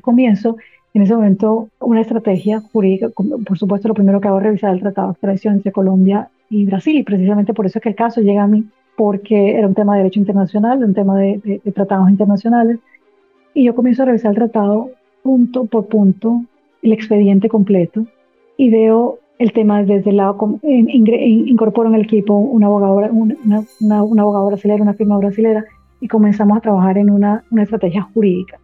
Comienzo 0.00 0.56
en 0.92 1.02
ese 1.02 1.14
momento 1.14 1.68
una 1.80 2.00
estrategia 2.00 2.60
jurídica, 2.60 3.08
por 3.10 3.58
supuesto 3.58 3.88
lo 3.88 3.94
primero 3.94 4.20
que 4.20 4.28
hago 4.28 4.38
es 4.38 4.44
revisar 4.44 4.72
el 4.72 4.80
tratado 4.80 5.08
de 5.08 5.12
extradición 5.12 5.54
entre 5.54 5.72
Colombia 5.72 6.28
y 6.50 6.64
Brasil, 6.66 6.96
y 6.96 7.02
precisamente 7.02 7.54
por 7.54 7.66
eso 7.66 7.78
es 7.78 7.82
que 7.82 7.88
el 7.90 7.94
caso 7.94 8.20
llega 8.20 8.44
a 8.44 8.46
mí, 8.46 8.64
porque 8.96 9.56
era 9.56 9.66
un 9.66 9.74
tema 9.74 9.94
de 9.94 9.98
derecho 9.98 10.20
internacional, 10.20 10.84
un 10.84 10.94
tema 10.94 11.16
de, 11.16 11.60
de 11.64 11.72
tratados 11.72 12.10
internacionales, 12.10 12.78
y 13.54 13.64
yo 13.64 13.74
comienzo 13.74 14.02
a 14.02 14.06
revisar 14.06 14.30
el 14.30 14.36
tratado 14.36 14.90
punto 15.24 15.64
por 15.64 15.86
punto 15.86 16.44
el 16.82 16.92
expediente 16.92 17.48
completo 17.48 18.06
y 18.58 18.70
veo 18.70 19.18
el 19.38 19.52
tema 19.52 19.82
desde 19.82 20.10
el 20.10 20.18
lado, 20.18 20.60
incorporo 20.62 21.88
en 21.88 21.96
el 21.96 22.02
equipo 22.02 22.34
una 22.34 22.66
abogada, 22.66 23.10
una, 23.10 23.64
una, 23.80 24.44
brasileña, 24.44 24.82
una 24.82 24.94
firma 24.94 25.16
brasileña, 25.18 25.64
y 26.00 26.06
comenzamos 26.06 26.58
a 26.58 26.60
trabajar 26.60 26.98
en 26.98 27.10
una, 27.10 27.42
una 27.50 27.62
estrategia 27.62 28.02
jurídica. 28.02 28.60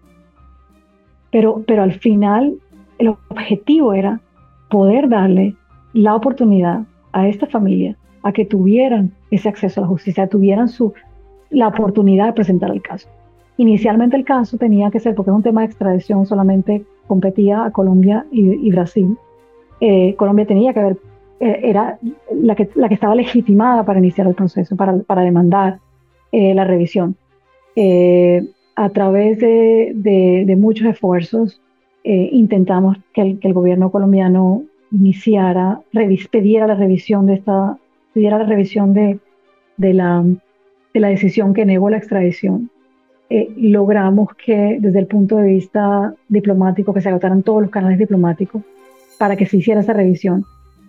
Pero, 1.32 1.64
pero 1.66 1.82
al 1.82 1.92
final 1.92 2.58
el 2.98 3.08
objetivo 3.08 3.94
era 3.94 4.20
poder 4.68 5.08
darle 5.08 5.56
la 5.94 6.14
oportunidad 6.14 6.84
a 7.12 7.26
esta 7.26 7.46
familia 7.46 7.96
a 8.22 8.32
que 8.32 8.44
tuvieran 8.44 9.12
ese 9.30 9.48
acceso 9.48 9.80
a 9.80 9.82
la 9.82 9.88
justicia, 9.88 10.28
tuvieran 10.28 10.68
su, 10.68 10.92
la 11.48 11.68
oportunidad 11.68 12.26
de 12.26 12.32
presentar 12.34 12.70
el 12.70 12.82
caso. 12.82 13.08
Inicialmente 13.60 14.16
el 14.16 14.24
caso 14.24 14.56
tenía 14.56 14.90
que 14.90 15.00
ser, 15.00 15.14
porque 15.14 15.30
es 15.30 15.36
un 15.36 15.42
tema 15.42 15.60
de 15.60 15.66
extradición, 15.66 16.24
solamente 16.24 16.82
competía 17.06 17.62
a 17.66 17.70
Colombia 17.70 18.24
y, 18.32 18.70
Brasil. 18.70 19.18
Eh, 19.82 20.14
Colombia 20.16 20.46
tenía 20.46 20.72
que 20.72 20.80
haber, 20.80 20.96
eh, 21.40 21.60
era 21.64 21.98
la 22.32 22.54
que, 22.54 22.70
la 22.74 22.88
que 22.88 22.94
estaba 22.94 23.14
legitimada 23.14 23.84
para 23.84 23.98
iniciar 23.98 24.26
el 24.28 24.34
proceso, 24.34 24.76
para, 24.76 25.00
para 25.00 25.20
demandar 25.20 25.78
eh, 26.32 26.54
la 26.54 26.64
revisión. 26.64 27.16
a 28.76 28.88
través 28.88 29.38
de, 29.40 29.92
de, 29.94 30.56
muchos 30.56 30.86
esfuerzos 30.86 31.60
intentamos 32.02 32.96
que 33.12 33.20
el, 33.20 33.38
que 33.40 33.48
el, 33.48 33.52
gobierno 33.52 33.90
colombiano 33.90 34.62
iniciara, 34.90 35.82
revis, 35.92 36.28
pidiera 36.28 36.66
la 36.66 36.76
revisión 36.76 37.26
de 37.26 37.34
esta, 37.34 37.76
pidiera 38.14 38.38
la 38.38 38.46
revisión 38.46 38.94
de, 38.94 39.18
de, 39.76 39.92
la, 39.92 40.24
de 40.94 41.00
la 41.00 41.08
decisión 41.08 41.52
que 41.52 41.66
negó 41.66 41.90
la 41.90 41.98
extradición. 41.98 42.70
Eh, 43.32 43.48
logramos 43.56 44.34
que 44.34 44.78
desde 44.80 44.98
el 44.98 45.06
punto 45.06 45.36
de 45.36 45.44
vista 45.44 46.12
diplomático, 46.28 46.92
que 46.92 47.00
se 47.00 47.08
agotaran 47.08 47.44
todos 47.44 47.62
los 47.62 47.70
canales 47.70 47.98
diplomáticos 47.98 48.62
para 49.18 49.36
que 49.36 49.46
se 49.46 49.58
hiciera 49.58 49.80
esa 49.80 49.92
revisión. 49.92 50.44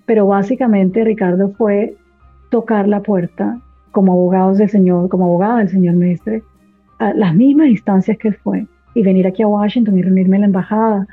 Pero 0.07 0.25
básicamente, 0.25 1.03
Ricardo, 1.03 1.51
fue 1.51 1.95
tocar 2.49 2.87
la 2.87 3.01
puerta 3.01 3.59
como 3.91 4.13
abogados 4.13 4.57
del 4.57 4.69
señor, 4.69 5.07
como 5.09 5.25
abogada 5.25 5.59
del 5.59 5.69
señor 5.69 5.95
Mestre, 5.95 6.41
a 6.97 7.13
las 7.13 7.35
mismas 7.35 7.67
instancias 7.67 8.17
que 8.17 8.31
fue, 8.31 8.65
y 8.95 9.03
venir 9.03 9.27
aquí 9.27 9.43
a 9.43 9.47
Washington 9.47 9.99
y 9.99 10.01
reunirme 10.01 10.37
en 10.37 10.41
la 10.41 10.47
embajada, 10.47 11.07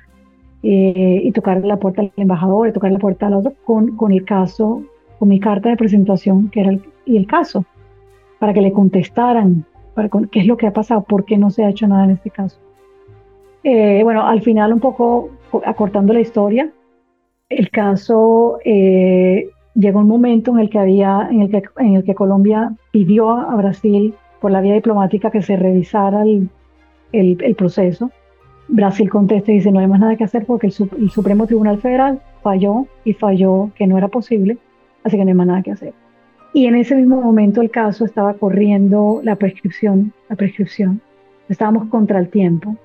eh, 0.62 1.20
y 1.22 1.30
tocar 1.32 1.62
la 1.64 1.76
puerta 1.76 2.02
al 2.02 2.12
embajador, 2.16 2.68
y 2.68 2.72
tocar 2.72 2.90
la 2.90 2.98
puerta 2.98 3.26
al 3.26 3.34
otro, 3.34 3.52
con, 3.64 3.96
con 3.96 4.12
el 4.12 4.24
caso, 4.24 4.82
con 5.18 5.28
mi 5.28 5.40
carta 5.40 5.68
de 5.68 5.76
presentación, 5.76 6.48
que 6.48 6.60
era 6.60 6.78
y 7.04 7.16
el 7.16 7.26
caso, 7.26 7.66
para 8.38 8.54
que 8.54 8.62
le 8.62 8.72
contestaran 8.72 9.64
qué 10.30 10.40
es 10.40 10.46
lo 10.46 10.56
que 10.56 10.66
ha 10.66 10.72
pasado, 10.72 11.02
por 11.02 11.24
qué 11.24 11.36
no 11.36 11.50
se 11.50 11.64
ha 11.64 11.70
hecho 11.70 11.86
nada 11.86 12.04
en 12.04 12.10
este 12.10 12.30
caso. 12.30 12.58
Eh, 13.64 14.00
bueno, 14.04 14.26
al 14.26 14.42
final 14.42 14.72
un 14.72 14.80
poco 14.80 15.30
acortando 15.64 16.12
la 16.12 16.20
historia, 16.20 16.70
el 17.48 17.70
caso 17.70 18.58
eh, 18.64 19.48
llegó 19.74 20.00
un 20.00 20.08
momento 20.08 20.52
en 20.52 20.60
el 20.60 20.70
que 20.70 20.78
había, 20.78 21.28
en 21.30 21.42
el 21.42 21.50
que, 21.50 21.62
en 21.78 21.96
el 21.96 22.04
que 22.04 22.14
Colombia 22.14 22.72
pidió 22.92 23.30
a 23.30 23.54
Brasil 23.56 24.14
por 24.40 24.50
la 24.50 24.60
vía 24.60 24.74
diplomática 24.74 25.30
que 25.30 25.42
se 25.42 25.56
revisara 25.56 26.22
el, 26.22 26.48
el, 27.12 27.54
proceso. 27.56 28.10
Brasil 28.68 29.08
contesta 29.08 29.50
y 29.50 29.56
dice 29.56 29.72
no 29.72 29.80
hay 29.80 29.86
más 29.86 30.00
nada 30.00 30.16
que 30.16 30.24
hacer 30.24 30.44
porque 30.46 30.68
el, 30.68 30.74
el 30.98 31.10
Supremo 31.10 31.46
Tribunal 31.46 31.78
Federal 31.78 32.20
falló 32.42 32.86
y 33.04 33.14
falló 33.14 33.70
que 33.74 33.86
no 33.86 33.96
era 33.98 34.08
posible, 34.08 34.58
así 35.04 35.16
que 35.16 35.24
no 35.24 35.30
hay 35.30 35.34
más 35.34 35.46
nada 35.46 35.62
que 35.62 35.72
hacer. 35.72 35.94
Y 36.52 36.66
en 36.66 36.74
ese 36.74 36.94
mismo 36.94 37.20
momento 37.20 37.60
el 37.60 37.70
caso 37.70 38.04
estaba 38.04 38.34
corriendo 38.34 39.20
la 39.22 39.36
prescripción, 39.36 40.12
la 40.28 40.36
prescripción. 40.36 41.00
Estábamos 41.48 41.88
contra 41.88 42.18
el 42.18 42.28
tiempo 42.28 42.76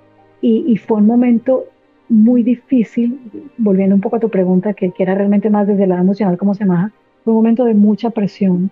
y, 0.41 0.75
fue 0.77 0.97
un 0.97 1.07
momento 1.07 1.65
muy 2.09 2.43
difícil, 2.43 3.19
volviendo 3.57 3.95
un 3.95 4.01
poco 4.01 4.17
a 4.17 4.19
tu 4.19 4.29
pregunta, 4.29 4.73
que, 4.73 4.91
que 4.91 5.03
era 5.03 5.15
realmente 5.15 5.49
más 5.49 5.67
desde 5.67 5.83
el 5.83 5.89
lado 5.89 6.01
emocional, 6.01 6.37
como 6.37 6.53
se 6.53 6.65
llama, 6.65 6.91
fue 7.23 7.31
un 7.31 7.37
momento 7.37 7.63
de 7.63 7.73
mucha 7.73 8.09
presión, 8.09 8.69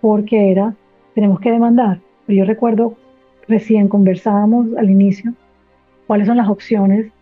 porque 0.00 0.50
era, 0.50 0.74
tenemos 1.14 1.38
que 1.38 1.52
demandar. 1.52 2.00
Pero 2.26 2.40
yo 2.40 2.44
recuerdo, 2.44 2.96
recién 3.46 3.86
conversábamos 3.86 4.66
al 4.76 4.90
inicio, 4.90 5.32
cuáles 6.08 6.26
son 6.26 6.36
las 6.36 6.48
opciones, 6.48 7.12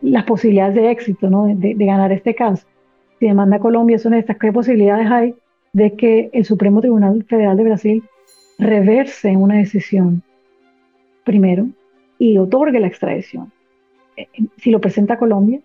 las 0.00 0.22
posibilidades 0.22 0.76
de 0.76 0.90
éxito, 0.92 1.28
¿no? 1.28 1.46
de, 1.46 1.74
de 1.74 1.84
ganar 1.84 2.12
este 2.12 2.36
caso. 2.36 2.64
Si 3.18 3.26
demanda 3.26 3.58
Colombia 3.58 3.98
son 3.98 4.14
estas, 4.14 4.36
¿qué 4.36 4.52
posibilidades 4.52 5.10
hay 5.10 5.34
de 5.72 5.94
que 5.94 6.30
el 6.32 6.44
Supremo 6.44 6.80
Tribunal 6.80 7.24
Federal 7.24 7.56
de 7.56 7.64
Brasil 7.64 8.02
reverse 8.58 9.36
una 9.36 9.56
decisión 9.56 10.22
primero 11.24 11.68
y 12.18 12.38
otorgue 12.38 12.80
la 12.80 12.88
extradición. 12.88 13.52
Eh, 14.16 14.28
eh, 14.32 14.46
si 14.56 14.70
lo 14.70 14.80
presenta 14.80 15.18
Colombia, 15.18 15.60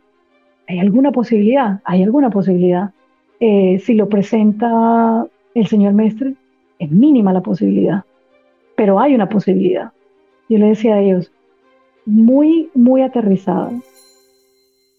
¿hay 0.68 0.80
alguna 0.80 1.12
posibilidad? 1.12 1.82
¿Hay 1.86 2.04
alguna 2.04 2.30
posibilidad? 2.30 2.92
Eh, 3.40 3.80
si 3.80 3.96
lo 3.96 4.08
presenta 4.08 5.26
el 5.56 5.68
señor 5.68 5.94
Mestre, 5.94 6.36
es 6.80 6.92
mínima 6.92 7.34
la 7.34 7.42
posibilidad, 7.42 8.04
pero 8.76 9.00
hay 9.00 9.16
una 9.16 9.30
posibilidad. 9.30 9.92
Yo 10.50 10.58
le 10.58 10.68
decía 10.68 10.96
a 10.96 11.00
ellos, 11.00 11.32
muy, 12.06 12.70
muy 12.74 13.02
aterrizada. 13.02 13.72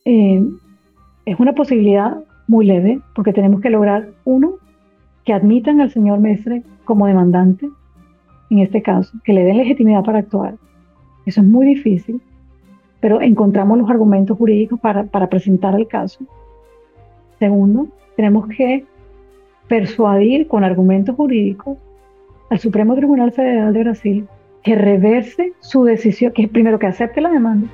es 0.05 1.39
una 1.39 1.52
posibilidad 1.55 2.22
muy 2.48 2.66
leve 2.66 3.01
porque 3.14 3.32
tenemos 3.32 3.60
que 3.60 3.70
lograr, 3.70 4.09
uno, 4.24 4.55
que 5.24 5.32
admitan 5.32 5.80
al 5.80 5.90
señor 5.90 6.20
Mestre 6.20 6.62
como 6.84 7.06
demandante, 7.06 7.68
en 8.51 8.59
este 8.59 8.82
caso, 8.82 9.16
que 9.24 9.32
le 9.32 9.44
den 9.44 9.56
legitimidad 9.56 10.05
para 10.05 10.18
actuar. 10.18 10.55
Eso 11.26 11.40
es 11.40 11.46
muy 11.46 11.66
difícil, 11.66 12.20
pero 13.01 13.20
encontramos 13.20 13.78
los 13.78 13.90
argumentos 13.90 14.36
jurídicos 14.36 14.78
para, 14.80 15.05
presentar 15.28 15.74
el 15.74 15.88
caso. 15.88 16.24
Segundo, 17.38 17.88
tenemos 18.16 18.46
que 18.48 18.84
persuadir 19.68 20.46
con 20.46 20.62
argumentos 20.62 21.16
jurídicos 21.16 21.78
al 22.51 22.59
Supremo 22.59 22.94
Tribunal 22.94 23.32
Federal 23.32 23.72
de 23.72 23.82
Brasil 23.82 24.28
que 24.62 24.74
reverse 24.74 25.52
su 25.60 25.84
decisión, 25.84 26.32
que 26.32 26.48
primero 26.48 26.78
que 26.78 26.86
acepte 26.86 27.20
la 27.20 27.30
demanda, 27.30 27.68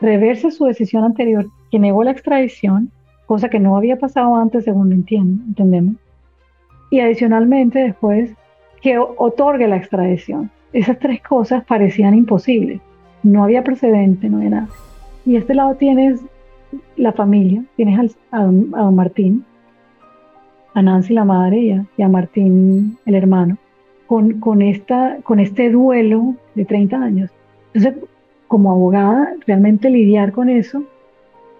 reverse 0.00 0.50
su 0.50 0.64
decisión 0.64 1.04
anterior, 1.04 1.46
que 1.70 1.78
negó 1.78 2.04
la 2.04 2.12
extradición, 2.12 2.90
cosa 3.26 3.48
que 3.48 3.58
no 3.58 3.76
había 3.76 3.98
pasado 3.98 4.36
antes 4.36 4.64
según 4.64 4.92
entiendo, 4.92 5.42
entendemos, 5.44 5.96
y 6.90 7.00
adicionalmente 7.00 7.78
después 7.80 8.30
que 8.80 8.98
otorgue 8.98 9.68
la 9.68 9.76
extradición. 9.76 10.50
Esas 10.72 10.98
tres 10.98 11.22
cosas 11.22 11.64
parecían 11.64 12.14
imposibles. 12.14 12.80
No 13.22 13.44
había 13.44 13.64
precedente, 13.64 14.28
no 14.28 14.40
era. 14.40 14.68
Y 15.26 15.36
este 15.36 15.54
lado 15.54 15.74
tienes 15.74 16.20
la 16.96 17.12
familia, 17.12 17.64
tienes 17.76 18.16
a, 18.30 18.42
don, 18.42 18.94
Martín, 18.94 19.44
a 20.74 20.82
Nancy 20.82 21.14
la 21.14 21.24
madre 21.24 21.86
y 21.96 22.02
a, 22.02 22.08
Martín 22.08 22.98
el 23.06 23.14
hermano, 23.14 23.58
con, 24.06 24.40
con, 24.40 24.62
esta, 24.62 25.18
con 25.22 25.40
este 25.40 25.70
duelo 25.70 26.34
de 26.54 26.64
30 26.64 26.96
años. 26.96 27.30
Entonces, 27.72 28.02
como 28.46 28.70
abogada, 28.70 29.34
realmente 29.46 29.90
lidiar 29.90 30.32
con 30.32 30.48
eso 30.48 30.84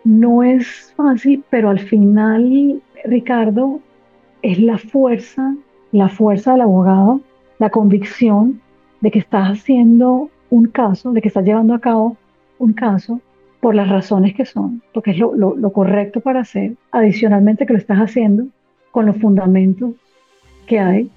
no 0.05 0.43
es 0.43 0.93
fácil, 0.97 1.45
pero 1.51 1.69
al 1.69 1.81
final, 1.81 2.81
Ricardo, 3.05 3.81
es 4.43 4.59
la 4.59 4.79
fuerza, 4.79 5.55
la 5.93 6.09
fuerza 6.09 6.53
del 6.53 6.63
abogado, 6.63 7.21
la 7.59 7.71
convicción 7.71 8.61
de 9.01 9.11
que 9.11 9.19
estás 9.19 9.49
haciendo 9.49 10.31
un 10.51 10.67
caso, 10.67 11.13
de 11.13 11.21
que 11.21 11.29
estás 11.29 11.45
llevando 11.45 11.75
a 11.75 11.81
cabo 11.81 12.17
un 12.59 12.73
caso 12.73 13.21
por 13.61 13.75
las 13.75 13.89
razones 13.89 14.35
que 14.35 14.45
son, 14.45 14.83
porque 14.95 15.11
es 15.13 15.19
lo, 15.19 15.35
lo, 15.35 15.73
correcto 15.73 16.21
para 16.21 16.41
hacer, 16.41 16.75
adicionalmente 16.93 17.67
que 17.67 17.73
lo 17.73 17.79
estás 17.79 17.99
haciendo 17.99 18.47
con 18.93 19.07
los 19.07 19.17
fundamentos 19.17 19.93
que 20.67 20.79
hay. 20.79 21.11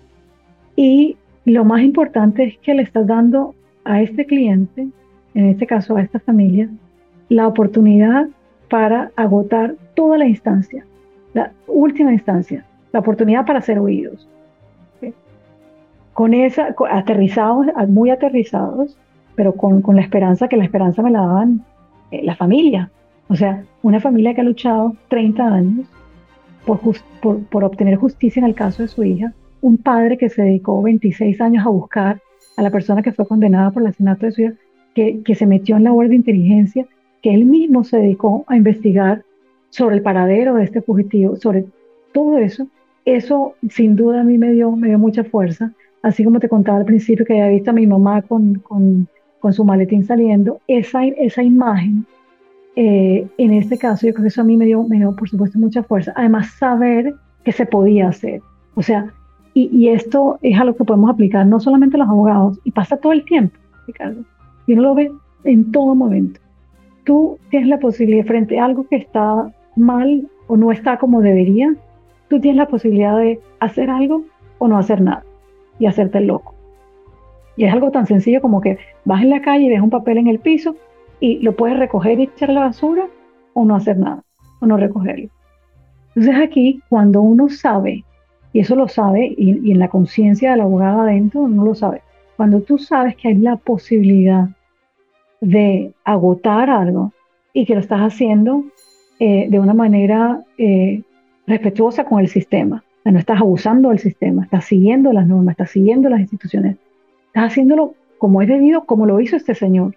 Y 0.76 1.18
lo 1.46 1.66
más 1.66 1.82
importante 1.82 2.44
es 2.44 2.58
que 2.58 2.74
le 2.74 2.82
estás 2.82 3.06
dando 3.06 3.54
a 3.84 4.02
este 4.02 4.26
cliente, 4.26 4.88
en 5.34 5.46
este 5.46 5.68
caso 5.68 5.96
a 5.96 6.02
esta 6.02 6.20
familia, 6.20 6.70
la 7.30 7.48
oportunidad 7.48 8.28
para 8.70 9.12
agotar 9.16 9.76
toda 9.96 10.18
la 10.18 10.28
instancia, 10.28 10.86
la 11.34 11.52
última 11.68 12.14
instancia, 12.14 12.66
la 12.92 13.00
oportunidad 13.00 13.46
para 13.46 13.62
ser 13.62 13.80
oídos. 13.80 14.28
Con 16.14 16.34
esa, 16.34 16.76
aterrizados, 16.90 17.68
muy 17.88 18.10
aterrizados, 18.10 18.98
pero 19.36 19.54
con, 19.54 19.82
con, 19.82 19.96
la 19.96 20.02
esperanza 20.02 20.48
que 20.48 20.58
la 20.58 20.66
esperanza 20.66 21.02
me 21.02 21.10
la 21.10 21.22
daban 21.22 21.66
eh, 22.12 22.22
la 22.24 22.36
familia. 22.36 22.92
O 23.30 23.36
sea, 23.36 23.64
una 23.82 24.02
familia 24.02 24.34
que 24.34 24.42
ha 24.42 24.44
luchado 24.44 24.94
30 25.08 25.44
años 25.44 25.88
por, 26.66 26.80
por, 27.22 27.40
por, 27.46 27.64
obtener 27.64 27.96
justicia 27.96 28.42
en 28.42 28.46
el 28.46 28.56
caso 28.56 28.84
de 28.84 28.90
su 28.90 29.04
hija, 29.04 29.34
un 29.62 29.78
padre 29.78 30.18
que 30.18 30.30
se 30.30 30.44
dedicó 30.44 30.82
26 30.82 31.40
años 31.40 31.66
a 31.66 31.70
buscar 31.70 32.22
a 32.58 32.62
la 32.62 32.70
persona 32.70 33.02
que 33.02 33.14
fue 33.14 33.26
condenada 33.26 33.72
por 33.72 33.82
el 33.82 33.88
asesinato 33.88 34.26
de 34.26 34.32
su 34.34 34.42
hija, 34.42 34.54
que, 34.94 35.22
que 35.24 35.36
se 35.36 35.48
metió 35.48 35.78
en 35.78 35.86
labor 35.86 36.10
de 36.10 36.16
inteligencia, 36.16 36.86
que 37.22 37.34
él 37.34 37.46
mismo 37.46 37.86
se 37.86 37.98
dedicó 37.98 38.44
a 38.48 38.58
investigar 38.58 39.24
sobre 39.70 39.96
el 39.96 40.02
paradero 40.02 40.56
de 40.56 40.66
este 40.66 40.82
fugitivo, 40.82 41.38
sobre 41.38 41.66
todo 42.12 42.38
eso, 42.38 42.68
eso 43.06 43.56
sin 43.70 43.96
duda 43.96 44.22
a 44.22 44.24
mí 44.24 44.38
me 44.38 44.52
dio, 44.52 44.72
me 44.72 44.90
dio 44.90 45.00
mucha 45.00 45.24
fuerza, 45.24 45.72
así 46.02 46.24
como 46.24 46.40
te 46.40 46.50
contaba 46.50 46.80
al 46.80 46.86
principio 46.86 47.26
que 47.26 47.34
había 47.34 47.50
visto 47.50 47.72
a 47.72 47.74
mi 47.74 47.88
mamá 47.88 48.22
con, 48.22 48.56
con, 48.56 49.08
con 49.40 49.54
su 49.54 49.64
maletín 49.64 50.06
saliendo, 50.06 50.60
esa, 50.68 51.06
esa 51.06 51.44
imagen, 51.44 52.06
eh, 52.76 53.28
en 53.38 53.54
este 53.54 53.78
caso 53.78 54.08
yo 54.08 54.14
creo 54.14 54.24
que 54.24 54.30
eso 54.30 54.42
a 54.42 54.46
mí 54.46 54.58
me 54.58 54.66
dio, 54.66 54.84
me 54.84 54.98
dio 54.98 55.16
por 55.16 55.30
supuesto 55.30 55.60
mucha 55.60 55.84
fuerza, 55.84 56.14
además 56.16 56.52
saber 56.58 57.14
que 57.44 57.52
se 57.52 57.66
podía 57.66 58.10
hacer, 58.10 58.42
o 58.76 58.82
sea, 58.82 59.14
y, 59.54 59.70
y 59.76 59.90
esto 59.90 60.40
es 60.42 60.58
algo 60.60 60.76
que 60.76 60.86
podemos 60.86 61.10
aplicar 61.10 61.46
no 61.46 61.60
solamente 61.60 61.98
los 61.98 62.08
abogados, 62.08 62.60
y 62.64 62.72
pasa 62.72 62.98
todo 62.98 63.12
el 63.12 63.26
tiempo, 63.26 63.58
Ricardo, 63.88 64.24
y 64.68 64.74
uno 64.74 64.84
lo 64.84 64.96
ve 64.96 65.12
en 65.44 65.72
todo 65.72 65.96
momento. 65.96 66.40
Tú 67.04 67.40
tienes 67.50 67.68
la 67.68 67.80
posibilidad 67.80 68.26
frente 68.26 68.60
a 68.60 68.66
algo 68.66 68.88
que 68.88 68.96
está 68.98 69.52
mal 69.76 70.28
o 70.48 70.56
no 70.56 70.72
está 70.72 70.98
como 70.98 71.22
debería, 71.22 71.76
tú 72.32 72.40
tienes 72.40 72.58
la 72.58 72.68
posibilidad 72.68 73.18
de 73.18 73.42
hacer 73.60 73.90
algo 73.90 74.24
o 74.58 74.70
no 74.70 74.78
hacer 74.78 75.02
nada 75.02 75.26
y 75.80 75.86
hacerte 75.86 76.20
el 76.20 76.28
loco. 76.28 76.56
Y 77.58 77.66
es 77.66 77.74
algo 77.74 77.92
tan 77.92 78.08
sencillo 78.08 78.40
como 78.40 78.62
que 78.62 78.78
vas 79.04 79.22
en 79.22 79.32
la 79.32 79.42
calle 79.42 79.66
y 79.66 79.70
ves 79.70 79.82
un 79.82 79.90
papel 79.90 80.18
en 80.18 80.28
el 80.28 80.40
piso 80.40 80.78
y 81.20 81.40
lo 81.40 81.58
puedes 81.58 81.78
recoger 81.78 82.22
y 82.22 82.24
echar 82.24 82.50
la 82.50 82.62
basura 82.62 83.06
o 83.54 83.66
no 83.66 83.76
hacer 83.76 83.98
nada, 83.98 84.24
o 84.62 84.66
no 84.66 84.78
recogerlo. 84.78 85.28
Entonces 86.16 86.42
aquí, 86.42 86.82
cuando 86.88 87.22
uno 87.22 87.50
sabe, 87.50 88.06
y 88.54 88.62
eso 88.62 88.78
lo 88.78 88.88
sabe, 88.88 89.36
y, 89.38 89.70
en 89.70 89.80
la 89.80 89.90
conciencia 89.90 90.52
del 90.52 90.62
abogado 90.62 91.02
adentro 91.02 91.50
no 91.50 91.66
lo 91.66 91.76
sabe, 91.76 92.02
cuando 92.38 92.62
tú 92.62 92.78
sabes 92.78 93.18
que 93.18 93.28
hay 93.28 93.36
la 93.36 93.58
posibilidad 93.58 94.48
de 95.42 95.92
agotar 96.06 96.70
algo 96.70 97.12
y 97.52 97.66
que 97.66 97.74
lo 97.74 97.82
estás 97.82 98.00
haciendo 98.00 98.64
eh, 99.20 99.48
de 99.50 99.60
una 99.60 99.74
manera 99.74 100.42
eh, 100.58 101.04
respetuosa 101.52 102.06
con 102.06 102.20
el 102.20 102.28
sistema. 102.28 102.84
no 103.06 103.20
estás 103.20 103.40
abusando 103.40 103.90
del 103.90 104.00
sistema, 104.00 104.44
estás 104.44 104.66
siguiendo 104.66 105.12
las 105.14 105.28
normas, 105.28 105.54
estás 105.54 105.72
siguiendo 105.72 106.10
las 106.10 106.22
instituciones, 106.22 106.78
estás 107.28 107.52
haciéndolo 107.52 107.94
como 108.18 108.42
es 108.42 108.48
debido, 108.48 108.86
como 108.86 109.06
lo 109.06 109.20
hizo 109.20 109.36
este 109.36 109.56
señor. 109.56 109.96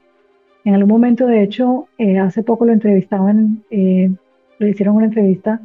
En 0.64 0.74
algún 0.74 0.90
momento, 0.90 1.26
de 1.26 1.42
hecho, 1.42 1.88
eh, 1.98 2.18
hace 2.18 2.42
poco 2.42 2.64
lo 2.64 2.72
entrevistaban, 2.72 3.62
eh, 3.70 4.10
le 4.58 4.70
hicieron 4.70 4.96
una 4.96 5.06
entrevista 5.06 5.60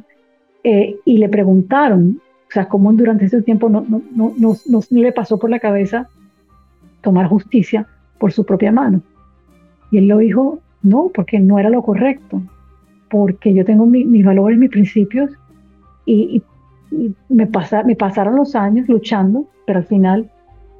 eh, 0.62 0.96
y 1.06 1.18
le 1.18 1.28
preguntaron, 1.28 2.20
o 2.48 2.52
sea, 2.52 2.68
cómo 2.68 2.92
durante 2.92 3.24
ese 3.24 3.40
tiempo 3.42 3.68
no, 3.70 3.86
no, 3.88 4.02
no, 4.14 4.32
no, 4.66 4.80
le 4.90 5.12
pasó 5.12 5.38
por 5.38 5.48
la 5.48 5.58
cabeza 5.58 6.08
tomar 7.00 7.26
justicia 7.28 7.86
por 8.18 8.32
su 8.32 8.44
propia 8.44 8.72
mano. 8.72 9.00
Y 9.90 9.98
él 9.98 10.06
lo 10.06 10.18
dijo, 10.18 10.60
no, 10.82 11.10
porque 11.14 11.40
no 11.40 11.58
era 11.58 11.70
lo 11.70 11.82
correcto, 11.82 12.42
porque 13.08 13.54
yo 13.54 13.64
tengo 13.64 13.86
mis 13.86 14.24
valores, 14.24 14.58
mis 14.58 14.70
principios 14.70 15.30
y, 16.10 16.42
me, 17.28 17.46
pasa, 17.46 17.82
me 17.84 17.94
pasaron 17.94 18.36
los 18.36 18.56
años 18.56 18.88
luchando, 18.88 19.46
pero 19.66 19.78
al 19.78 19.84
final 19.86 20.30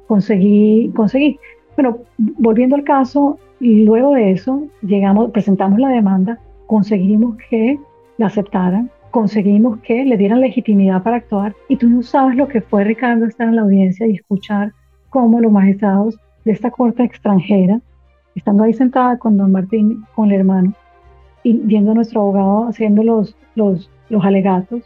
conseguí, 0.07 0.91
conseguí. 0.95 1.39
Bueno, 1.75 1.99
volviendo 2.17 2.75
al 2.75 2.83
caso, 2.83 3.39
luego 3.59 4.13
de 4.13 4.31
eso 4.31 4.63
llegamos, 4.81 5.31
presentamos 5.31 5.79
la 5.79 5.89
demanda, 5.89 6.37
conseguimos 6.67 7.37
que 7.49 7.79
la 8.17 8.27
aceptaran, 8.27 8.91
conseguimos 9.11 9.79
que 9.79 10.03
le 10.03 10.17
dieran 10.17 10.41
legitimidad 10.41 11.03
para 11.03 11.17
actuar 11.17 11.55
y 11.69 11.77
tú 11.77 11.89
no 11.89 12.01
sabes 12.03 12.35
lo 12.35 12.47
que 12.47 12.61
fue 12.61 12.83
Ricardo 12.83 13.25
estar 13.25 13.47
en 13.47 13.55
la 13.55 13.61
audiencia 13.61 14.07
y 14.07 14.15
escuchar 14.15 14.73
cómo 15.09 15.39
los 15.39 15.51
magistrados 15.51 16.17
de 16.45 16.51
esta 16.51 16.71
corte 16.71 17.03
extranjera, 17.03 17.79
estando 18.35 18.63
ahí 18.63 18.73
sentada 18.73 19.17
con 19.17 19.37
don 19.37 19.51
Martín, 19.51 20.03
con 20.15 20.31
el 20.31 20.39
hermano, 20.39 20.73
y 21.43 21.53
viendo 21.53 21.91
a 21.91 21.95
nuestro 21.95 22.21
abogado 22.21 22.67
haciendo 22.67 23.03
los, 23.03 23.35
los, 23.55 23.89
los 24.09 24.23
alegatos, 24.23 24.83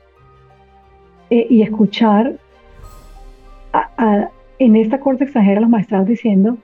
eh, 1.30 1.48
y 1.50 1.62
escuchar 1.62 2.38
en 4.60 4.76
esta 4.76 5.00
corte 5.00 5.26
extranjera 5.26 5.62
los 5.62 5.70
magistrados 5.70 6.08
diciendo, 6.08 6.58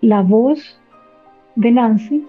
la 0.00 0.20
voz 0.20 0.78
de 1.56 1.70
Nancy 1.70 2.26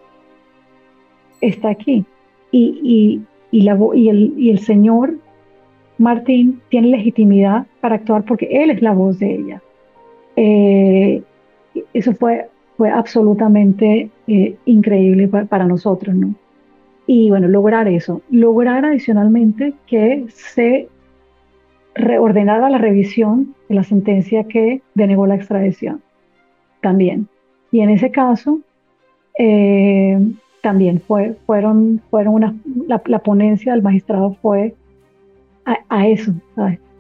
está 1.42 1.70
aquí 1.70 2.06
y, 2.52 3.22
la, 3.52 3.78
y, 3.96 4.10
el, 4.10 4.34
y 4.38 4.50
el 4.50 4.60
señor 4.60 5.16
Martín 5.98 6.62
tiene 6.70 6.90
legitimidad 6.90 7.66
para 7.82 7.96
actuar 7.96 8.24
porque 8.24 8.48
él 8.52 8.70
es 8.70 8.82
la 8.82 8.94
voz 8.94 9.20
de 9.20 9.36
ella. 9.36 9.62
Eh, 10.36 11.22
eso 11.94 12.14
fue, 12.14 12.48
fue 12.78 12.90
absolutamente 12.90 14.10
eh, 14.28 14.56
increíble 14.66 15.28
para, 15.28 15.46
para, 15.46 15.66
nosotros, 15.66 16.16
¿no? 16.16 16.34
Y 17.06 17.30
bueno, 17.30 17.48
lograr 17.48 17.88
eso, 17.88 18.22
lograr 18.30 18.86
adicionalmente 18.86 19.74
que 19.88 20.26
se 20.30 20.88
reordenara 21.96 22.70
la 22.70 22.78
revisión 22.78 23.56
de 23.70 23.76
la 23.76 23.84
sentencia 23.84 24.46
que 24.46 24.82
denegó 24.96 25.28
la 25.28 25.36
extradición 25.36 26.02
también. 26.82 27.28
Y 27.72 27.82
en 27.82 27.90
ese 27.90 28.12
caso, 28.12 28.60
eh, 29.40 30.20
también 30.62 31.02
fue, 31.02 31.36
fueron, 31.46 32.02
fueron 32.10 32.36
una, 32.36 32.56
la, 32.88 33.20
ponencia 33.20 33.74
del 33.74 33.82
magistrado 33.82 34.36
fue 34.42 34.76
a, 35.66 36.08
eso, 36.08 36.34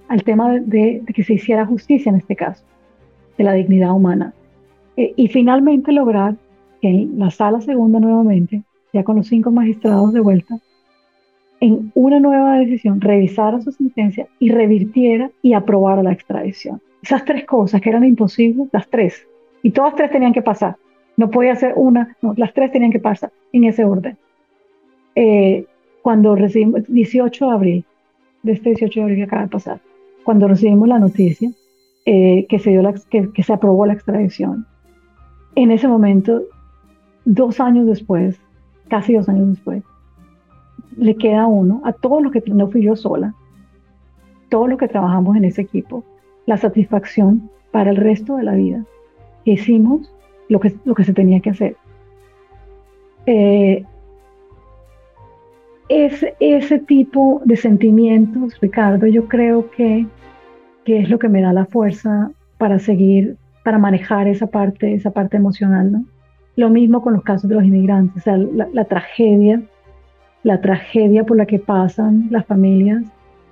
al 0.08 0.24
tema 0.24 0.54
de, 0.54 1.04
que 1.14 1.24
se 1.24 1.34
hiciera 1.34 1.66
justicia 1.66 2.10
en 2.10 2.16
este 2.16 2.36
caso, 2.36 2.64
de 3.38 3.44
la 3.44 3.54
dignidad 3.54 3.94
humana. 3.94 4.34
Eh, 4.96 5.14
y 5.16 5.28
finalmente 5.28 5.92
lograr 5.92 6.36
que 6.82 6.90
en 6.90 7.20
la 7.20 7.30
sala 7.30 7.62
segunda 7.62 8.00
nuevamente, 8.00 8.64
ya 8.94 9.04
con 9.04 9.18
los 9.18 9.28
cinco 9.28 9.52
magistrados 9.52 10.14
de 10.14 10.22
vuelta, 10.22 10.60
en 11.64 11.94
una 11.96 12.20
nueva 12.20 12.58
decisión 12.58 13.00
revisara 13.00 13.62
su 13.62 13.72
sentencia 13.72 14.28
y 14.38 14.50
revirtiera 14.50 15.32
y 15.42 15.54
aprobara 15.54 16.04
la 16.04 16.12
extradición. 16.12 16.82
Esas 17.02 17.24
tres 17.24 17.46
cosas 17.46 17.80
que 17.80 17.90
eran 17.90 18.04
imposibles, 18.04 18.68
las 18.74 18.90
tres, 18.90 19.26
y 19.62 19.72
todas 19.72 19.96
tres 19.96 20.12
tenían 20.12 20.34
que 20.34 20.42
pasar. 20.42 20.76
No 21.16 21.32
podía 21.32 21.56
ser 21.56 21.72
una, 21.78 22.18
no, 22.22 22.34
las 22.36 22.54
tres 22.54 22.70
tenían 22.74 22.92
que 22.92 23.00
pasar 23.00 23.32
en 23.54 23.64
ese 23.64 23.86
orden. 23.86 24.18
Eh, 25.16 25.66
cuando 26.02 26.36
recibimos, 26.36 26.82
18 26.86 27.46
de 27.46 27.54
abril, 27.54 27.86
de 28.42 28.52
este 28.52 28.72
18 28.72 29.00
de 29.00 29.04
abril 29.04 29.18
que 29.20 29.24
acaba 29.24 29.44
de 29.44 29.48
pasar, 29.48 29.80
cuando 30.26 30.50
recibimos 30.50 30.90
la 30.90 31.00
noticia 31.00 31.50
eh, 32.06 32.46
que, 32.50 32.60
se 32.60 32.72
dio 32.72 32.82
la, 32.82 32.94
que, 33.10 33.32
que 33.32 33.44
se 33.44 33.54
aprobó 33.54 33.86
la 33.86 33.94
extradición, 33.94 34.68
en 35.56 35.72
ese 35.72 35.88
momento, 35.88 36.42
dos 37.24 37.62
años 37.62 37.88
después, 37.88 38.38
casi 38.90 39.14
dos 39.14 39.30
años 39.30 39.48
después, 39.48 39.82
le 40.98 41.16
queda 41.16 41.44
a 41.44 41.48
uno, 41.48 41.82
a 41.84 41.94
todos 41.94 42.22
los 42.22 42.32
que 42.32 42.44
no 42.48 42.70
fui 42.70 42.84
yo 42.84 42.96
sola, 42.96 43.34
todos 44.50 44.70
los 44.70 44.78
que 44.78 44.88
trabajamos 44.88 45.36
en 45.36 45.46
ese 45.46 45.62
equipo, 45.62 46.04
la 46.46 46.58
satisfacción 46.58 47.50
para 47.72 47.90
el 47.90 47.98
resto 47.98 48.38
de 48.38 48.44
la 48.44 48.54
vida. 48.54 48.86
Hicimos 49.46 50.14
lo 50.50 50.60
que, 50.60 50.74
lo 50.86 50.94
que 50.94 51.04
se 51.04 51.14
tenía 51.14 51.40
que 51.40 51.50
hacer. 51.50 51.76
Eh, 53.26 53.84
es, 55.90 56.26
ese 56.40 56.80
tipo 56.80 57.42
de 57.46 57.56
sentimientos, 57.56 58.60
Ricardo, 58.62 59.08
yo 59.08 59.28
creo 59.28 59.70
que, 59.72 60.06
que, 60.86 61.00
es 61.00 61.10
lo 61.10 61.20
que 61.20 61.30
me 61.30 61.42
da 61.42 61.54
la 61.54 61.66
fuerza 61.66 62.32
para 62.58 62.80
seguir, 62.80 63.38
para 63.64 63.80
manejar 63.80 64.28
esa 64.28 64.48
parte, 64.48 64.94
esa 64.94 65.12
parte 65.12 65.38
emocional, 65.38 65.92
¿no? 65.92 66.06
Lo 66.56 66.70
mismo 66.70 67.02
con 67.02 67.14
los 67.14 67.24
casos 67.24 67.50
de 67.50 67.56
los 67.56 67.64
inmigrantes, 67.64 68.18
o 68.18 68.24
sea, 68.24 68.38
la 68.38 68.86
tragedia, 68.86 69.64
la 70.44 70.60
tragedia 70.60 71.24
por 71.24 71.38
la 71.38 71.46
que 71.46 71.60
pasan 71.60 72.28
las 72.30 72.46
familias 72.46 73.04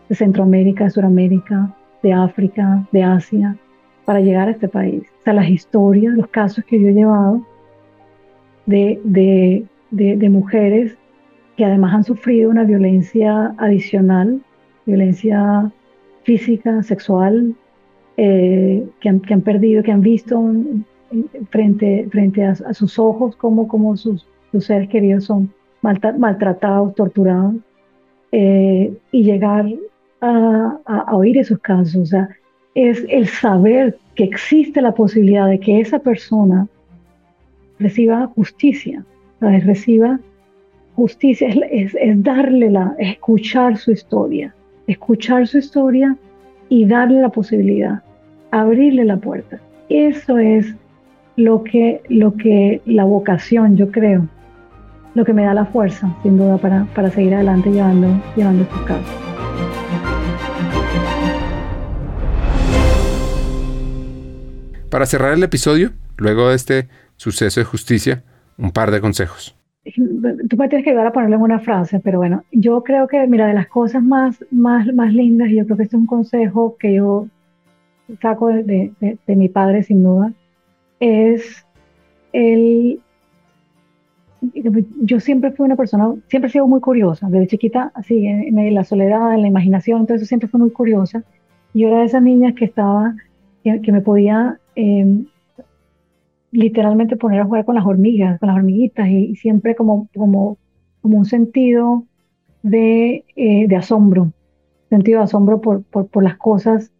de 0.09 0.15
Centroamérica, 0.15 0.83
de 0.83 0.89
Sudamérica, 0.89 1.73
de 2.03 2.13
África, 2.13 2.85
de 2.91 3.03
Asia, 3.03 3.55
para 4.05 4.19
llegar 4.19 4.49
a 4.49 4.51
este 4.51 4.67
país. 4.67 5.03
O 5.19 5.23
sea, 5.23 5.33
las 5.33 5.49
historias, 5.49 6.13
los 6.15 6.27
casos 6.27 6.65
que 6.65 6.79
yo 6.79 6.89
he 6.89 6.93
llevado 6.93 7.45
de, 8.65 8.99
de, 9.91 10.29
mujeres 10.29 10.97
que 11.55 11.65
además 11.65 11.93
han 11.93 12.03
sufrido 12.03 12.49
una 12.49 12.63
violencia 12.63 13.53
adicional, 13.57 14.41
violencia 14.85 15.71
física, 16.23 16.83
sexual, 16.83 17.55
eh, 18.17 18.85
que, 18.99 19.09
han, 19.09 19.19
que, 19.21 19.33
han, 19.33 19.41
perdido, 19.41 19.83
que 19.83 19.91
han 19.91 20.01
visto 20.01 20.41
frente, 21.49 22.07
frente 22.11 22.43
a, 22.43 22.73
sus 22.73 22.99
ojos 22.99 23.35
como 23.35 23.95
sus, 23.95 24.27
sus 24.51 24.65
seres 24.65 24.89
queridos 24.89 25.25
son 25.25 25.51
maltratados, 25.81 26.95
torturados, 26.95 27.55
eh, 28.31 28.93
y 29.11 29.23
llegar 29.23 29.65
a, 30.21 31.05
oír 31.13 31.37
esos 31.37 31.59
casos. 31.59 31.95
O 31.95 32.05
sea, 32.05 32.29
es 32.75 33.05
el 33.09 33.27
saber 33.27 33.97
que 34.15 34.23
existe 34.23 34.81
la 34.81 34.93
posibilidad 34.93 35.47
de 35.47 35.59
que 35.59 35.79
esa 35.79 35.99
persona 35.99 36.67
reciba 37.79 38.27
justicia, 38.27 39.03
reciba 39.39 40.19
justicia, 40.95 41.49
es, 41.71 41.93
darle 42.23 42.69
la, 42.69 42.95
escuchar 42.99 43.77
su 43.77 43.91
historia, 43.91 44.53
escuchar 44.87 45.47
su 45.47 45.57
historia 45.57 46.15
y 46.69 46.85
darle 46.85 47.21
la 47.21 47.29
posibilidad, 47.29 48.03
abrirle 48.51 49.03
la 49.05 49.17
puerta. 49.17 49.59
Eso 49.89 50.37
es 50.37 50.73
lo 51.35 51.63
que, 51.63 52.01
lo 52.07 52.35
que 52.35 52.81
la 52.85 53.03
vocación, 53.03 53.75
yo 53.75 53.91
creo, 53.91 54.27
lo 55.13 55.25
que 55.25 55.33
me 55.33 55.43
da 55.43 55.53
la 55.53 55.65
fuerza, 55.65 56.15
sin 56.23 56.37
duda, 56.37 56.57
para, 56.57 56.85
para 56.95 57.09
seguir 57.09 57.35
adelante 57.35 57.71
llevando, 57.71 58.07
llevando 58.35 58.63
estos 58.63 58.81
casos. 58.81 59.31
Para 64.89 65.05
cerrar 65.05 65.33
el 65.33 65.43
episodio, 65.43 65.91
luego 66.17 66.49
de 66.49 66.55
este 66.55 66.87
suceso 67.15 67.59
de 67.59 67.65
justicia, 67.65 68.23
un 68.57 68.71
par 68.71 68.91
de 68.91 69.01
consejos. 69.01 69.55
Tú 69.83 70.57
me 70.57 70.69
tienes 70.69 70.83
que 70.83 70.91
ayudar 70.91 71.07
a 71.07 71.11
ponerle 71.11 71.37
en 71.37 71.41
una 71.41 71.59
frase, 71.59 71.99
pero 71.99 72.19
bueno, 72.19 72.43
yo 72.51 72.83
creo 72.83 73.07
que, 73.07 73.25
mira, 73.27 73.47
de 73.47 73.53
las 73.53 73.67
cosas 73.67 74.03
más, 74.03 74.43
más, 74.51 74.93
más 74.93 75.13
lindas, 75.13 75.49
y 75.49 75.55
yo 75.55 75.65
creo 75.65 75.77
que 75.77 75.83
este 75.83 75.95
es 75.95 76.01
un 76.01 76.07
consejo 76.07 76.77
que 76.77 76.95
yo 76.95 77.27
saco 78.21 78.49
de, 78.49 78.93
de, 78.99 79.35
mi 79.35 79.49
padre, 79.49 79.83
sin 79.83 80.03
duda, 80.03 80.33
es 80.99 81.65
el 82.33 83.01
yo 85.01 85.19
siempre 85.19 85.51
fui 85.51 85.65
una 85.65 85.75
persona, 85.75 86.13
siempre 86.27 86.49
he 86.49 86.51
sido 86.51 86.67
muy 86.67 86.81
curiosa, 86.81 87.29
desde 87.29 87.47
chiquita, 87.47 87.91
así, 87.93 88.25
en, 88.25 88.73
la 88.73 88.83
soledad, 88.83 89.33
en 89.33 89.43
la 89.43 89.47
imaginación, 89.47 90.01
entonces 90.01 90.27
siempre 90.27 90.49
fui 90.49 90.59
muy 90.59 90.71
curiosa. 90.71 91.23
Yo 91.73 91.87
era 91.87 91.99
de 91.99 92.05
esas 92.05 92.23
niñas 92.23 92.55
que 92.55 92.65
estaba, 92.65 93.15
que 93.63 93.91
me 93.91 94.01
podía 94.01 94.59
Em, 94.75 95.27
literalmente 96.51 97.15
poner 97.15 97.41
a 97.41 97.45
jugar 97.45 97.65
con 97.65 97.75
las 97.75 97.85
hormigas, 97.85 98.39
con 98.39 98.47
las 98.47 98.57
hormiguitas, 98.57 99.07
y, 99.07 99.35
siempre 99.35 99.75
como, 99.75 100.09
como, 100.15 100.57
como 101.01 101.17
un 101.17 101.25
sentido 101.25 102.05
de, 102.61 103.25
eh, 103.35 103.67
de 103.67 103.75
asombro, 103.75 104.33
sentido 104.89 105.19
de 105.19 105.25
asombro 105.25 105.61
por, 105.61 105.83
por, 105.83 106.07
por, 106.07 106.23
las 106.23 106.37
cosas, 106.37 106.91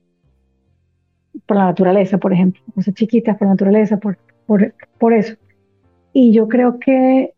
por 1.45 1.57
la 1.57 1.65
naturaleza, 1.65 2.17
por 2.17 2.33
ejemplo, 2.33 2.61
cosas 2.73 2.93
chiquitas 2.93 3.37
por 3.37 3.47
la 3.47 3.53
naturaleza, 3.53 3.97
por, 3.97 4.17
por, 4.45 4.73
por 4.97 5.13
eso. 5.13 5.35
Y 6.13 6.33
yo 6.33 6.47
creo 6.47 6.79
que, 6.79 7.33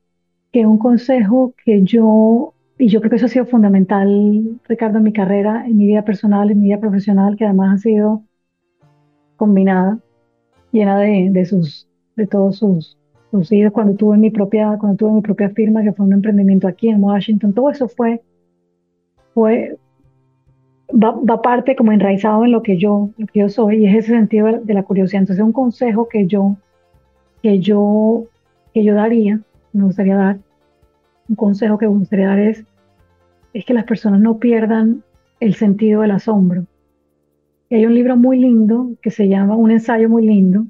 que 0.52 0.66
un 0.66 0.78
consejo 0.78 1.54
que 1.64 1.84
yo, 1.84 2.54
y 2.78 2.88
yo 2.88 3.00
creo 3.00 3.10
que 3.12 3.16
eso 3.18 3.28
ha 3.28 3.30
sido 3.30 3.46
fundamental, 3.46 4.60
Ricardo, 4.68 4.98
en 4.98 5.04
mi 5.04 5.14
carrera, 5.14 5.66
en 5.68 5.78
mi 5.78 5.88
vida 5.88 6.04
personal, 6.04 6.50
en 6.52 6.60
mi 6.60 6.68
vida 6.68 6.80
profesional, 6.80 7.36
que 7.36 7.46
además 7.46 7.76
ha 7.76 7.78
sido 7.78 8.24
combinada, 9.36 10.00
llena 10.72 10.98
de, 11.00 11.30
de, 11.32 11.46
sus, 11.46 11.88
de 12.16 12.28
todos 12.28 12.58
sus, 12.58 12.98
sus 13.32 13.52
hijos. 13.52 13.74
Cuando 13.74 13.96
tuve 13.96 14.18
mi 14.18 14.32
propia, 14.32 14.78
cuando 14.80 14.98
tuve 14.98 15.12
mi 15.12 15.22
propia 15.22 15.50
firma, 15.50 15.84
que 15.84 15.94
fue 15.94 16.06
un 16.06 16.14
emprendimiento 16.14 16.68
aquí 16.68 16.90
en 16.90 17.04
Washington, 17.04 17.54
todo 17.54 17.70
eso 17.70 17.88
fue, 17.88 18.22
fue 19.34 19.78
va, 20.94 21.12
va, 21.12 21.42
parte 21.42 21.76
como 21.76 21.92
enraizado 21.92 22.46
en 22.46 22.52
lo 22.52 22.62
que 22.62 22.78
yo, 22.78 23.10
lo 23.18 23.28
que 23.28 23.40
yo 23.40 23.50
soy 23.50 23.84
y 23.84 23.88
es 23.88 23.96
ese 23.96 24.14
sentido 24.14 24.60
de 24.64 24.74
la 24.74 24.84
curiosidad. 24.84 25.22
Entonces, 25.22 25.44
un 25.44 25.52
consejo 25.52 26.08
que 26.08 26.28
yo, 26.28 26.56
que 27.42 27.60
yo, 27.60 28.26
que 28.74 28.84
yo 28.84 28.96
daría, 28.96 29.40
me 29.74 29.84
gustaría 29.84 30.16
dar, 30.16 30.40
un 31.30 31.36
consejo 31.36 31.78
que 31.78 31.88
me 31.88 31.98
gustaría 31.98 32.28
dar 32.28 32.40
es, 32.40 32.66
es 33.54 33.66
que 33.66 33.74
las 33.74 33.86
personas 33.86 34.20
no 34.20 34.40
pierdan 34.40 35.04
el 35.40 35.56
sentido 35.56 36.02
del 36.02 36.12
asombro 36.12 36.66
hay 37.76 37.86
un 37.86 37.96
libro 37.96 38.16
muy 38.18 38.40
lindo 38.40 38.92
que 39.02 39.10
se 39.10 39.28
llama, 39.28 39.56
un 39.56 39.72
ensayo 39.72 40.10
muy 40.10 40.26
lindo 40.26 40.66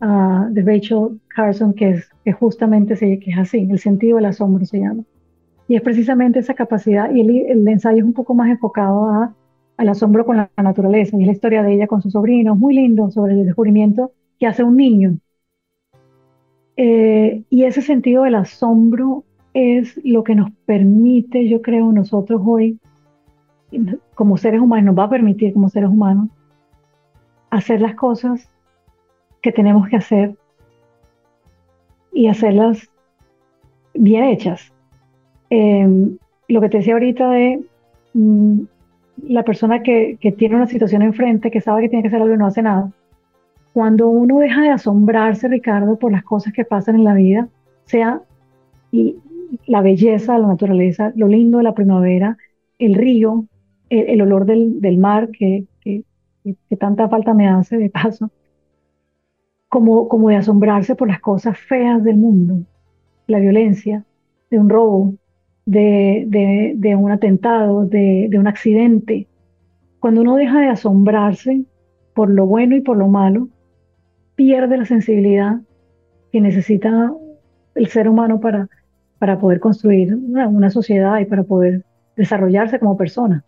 ah, 0.00 0.48
de 0.50 0.62
Rachel 0.62 1.20
Carson, 1.28 1.74
que 1.74 1.90
es 1.90 2.10
que 2.24 2.32
justamente 2.32 2.96
se, 2.96 3.18
que 3.18 3.30
es 3.30 3.38
así, 3.38 3.68
el 3.70 3.78
sentido 3.78 4.16
del 4.16 4.26
asombro 4.26 4.64
se 4.64 4.80
llama. 4.80 5.04
Y 5.68 5.76
es 5.76 5.82
precisamente 5.82 6.40
esa 6.40 6.54
capacidad, 6.54 7.12
y 7.14 7.20
el, 7.20 7.66
ensayo 7.68 7.98
es 7.98 8.04
un 8.04 8.12
poco 8.12 8.34
más 8.34 8.50
enfocado 8.50 9.06
a, 9.06 9.34
al 9.76 9.88
asombro 9.88 10.26
con 10.26 10.38
la 10.38 10.50
naturaleza, 10.56 11.16
y 11.16 11.24
la 11.24 11.32
historia 11.32 11.62
de 11.62 11.74
ella 11.74 11.86
con 11.86 12.02
su 12.02 12.10
sobrino, 12.10 12.56
muy 12.56 12.74
lindo, 12.74 13.10
sobre 13.10 13.34
el 13.34 13.44
descubrimiento 13.44 14.12
que 14.38 14.46
hace 14.46 14.64
un 14.64 14.76
niño. 14.76 15.18
Eh, 16.76 17.42
y 17.50 17.64
ese 17.64 17.82
sentido 17.82 18.22
del 18.24 18.36
asombro 18.36 19.24
es 19.52 20.00
lo 20.04 20.24
que 20.24 20.34
nos 20.34 20.50
permite, 20.66 21.48
yo 21.48 21.60
creo, 21.62 21.92
nosotros 21.92 22.40
hoy, 22.44 22.78
como 24.14 24.36
seres 24.36 24.60
humanos, 24.60 24.86
nos 24.86 24.98
va 24.98 25.04
a 25.04 25.10
permitir 25.10 25.52
como 25.52 25.68
seres 25.68 25.90
humanos 25.90 26.28
hacer 27.50 27.80
las 27.80 27.94
cosas 27.94 28.48
que 29.42 29.52
tenemos 29.52 29.88
que 29.88 29.96
hacer 29.96 30.34
y 32.12 32.28
hacerlas 32.28 32.90
bien 33.94 34.24
hechas. 34.24 34.72
Em, 35.50 36.16
lo 36.48 36.60
que 36.60 36.68
te 36.68 36.78
decía 36.78 36.94
ahorita 36.94 37.30
de 37.30 37.62
mm, 38.14 38.60
la 39.28 39.44
persona 39.44 39.82
que, 39.82 40.18
tiene 40.36 40.56
una 40.56 40.66
situación 40.66 41.02
enfrente, 41.02 41.50
que 41.50 41.60
sabe 41.60 41.82
que 41.82 41.88
tiene 41.88 42.02
que 42.02 42.08
hacer 42.08 42.22
algo 42.22 42.34
y 42.34 42.38
no 42.38 42.46
hace 42.46 42.62
nada. 42.62 42.92
Cuando 43.72 44.08
uno 44.08 44.40
deja 44.40 44.62
de 44.62 44.70
asombrarse, 44.70 45.48
Ricardo, 45.48 45.98
por 45.98 46.10
las 46.12 46.24
cosas 46.24 46.52
que 46.52 46.64
pasan 46.64 46.96
en 46.96 47.04
la 47.04 47.14
vida, 47.14 47.48
sea 47.84 48.22
y 48.90 49.16
la 49.66 49.82
belleza 49.82 50.38
la 50.38 50.48
naturaleza, 50.48 51.12
lo 51.16 51.28
lindo 51.28 51.58
de 51.58 51.64
la 51.64 51.74
primavera, 51.74 52.36
el 52.78 52.94
río, 52.94 53.46
el, 53.88 54.22
olor 54.22 54.46
del, 54.46 54.80
del 54.80 54.98
mar 54.98 55.30
que, 55.30 55.64
que, 55.80 56.04
tanta 56.78 57.08
falta 57.08 57.34
me 57.34 57.48
hace 57.48 57.76
de 57.76 57.90
paso, 57.90 58.30
como, 59.68 60.08
como 60.08 60.28
de 60.28 60.36
asombrarse 60.36 60.94
por 60.94 61.08
las 61.08 61.20
cosas 61.20 61.58
feas 61.58 62.02
del 62.02 62.16
mundo, 62.16 62.64
la 63.26 63.38
violencia, 63.38 64.04
de 64.50 64.58
un 64.58 64.68
robo, 64.68 65.14
de, 65.66 66.24
de, 66.26 66.72
de 66.76 66.96
un 66.96 67.10
atentado, 67.10 67.84
de, 67.84 68.28
de 68.30 68.38
un 68.38 68.46
accidente. 68.46 69.28
Cuando 70.00 70.22
uno 70.22 70.36
deja 70.36 70.60
de 70.60 70.68
asombrarse 70.68 71.64
por 72.14 72.30
lo 72.30 72.46
bueno 72.46 72.76
y 72.76 72.80
por 72.80 72.96
lo 72.96 73.08
malo, 73.08 73.48
pierde 74.40 74.78
la 74.78 74.86
sensibilidad 74.86 75.60
que 76.32 76.40
necesita 76.40 77.12
el 77.74 77.86
ser 77.88 78.08
humano 78.08 78.40
para, 78.40 78.70
para 79.18 79.38
poder 79.38 79.60
construir 79.60 80.14
una, 80.14 80.70
sociedad 80.70 81.20
y 81.20 81.26
para 81.26 81.42
poder 81.42 81.84
desarrollarse 82.16 82.78
como 82.78 82.96
persona 82.96 83.44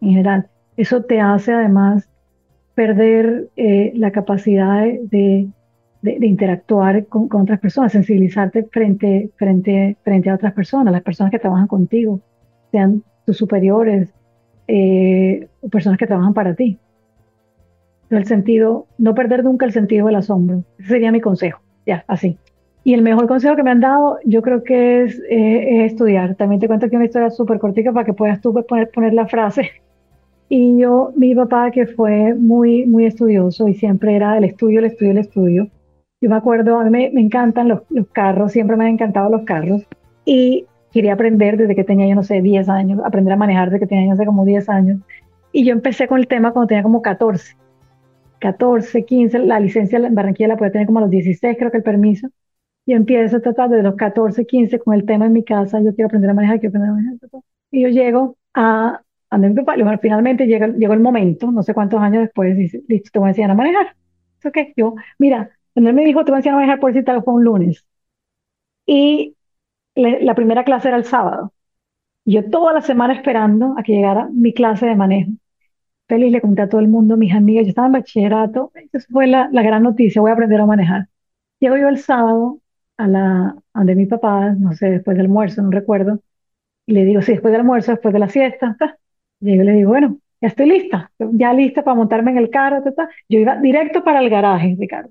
en 0.00 0.08
general. 0.08 0.48
Eso 0.78 1.02
te 1.02 1.20
hace 1.20 1.52
además 1.52 2.08
perder 2.74 3.50
eh, 3.56 3.92
la 3.96 4.12
capacidad 4.12 4.86
de, 4.86 5.50
de, 6.00 6.26
interactuar 6.26 7.04
con, 7.04 7.28
otras 7.30 7.60
personas, 7.60 7.92
sensibilizarte 7.92 8.62
frente, 8.62 9.28
frente, 9.36 9.98
frente 10.04 10.30
a 10.30 10.36
otras 10.36 10.54
personas, 10.54 10.90
las 10.90 11.02
personas 11.02 11.32
que 11.32 11.38
trabajan 11.38 11.66
contigo, 11.66 12.18
sean 12.70 13.02
tus 13.26 13.36
superiores 13.36 14.08
eh, 14.68 15.48
personas 15.70 15.98
que 15.98 16.06
trabajan 16.06 16.32
para 16.32 16.54
ti. 16.54 16.78
El 18.10 18.26
sentido, 18.26 18.86
no 18.98 19.14
perder 19.14 19.44
nunca 19.44 19.66
el 19.66 19.72
sentido 19.72 20.06
del 20.06 20.16
asombro. 20.16 20.64
Ese 20.78 20.88
sería 20.88 21.12
mi 21.12 21.20
consejo, 21.20 21.60
ya, 21.86 22.04
así. 22.08 22.36
Y 22.82 22.94
el 22.94 23.02
mejor 23.02 23.28
consejo 23.28 23.56
que 23.56 23.62
me 23.62 23.70
han 23.70 23.80
dado, 23.80 24.18
yo 24.24 24.42
creo 24.42 24.64
que 24.64 25.04
es, 25.04 25.20
eh, 25.30 25.84
estudiar. 25.84 26.34
También 26.34 26.60
te 26.60 26.66
cuento 26.66 26.86
aquí 26.86 26.96
una 26.96 27.04
historia 27.04 27.30
súper 27.30 27.58
cortica 27.58 27.92
para 27.92 28.06
que 28.06 28.12
puedas 28.12 28.40
tú 28.40 28.52
poner, 28.66 28.90
poner 28.90 29.12
la 29.12 29.26
frase. 29.26 29.70
Y 30.48 30.78
yo, 30.78 31.12
mi 31.14 31.32
papá 31.34 31.70
que 31.70 31.86
fue 31.86 32.34
muy, 32.34 32.84
muy 32.84 33.06
estudioso 33.06 33.68
y 33.68 33.74
siempre 33.74 34.16
era 34.16 34.36
el 34.36 34.42
estudio, 34.42 34.80
el 34.80 34.86
estudio, 34.86 35.12
el 35.12 35.18
estudio. 35.18 35.68
Yo 36.20 36.28
me 36.28 36.36
acuerdo, 36.36 36.80
a 36.80 36.84
mí 36.84 36.90
me, 36.90 37.10
me 37.12 37.20
encantan 37.20 37.68
los, 37.68 37.82
los, 37.88 38.08
carros, 38.08 38.50
siempre 38.50 38.76
me 38.76 38.86
han 38.86 38.94
encantado 38.94 39.30
los 39.30 39.42
carros. 39.42 39.86
Y 40.24 40.66
quería 40.90 41.12
aprender 41.12 41.56
desde 41.56 41.76
que 41.76 41.84
tenía, 41.84 42.08
yo 42.08 42.16
no 42.16 42.24
sé, 42.24 42.42
10 42.42 42.68
años, 42.68 43.00
aprender 43.04 43.32
a 43.32 43.36
manejar 43.36 43.70
desde 43.70 43.80
que 43.80 43.86
tenía, 43.86 44.06
yo 44.06 44.10
no 44.10 44.16
sé, 44.16 44.26
como 44.26 44.44
10 44.44 44.68
años. 44.68 45.00
Y 45.52 45.64
yo 45.64 45.72
empecé 45.72 46.08
con 46.08 46.18
el 46.18 46.26
tema 46.26 46.52
cuando 46.52 46.66
tenía 46.66 46.82
como 46.82 47.02
14. 47.02 47.56
14, 48.40 49.04
15, 49.04 49.38
la 49.40 49.60
licencia 49.60 49.98
en 49.98 50.14
Barranquilla 50.14 50.48
la 50.48 50.56
podía 50.58 50.72
tener 50.72 50.86
como 50.88 51.00
a 51.00 51.02
los 51.02 51.10
16, 51.10 51.56
creo 51.58 51.70
que 51.70 51.78
el 51.78 51.82
permiso. 51.84 52.28
Y 52.86 52.94
empiezo 52.94 53.38
a 53.38 53.40
tratar 53.40 53.70
desde 53.70 53.84
los 53.84 53.96
14, 53.96 54.46
15 54.46 54.78
con 54.80 54.94
el 54.94 55.06
tema 55.06 55.26
en 55.26 55.32
mi 55.34 55.44
casa, 55.44 55.80
yo 55.80 55.94
quiero 55.94 56.06
aprender 56.08 56.30
a 56.30 56.34
manejar, 56.34 56.60
quiero 56.60 56.70
aprender 56.70 56.90
a 56.90 56.94
manejar. 56.94 57.42
Y 57.70 57.82
yo 57.82 57.88
llego 57.88 58.36
a, 58.54 59.02
a 59.30 59.38
mi 59.38 59.54
papá, 59.54 59.76
y 59.78 59.82
finalmente 60.00 60.46
llega, 60.46 60.68
llegó 60.68 60.94
el 60.94 61.00
momento, 61.00 61.52
no 61.52 61.62
sé 61.62 61.74
cuántos 61.74 62.00
años 62.00 62.22
después, 62.22 62.56
dice, 62.56 62.82
listo, 62.88 63.10
te 63.12 63.18
voy 63.20 63.28
a 63.28 63.30
enseñar 63.30 63.50
a 63.52 63.54
manejar. 63.54 63.96
¿Eso 64.40 64.50
qué? 64.52 64.72
Yo, 64.76 64.94
mira, 65.18 65.50
cuando 65.74 65.92
me 65.92 66.04
dijo, 66.04 66.24
te 66.24 66.32
voy 66.32 66.38
a 66.38 66.40
enseñar 66.40 66.54
a 66.56 66.60
manejar, 66.60 66.80
por 66.80 66.92
si 66.94 67.04
tal, 67.04 67.22
fue 67.24 67.34
un 67.34 67.44
lunes. 67.44 67.86
Y 68.86 69.36
la 69.96 70.34
primera 70.34 70.64
clase 70.64 70.88
era 70.88 70.96
el 70.98 71.04
sábado. 71.04 71.52
Yo 72.26 72.50
toda 72.50 72.72
la 72.74 72.82
semana 72.82 73.14
esperando 73.14 73.74
a 73.78 73.82
que 73.84 73.92
llegara 73.94 74.28
mi 74.32 74.54
clase 74.54 74.86
de 74.86 74.96
manejo. 74.96 75.32
Feliz, 76.10 76.32
le 76.32 76.40
conté 76.40 76.62
a 76.62 76.68
todo 76.68 76.80
el 76.80 76.88
mundo, 76.88 77.16
mis 77.16 77.32
amigas, 77.32 77.64
yo 77.66 77.68
estaba 77.68 77.86
en 77.86 77.92
bachillerato, 77.92 78.72
esa 78.74 79.06
fue 79.12 79.28
la, 79.28 79.48
la 79.52 79.62
gran 79.62 79.84
noticia, 79.84 80.20
voy 80.20 80.30
a 80.30 80.34
aprender 80.34 80.60
a 80.60 80.66
manejar. 80.66 81.06
Llego 81.60 81.76
yo 81.76 81.88
el 81.88 81.98
sábado 81.98 82.58
a 82.96 83.06
la 83.06 83.56
a 83.72 83.78
donde 83.78 83.94
mi 83.94 84.06
papá, 84.06 84.50
no 84.58 84.72
sé, 84.72 84.90
después 84.90 85.16
del 85.16 85.26
almuerzo, 85.26 85.62
no 85.62 85.70
recuerdo, 85.70 86.20
y 86.84 86.94
le 86.94 87.04
digo, 87.04 87.22
sí, 87.22 87.32
después 87.32 87.52
del 87.52 87.60
almuerzo, 87.60 87.92
después 87.92 88.12
de 88.12 88.18
la 88.18 88.28
siesta, 88.28 88.76
llego 89.38 89.62
y 89.62 89.66
le 89.66 89.72
digo, 89.74 89.90
bueno, 89.90 90.18
ya 90.40 90.48
estoy 90.48 90.66
lista, 90.66 91.12
ya 91.18 91.52
lista 91.52 91.84
para 91.84 91.94
montarme 91.94 92.32
en 92.32 92.38
el 92.38 92.50
carro, 92.50 92.82
yo 93.28 93.38
iba 93.38 93.56
directo 93.60 94.02
para 94.02 94.18
el 94.20 94.30
garaje, 94.30 94.74
Ricardo. 94.76 95.10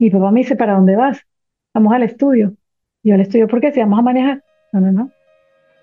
Mi 0.00 0.10
papá 0.10 0.32
me 0.32 0.40
dice, 0.40 0.56
¿para 0.56 0.74
dónde 0.74 0.96
vas? 0.96 1.20
Vamos 1.72 1.92
al 1.92 2.02
estudio. 2.02 2.54
Yo 3.04 3.14
al 3.14 3.20
estudio, 3.20 3.46
¿por 3.46 3.60
qué? 3.60 3.70
Si 3.70 3.78
vamos 3.78 4.00
a 4.00 4.02
manejar. 4.02 4.42
No, 4.72 4.80
no, 4.80 4.90
no. 4.90 5.10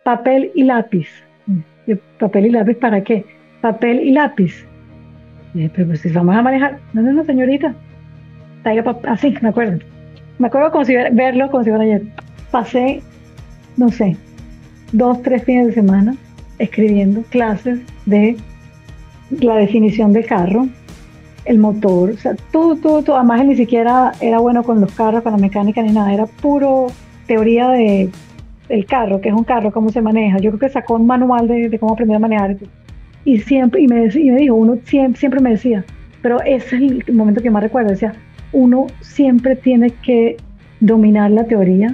Papel 0.03 0.51
y 0.55 0.63
lápiz. 0.63 1.07
¿Papel 2.19 2.47
y 2.47 2.49
lápiz 2.49 2.75
para 2.75 3.01
qué? 3.01 3.36
Papel 3.61 3.99
y 4.01 4.11
lápiz. 4.11 4.65
pero 5.53 5.87
pues, 5.87 6.01
si 6.01 6.09
vamos 6.09 6.35
a 6.35 6.41
manejar. 6.41 6.79
No, 6.93 7.01
no, 7.01 7.13
no, 7.13 7.23
señorita. 7.23 7.73
Así, 9.07 9.33
me 9.41 9.49
acuerdo. 9.49 9.79
Me 10.39 10.47
acuerdo 10.47 10.71
verlo 11.13 11.49
como 11.49 11.63
si 11.63 11.69
fuera 11.69 11.83
ayer. 11.83 12.03
Pasé, 12.51 13.01
no 13.75 13.89
sé, 13.89 14.17
dos, 14.91 15.21
tres 15.21 15.43
fines 15.43 15.67
de 15.67 15.73
semana 15.73 16.15
escribiendo 16.59 17.21
clases 17.23 17.79
de 18.05 18.37
la 19.41 19.55
definición 19.55 20.13
de 20.13 20.23
carro, 20.23 20.67
el 21.45 21.59
motor, 21.59 22.11
o 22.11 22.17
sea, 22.17 22.35
todo, 22.51 22.75
todo, 22.75 23.03
todo. 23.03 23.17
Además, 23.17 23.45
ni 23.45 23.55
siquiera 23.55 24.11
era 24.21 24.39
bueno 24.39 24.63
con 24.63 24.81
los 24.81 24.91
carros, 24.93 25.23
con 25.23 25.31
la 25.33 25.37
mecánica 25.37 25.81
ni 25.81 25.91
nada, 25.91 26.13
era 26.13 26.25
puro 26.25 26.87
teoría 27.25 27.69
de 27.69 28.09
el 28.69 28.85
carro, 28.85 29.21
que 29.21 29.29
es 29.29 29.35
un 29.35 29.43
carro, 29.43 29.71
cómo 29.71 29.89
se 29.89 30.01
maneja. 30.01 30.39
Yo 30.39 30.51
creo 30.51 30.59
que 30.59 30.69
sacó 30.69 30.95
un 30.95 31.07
manual 31.07 31.47
de, 31.47 31.77
cómo 31.79 31.93
aprender 31.93 32.17
a 32.17 32.19
manejar. 32.19 32.57
Y 33.27 33.39
siempre, 33.39 33.81
y 33.81 33.89
me, 33.89 34.05
y 34.05 34.31
me 34.31 34.39
dijo, 34.39 34.55
uno 34.55 34.79
siempre, 34.85 35.19
siempre 35.19 35.41
me 35.41 35.49
decía, 35.49 35.83
pero 36.21 36.41
ese 36.43 36.77
es 36.77 36.81
el 36.81 37.13
momento 37.13 37.41
que 37.41 37.51
más 37.51 37.61
recuerdo, 37.61 37.89
decía, 37.89 38.13
uno 38.53 38.87
siempre 39.01 39.57
tiene 39.57 39.89
que 39.89 40.37
dominar 40.79 41.31
la 41.31 41.43
teoría 41.43 41.93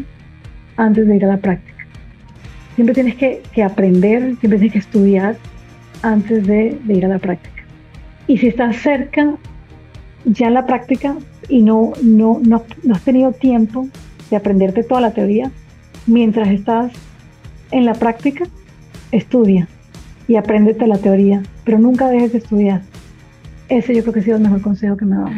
antes 0.77 1.07
de 1.07 1.15
ir 1.15 1.25
a 1.25 1.29
la 1.29 1.37
práctica. 1.37 1.87
Siempre 2.75 2.93
tienes 2.93 3.15
que, 3.15 3.63
aprender, 3.63 4.35
siempre 4.41 4.59
tienes 4.59 4.73
que 4.73 4.77
estudiar 4.77 5.35
antes 6.03 6.45
de, 6.45 6.77
ir 6.87 7.03
a 7.03 7.09
la 7.09 7.17
práctica. 7.17 7.63
Y 8.27 8.37
si 8.37 8.49
estás 8.49 8.75
cerca 8.75 9.33
ya 10.25 10.49
en 10.49 10.53
la 10.53 10.67
práctica 10.67 11.15
y 11.49 11.63
no, 11.63 11.93
no, 12.03 12.41
no, 12.43 12.63
no 12.83 12.93
has 12.93 13.01
tenido 13.01 13.31
tiempo 13.31 13.87
de 14.29 14.35
aprenderte 14.35 14.83
toda 14.83 15.01
la 15.01 15.15
teoría, 15.15 15.49
mientras 16.05 16.49
estás 16.49 16.91
en 17.71 17.85
la 17.85 17.95
práctica, 17.95 18.45
estudia 19.11 19.67
y 20.27 20.35
apréndete 20.35 20.87
la 20.87 20.97
teoría, 20.97 21.43
pero 21.63 21.79
nunca 21.79 22.07
dejes 22.07 22.31
de 22.31 22.37
estudiar. 22.39 22.81
Ese 23.69 23.95
yo 23.95 24.01
creo 24.01 24.13
que 24.13 24.19
ha 24.19 24.23
sido 24.23 24.37
el 24.37 24.43
mejor 24.43 24.61
consejo 24.61 24.97
que 24.97 25.05
me 25.05 25.15
ha 25.15 25.19
dado. 25.19 25.31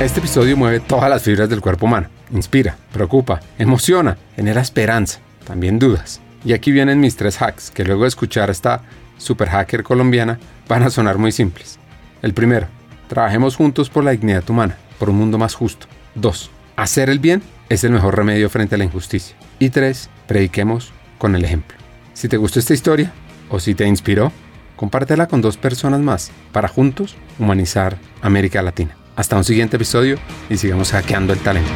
Este 0.00 0.18
episodio 0.18 0.56
mueve 0.56 0.80
todas 0.80 1.10
las 1.10 1.22
fibras 1.22 1.48
del 1.50 1.60
cuerpo 1.60 1.86
humano. 1.86 2.08
Inspira, 2.32 2.76
preocupa, 2.92 3.40
emociona, 3.58 4.16
genera 4.34 4.62
esperanza, 4.62 5.20
también 5.46 5.78
dudas. 5.78 6.20
Y 6.44 6.54
aquí 6.54 6.72
vienen 6.72 7.00
mis 7.00 7.16
tres 7.16 7.40
hacks, 7.42 7.70
que 7.70 7.84
luego 7.84 8.02
de 8.02 8.08
escuchar 8.08 8.48
a 8.48 8.52
esta 8.52 8.80
super 9.18 9.48
hacker 9.48 9.82
colombiana 9.82 10.38
van 10.68 10.84
a 10.84 10.90
sonar 10.90 11.18
muy 11.18 11.32
simples. 11.32 11.78
El 12.22 12.32
primero, 12.32 12.66
trabajemos 13.08 13.56
juntos 13.56 13.90
por 13.90 14.04
la 14.04 14.12
dignidad 14.12 14.48
humana, 14.48 14.76
por 14.98 15.10
un 15.10 15.16
mundo 15.16 15.36
más 15.36 15.54
justo. 15.54 15.86
Dos, 16.14 16.50
hacer 16.76 17.10
el 17.10 17.18
bien 17.18 17.42
es 17.68 17.84
el 17.84 17.92
mejor 17.92 18.16
remedio 18.16 18.48
frente 18.48 18.76
a 18.76 18.78
la 18.78 18.84
injusticia. 18.84 19.36
Y 19.58 19.68
tres, 19.68 20.08
prediquemos 20.26 20.92
con 21.18 21.34
el 21.34 21.44
ejemplo. 21.44 21.79
Si 22.20 22.28
te 22.28 22.36
gustó 22.36 22.58
esta 22.58 22.74
historia 22.74 23.14
o 23.48 23.58
si 23.60 23.74
te 23.74 23.86
inspiró, 23.86 24.30
compártela 24.76 25.26
con 25.26 25.40
dos 25.40 25.56
personas 25.56 26.00
más 26.00 26.30
para 26.52 26.68
juntos 26.68 27.16
humanizar 27.38 27.96
América 28.20 28.60
Latina. 28.60 28.94
Hasta 29.16 29.38
un 29.38 29.44
siguiente 29.44 29.76
episodio 29.76 30.18
y 30.50 30.58
sigamos 30.58 30.90
hackeando 30.90 31.32
el 31.32 31.38
talento. 31.38 31.70